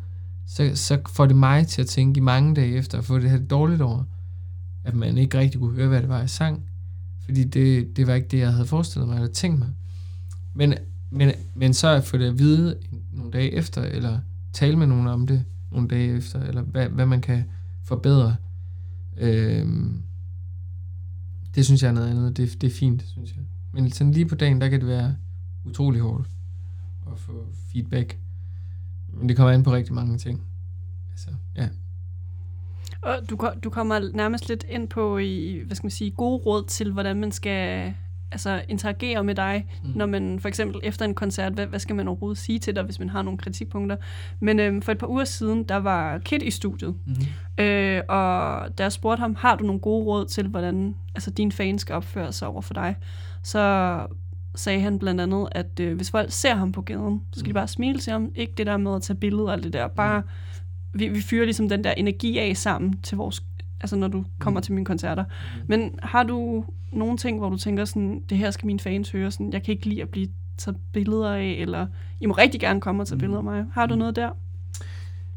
så, 0.46 0.72
så 0.76 1.00
får 1.10 1.26
det 1.26 1.36
mig 1.36 1.68
til 1.68 1.82
at 1.82 1.88
tænke 1.88 2.18
i 2.18 2.22
mange 2.22 2.56
dage 2.56 2.76
efter 2.76 2.98
at 2.98 3.06
få 3.06 3.20
det 3.20 3.30
her 3.30 3.40
dårligt 3.40 3.82
over, 3.82 4.04
at 4.84 4.96
man 4.96 5.18
ikke 5.18 5.38
rigtig 5.40 5.60
kunne 5.60 5.76
høre, 5.76 5.88
hvad 5.88 6.02
det 6.02 6.10
var, 6.10 6.20
jeg 6.20 6.30
sang. 6.30 6.64
Fordi 7.26 7.44
det, 7.44 7.98
det 7.98 8.08
var 8.08 8.14
ikke 8.14 8.28
det, 8.28 8.38
jeg 8.38 8.54
havde 8.54 8.68
forestillet 8.68 9.10
mig 9.10 9.16
eller 9.16 9.34
tænkt 9.34 9.60
mig. 9.60 9.70
Men, 10.54 10.74
men, 11.10 11.32
men 11.56 11.74
så 11.74 11.88
at 11.88 12.04
få 12.04 12.18
det 12.18 12.26
at 12.26 12.40
vide 12.40 12.78
nogle 13.12 13.32
dage 13.32 13.52
efter, 13.52 13.82
eller 13.82 14.20
tale 14.54 14.76
med 14.76 14.88
nogen 14.88 15.08
om 15.08 15.28
det 15.28 15.46
nogle 15.72 15.88
dage 15.88 16.18
efter, 16.18 16.44
eller 16.44 16.62
hvad, 16.62 16.90
hvad 16.90 17.06
man 17.06 17.22
kan 17.22 17.44
forbedre, 17.84 18.36
øhm, 19.18 20.04
det 21.56 21.66
synes 21.66 21.84
jeg 21.84 21.90
er 21.90 21.94
noget 21.94 22.10
andet. 22.10 22.38
Det, 22.38 22.62
det 22.62 22.68
er 22.68 22.76
fint, 22.76 23.04
synes 23.08 23.36
jeg. 23.36 23.44
Men 23.72 23.92
sådan 23.92 24.14
lige 24.14 24.26
på 24.26 24.36
dagen, 24.36 24.62
der 24.62 24.70
kan 24.70 24.80
det 24.80 24.88
være 24.88 25.16
utrolig 25.66 26.02
hårdt 26.02 26.30
at 27.12 27.20
få 27.20 27.46
feedback. 27.74 28.18
Men 29.14 29.30
det 29.30 29.38
kommer 29.38 29.54
an 29.54 29.64
på 29.64 29.74
rigtig 29.74 29.94
mange 29.94 30.18
ting. 30.18 30.42
Altså, 31.12 31.30
ja. 31.56 31.68
Og 33.02 33.16
du, 33.30 33.50
du 33.64 33.70
kommer 33.70 34.00
nærmest 34.14 34.50
lidt 34.50 34.66
ind 34.70 34.88
på, 34.88 35.18
i, 35.18 35.62
hvad 35.66 35.76
skal 35.76 35.86
man 35.86 35.92
sige, 35.92 36.12
gode 36.12 36.38
råd 36.38 36.64
til, 36.68 36.92
hvordan 36.92 37.20
man 37.20 37.32
skal 37.32 37.94
altså, 38.32 38.62
interagere 38.70 39.24
med 39.24 39.36
dig, 39.36 39.66
Mm. 39.84 39.90
mm. 39.90 39.98
når 39.98 40.06
man 40.06 40.40
for 40.40 40.48
eksempel 40.48 40.80
efter 40.84 41.06
en 41.06 41.14
koncert, 41.14 41.54
hvad, 41.54 41.66
hvad 41.66 41.80
skal 41.80 41.96
man 41.96 42.08
overhovedet 42.08 42.38
sige 42.38 42.60
til 42.60 42.76
dig, 42.76 42.84
hvis 42.84 43.00
man 43.00 43.10
har 43.10 43.22
nogle 43.22 43.38
kritikpunkter. 43.38 43.98
Men 44.40 44.60
øhm, 44.60 44.82
for 44.82 44.92
et 44.92 44.98
par 44.98 45.08
uger 45.08 45.24
siden, 45.26 45.64
der 45.64 45.76
var 45.76 46.18
Kit 46.18 46.42
i 46.44 46.52
studiet, 46.52 46.96
Mm-hmm. 47.06 47.64
øh, 47.66 48.02
og 48.10 48.68
jeg 48.80 48.92
spurgte 48.92 49.20
ham, 49.22 49.36
har 49.36 49.56
du 49.56 49.66
nogle 49.66 49.82
gode 49.82 50.06
råd 50.06 50.26
til, 50.26 50.48
hvordan 50.48 50.96
altså, 51.16 51.32
dine 51.32 51.52
fans 51.52 51.82
skal 51.82 51.96
opføre 51.96 52.32
sig 52.34 52.48
over 52.48 52.62
for 52.62 52.74
dig, 52.74 52.96
så 53.44 53.60
sagde 54.56 54.82
han 54.82 55.00
blandt 55.00 55.22
andet, 55.22 55.48
at 55.52 55.80
øh, 55.80 55.96
hvis 55.96 56.12
folk 56.12 56.32
ser 56.32 56.56
ham 56.56 56.72
på 56.72 56.82
gaden, 56.82 57.22
så 57.34 57.40
skal 57.40 57.46
de 57.50 57.52
Mm. 57.52 57.54
bare 57.54 57.68
smile 57.68 58.00
til 58.00 58.14
ham. 58.14 58.32
Ikke 58.36 58.54
det 58.58 58.66
der 58.68 58.78
med 58.78 58.96
at 58.96 59.02
tage 59.02 59.18
billeder 59.18 59.44
og 59.46 59.54
alt 59.54 59.64
det 59.64 59.74
der. 59.74 59.88
Bare, 59.88 60.24
vi, 60.94 61.08
vi 61.08 61.22
fyrer 61.22 61.46
ligesom 61.46 61.70
den 61.70 61.84
der 61.84 61.92
energi 61.92 62.38
af 62.40 62.58
sammen 62.58 62.98
til 63.04 63.18
vores 63.18 63.44
altså 63.82 63.96
når 63.96 64.08
du 64.08 64.26
kommer 64.40 64.60
Mm. 64.60 64.64
til 64.64 64.74
mine 64.74 64.86
koncerter. 64.86 65.24
Men 65.68 65.92
har 66.04 66.24
du 66.24 66.66
nogle 66.92 67.18
ting, 67.18 67.38
hvor 67.38 67.50
du 67.50 67.58
tænker 67.58 67.86
sådan, 67.86 68.22
det 68.30 68.38
her 68.38 68.52
skal 68.52 68.66
mine 68.68 68.80
fans 68.80 69.12
høre, 69.12 69.32
sådan, 69.32 69.54
jeg 69.54 69.64
kan 69.64 69.72
ikke 69.74 69.86
lide 69.90 70.02
at 70.02 70.10
blive 70.10 70.28
taget 70.58 70.78
billeder 70.94 71.34
af, 71.34 71.44
eller 71.60 71.88
I 72.22 72.26
må 72.26 72.34
rigtig 72.34 72.62
gerne 72.62 72.82
komme 72.82 73.04
og 73.04 73.08
tage 73.08 73.16
Mm. 73.16 73.20
billeder 73.20 73.38
af 73.38 73.44
mig. 73.44 73.66
Har 73.74 73.86
du 73.86 73.96
noget 73.96 74.16
der? 74.16 74.30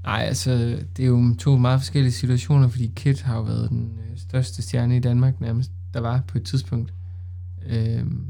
Nej, 0.05 0.23
altså, 0.23 0.53
det 0.97 1.03
er 1.03 1.07
jo 1.07 1.35
to 1.39 1.57
meget 1.57 1.81
forskellige 1.81 2.13
situationer, 2.13 2.69
fordi 2.69 2.93
Kid 2.97 3.15
har 3.25 3.37
jo 3.37 3.43
været 3.43 3.71
den 3.71 3.99
øh, 4.11 4.19
største 4.19 4.63
stjerne 4.63 4.97
i 4.97 5.01
Danmark 5.01 5.41
nærmest, 5.41 5.71
der 5.95 6.01
var 6.01 6.23
på 6.29 6.39
et 6.39 6.45
tidspunkt. 6.45 6.95
Øhm, 7.67 8.27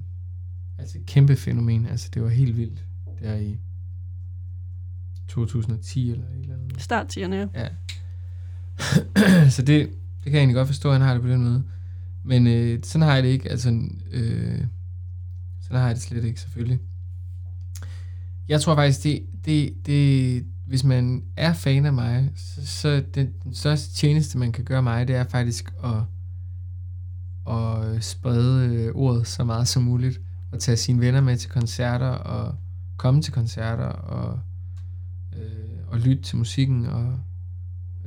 altså, 0.78 0.98
et 0.98 1.06
kæmpe 1.06 1.36
fænomen. 1.36 1.86
Altså, 1.86 2.08
det 2.14 2.22
var 2.22 2.28
helt 2.28 2.56
vildt 2.56 2.84
der 3.22 3.36
i 3.36 3.58
2010 5.28 6.10
eller 6.10 6.24
et 6.28 6.40
eller 6.40 6.54
andet. 6.54 6.82
Start 6.82 7.16
10'erne, 7.16 7.34
ja. 7.34 7.46
Ja. 7.54 7.68
så 9.56 9.62
det, 9.62 9.88
det 9.88 10.24
kan 10.24 10.32
jeg 10.32 10.38
egentlig 10.38 10.54
godt 10.54 10.68
forstå, 10.68 10.88
at 10.88 10.94
han 10.94 11.02
har 11.02 11.12
det 11.12 11.22
på 11.22 11.28
den 11.28 11.42
måde. 11.44 11.64
Men 12.24 12.46
øh, 12.46 12.78
sådan 12.82 13.06
har 13.06 13.14
jeg 13.14 13.22
det 13.22 13.28
ikke. 13.28 13.50
Altså, 13.50 13.68
øh, 14.12 14.64
sådan 15.60 15.80
har 15.80 15.86
jeg 15.86 15.94
det 15.94 16.02
slet 16.02 16.24
ikke, 16.24 16.40
selvfølgelig. 16.40 16.78
Jeg 18.48 18.60
tror 18.60 18.74
faktisk, 18.74 19.02
det, 19.02 19.26
det, 19.44 19.86
det, 19.86 20.44
hvis 20.66 20.84
man 20.84 21.24
er 21.36 21.52
fan 21.52 21.86
af 21.86 21.92
mig, 21.92 22.30
så, 22.36 22.66
så 22.66 23.04
den, 23.14 23.32
den 23.44 23.54
største 23.54 23.94
tjeneste, 23.94 24.38
man 24.38 24.52
kan 24.52 24.64
gøre 24.64 24.82
mig, 24.82 25.08
det 25.08 25.16
er 25.16 25.24
faktisk 25.24 25.72
at, 25.84 26.02
at 27.54 28.04
sprede 28.04 28.74
øh, 28.74 28.94
ordet 28.94 29.26
så 29.26 29.44
meget 29.44 29.68
som 29.68 29.82
muligt 29.82 30.20
at 30.52 30.58
tage 30.58 30.76
sine 30.76 31.00
venner 31.00 31.20
med 31.20 31.36
til 31.36 31.50
koncerter, 31.50 32.06
og 32.06 32.54
komme 32.96 33.22
til 33.22 33.32
koncerter, 33.32 33.84
og, 33.84 34.40
øh, 35.36 35.78
og 35.88 35.98
lytte 35.98 36.22
til 36.22 36.38
musikken, 36.38 36.86
og, 36.86 37.18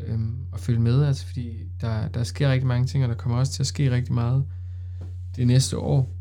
øh, 0.08 0.20
og 0.52 0.60
følge 0.60 0.80
med, 0.80 1.04
altså 1.04 1.26
fordi 1.26 1.50
der, 1.82 2.08
der 2.08 2.24
sker 2.24 2.52
rigtig 2.52 2.68
mange 2.68 2.88
ting, 2.88 3.04
og 3.04 3.10
der 3.10 3.16
kommer 3.16 3.38
også 3.38 3.52
til 3.52 3.64
at 3.64 3.68
ske 3.68 3.92
rigtig 3.92 4.14
meget 4.14 4.46
det 5.36 5.48
næste 5.48 5.78
år. 5.78 6.16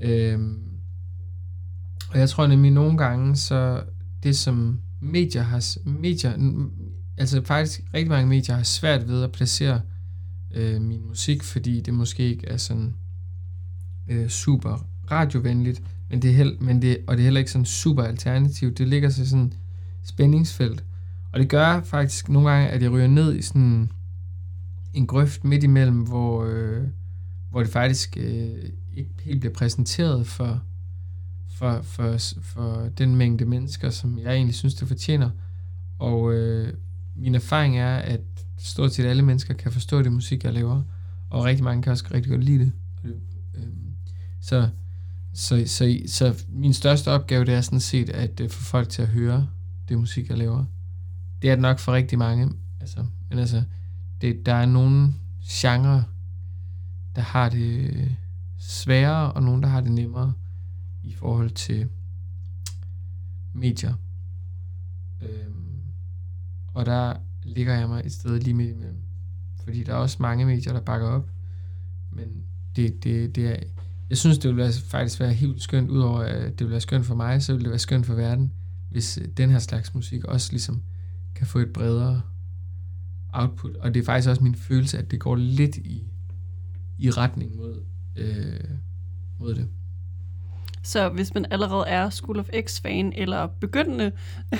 Øh, 0.00 0.40
og 2.10 2.18
jeg 2.18 2.28
tror 2.28 2.46
nemlig 2.46 2.70
nogle 2.70 2.98
gange, 2.98 3.36
så 3.36 3.82
det 4.22 4.36
som 4.36 4.80
medier 5.00 5.42
har, 5.42 5.88
medier, 5.88 6.32
altså 7.18 7.42
faktisk 7.44 7.80
rigtig 7.94 8.08
mange 8.08 8.28
medier 8.28 8.56
har 8.56 8.62
svært 8.62 9.08
ved 9.08 9.22
at 9.22 9.32
placere 9.32 9.80
øh, 10.54 10.82
min 10.82 11.06
musik, 11.06 11.42
fordi 11.42 11.80
det 11.80 11.94
måske 11.94 12.22
ikke 12.22 12.46
er 12.46 12.56
sådan 12.56 12.94
øh, 14.08 14.28
super 14.28 14.87
radiovenligt, 15.10 15.82
men 16.10 16.22
det 16.22 16.30
er 16.30 16.34
held, 16.34 16.58
men 16.58 16.82
det, 16.82 16.98
og 17.06 17.16
det 17.16 17.22
er 17.22 17.24
heller 17.24 17.38
ikke 17.38 17.50
sådan 17.50 17.64
super 17.64 18.02
alternativt. 18.02 18.78
Det 18.78 18.88
ligger 18.88 19.08
sig 19.08 19.28
sådan 19.28 19.52
spændingsfelt. 20.02 20.84
Og 21.32 21.40
det 21.40 21.48
gør 21.48 21.80
faktisk 21.80 22.28
nogle 22.28 22.50
gange, 22.50 22.68
at 22.68 22.82
jeg 22.82 22.90
ryger 22.90 23.06
ned 23.06 23.34
i 23.34 23.42
sådan 23.42 23.90
en 24.94 25.06
grøft 25.06 25.44
midt 25.44 25.64
imellem, 25.64 26.00
hvor, 26.00 26.44
øh, 26.44 26.82
hvor 27.50 27.60
det 27.60 27.72
faktisk 27.72 28.16
øh, 28.20 28.48
ikke 28.96 29.10
helt 29.20 29.40
bliver 29.40 29.54
præsenteret 29.54 30.26
for, 30.26 30.62
for, 31.48 31.82
for, 31.82 32.16
for 32.42 32.88
den 32.98 33.16
mængde 33.16 33.44
mennesker, 33.44 33.90
som 33.90 34.18
jeg 34.18 34.34
egentlig 34.34 34.54
synes, 34.54 34.74
det 34.74 34.88
fortjener. 34.88 35.30
Og 35.98 36.32
øh, 36.32 36.74
min 37.16 37.34
erfaring 37.34 37.78
er, 37.78 37.96
at 37.96 38.20
stort 38.58 38.92
set 38.92 39.04
alle 39.04 39.22
mennesker 39.22 39.54
kan 39.54 39.72
forstå 39.72 40.02
det 40.02 40.12
musik, 40.12 40.44
jeg 40.44 40.52
laver, 40.52 40.82
og 41.30 41.44
rigtig 41.44 41.64
mange 41.64 41.82
kan 41.82 41.92
også 41.92 42.04
rigtig 42.14 42.30
godt 42.30 42.44
lide 42.44 42.58
det. 42.58 42.72
Og 43.02 43.10
øh, 43.54 43.66
så, 44.40 44.68
så, 45.32 45.62
så, 45.66 46.00
så 46.06 46.44
min 46.48 46.72
største 46.72 47.10
opgave, 47.10 47.44
det 47.44 47.54
er 47.54 47.60
sådan 47.60 47.80
set 47.80 48.10
at 48.10 48.40
øh, 48.40 48.50
få 48.50 48.62
folk 48.62 48.88
til 48.88 49.02
at 49.02 49.08
høre 49.08 49.48
det 49.88 49.98
musik, 49.98 50.28
jeg 50.28 50.38
laver. 50.38 50.64
Det 51.42 51.50
er 51.50 51.54
det 51.54 51.62
nok 51.62 51.78
for 51.78 51.92
rigtig 51.92 52.18
mange. 52.18 52.52
Altså, 52.80 53.06
men 53.28 53.38
altså, 53.38 53.62
det, 54.20 54.46
der 54.46 54.54
er 54.54 54.66
nogle 54.66 55.14
genre, 55.48 56.04
der 57.16 57.22
har 57.22 57.48
det 57.48 57.90
øh, 57.90 58.10
sværere, 58.58 59.32
og 59.32 59.42
nogle, 59.42 59.62
der 59.62 59.68
har 59.68 59.80
det 59.80 59.92
nemmere 59.92 60.32
i 61.02 61.14
forhold 61.14 61.50
til 61.50 61.88
medier. 63.52 63.94
Øhm, 65.22 65.80
og 66.74 66.86
der 66.86 67.16
ligger 67.42 67.74
jeg 67.74 67.88
mig 67.88 68.02
et 68.04 68.12
sted 68.12 68.40
lige 68.40 68.54
midt 68.54 68.70
imellem. 68.70 69.02
Fordi 69.64 69.82
der 69.84 69.92
er 69.92 69.96
også 69.96 70.16
mange 70.20 70.46
medier, 70.46 70.72
der 70.72 70.80
bakker 70.80 71.08
op. 71.08 71.30
Men 72.10 72.44
det, 72.76 73.04
det, 73.04 73.34
det 73.34 73.48
er, 73.48 73.56
jeg 74.10 74.18
synes, 74.18 74.38
det 74.38 74.48
ville 74.48 74.62
være, 74.62 74.72
faktisk 74.90 75.20
være 75.20 75.32
helt 75.32 75.62
skønt, 75.62 75.90
udover 75.90 76.20
at 76.20 76.50
det 76.50 76.60
ville 76.60 76.70
være 76.70 76.80
skønt 76.80 77.06
for 77.06 77.14
mig, 77.14 77.42
så 77.42 77.52
ville 77.52 77.64
det 77.64 77.70
være 77.70 77.78
skønt 77.78 78.06
for 78.06 78.14
verden, 78.14 78.52
hvis 78.90 79.18
øh, 79.18 79.28
den 79.36 79.50
her 79.50 79.58
slags 79.58 79.94
musik 79.94 80.24
også 80.24 80.52
ligesom 80.52 80.82
kan 81.34 81.46
få 81.46 81.58
et 81.58 81.72
bredere 81.72 82.20
output. 83.32 83.76
Og 83.76 83.94
det 83.94 84.00
er 84.00 84.04
faktisk 84.04 84.28
også 84.28 84.44
min 84.44 84.54
følelse, 84.54 84.98
at 84.98 85.10
det 85.10 85.20
går 85.20 85.36
lidt 85.36 85.76
i, 85.76 86.04
i 86.98 87.10
retning 87.10 87.56
mod, 87.56 87.84
øh, 88.16 88.60
mod 89.38 89.54
det. 89.54 89.68
Så 90.82 91.08
hvis 91.08 91.34
man 91.34 91.46
allerede 91.50 91.84
er 91.86 92.10
School 92.10 92.38
of 92.38 92.48
X-fan, 92.66 93.12
eller 93.16 93.46
begyndende 93.46 94.12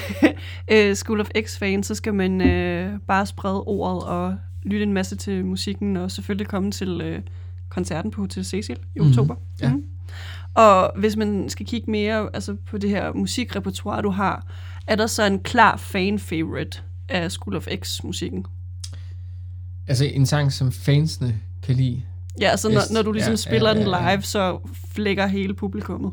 øh, 0.72 0.94
School 0.94 1.20
of 1.20 1.28
X-fan, 1.40 1.82
så 1.82 1.94
skal 1.94 2.14
man 2.14 2.40
øh, 2.40 3.00
bare 3.06 3.26
sprede 3.26 3.62
ordet 3.62 4.02
og 4.02 4.36
lytte 4.62 4.82
en 4.82 4.92
masse 4.92 5.16
til 5.16 5.44
musikken, 5.44 5.96
og 5.96 6.10
selvfølgelig 6.10 6.46
komme 6.46 6.70
til 6.70 7.00
øh, 7.00 7.22
koncerten 7.68 8.10
på 8.10 8.20
Hotel 8.20 8.44
Cecil 8.44 8.76
i 8.96 8.98
Mhm, 9.00 9.08
oktober. 9.08 9.34
ja. 9.62 9.68
Mhm. 9.72 9.84
Og 10.54 10.92
hvis 10.96 11.16
man 11.16 11.48
skal 11.48 11.66
kigge 11.66 11.90
mere 11.90 12.28
altså, 12.34 12.56
på 12.70 12.78
det 12.78 12.90
her 12.90 13.12
musikrepertoire, 13.12 14.02
du 14.02 14.10
har, 14.10 14.46
er 14.86 14.96
der 14.96 15.06
så 15.06 15.26
en 15.26 15.40
klar 15.40 15.76
fan-favorite 15.76 16.82
af 17.08 17.32
School 17.32 17.56
of 17.56 17.66
X-musikken? 17.82 18.44
Altså 19.86 20.04
en 20.04 20.26
sang, 20.26 20.52
som 20.52 20.72
fansene 20.72 21.34
kan 21.62 21.74
lide. 21.74 22.02
Ja, 22.40 22.48
altså 22.48 22.68
når, 22.68 22.92
når 22.92 23.02
du 23.02 23.12
ligesom 23.12 23.32
Ja, 23.32 23.36
spiller 23.36 23.68
ja, 23.70 23.74
den 23.78 23.88
ja, 23.88 24.04
ja. 24.08 24.14
live, 24.14 24.22
så 24.22 24.58
flækker 24.92 25.26
hele 25.26 25.54
publikummet. 25.54 26.12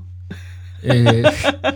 øh, 0.84 1.26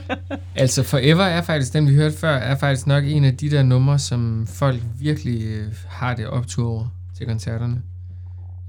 altså 0.56 0.84
Forever 0.84 1.24
er 1.24 1.42
faktisk, 1.42 1.74
den 1.74 1.88
vi 1.88 1.94
hørte 1.96 2.18
før, 2.18 2.36
er 2.36 2.56
faktisk 2.56 2.88
nok 2.88 3.04
en 3.06 3.24
af 3.26 3.38
de 3.38 3.50
der 3.52 3.64
numre, 3.64 4.00
som 4.00 4.48
folk 4.48 4.82
virkelig 5.00 5.44
øh, 5.46 5.74
har 5.88 6.16
det 6.16 6.28
optur 6.28 6.70
over 6.70 6.88
til 7.18 7.26
koncerterne. 7.28 7.82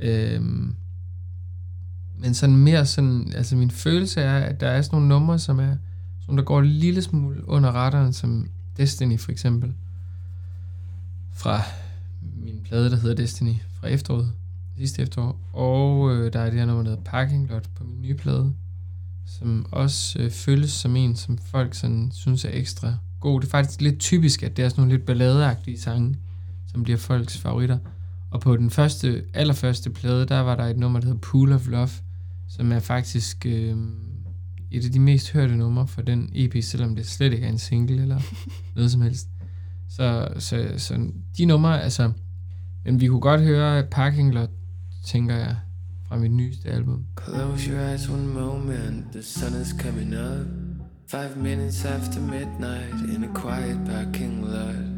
Øhm, 0.01 0.75
men 2.21 2.35
sådan 2.35 2.57
mere 2.57 2.87
sådan, 2.87 3.33
altså 3.37 3.57
min 3.57 3.71
følelse 3.71 4.21
er, 4.21 4.39
at 4.39 4.61
der 4.61 4.69
er 4.69 4.83
sådan 4.83 4.97
nogle 4.97 5.09
numre, 5.09 5.39
som 5.39 5.59
er, 5.59 5.77
som 6.27 6.37
der 6.37 6.43
går 6.43 6.59
en 6.59 6.67
lille 6.67 7.03
smule 7.03 7.49
under 7.49 7.73
retteren, 7.73 8.13
som 8.13 8.49
Destiny 8.77 9.19
for 9.19 9.33
eksempel. 9.33 9.75
Fra 11.33 11.63
min 12.37 12.61
plade, 12.65 12.91
der 12.91 12.97
hedder 12.97 13.17
Destiny, 13.17 13.55
fra 13.81 13.89
efteråret, 13.89 14.33
sidste 14.77 15.03
efterår. 15.03 15.41
Og 15.53 16.15
øh, 16.15 16.33
der 16.33 16.41
er 16.41 16.51
det 16.51 16.59
her 16.59 16.67
nummer, 16.67 16.83
der 16.83 16.91
hedder 16.91 17.05
Parking 17.05 17.49
Lot 17.49 17.69
på 17.75 17.85
min 17.85 18.03
nye 18.03 18.15
plade, 18.15 18.53
som 19.27 19.67
også 19.71 20.19
øh, 20.19 20.31
føles 20.31 20.71
som 20.71 20.97
en, 20.97 21.17
som 21.17 21.39
folk 21.39 21.75
sådan, 21.75 22.11
synes 22.15 22.45
er 22.45 22.51
ekstra 22.53 22.95
god. 23.21 23.41
Det 23.41 23.47
er 23.47 23.51
faktisk 23.51 23.81
lidt 23.81 23.99
typisk, 23.99 24.43
at 24.43 24.57
det 24.57 24.65
er 24.65 24.69
sådan 24.69 24.81
nogle 24.83 24.97
lidt 24.97 25.07
balladeagtige 25.07 25.81
sange, 25.81 26.17
som 26.73 26.83
bliver 26.83 26.99
folks 26.99 27.39
favoritter. 27.39 27.79
Og 28.31 28.41
på 28.41 28.57
den 28.57 28.71
første, 28.71 29.25
allerførste 29.35 29.91
plade, 29.91 30.27
der 30.27 30.41
var 30.41 30.57
der 30.57 30.65
et 30.65 30.79
nummer, 30.79 31.01
der 31.01 31.07
hedder 31.07 31.21
Pool 31.21 31.53
of 31.53 31.69
Love, 31.69 31.91
som 32.51 32.73
er 32.73 32.79
faktisk 32.79 33.47
øh, 33.47 33.77
et 34.71 34.85
af 34.85 34.91
de 34.91 35.01
mest 35.01 35.33
hørte 35.33 35.57
numre 35.57 35.87
for 35.87 36.03
den 36.03 36.31
EP, 36.35 36.63
selvom 36.63 36.97
det 36.97 37.07
slet 37.07 37.33
ikke 37.33 37.47
er 37.47 37.51
en 37.51 37.59
single 37.59 38.03
eller 38.03 38.21
noget 38.77 38.91
som 38.91 39.01
helst. 39.01 39.29
Så, 39.89 40.29
så, 40.39 40.73
så 40.77 41.11
de 41.39 41.45
numre, 41.45 41.83
altså, 41.83 42.13
men 42.85 43.01
vi 43.01 43.07
kunne 43.07 43.21
godt 43.21 43.41
høre 43.41 43.87
Parking 43.91 44.35
Lot, 44.35 44.51
tænker 45.07 45.37
jeg, 45.37 45.57
fra 46.09 46.17
mit 46.19 46.33
nyeste 46.33 46.69
album. 46.69 47.05
Close 47.25 47.71
your 47.71 47.81
eyes 47.81 48.09
one 48.09 48.27
moment, 48.27 49.13
the 49.13 49.23
sun 49.23 49.61
is 49.61 49.69
coming 49.69 50.15
up. 50.15 50.47
Five 51.11 51.37
minutes 51.37 51.85
after 51.85 52.21
midnight 52.21 53.17
in 53.17 53.25
a 53.25 53.35
quiet 53.35 53.81
parking 53.87 54.45
lot. 54.45 54.90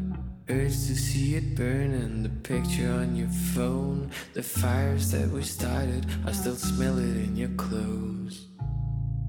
Urge 0.49 0.87
to 0.87 0.95
see 0.95 1.35
it 1.35 1.55
burn 1.55 1.93
and 1.93 2.25
the 2.25 2.29
picture 2.29 2.91
on 2.91 3.15
your 3.15 3.29
phone. 3.29 4.11
The 4.33 4.43
fires 4.43 5.09
that 5.11 5.29
we 5.29 5.41
started, 5.41 6.05
I 6.25 6.33
still 6.33 6.57
smell 6.57 6.97
it 6.97 7.15
in 7.15 7.37
your 7.37 7.55
clothes. 7.55 8.47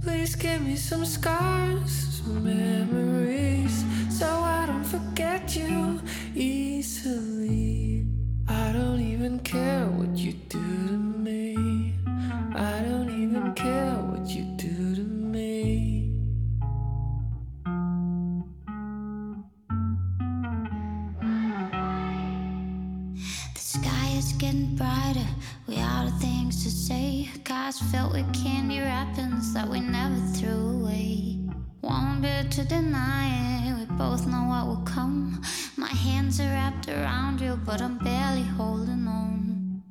Please 0.03 0.35
give 0.35 0.63
me 0.63 0.75
some 0.75 1.05
scars, 1.05 1.93
some 2.19 2.43
memories, 2.43 3.85
so 4.11 4.27
I 4.27 4.67
don't 4.67 4.83
forget 4.83 5.55
you 5.55 6.01
easily. 6.35 8.07
I 8.49 8.73
don't 8.73 9.01
even 9.01 9.39
care 9.39 9.87
what 9.87 10.19
you 10.19 10.33
do 10.49 10.59
to 10.89 10.93
me. 10.99 11.95
I 12.57 12.81
don't 12.81 13.09
even 13.23 13.55
care 13.55 13.95
what 13.95 14.29
you 14.29 14.43
do 14.43 14.54
getting 24.55 24.77
brighter. 24.77 25.27
We 25.67 25.79
out 25.79 26.07
of 26.07 26.19
things 26.21 26.63
to 26.65 26.71
say. 26.71 27.29
Cars 27.45 27.79
filled 27.91 28.13
with 28.13 28.33
candy 28.35 28.81
wrappings 28.81 29.53
that 29.55 29.69
we 29.69 29.81
never 29.81 30.17
threw 30.35 30.81
away. 30.81 31.39
One 31.81 32.21
bit 32.21 32.51
to 32.53 32.65
deny 32.65 33.67
it. 33.67 33.79
We 33.79 33.97
both 33.97 34.27
know 34.27 34.45
what 34.45 34.67
will 34.67 34.85
come. 34.85 35.43
My 35.77 35.89
hands 35.89 36.41
are 36.41 36.45
wrapped 36.45 36.89
around 36.89 37.41
you, 37.41 37.59
but 37.65 37.81
I'm 37.81 37.99
barely 37.99 38.43
holding 38.43 39.07
on. 39.07 39.83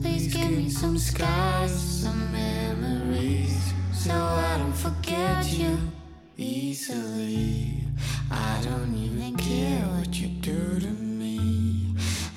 Please, 0.00 0.32
Please 0.32 0.34
give 0.34 0.50
me 0.50 0.68
some 0.68 0.98
scars, 0.98 1.72
some 1.72 2.32
memories, 2.32 3.72
so 3.92 4.12
I 4.12 4.58
don't 4.58 4.76
forget 4.76 5.46
you 5.52 5.78
easily. 6.36 7.84
I 8.30 8.60
don't 8.64 8.94
even 8.96 9.36
care 9.36 9.82
what 9.96 10.20
you 10.20 10.28
do 10.28 10.80
to 10.80 10.88
me. 10.88 11.11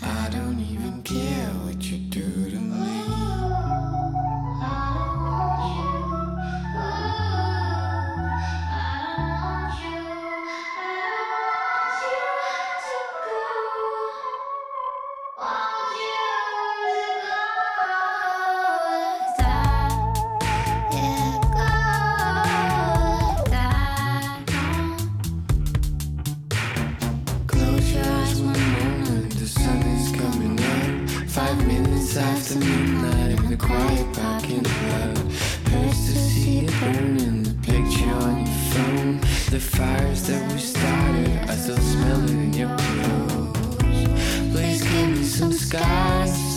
I 0.08 0.30
don't 0.30 0.60
even 0.60 1.02
care 1.02 1.50
what 1.66 1.82
you 1.84 1.98
do 1.98 2.52
to 2.52 2.58
me. 2.58 3.05
The 39.56 39.62
fires 39.62 40.24
that 40.28 40.52
we 40.52 40.60
started, 40.60 41.50
I 41.50 41.56
still 41.56 41.78
smell 41.78 42.22
it 42.26 42.30
in 42.32 42.52
your 42.52 42.76
clothes. 42.78 43.78
Please 44.52 44.84
give 44.84 45.10
me 45.12 45.24
some 45.24 45.54
skies, 45.54 46.55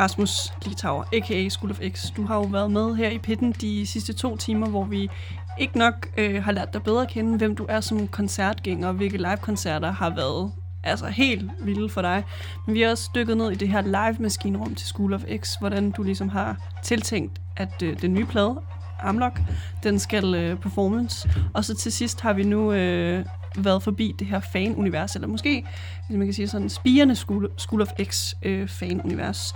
Rasmus 0.00 0.52
Litauer, 0.66 1.04
a.k.a. 1.12 1.48
School 1.48 1.70
of 1.70 1.80
X. 1.88 2.10
Du 2.16 2.24
har 2.24 2.36
jo 2.36 2.42
været 2.42 2.70
med 2.70 2.94
her 2.94 3.10
i 3.10 3.18
pitten 3.18 3.52
de 3.52 3.86
sidste 3.86 4.12
to 4.12 4.36
timer, 4.36 4.68
hvor 4.68 4.84
vi 4.84 5.10
ikke 5.58 5.78
nok 5.78 6.08
øh, 6.16 6.44
har 6.44 6.52
lært 6.52 6.72
dig 6.72 6.82
bedre 6.82 7.02
at 7.02 7.08
kende, 7.08 7.38
hvem 7.38 7.56
du 7.56 7.66
er 7.68 7.80
som 7.80 8.08
koncertgænger, 8.08 8.88
og 8.88 8.94
hvilke 8.94 9.16
live-koncerter 9.16 9.92
har 9.92 10.10
været 10.10 10.52
altså 10.84 11.06
helt 11.06 11.50
vilde 11.62 11.88
for 11.88 12.02
dig. 12.02 12.24
Men 12.66 12.74
vi 12.74 12.80
har 12.80 12.90
også 12.90 13.10
dykket 13.14 13.36
ned 13.36 13.50
i 13.50 13.54
det 13.54 13.68
her 13.68 13.80
live-maskinrum 13.80 14.74
til 14.74 14.86
School 14.86 15.14
of 15.14 15.22
X, 15.36 15.54
hvordan 15.54 15.90
du 15.90 16.02
ligesom 16.02 16.28
har 16.28 16.56
tiltænkt, 16.82 17.40
at 17.56 17.82
øh, 17.82 18.02
den 18.02 18.14
nye 18.14 18.26
plade, 18.26 18.60
Amlock, 19.02 19.40
den 19.82 19.98
skal 19.98 20.34
øh, 20.34 20.56
performance. 20.56 21.30
Og 21.54 21.64
så 21.64 21.74
til 21.74 21.92
sidst 21.92 22.20
har 22.20 22.32
vi 22.32 22.42
nu 22.42 22.72
øh, 22.72 23.24
været 23.56 23.82
forbi 23.82 24.14
det 24.18 24.26
her 24.26 24.40
fan-univers, 24.40 25.14
eller 25.14 25.28
måske, 25.28 25.64
hvis 26.06 26.18
man 26.18 26.26
kan 26.26 26.34
sige 26.34 26.48
sådan, 26.48 26.68
spirende 26.68 27.16
School, 27.16 27.50
School 27.56 27.82
of 27.82 27.88
X 28.02 28.34
øh, 28.42 28.68
fan-univers. 28.68 29.54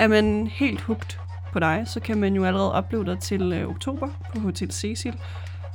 Er 0.00 0.08
man 0.08 0.46
helt 0.46 0.80
hugt 0.80 1.20
på 1.52 1.58
dig, 1.58 1.82
så 1.86 2.00
kan 2.00 2.18
man 2.18 2.34
jo 2.34 2.44
allerede 2.44 2.72
opleve 2.72 3.04
dig 3.04 3.18
til 3.18 3.52
øh, 3.52 3.68
oktober 3.68 4.08
på 4.34 4.40
Hotel 4.40 4.72
Cecil. 4.72 5.14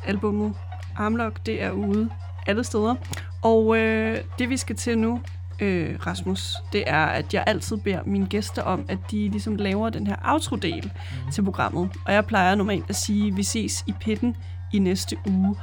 Albummet 0.06 0.54
Armlock, 0.96 1.46
det 1.46 1.64
er 1.64 1.72
ude 1.72 2.10
alle 2.48 2.64
steder. 2.64 2.96
Og 3.42 3.78
øh, 3.78 4.18
det 4.40 4.50
vi 4.50 4.58
skal 4.58 4.76
til 4.76 4.98
nu, 4.98 5.22
øh, 5.60 6.00
Rasmus, 6.08 6.56
det 6.74 6.84
er, 6.88 7.06
at 7.06 7.34
jeg 7.34 7.44
altid 7.48 7.78
beder 7.78 8.00
mine 8.06 8.28
gæster 8.28 8.62
om, 8.62 8.86
at 8.88 8.98
de 9.12 9.30
ligesom 9.30 9.56
laver 9.56 9.90
den 9.90 10.08
her 10.08 10.16
outro-del 10.24 10.92
mm. 11.26 11.32
til 11.32 11.44
programmet. 11.44 11.90
Og 12.06 12.14
jeg 12.14 12.26
plejer 12.26 12.56
normalt 12.56 12.86
at 12.90 12.96
sige, 12.96 13.28
at 13.28 13.38
vi 13.38 13.44
ses 13.44 13.84
i 13.88 13.94
pitten 14.02 14.36
i 14.74 14.80
næste 14.80 15.18
uge. 15.28 15.56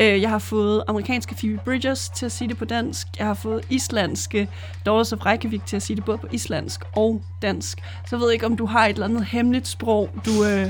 Øh, 0.00 0.22
jeg 0.22 0.30
har 0.30 0.38
fået 0.38 0.84
amerikanske 0.88 1.34
Phoebe 1.34 1.60
Bridgers 1.64 2.08
til 2.08 2.26
at 2.26 2.32
sige 2.32 2.48
det 2.48 2.56
på 2.56 2.64
dansk. 2.64 3.06
Jeg 3.18 3.26
har 3.26 3.34
fået 3.34 3.60
islandske 3.70 4.48
Daughters 4.86 5.12
of 5.12 5.26
Reykjavik 5.26 5.66
til 5.66 5.76
at 5.76 5.82
sige 5.82 5.96
det 5.96 6.04
både 6.04 6.18
på 6.18 6.26
islandsk 6.32 6.80
og 6.96 7.22
dansk. 7.42 7.78
Så 7.78 8.16
jeg 8.16 8.20
ved 8.20 8.32
ikke, 8.32 8.46
om 8.46 8.56
du 8.56 8.66
har 8.66 8.86
et 8.86 8.92
eller 8.92 9.04
andet 9.04 9.24
hemmeligt 9.24 9.68
sprog. 9.68 10.10
Du, 10.26 10.44
øh, 10.44 10.66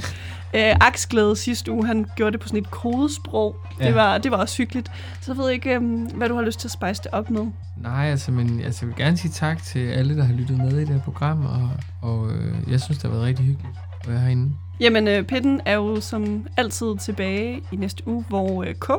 øh, 0.54 0.76
Aksglæde 0.80 1.36
sidste 1.36 1.72
uge, 1.72 1.86
han 1.86 2.06
gjorde 2.16 2.32
det 2.32 2.40
på 2.40 2.48
sådan 2.48 2.60
et 2.60 2.70
kodesprog. 2.70 3.56
Ja. 3.80 3.86
Det, 3.86 3.94
var, 3.94 4.18
det 4.18 4.30
var 4.30 4.36
også 4.36 4.56
hyggeligt. 4.56 4.90
Så 5.20 5.32
jeg 5.32 5.38
ved 5.38 5.50
ikke, 5.50 5.74
øh, 5.74 5.82
hvad 6.14 6.28
du 6.28 6.34
har 6.34 6.42
lyst 6.42 6.60
til 6.60 6.68
at 6.68 6.72
spice 6.72 7.02
det 7.02 7.10
op 7.12 7.30
med. 7.30 7.46
Nej, 7.76 8.10
altså, 8.10 8.32
men 8.32 8.60
altså, 8.60 8.86
jeg 8.86 8.88
vil 8.88 9.04
gerne 9.04 9.16
sige 9.16 9.32
tak 9.32 9.62
til 9.62 9.88
alle, 9.88 10.16
der 10.16 10.24
har 10.24 10.34
lyttet 10.34 10.58
med 10.58 10.72
i 10.72 10.80
det 10.80 10.88
her 10.88 11.00
program, 11.00 11.46
og, 11.46 11.70
og 12.02 12.30
øh, 12.30 12.70
jeg 12.70 12.80
synes, 12.80 12.98
det 12.98 13.10
har 13.10 13.10
været 13.10 13.26
rigtig 13.26 13.44
hyggeligt 13.44 13.76
at 14.00 14.10
være 14.10 14.20
herinde. 14.20 14.52
Jamen, 14.80 15.08
øh, 15.08 15.22
Pitten 15.24 15.60
er 15.64 15.74
jo 15.74 16.00
som 16.00 16.46
altid 16.56 16.98
tilbage 16.98 17.62
i 17.72 17.76
næste 17.76 18.08
uge, 18.08 18.24
hvor 18.28 18.62
øh, 18.62 18.74
K 18.74 18.90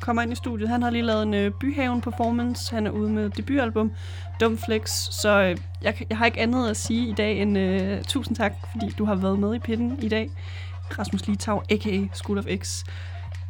kommer 0.00 0.22
ind 0.22 0.32
i 0.32 0.34
studiet. 0.34 0.68
Han 0.68 0.82
har 0.82 0.90
lige 0.90 1.02
lavet 1.02 1.22
en 1.22 1.34
øh, 1.34 1.52
Byhaven-performance. 1.60 2.74
Han 2.74 2.86
er 2.86 2.90
ude 2.90 3.10
med 3.10 3.30
debutalbum, 3.30 3.92
Dumflex. 4.40 4.90
Så 5.10 5.40
øh, 5.42 5.56
jeg, 5.82 5.94
jeg 6.10 6.18
har 6.18 6.26
ikke 6.26 6.40
andet 6.40 6.70
at 6.70 6.76
sige 6.76 7.08
i 7.08 7.12
dag 7.12 7.42
end 7.42 7.58
øh, 7.58 8.02
tusind 8.02 8.36
tak, 8.36 8.52
fordi 8.70 8.90
du 8.98 9.04
har 9.04 9.14
været 9.14 9.38
med 9.38 9.54
i 9.54 9.58
Pitten 9.58 9.98
i 10.02 10.08
dag. 10.08 10.30
Rasmus 10.98 11.26
Litau, 11.26 11.62
a.k.a. 11.70 12.06
School 12.14 12.38
of 12.38 12.44
X. 12.58 12.84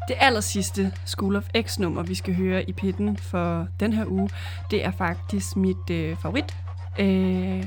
Det 0.08 0.16
aller 0.20 0.40
sidste 0.40 0.92
School 1.04 1.36
of 1.36 1.48
X-nummer, 1.62 2.02
vi 2.02 2.14
skal 2.14 2.34
høre 2.34 2.70
i 2.70 2.72
Pitten 2.72 3.16
for 3.16 3.68
den 3.80 3.92
her 3.92 4.06
uge, 4.06 4.30
det 4.70 4.84
er 4.84 4.90
faktisk 4.90 5.56
mit 5.56 5.90
øh, 5.90 6.16
favorit. 6.16 6.56
Øh, 6.98 7.64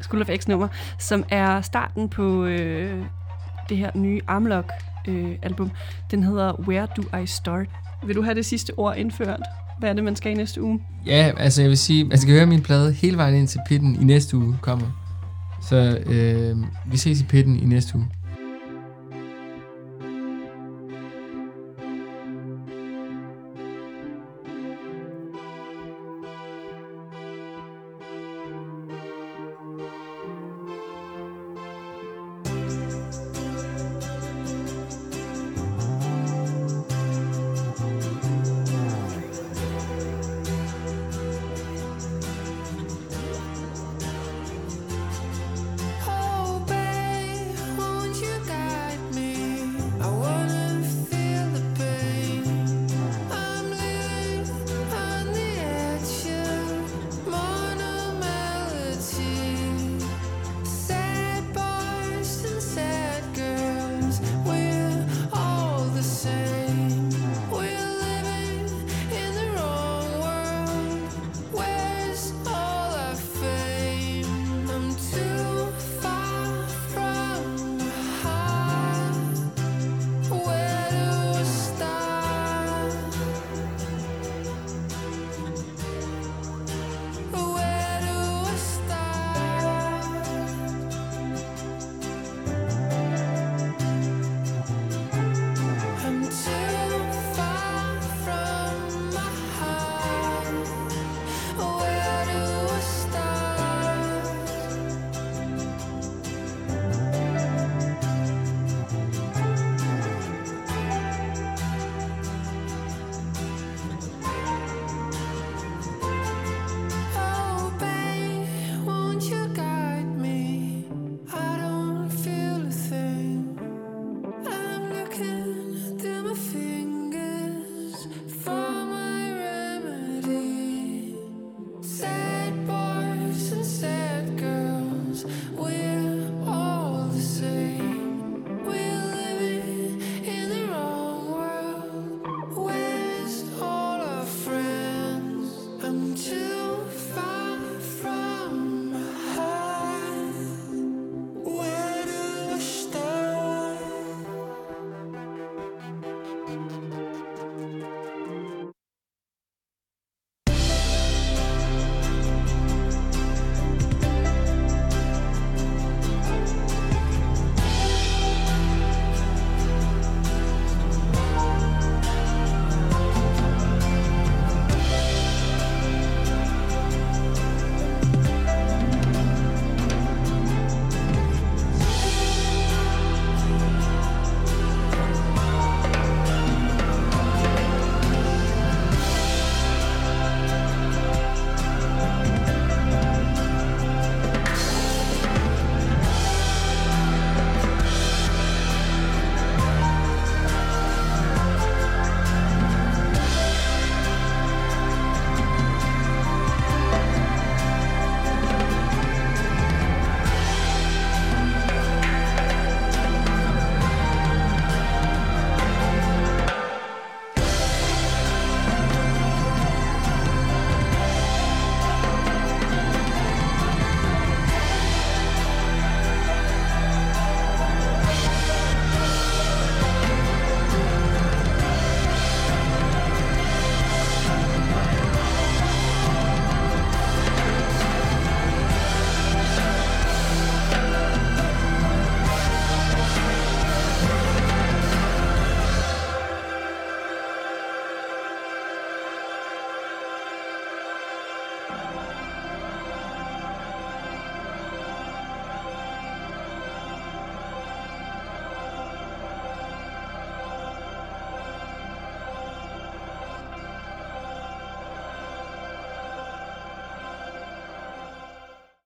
School 0.00 0.22
of 0.22 0.28
X-nummer, 0.36 0.68
som 0.98 1.24
er 1.28 1.60
starten 1.60 2.08
på 2.08 2.44
øh, 2.44 3.04
det 3.70 3.78
her 3.78 3.90
nye 3.94 4.20
Armlock 4.26 4.72
øh, 5.08 5.30
album. 5.42 5.70
Den 6.10 6.22
hedder 6.22 6.60
Where 6.68 6.86
Do 6.96 7.18
I 7.18 7.26
Start? 7.26 7.66
Vil 8.06 8.16
du 8.16 8.22
have 8.22 8.34
det 8.34 8.46
sidste 8.46 8.72
ord 8.76 8.96
indført? 8.96 9.40
Hvad 9.78 9.90
er 9.90 9.94
det, 9.94 10.04
man 10.04 10.16
skal 10.16 10.32
i 10.32 10.34
næste 10.34 10.62
uge? 10.62 10.80
Ja, 11.06 11.32
altså 11.36 11.62
jeg 11.62 11.68
vil 11.68 11.78
sige, 11.78 12.00
altså, 12.00 12.10
man 12.10 12.18
skal 12.18 12.34
høre 12.34 12.46
min 12.46 12.62
plade 12.62 12.92
hele 12.92 13.16
vejen 13.16 13.34
ind 13.34 13.48
til 13.48 13.60
pitten 13.68 13.96
i 14.00 14.04
næste 14.04 14.36
uge 14.36 14.56
kommer. 14.60 14.86
Så 15.62 15.98
øh, 16.06 16.56
vi 16.92 16.96
ses 16.96 17.20
i 17.20 17.24
pitten 17.24 17.56
i 17.56 17.64
næste 17.64 17.96
uge. 17.96 18.08